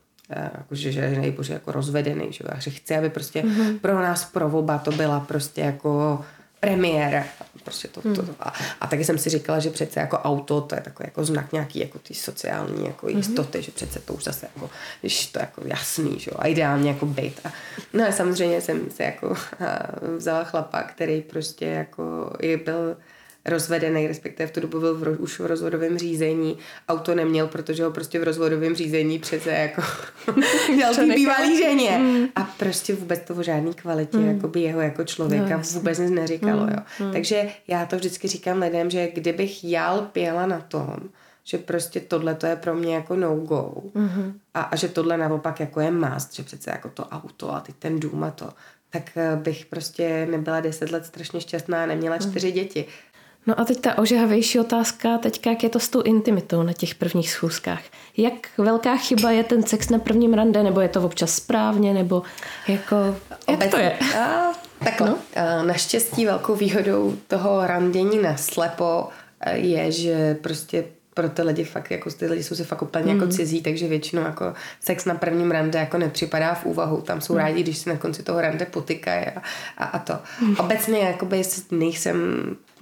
jako, 0.58 0.74
že, 0.74 0.92
že 0.92 1.10
nejbože 1.10 1.52
jako 1.52 1.72
rozvedený, 1.72 2.32
že, 2.32 2.44
že 2.58 2.70
chci, 2.70 2.96
aby 2.96 3.10
prostě 3.10 3.42
mm-hmm. 3.42 3.78
pro 3.78 4.02
nás, 4.02 4.24
pro 4.24 4.46
oba 4.46 4.78
to 4.78 4.90
byla 4.90 5.20
prostě 5.20 5.60
jako 5.60 6.24
premiéra. 6.62 7.24
Prostě 7.64 7.88
to, 7.88 8.02
to, 8.02 8.14
to. 8.14 8.22
Hmm. 8.22 8.34
A, 8.40 8.52
a 8.80 8.86
taky 8.86 9.04
jsem 9.04 9.18
si 9.18 9.30
říkala, 9.30 9.58
že 9.58 9.70
přece 9.70 10.00
jako 10.00 10.18
auto, 10.18 10.60
to 10.60 10.74
je 10.74 10.80
takový 10.80 11.06
jako 11.06 11.24
znak 11.24 11.52
nějaký 11.52 11.78
jako 11.78 11.98
ty 11.98 12.14
sociální 12.14 12.86
jako 12.86 13.06
mm-hmm. 13.06 13.16
jistoty, 13.16 13.62
že 13.62 13.72
přece 13.72 14.00
to 14.00 14.14
už 14.14 14.24
zase 14.24 14.46
jako, 14.54 14.70
když 15.00 15.26
to 15.26 15.38
jako 15.38 15.62
jasný, 15.64 16.18
že 16.18 16.30
jo, 16.30 16.36
a 16.40 16.46
ideálně 16.46 16.90
jako 16.90 17.06
být. 17.06 17.40
A, 17.44 17.52
no 17.92 18.08
a 18.08 18.12
samozřejmě 18.12 18.60
jsem 18.60 18.90
se 18.90 19.02
jako 19.02 19.36
vzala 20.16 20.44
chlapa, 20.44 20.82
který 20.82 21.22
prostě 21.22 21.66
jako 21.66 22.32
je 22.40 22.56
byl 22.56 22.96
rozvedený, 23.44 24.06
respektive 24.06 24.46
v 24.46 24.52
tu 24.52 24.60
dobu 24.60 24.80
byl 24.80 24.94
v, 24.94 25.20
už 25.20 25.40
v 25.40 25.46
rozvodovém 25.46 25.98
řízení. 25.98 26.58
Auto 26.88 27.14
neměl, 27.14 27.46
protože 27.46 27.84
ho 27.84 27.90
prostě 27.90 28.18
v 28.18 28.22
rozvodovém 28.22 28.74
řízení 28.74 29.18
přece 29.18 29.50
jako 29.50 29.82
dělal 30.76 30.94
ty 30.94 31.06
bývalý 31.06 31.56
ženě. 31.56 31.98
Mm. 31.98 32.26
A 32.36 32.42
prostě 32.44 32.94
vůbec 32.94 33.20
to 33.20 33.34
o 33.34 33.42
žádný 33.42 33.74
kvalitě 33.74 34.16
mm. 34.16 34.28
jakoby 34.28 34.60
jeho 34.60 34.80
jako 34.80 35.04
člověka 35.04 35.56
no, 35.56 35.62
vůbec 35.72 35.98
nic 35.98 36.10
neříkalo. 36.10 36.62
Mm. 36.62 36.68
Jo. 36.68 37.06
Mm. 37.06 37.12
Takže 37.12 37.48
já 37.68 37.86
to 37.86 37.96
vždycky 37.96 38.28
říkám 38.28 38.58
lidem, 38.58 38.90
že 38.90 39.08
kdybych 39.14 39.64
já 39.64 39.92
lpěla 39.92 40.46
na 40.46 40.60
tom, 40.60 40.96
že 41.44 41.58
prostě 41.58 42.00
tohle 42.00 42.34
to 42.34 42.46
je 42.46 42.56
pro 42.56 42.74
mě 42.74 42.94
jako 42.94 43.16
no-go 43.16 43.74
mm-hmm. 43.94 44.32
a, 44.54 44.60
a 44.60 44.76
že 44.76 44.88
tohle 44.88 45.16
naopak 45.16 45.60
jako 45.60 45.80
je 45.80 45.90
must, 45.90 46.34
že 46.34 46.42
přece 46.42 46.70
jako 46.70 46.88
to 46.88 47.04
auto 47.04 47.54
a 47.54 47.60
ty 47.60 47.72
ten 47.72 48.00
dům 48.00 48.24
a 48.24 48.30
to, 48.30 48.48
tak 48.90 49.10
eh, 49.16 49.36
bych 49.36 49.66
prostě 49.66 50.26
nebyla 50.30 50.60
deset 50.60 50.90
let 50.90 51.06
strašně 51.06 51.40
šťastná 51.40 51.82
a 51.82 51.86
neměla 51.86 52.16
mm. 52.16 52.30
čtyři 52.30 52.46
mm. 52.46 52.52
děti. 52.54 52.84
No 53.46 53.60
a 53.60 53.64
teď 53.64 53.80
ta 53.80 53.98
ožehavější 53.98 54.60
otázka, 54.60 55.18
teďka 55.18 55.50
jak 55.50 55.62
je 55.62 55.68
to 55.68 55.80
s 55.80 55.88
tou 55.88 56.02
intimitou 56.02 56.62
na 56.62 56.72
těch 56.72 56.94
prvních 56.94 57.30
schůzkách. 57.30 57.82
Jak 58.16 58.34
velká 58.58 58.96
chyba 58.96 59.30
je 59.30 59.44
ten 59.44 59.62
sex 59.62 59.88
na 59.88 59.98
prvním 59.98 60.34
rande, 60.34 60.62
nebo 60.62 60.80
je 60.80 60.88
to 60.88 61.02
občas 61.02 61.34
správně, 61.34 61.94
nebo 61.94 62.22
jako, 62.68 62.96
jak 63.48 63.56
Obecně. 63.56 63.70
to 63.70 63.76
je? 63.76 63.98
A, 64.18 64.52
takhle, 64.84 65.08
no? 65.08 65.18
naštěstí 65.66 66.26
velkou 66.26 66.54
výhodou 66.54 67.16
toho 67.28 67.66
randění 67.66 68.22
na 68.22 68.36
slepo 68.36 69.08
je, 69.52 69.92
že 69.92 70.34
prostě 70.34 70.84
pro 71.14 71.28
ty 71.28 71.42
lidi 71.42 71.64
fakt, 71.64 71.90
jako 71.90 72.10
ty 72.10 72.26
lidi 72.26 72.42
jsou 72.42 72.54
si 72.54 72.64
fakt 72.64 72.82
úplně 72.82 73.04
mm. 73.04 73.10
jako 73.10 73.24
hmm. 73.24 73.32
cizí, 73.32 73.62
takže 73.62 73.88
většinou 73.88 74.22
jako 74.22 74.54
sex 74.80 75.04
na 75.04 75.14
prvním 75.14 75.50
rande 75.50 75.78
jako 75.78 75.98
nepřipadá 75.98 76.54
v 76.54 76.64
úvahu. 76.64 77.00
Tam 77.00 77.20
jsou 77.20 77.32
mm. 77.32 77.38
rádi, 77.38 77.62
když 77.62 77.78
si 77.78 77.88
na 77.88 77.96
konci 77.96 78.22
toho 78.22 78.40
rande 78.40 78.66
potykají 78.66 79.26
a, 79.26 79.42
a, 79.78 79.84
a 79.84 79.98
to. 79.98 80.18
Mm. 80.40 80.56
Obecně 80.58 80.98
jakoby 80.98 81.42
nejsem 81.70 82.16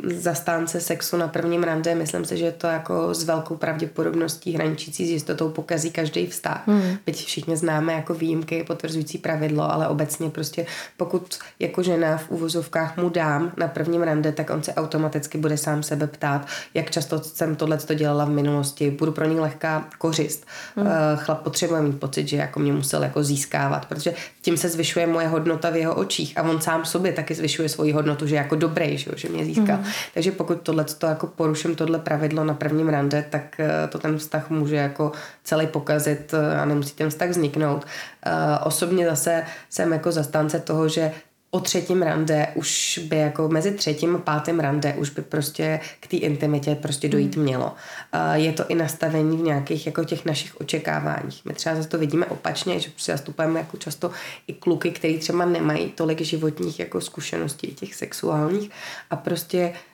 zastánce 0.04 0.80
sexu 0.80 1.16
na 1.16 1.28
prvním 1.28 1.62
rande, 1.62 1.94
myslím 1.94 2.24
si, 2.24 2.36
že 2.36 2.52
to 2.52 2.66
jako 2.66 3.14
s 3.14 3.24
velkou 3.24 3.56
pravděpodobností 3.56 4.52
hraničící 4.52 5.06
s 5.06 5.10
jistotou 5.10 5.48
pokazí 5.48 5.90
každý 5.90 6.26
vztah. 6.26 6.66
Mm. 6.66 6.96
Byť 7.06 7.26
všichni 7.26 7.56
známe 7.56 7.92
jako 7.92 8.14
výjimky, 8.14 8.64
potvrzující 8.64 9.18
pravidlo, 9.18 9.72
ale 9.72 9.88
obecně 9.88 10.30
prostě 10.30 10.66
pokud 10.96 11.38
jako 11.58 11.82
žena 11.82 12.16
v 12.16 12.30
úvozovkách 12.30 12.96
mu 12.96 13.08
dám 13.08 13.52
na 13.56 13.68
prvním 13.68 14.02
rande, 14.02 14.32
tak 14.32 14.50
on 14.50 14.62
se 14.62 14.74
automaticky 14.74 15.38
bude 15.38 15.56
sám 15.56 15.82
sebe 15.82 16.06
ptát, 16.06 16.46
jak 16.74 16.90
často 16.90 17.18
jsem 17.18 17.56
tohle 17.56 17.78
to 17.78 17.94
dělala 17.94 18.24
v 18.24 18.30
minulosti, 18.30 18.90
budu 18.90 19.12
pro 19.12 19.24
ní 19.24 19.40
lehká 19.40 19.88
kořist. 19.98 20.46
Mm. 20.76 20.86
Chlap 21.16 21.42
potřebuje 21.42 21.82
mít 21.82 22.00
pocit, 22.00 22.28
že 22.28 22.36
jako 22.36 22.60
mě 22.60 22.72
musel 22.72 23.02
jako 23.02 23.22
získávat, 23.22 23.86
protože 23.86 24.14
tím 24.42 24.56
se 24.56 24.68
zvyšuje 24.68 25.06
moje 25.06 25.28
hodnota 25.28 25.70
v 25.70 25.76
jeho 25.76 25.94
očích 25.94 26.38
a 26.38 26.42
on 26.42 26.60
sám 26.60 26.84
sobě 26.84 27.12
taky 27.12 27.34
zvyšuje 27.34 27.68
svoji 27.68 27.92
hodnotu, 27.92 28.26
že 28.26 28.36
jako 28.36 28.54
dobrý, 28.56 28.98
že, 28.98 29.10
že 29.16 29.28
mě 29.28 29.44
získal. 29.44 29.76
Mm. 29.76 29.84
Takže 30.14 30.32
pokud 30.32 30.62
tohle 30.62 30.84
to 30.84 31.06
jako 31.06 31.26
poruším 31.26 31.74
tohle 31.76 31.98
pravidlo 31.98 32.44
na 32.44 32.54
prvním 32.54 32.88
rande, 32.88 33.24
tak 33.30 33.60
eh, 33.60 33.88
to 33.88 33.98
ten 33.98 34.18
vztah 34.18 34.50
může 34.50 34.76
jako 34.76 35.12
celý 35.44 35.66
pokazit 35.66 36.34
eh, 36.34 36.60
a 36.60 36.64
nemusí 36.64 36.94
ten 36.94 37.10
vztah 37.10 37.28
vzniknout. 37.28 37.86
Eh, 38.26 38.32
osobně 38.64 39.06
zase 39.06 39.44
jsem 39.70 39.92
jako 39.92 40.12
zastánce 40.12 40.60
toho, 40.60 40.88
že 40.88 41.12
o 41.50 41.60
třetím 41.60 42.02
rande 42.02 42.48
už 42.54 43.00
by 43.08 43.16
jako 43.16 43.48
mezi 43.48 43.72
třetím 43.72 44.16
a 44.16 44.18
pátým 44.18 44.60
rande 44.60 44.94
už 44.94 45.10
by 45.10 45.22
prostě 45.22 45.80
k 46.00 46.06
té 46.06 46.16
intimitě 46.16 46.74
prostě 46.74 47.08
dojít 47.08 47.34
hmm. 47.34 47.44
mělo. 47.44 47.74
Je 48.32 48.52
to 48.52 48.66
i 48.68 48.74
nastavení 48.74 49.36
v 49.36 49.40
nějakých 49.40 49.86
jako 49.86 50.04
těch 50.04 50.24
našich 50.24 50.60
očekáváních. 50.60 51.44
My 51.44 51.54
třeba 51.54 51.74
zase 51.74 51.88
to 51.88 51.98
vidíme 51.98 52.26
opačně, 52.26 52.80
že 52.80 52.90
prostě 52.90 53.12
zastupujeme 53.12 53.60
jako 53.60 53.76
často 53.76 54.10
i 54.46 54.52
kluky, 54.52 54.90
který 54.90 55.18
třeba 55.18 55.44
nemají 55.44 55.90
tolik 55.90 56.20
životních 56.20 56.80
jako 56.80 57.00
zkušeností 57.00 57.66
těch 57.66 57.94
sexuálních 57.94 58.70
a 59.10 59.16
prostě 59.16 59.68
uh, 59.68 59.89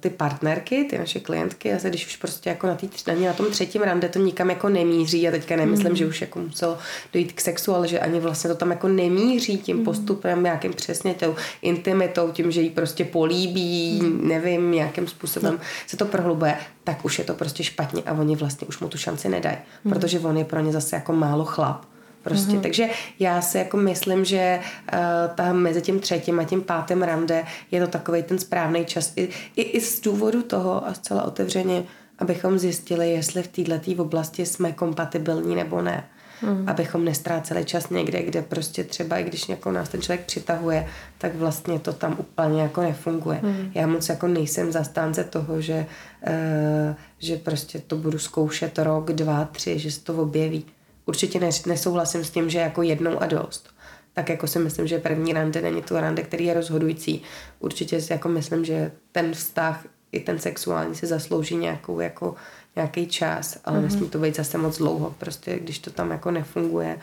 ty 0.00 0.10
partnerky, 0.10 0.84
ty 0.84 0.98
naše 0.98 1.20
klientky, 1.20 1.72
a 1.72 1.88
když 1.88 2.06
už 2.06 2.16
prostě 2.16 2.50
jako 2.50 2.66
na, 2.66 2.74
tý, 2.74 2.88
na, 3.06 3.14
na 3.14 3.32
tom 3.32 3.46
třetím 3.50 3.82
rande 3.82 4.08
to 4.08 4.18
nikam 4.18 4.50
jako 4.50 4.68
nemíří 4.68 5.28
a 5.28 5.30
teďka 5.30 5.56
nemyslím, 5.56 5.90
mm. 5.90 5.96
že 5.96 6.06
už 6.06 6.20
jako 6.20 6.38
muselo 6.38 6.78
dojít 7.12 7.32
k 7.32 7.40
sexu, 7.40 7.74
ale 7.74 7.88
že 7.88 8.00
ani 8.00 8.20
vlastně 8.20 8.50
to 8.50 8.56
tam 8.56 8.70
jako 8.70 8.88
nemíří 8.88 9.58
tím 9.58 9.76
mm. 9.76 9.84
postupem, 9.84 10.42
nějakým 10.42 10.72
přesně 10.72 11.14
tou 11.14 11.36
intimitou, 11.62 12.30
tím, 12.32 12.50
že 12.50 12.60
jí 12.60 12.70
prostě 12.70 13.04
políbí, 13.04 14.00
mm. 14.02 14.28
nevím, 14.28 14.70
nějakým 14.70 15.06
způsobem 15.06 15.52
no. 15.52 15.60
se 15.86 15.96
to 15.96 16.04
prohlubuje, 16.04 16.56
tak 16.84 17.04
už 17.04 17.18
je 17.18 17.24
to 17.24 17.34
prostě 17.34 17.64
špatně 17.64 18.02
a 18.06 18.12
oni 18.12 18.36
vlastně 18.36 18.68
už 18.68 18.78
mu 18.78 18.88
tu 18.88 18.98
šanci 18.98 19.28
nedají, 19.28 19.56
mm. 19.84 19.92
protože 19.92 20.20
on 20.20 20.36
je 20.36 20.44
pro 20.44 20.60
ně 20.60 20.72
zase 20.72 20.96
jako 20.96 21.12
málo 21.12 21.44
chlap. 21.44 21.84
Prostě. 22.22 22.52
Mm-hmm. 22.52 22.60
Takže 22.60 22.88
já 23.18 23.42
si 23.42 23.58
jako 23.58 23.76
myslím, 23.76 24.24
že 24.24 24.60
uh, 24.92 24.98
ta 25.34 25.52
mezi 25.52 25.82
tím 25.82 26.00
třetím 26.00 26.40
a 26.40 26.44
tím 26.44 26.62
pátým 26.62 27.02
rande 27.02 27.44
je 27.70 27.80
to 27.80 27.86
takový 27.86 28.22
ten 28.22 28.38
správný 28.38 28.84
čas. 28.84 29.12
I, 29.16 29.28
i, 29.56 29.62
I 29.62 29.80
z 29.80 30.00
důvodu 30.00 30.42
toho 30.42 30.86
a 30.86 30.94
zcela 30.94 31.22
otevřeně, 31.22 31.82
abychom 32.18 32.58
zjistili, 32.58 33.10
jestli 33.10 33.42
v 33.42 33.48
této 33.48 34.02
oblasti 34.02 34.46
jsme 34.46 34.72
kompatibilní 34.72 35.54
nebo 35.54 35.82
ne. 35.82 36.04
Mm. 36.42 36.68
Abychom 36.68 37.04
nestráceli 37.04 37.64
čas 37.64 37.90
někde, 37.90 38.22
kde 38.22 38.42
prostě 38.42 38.84
třeba, 38.84 39.18
i 39.18 39.24
když 39.24 39.48
jako 39.48 39.72
nás 39.72 39.88
ten 39.88 40.02
člověk 40.02 40.26
přitahuje, 40.26 40.88
tak 41.18 41.34
vlastně 41.34 41.78
to 41.78 41.92
tam 41.92 42.16
úplně 42.18 42.62
jako 42.62 42.82
nefunguje. 42.82 43.40
Mm. 43.42 43.70
Já 43.74 43.86
moc 43.86 44.08
jako 44.08 44.28
nejsem 44.28 44.72
zastánce 44.72 45.24
toho, 45.24 45.60
že, 45.60 45.86
uh, 46.26 46.94
že 47.18 47.36
prostě 47.36 47.78
to 47.78 47.96
budu 47.96 48.18
zkoušet 48.18 48.78
rok, 48.78 49.12
dva, 49.12 49.44
tři, 49.44 49.78
že 49.78 49.90
se 49.90 50.00
to 50.00 50.14
objeví 50.14 50.64
určitě 51.08 51.40
nesouhlasím 51.66 52.24
s 52.24 52.30
tím, 52.30 52.50
že 52.50 52.58
jako 52.58 52.82
jednou 52.82 53.22
a 53.22 53.26
dost. 53.26 53.68
Tak 54.12 54.28
jako 54.28 54.46
si 54.46 54.58
myslím, 54.58 54.86
že 54.86 54.98
první 54.98 55.32
rande 55.32 55.62
není 55.62 55.82
to 55.82 56.00
rande, 56.00 56.22
který 56.22 56.44
je 56.44 56.54
rozhodující. 56.54 57.22
Určitě 57.60 58.00
si 58.00 58.12
jako 58.12 58.28
myslím, 58.28 58.64
že 58.64 58.92
ten 59.12 59.32
vztah 59.32 59.84
i 60.12 60.20
ten 60.20 60.38
sexuální 60.38 60.94
si 60.94 61.06
zaslouží 61.06 61.56
nějakou 61.56 62.00
jako 62.00 62.34
nějaký 62.76 63.06
čas, 63.06 63.58
ale 63.64 63.78
mm-hmm. 63.78 63.82
nesmí 63.82 64.08
to 64.08 64.18
být 64.18 64.36
zase 64.36 64.58
moc 64.58 64.78
dlouho. 64.78 65.14
Prostě 65.18 65.58
když 65.58 65.78
to 65.78 65.90
tam 65.90 66.10
jako 66.10 66.30
nefunguje 66.30 66.98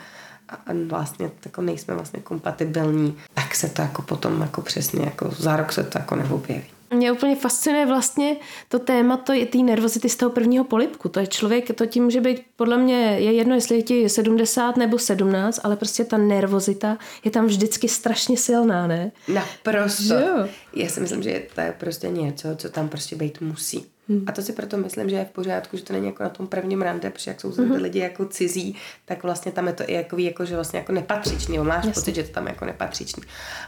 a 0.48 0.72
vlastně 0.86 1.30
jako 1.44 1.62
nejsme 1.62 1.94
vlastně 1.94 2.20
kompatibilní, 2.20 3.16
tak 3.34 3.54
se 3.54 3.68
to 3.68 3.82
jako 3.82 4.02
potom 4.02 4.40
jako 4.40 4.62
přesně 4.62 5.04
jako 5.04 5.30
za 5.30 5.56
rok 5.56 5.72
se 5.72 5.84
to 5.84 5.98
jako 5.98 6.16
neobjeví. 6.16 6.75
Mě 6.94 7.12
úplně 7.12 7.36
fascinuje 7.36 7.86
vlastně 7.86 8.36
to 8.68 8.78
téma 8.78 9.16
to 9.16 9.32
je 9.32 9.46
té 9.46 9.58
nervozity 9.58 10.08
z 10.08 10.16
toho 10.16 10.30
prvního 10.30 10.64
polipku. 10.64 11.08
To 11.08 11.20
je 11.20 11.26
člověk, 11.26 11.76
to 11.76 11.86
tím 11.86 12.04
může 12.04 12.20
být, 12.20 12.42
podle 12.56 12.76
mě 12.76 13.16
je 13.18 13.32
jedno, 13.32 13.54
jestli 13.54 13.76
je 13.76 13.82
ti 13.82 14.08
70 14.08 14.76
nebo 14.76 14.98
17, 14.98 15.60
ale 15.62 15.76
prostě 15.76 16.04
ta 16.04 16.16
nervozita 16.16 16.98
je 17.24 17.30
tam 17.30 17.46
vždycky 17.46 17.88
strašně 17.88 18.36
silná, 18.36 18.86
ne? 18.86 19.12
Naprosto. 19.28 20.14
Jo. 20.14 20.48
Já 20.74 20.88
si 20.88 21.00
myslím, 21.00 21.22
že 21.22 21.42
to 21.54 21.60
je 21.60 21.74
prostě 21.80 22.08
něco, 22.08 22.48
co 22.56 22.68
tam 22.68 22.88
prostě 22.88 23.16
být 23.16 23.40
musí. 23.40 23.86
Hmm. 24.08 24.24
A 24.26 24.32
to 24.32 24.42
si 24.42 24.52
proto 24.52 24.76
myslím, 24.76 25.10
že 25.10 25.16
je 25.16 25.24
v 25.24 25.30
pořádku, 25.30 25.76
že 25.76 25.82
to 25.82 25.92
není 25.92 26.06
jako 26.06 26.22
na 26.22 26.28
tom 26.28 26.46
prvním 26.46 26.82
rande, 26.82 27.10
protože 27.10 27.30
jak 27.30 27.40
jsou 27.40 27.52
zde 27.52 27.62
hmm. 27.62 27.72
lidi 27.72 27.98
jako 27.98 28.26
cizí, 28.26 28.76
tak 29.04 29.22
vlastně 29.22 29.52
tam 29.52 29.66
je 29.66 29.72
to 29.72 29.84
i 29.86 29.92
jako, 29.92 30.18
jako 30.18 30.44
že 30.44 30.54
vlastně 30.54 30.78
jako 30.78 30.92
nepatřičný, 30.92 31.58
máš 31.58 31.76
Jasně. 31.76 31.92
pocit, 31.92 32.14
že 32.14 32.22
to 32.22 32.32
tam 32.32 32.46
je 32.46 32.52
jako 32.52 32.64
nepatřičný. 32.64 33.22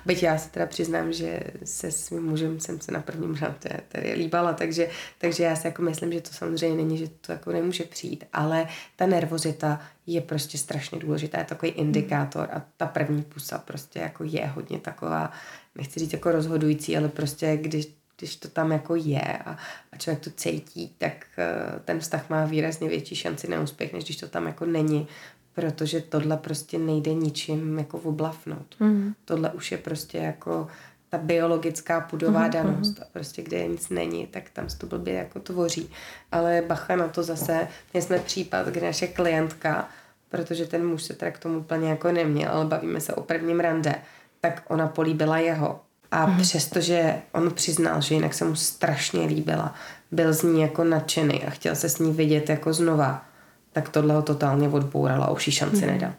Byť 0.06 0.22
já 0.22 0.38
se 0.38 0.50
teda 0.50 0.66
přiznám, 0.66 1.12
že 1.12 1.40
se 1.64 1.90
svým 1.90 2.22
mužem 2.22 2.60
jsem 2.60 2.80
se 2.80 2.92
na 2.92 3.00
prvním 3.00 3.34
rande 3.34 3.80
tady 3.88 4.12
líbala, 4.12 4.52
takže, 4.52 4.88
takže 5.18 5.44
já 5.44 5.56
si 5.56 5.66
jako 5.66 5.82
myslím, 5.82 6.12
že 6.12 6.20
to 6.20 6.30
samozřejmě 6.32 6.76
není, 6.76 6.98
že 6.98 7.08
to 7.08 7.32
jako 7.32 7.52
nemůže 7.52 7.84
přijít, 7.84 8.24
ale 8.32 8.66
ta 8.96 9.06
nervozita 9.06 9.80
je 10.06 10.20
prostě 10.20 10.58
strašně 10.58 10.98
důležitá, 10.98 11.38
je 11.38 11.44
takový 11.44 11.72
indikátor 11.72 12.48
a 12.52 12.62
ta 12.76 12.86
první 12.86 13.22
pusa 13.22 13.58
prostě 13.58 13.98
jako 13.98 14.24
je 14.24 14.46
hodně 14.46 14.78
taková, 14.78 15.30
nechci 15.74 16.00
říct 16.00 16.12
jako 16.12 16.32
rozhodující, 16.32 16.96
ale 16.96 17.08
prostě 17.08 17.56
když 17.56 17.97
když 18.18 18.36
to 18.36 18.48
tam 18.48 18.72
jako 18.72 18.94
je 18.94 19.38
a, 19.44 19.56
a 19.92 19.96
člověk 19.96 20.24
to 20.24 20.30
cítí, 20.30 20.94
tak 20.98 21.26
uh, 21.38 21.78
ten 21.84 22.00
vztah 22.00 22.30
má 22.30 22.44
výrazně 22.44 22.88
větší 22.88 23.16
šanci 23.16 23.50
na 23.50 23.60
úspěch, 23.60 23.92
než 23.92 24.04
když 24.04 24.16
to 24.16 24.28
tam 24.28 24.46
jako 24.46 24.66
není, 24.66 25.08
protože 25.54 26.00
tohle 26.00 26.36
prostě 26.36 26.78
nejde 26.78 27.14
ničím 27.14 27.78
jako 27.78 27.98
oblafnout. 27.98 28.76
Mm. 28.80 29.14
Tohle 29.24 29.50
už 29.50 29.72
je 29.72 29.78
prostě 29.78 30.18
jako 30.18 30.68
ta 31.08 31.18
biologická 31.18 32.00
pudová 32.00 32.44
mm, 32.44 32.50
danost 32.50 33.02
a 33.02 33.04
prostě 33.12 33.42
kde 33.42 33.68
nic 33.68 33.88
není, 33.88 34.26
tak 34.26 34.50
tam 34.50 34.70
se 34.70 34.78
to 34.78 34.86
blbě 34.86 35.14
jako 35.14 35.40
tvoří. 35.40 35.90
Ale 36.32 36.62
bacha 36.66 36.96
na 36.96 37.08
to 37.08 37.22
zase, 37.22 37.68
my 37.94 38.02
jsme 38.02 38.18
případ, 38.18 38.66
kde 38.66 38.86
naše 38.86 39.06
klientka, 39.06 39.88
protože 40.28 40.66
ten 40.66 40.86
muž 40.86 41.02
se 41.02 41.14
teda 41.14 41.30
k 41.30 41.38
tomu 41.38 41.58
úplně 41.58 41.88
jako 41.88 42.12
neměl, 42.12 42.50
ale 42.52 42.64
bavíme 42.64 43.00
se 43.00 43.14
o 43.14 43.22
prvním 43.22 43.60
rande, 43.60 43.94
tak 44.40 44.62
ona 44.68 44.88
políbila 44.88 45.38
jeho 45.38 45.80
a 46.10 46.26
mm. 46.26 46.40
přestože 46.40 47.14
on 47.32 47.50
přiznal, 47.50 48.00
že 48.00 48.14
jinak 48.14 48.34
se 48.34 48.44
mu 48.44 48.54
strašně 48.54 49.26
líbila, 49.26 49.74
byl 50.10 50.32
z 50.32 50.42
ní 50.42 50.60
jako 50.60 50.84
nadšený 50.84 51.44
a 51.44 51.50
chtěl 51.50 51.74
se 51.76 51.88
s 51.88 51.98
ní 51.98 52.12
vidět 52.12 52.48
jako 52.48 52.72
znova, 52.72 53.24
tak 53.72 53.88
tohle 53.88 54.14
ho 54.14 54.22
totálně 54.22 54.68
odbouralo 54.68 55.24
a 55.24 55.30
už 55.30 55.46
jí 55.46 55.52
šanci 55.52 55.86
mm. 55.86 55.92
nedal. 55.92 56.12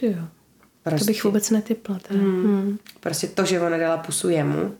Ty 0.00 0.06
jo. 0.06 0.24
Prostě, 0.82 1.04
to 1.04 1.04
bych 1.04 1.24
vůbec 1.24 1.50
netypla. 1.50 1.98
Mm. 2.10 2.20
Mm. 2.20 2.78
Prostě 3.00 3.26
to, 3.26 3.44
že 3.44 3.60
ona 3.60 3.78
dala 3.78 3.96
pusu 3.96 4.28
jemu, 4.28 4.74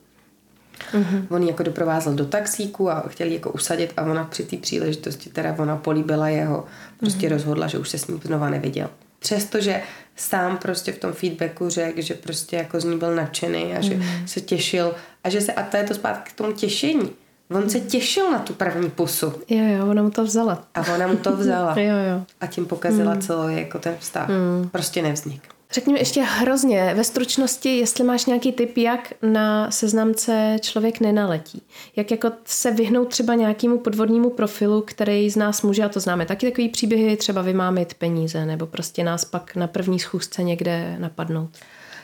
Mm-hmm. 0.93 1.27
On 1.31 1.43
ji 1.43 1.49
jako 1.49 1.63
doprovázel 1.63 2.15
do 2.15 2.27
taxíku 2.27 2.91
a 2.91 3.01
chtěl 3.09 3.29
jako 3.29 3.51
usadit 3.51 3.93
a 3.97 4.03
ona 4.03 4.25
při 4.25 4.45
té 4.45 4.57
příležitosti 4.57 5.31
teda 5.31 5.57
ona 5.59 5.77
políbila 5.77 6.29
jeho. 6.29 6.65
Prostě 7.01 7.27
mm-hmm. 7.27 7.33
rozhodla, 7.33 7.67
že 7.67 7.79
už 7.79 7.89
se 7.89 7.99
s 7.99 8.07
ním 8.07 8.21
znova 8.25 8.51
neviděl. 8.51 8.91
Přestože 9.27 9.83
sám 10.17 10.59
prostě 10.59 10.93
v 10.93 10.99
tom 10.99 11.13
feedbacku 11.13 11.69
řekl, 11.69 12.01
že 12.01 12.15
prostě 12.15 12.57
jako 12.57 12.81
z 12.81 12.85
ní 12.85 12.99
byl 12.99 13.15
nadšený 13.15 13.75
a 13.77 13.81
že 13.81 13.95
mm. 13.95 14.27
se 14.27 14.41
těšil 14.41 14.95
a 15.25 15.31
že 15.31 15.41
se, 15.41 15.53
a 15.53 15.63
to 15.63 15.77
je 15.77 15.85
to 15.85 15.95
zpátky 15.95 16.31
k 16.31 16.37
tomu 16.37 16.53
těšení. 16.53 17.11
On 17.51 17.71
se 17.71 17.81
těšil 17.81 18.33
na 18.33 18.39
tu 18.39 18.53
první 18.53 18.91
pusu. 18.91 19.27
Jo, 19.49 19.65
jo, 19.79 19.91
ona 19.91 20.03
mu 20.03 20.11
to 20.11 20.25
vzala. 20.25 20.65
A 20.75 20.95
ona 20.95 21.07
mu 21.07 21.17
to 21.17 21.37
vzala. 21.37 21.75
jo, 21.81 21.97
jo. 22.11 22.25
A 22.41 22.47
tím 22.47 22.67
pokazila 22.67 23.15
mm. 23.15 23.21
celý 23.21 23.57
jako 23.57 23.79
ten 23.79 23.95
vztah. 23.99 24.29
Mm. 24.29 24.69
Prostě 24.69 25.03
nevznik. 25.03 25.56
Řekni 25.73 25.93
mi 25.93 25.99
ještě 25.99 26.23
hrozně 26.23 26.95
ve 26.95 27.05
stručnosti, 27.05 27.79
jestli 27.79 28.05
máš 28.05 28.27
nějaký 28.27 28.53
tip, 28.53 28.77
jak 28.77 29.13
na 29.23 29.71
seznamce 29.71 30.57
člověk 30.61 31.01
nenaletí. 31.01 31.63
Jak 31.97 32.11
jako 32.11 32.33
se 32.45 32.71
vyhnout 32.71 33.09
třeba 33.09 33.35
nějakému 33.35 33.79
podvodnímu 33.79 34.31
profilu, 34.31 34.83
který 34.83 35.31
z 35.31 35.37
nás 35.37 35.63
může, 35.63 35.85
a 35.85 35.89
to 35.89 36.01
známe 36.01 36.27
taky 36.27 36.51
takový 36.51 36.69
příběhy, 36.69 37.17
třeba 37.17 37.43
vymámit 37.43 37.95
peníze, 37.95 38.47
nebo 38.47 38.67
prostě 38.67 39.05
nás 39.05 39.25
pak 39.25 39.57
na 39.57 39.67
první 39.67 39.99
schůzce 39.99 40.43
někde 40.43 40.97
napadnout. 40.99 41.51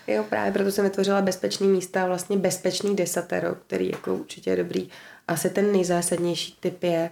Jo, 0.07 0.25
právě 0.29 0.53
proto 0.53 0.71
jsem 0.71 0.85
vytvořila 0.85 1.23
bezpečný 1.23 1.69
místa, 1.69 2.07
vlastně 2.07 2.37
bezpečný 2.37 2.97
desatero, 2.97 3.55
který 3.55 3.91
jako 3.91 4.15
určitě 4.15 4.51
je 4.51 4.57
dobrý. 4.57 4.89
Asi 5.29 5.51
ten 5.51 5.73
nejzásadnější 5.73 6.57
tip 6.61 6.83
je 6.83 7.11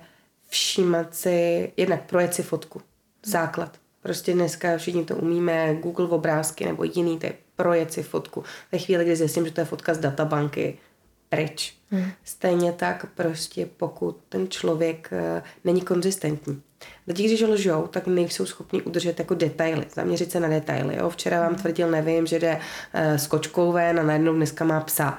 všímat 0.49 1.15
si, 1.15 1.73
jednak 1.77 2.03
projet 2.03 2.35
si 2.35 2.43
fotku. 2.43 2.81
Základ 3.27 3.77
Prostě 4.03 4.33
dneska 4.33 4.79
všichni 4.79 5.05
to 5.05 5.17
umíme, 5.17 5.77
Google 5.83 6.09
obrázky 6.09 6.65
nebo 6.65 6.85
jiný, 6.85 7.19
je 7.23 7.33
projet 7.57 7.93
si 7.93 8.03
fotku. 8.03 8.45
Ve 8.73 8.79
chvíli, 8.79 9.05
kdy 9.05 9.17
zjistím, 9.17 9.47
že 9.47 9.53
to 9.53 9.61
je 9.61 9.65
fotka 9.65 9.95
z 9.95 9.99
databanky, 9.99 10.79
pryč. 11.29 11.75
Hmm. 11.91 12.13
Stejně 12.25 12.73
tak 12.73 13.07
prostě 13.15 13.69
pokud 13.77 14.19
ten 14.29 14.49
člověk 14.49 15.11
uh, 15.13 15.43
není 15.65 15.81
konzistentní. 15.81 16.63
Lidi, 17.07 17.25
když 17.25 17.43
lžou, 17.43 17.87
tak 17.87 18.07
nejsou 18.07 18.47
schopni 18.47 18.83
udržet 18.83 19.19
jako 19.19 19.35
detaily, 19.35 19.87
zaměřit 19.95 20.31
se 20.31 20.41
na 20.41 20.49
detaily. 20.49 20.97
Jo? 20.97 21.11
Včera 21.11 21.41
vám 21.41 21.55
tvrdil, 21.55 21.91
nevím, 21.91 22.27
že 22.27 22.39
jde 22.39 22.57
uh, 22.57 23.15
s 23.15 23.27
kočkou 23.27 23.73
ven 23.73 24.01
a 24.01 24.03
najednou 24.03 24.35
dneska 24.35 24.65
má 24.65 24.81
psa 24.81 25.19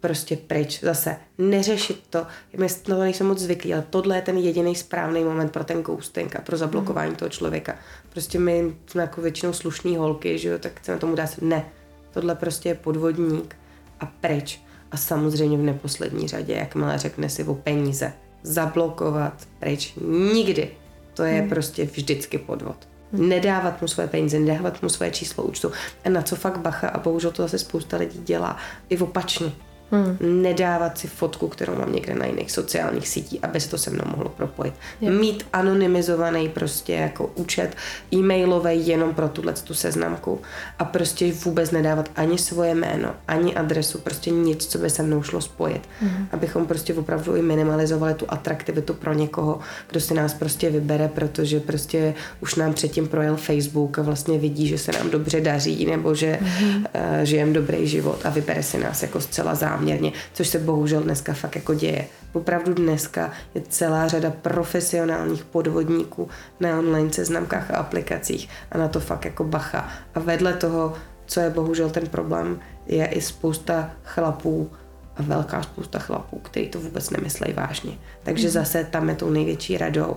prostě 0.00 0.36
pryč. 0.36 0.80
Zase 0.80 1.16
neřešit 1.38 2.02
to. 2.10 2.26
My 2.56 2.66
na 2.88 2.94
to 2.96 3.02
nejsem 3.02 3.26
moc 3.26 3.38
zvyklí, 3.38 3.74
ale 3.74 3.84
tohle 3.90 4.16
je 4.16 4.22
ten 4.22 4.36
jediný 4.36 4.74
správný 4.74 5.24
moment 5.24 5.52
pro 5.52 5.64
ten 5.64 5.82
ghosting 5.82 6.36
a 6.36 6.40
pro 6.40 6.56
zablokování 6.56 7.10
mm. 7.10 7.16
toho 7.16 7.28
člověka. 7.28 7.76
Prostě 8.08 8.38
my 8.38 8.74
jsme 8.86 9.02
jako 9.02 9.20
většinou 9.20 9.52
slušní 9.52 9.96
holky, 9.96 10.38
že 10.38 10.48
jo, 10.48 10.58
tak 10.58 10.80
chceme 10.80 10.98
tomu 10.98 11.14
dát 11.14 11.30
ne. 11.40 11.64
Tohle 12.10 12.34
prostě 12.34 12.68
je 12.68 12.74
podvodník 12.74 13.56
a 14.00 14.06
pryč. 14.06 14.60
A 14.90 14.96
samozřejmě 14.96 15.58
v 15.58 15.62
neposlední 15.62 16.28
řadě, 16.28 16.52
jakmile 16.52 16.98
řekne 16.98 17.28
si 17.28 17.44
o 17.44 17.54
peníze, 17.54 18.12
zablokovat 18.42 19.48
pryč. 19.58 19.94
Nikdy. 20.32 20.70
To 21.14 21.22
je 21.22 21.42
mm. 21.42 21.48
prostě 21.48 21.84
vždycky 21.84 22.38
podvod. 22.38 22.88
Mm. 23.12 23.28
Nedávat 23.28 23.82
mu 23.82 23.88
své 23.88 24.06
peníze, 24.06 24.38
nedávat 24.38 24.82
mu 24.82 24.88
své 24.88 25.10
číslo 25.10 25.44
účtu. 25.44 25.72
A 26.04 26.08
na 26.08 26.22
co 26.22 26.36
fakt 26.36 26.58
bacha, 26.58 26.88
a 26.88 26.98
bohužel 26.98 27.30
to 27.30 27.42
zase 27.42 27.58
spousta 27.58 27.96
lidí 27.96 28.20
dělá, 28.24 28.56
i 28.88 28.98
opačně 28.98 29.52
Hmm. 29.90 30.42
Nedávat 30.42 30.98
si 30.98 31.08
fotku, 31.08 31.48
kterou 31.48 31.74
mám 31.74 31.92
někde 31.92 32.14
na 32.14 32.26
jiných 32.26 32.52
sociálních 32.52 33.08
sítích, 33.08 33.40
aby 33.42 33.60
se 33.60 33.70
to 33.70 33.78
se 33.78 33.90
mnou 33.90 34.04
mohlo 34.06 34.28
propojit. 34.28 34.74
Je. 35.00 35.10
Mít 35.10 35.46
anonymizovaný 35.52 36.48
prostě 36.48 36.92
jako 36.92 37.30
účet 37.34 37.76
e-mailový 38.14 38.88
jenom 38.88 39.14
pro 39.14 39.28
tuhle 39.28 39.52
tu 39.52 39.74
seznamku 39.74 40.40
a 40.78 40.84
prostě 40.84 41.32
vůbec 41.32 41.70
nedávat 41.70 42.10
ani 42.16 42.38
svoje 42.38 42.74
jméno, 42.74 43.14
ani 43.28 43.54
adresu, 43.54 43.98
prostě 43.98 44.30
nic, 44.30 44.66
co 44.66 44.78
by 44.78 44.90
se 44.90 45.02
mnou 45.02 45.22
šlo 45.22 45.40
spojit. 45.40 45.82
Hmm. 46.00 46.28
Abychom 46.32 46.66
prostě 46.66 46.94
opravdu 46.94 47.36
i 47.36 47.42
minimalizovali 47.42 48.14
tu 48.14 48.26
atraktivitu 48.28 48.94
pro 48.94 49.12
někoho, 49.12 49.58
kdo 49.90 50.00
si 50.00 50.14
nás 50.14 50.34
prostě 50.34 50.70
vybere, 50.70 51.08
protože 51.08 51.60
prostě 51.60 52.14
už 52.40 52.54
nám 52.54 52.74
předtím 52.74 53.08
projel 53.08 53.36
Facebook 53.36 53.98
a 53.98 54.02
vlastně 54.02 54.38
vidí, 54.38 54.68
že 54.68 54.78
se 54.78 54.92
nám 54.92 55.10
dobře 55.10 55.40
daří 55.40 55.86
nebo 55.86 56.14
že 56.14 56.38
hmm. 56.40 56.76
uh, 56.76 56.84
žijeme 57.22 57.52
dobrý 57.52 57.86
život 57.86 58.20
a 58.24 58.30
vybere 58.30 58.62
si 58.62 58.78
nás 58.78 59.02
jako 59.02 59.20
zcela 59.20 59.54
zám 59.54 59.77
záměrně, 59.78 60.12
což 60.32 60.48
se 60.48 60.58
bohužel 60.58 61.00
dneska 61.00 61.32
fakt 61.32 61.56
jako 61.56 61.74
děje. 61.74 62.06
Opravdu 62.32 62.74
dneska 62.74 63.32
je 63.54 63.62
celá 63.68 64.08
řada 64.08 64.30
profesionálních 64.30 65.44
podvodníků 65.44 66.28
na 66.60 66.78
online 66.78 67.12
seznamkách 67.12 67.70
a 67.70 67.76
aplikacích 67.76 68.48
a 68.72 68.78
na 68.78 68.88
to 68.88 69.00
fakt 69.00 69.24
jako 69.24 69.44
bacha. 69.44 69.88
A 70.14 70.20
vedle 70.20 70.52
toho, 70.52 70.94
co 71.26 71.40
je 71.40 71.50
bohužel 71.50 71.90
ten 71.90 72.06
problém, 72.06 72.60
je 72.86 73.06
i 73.06 73.20
spousta 73.20 73.90
chlapů, 74.04 74.70
a 75.16 75.22
velká 75.22 75.62
spousta 75.62 75.98
chlapů, 75.98 76.38
kteří 76.38 76.68
to 76.68 76.80
vůbec 76.80 77.10
nemyslejí 77.10 77.52
vážně. 77.52 77.98
Takže 78.22 78.48
mm-hmm. 78.48 78.52
zase 78.52 78.84
tam 78.84 79.08
je 79.08 79.14
tou 79.14 79.30
největší 79.30 79.78
radou 79.78 80.16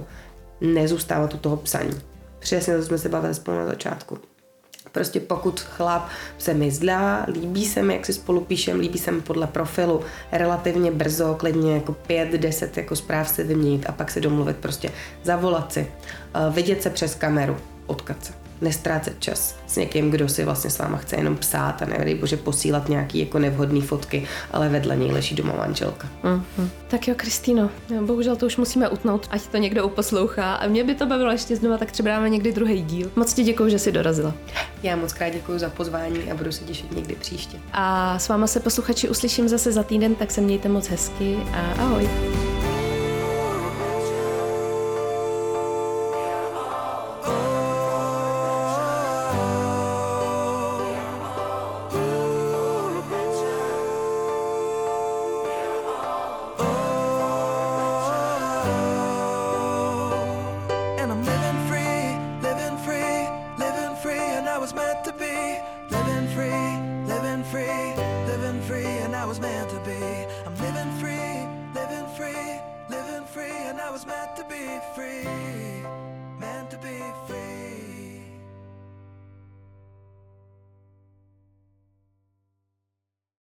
nezůstávat 0.62 1.34
u 1.34 1.38
toho 1.38 1.58
psaní. 1.58 2.02
Přesně 2.40 2.78
to 2.78 2.84
jsme 2.84 2.98
se 2.98 3.10
bavili 3.10 3.34
spolu 3.34 3.58
na 3.58 3.66
začátku. 3.66 4.18
Prostě 4.92 5.20
pokud 5.20 5.60
chlap 5.60 6.08
se 6.38 6.54
mi 6.54 6.72
zdá, 6.72 7.26
líbí 7.28 7.66
se 7.66 7.82
mi, 7.82 7.94
jak 7.94 8.06
si 8.06 8.14
spolu 8.14 8.42
píšem, 8.42 8.80
líbí 8.80 9.00
se 9.00 9.12
mi 9.12 9.22
podle 9.22 9.48
profilu, 9.48 10.02
relativně 10.32 10.92
brzo, 10.92 11.36
klidně 11.40 11.74
jako 11.74 11.94
pět, 11.94 12.32
deset 12.32 12.78
jako 12.78 12.96
zpráv 12.96 13.30
si 13.30 13.44
vyměnit 13.44 13.86
a 13.90 13.92
pak 13.92 14.12
se 14.12 14.22
domluvit 14.22 14.58
prostě, 14.58 14.92
zavolat 15.24 15.74
si, 15.74 15.92
uh, 16.48 16.54
vidět 16.56 16.84
se 16.84 16.90
přes 16.90 17.16
kameru, 17.16 17.58
potkat 17.86 18.26
se 18.26 18.41
nestrácet 18.62 19.16
čas 19.20 19.56
s 19.68 19.76
někým, 19.76 20.12
kdo 20.12 20.30
si 20.30 20.46
vlastně 20.46 20.70
s 20.70 20.80
váma 20.80 20.98
chce 20.98 21.16
jenom 21.16 21.38
psát 21.38 21.82
a 21.82 21.86
nevím, 21.86 22.18
bože 22.18 22.38
posílat 22.38 22.90
nějaký 22.90 23.20
jako 23.20 23.40
nevhodné 23.40 23.82
fotky, 23.82 24.28
ale 24.52 24.70
vedle 24.70 24.96
něj 24.96 25.12
leží 25.12 25.36
doma 25.36 25.54
manželka. 25.56 26.10
Mm-hmm. 26.24 26.68
Tak 26.88 27.08
jo, 27.08 27.14
Kristýno, 27.18 27.70
bohužel 28.02 28.36
to 28.36 28.46
už 28.46 28.58
musíme 28.58 28.90
utnout, 28.90 29.28
ať 29.32 29.48
to 29.48 29.58
někdo 29.58 29.86
uposlouchá 29.86 30.56
a 30.56 30.68
mě 30.68 30.84
by 30.84 30.96
to 30.96 31.06
bavilo 31.06 31.32
ještě 31.32 31.56
znova, 31.56 31.78
tak 31.78 31.92
třeba 31.92 32.10
dáme 32.10 32.30
někdy 32.30 32.52
druhý 32.52 32.82
díl. 32.82 33.12
Moc 33.16 33.34
ti 33.34 33.44
děkuji, 33.44 33.70
že 33.70 33.80
jsi 33.80 33.92
dorazila. 33.92 34.34
Já 34.84 34.96
moc 34.96 35.14
krát 35.14 35.30
děkuji 35.30 35.60
za 35.60 35.70
pozvání 35.70 36.32
a 36.32 36.36
budu 36.36 36.52
se 36.52 36.64
těšit 36.64 36.96
někdy 36.96 37.16
příště. 37.16 37.58
A 37.74 38.20
s 38.20 38.30
váma 38.30 38.48
se 38.48 38.60
posluchači 38.60 39.10
uslyším 39.10 39.50
zase 39.50 39.72
za 39.72 39.84
týden, 39.84 40.16
tak 40.16 40.32
se 40.32 40.42
mějte 40.42 40.70
moc 40.70 40.88
hezky 40.88 41.38
a 41.54 41.72
ahoj. 41.72 42.10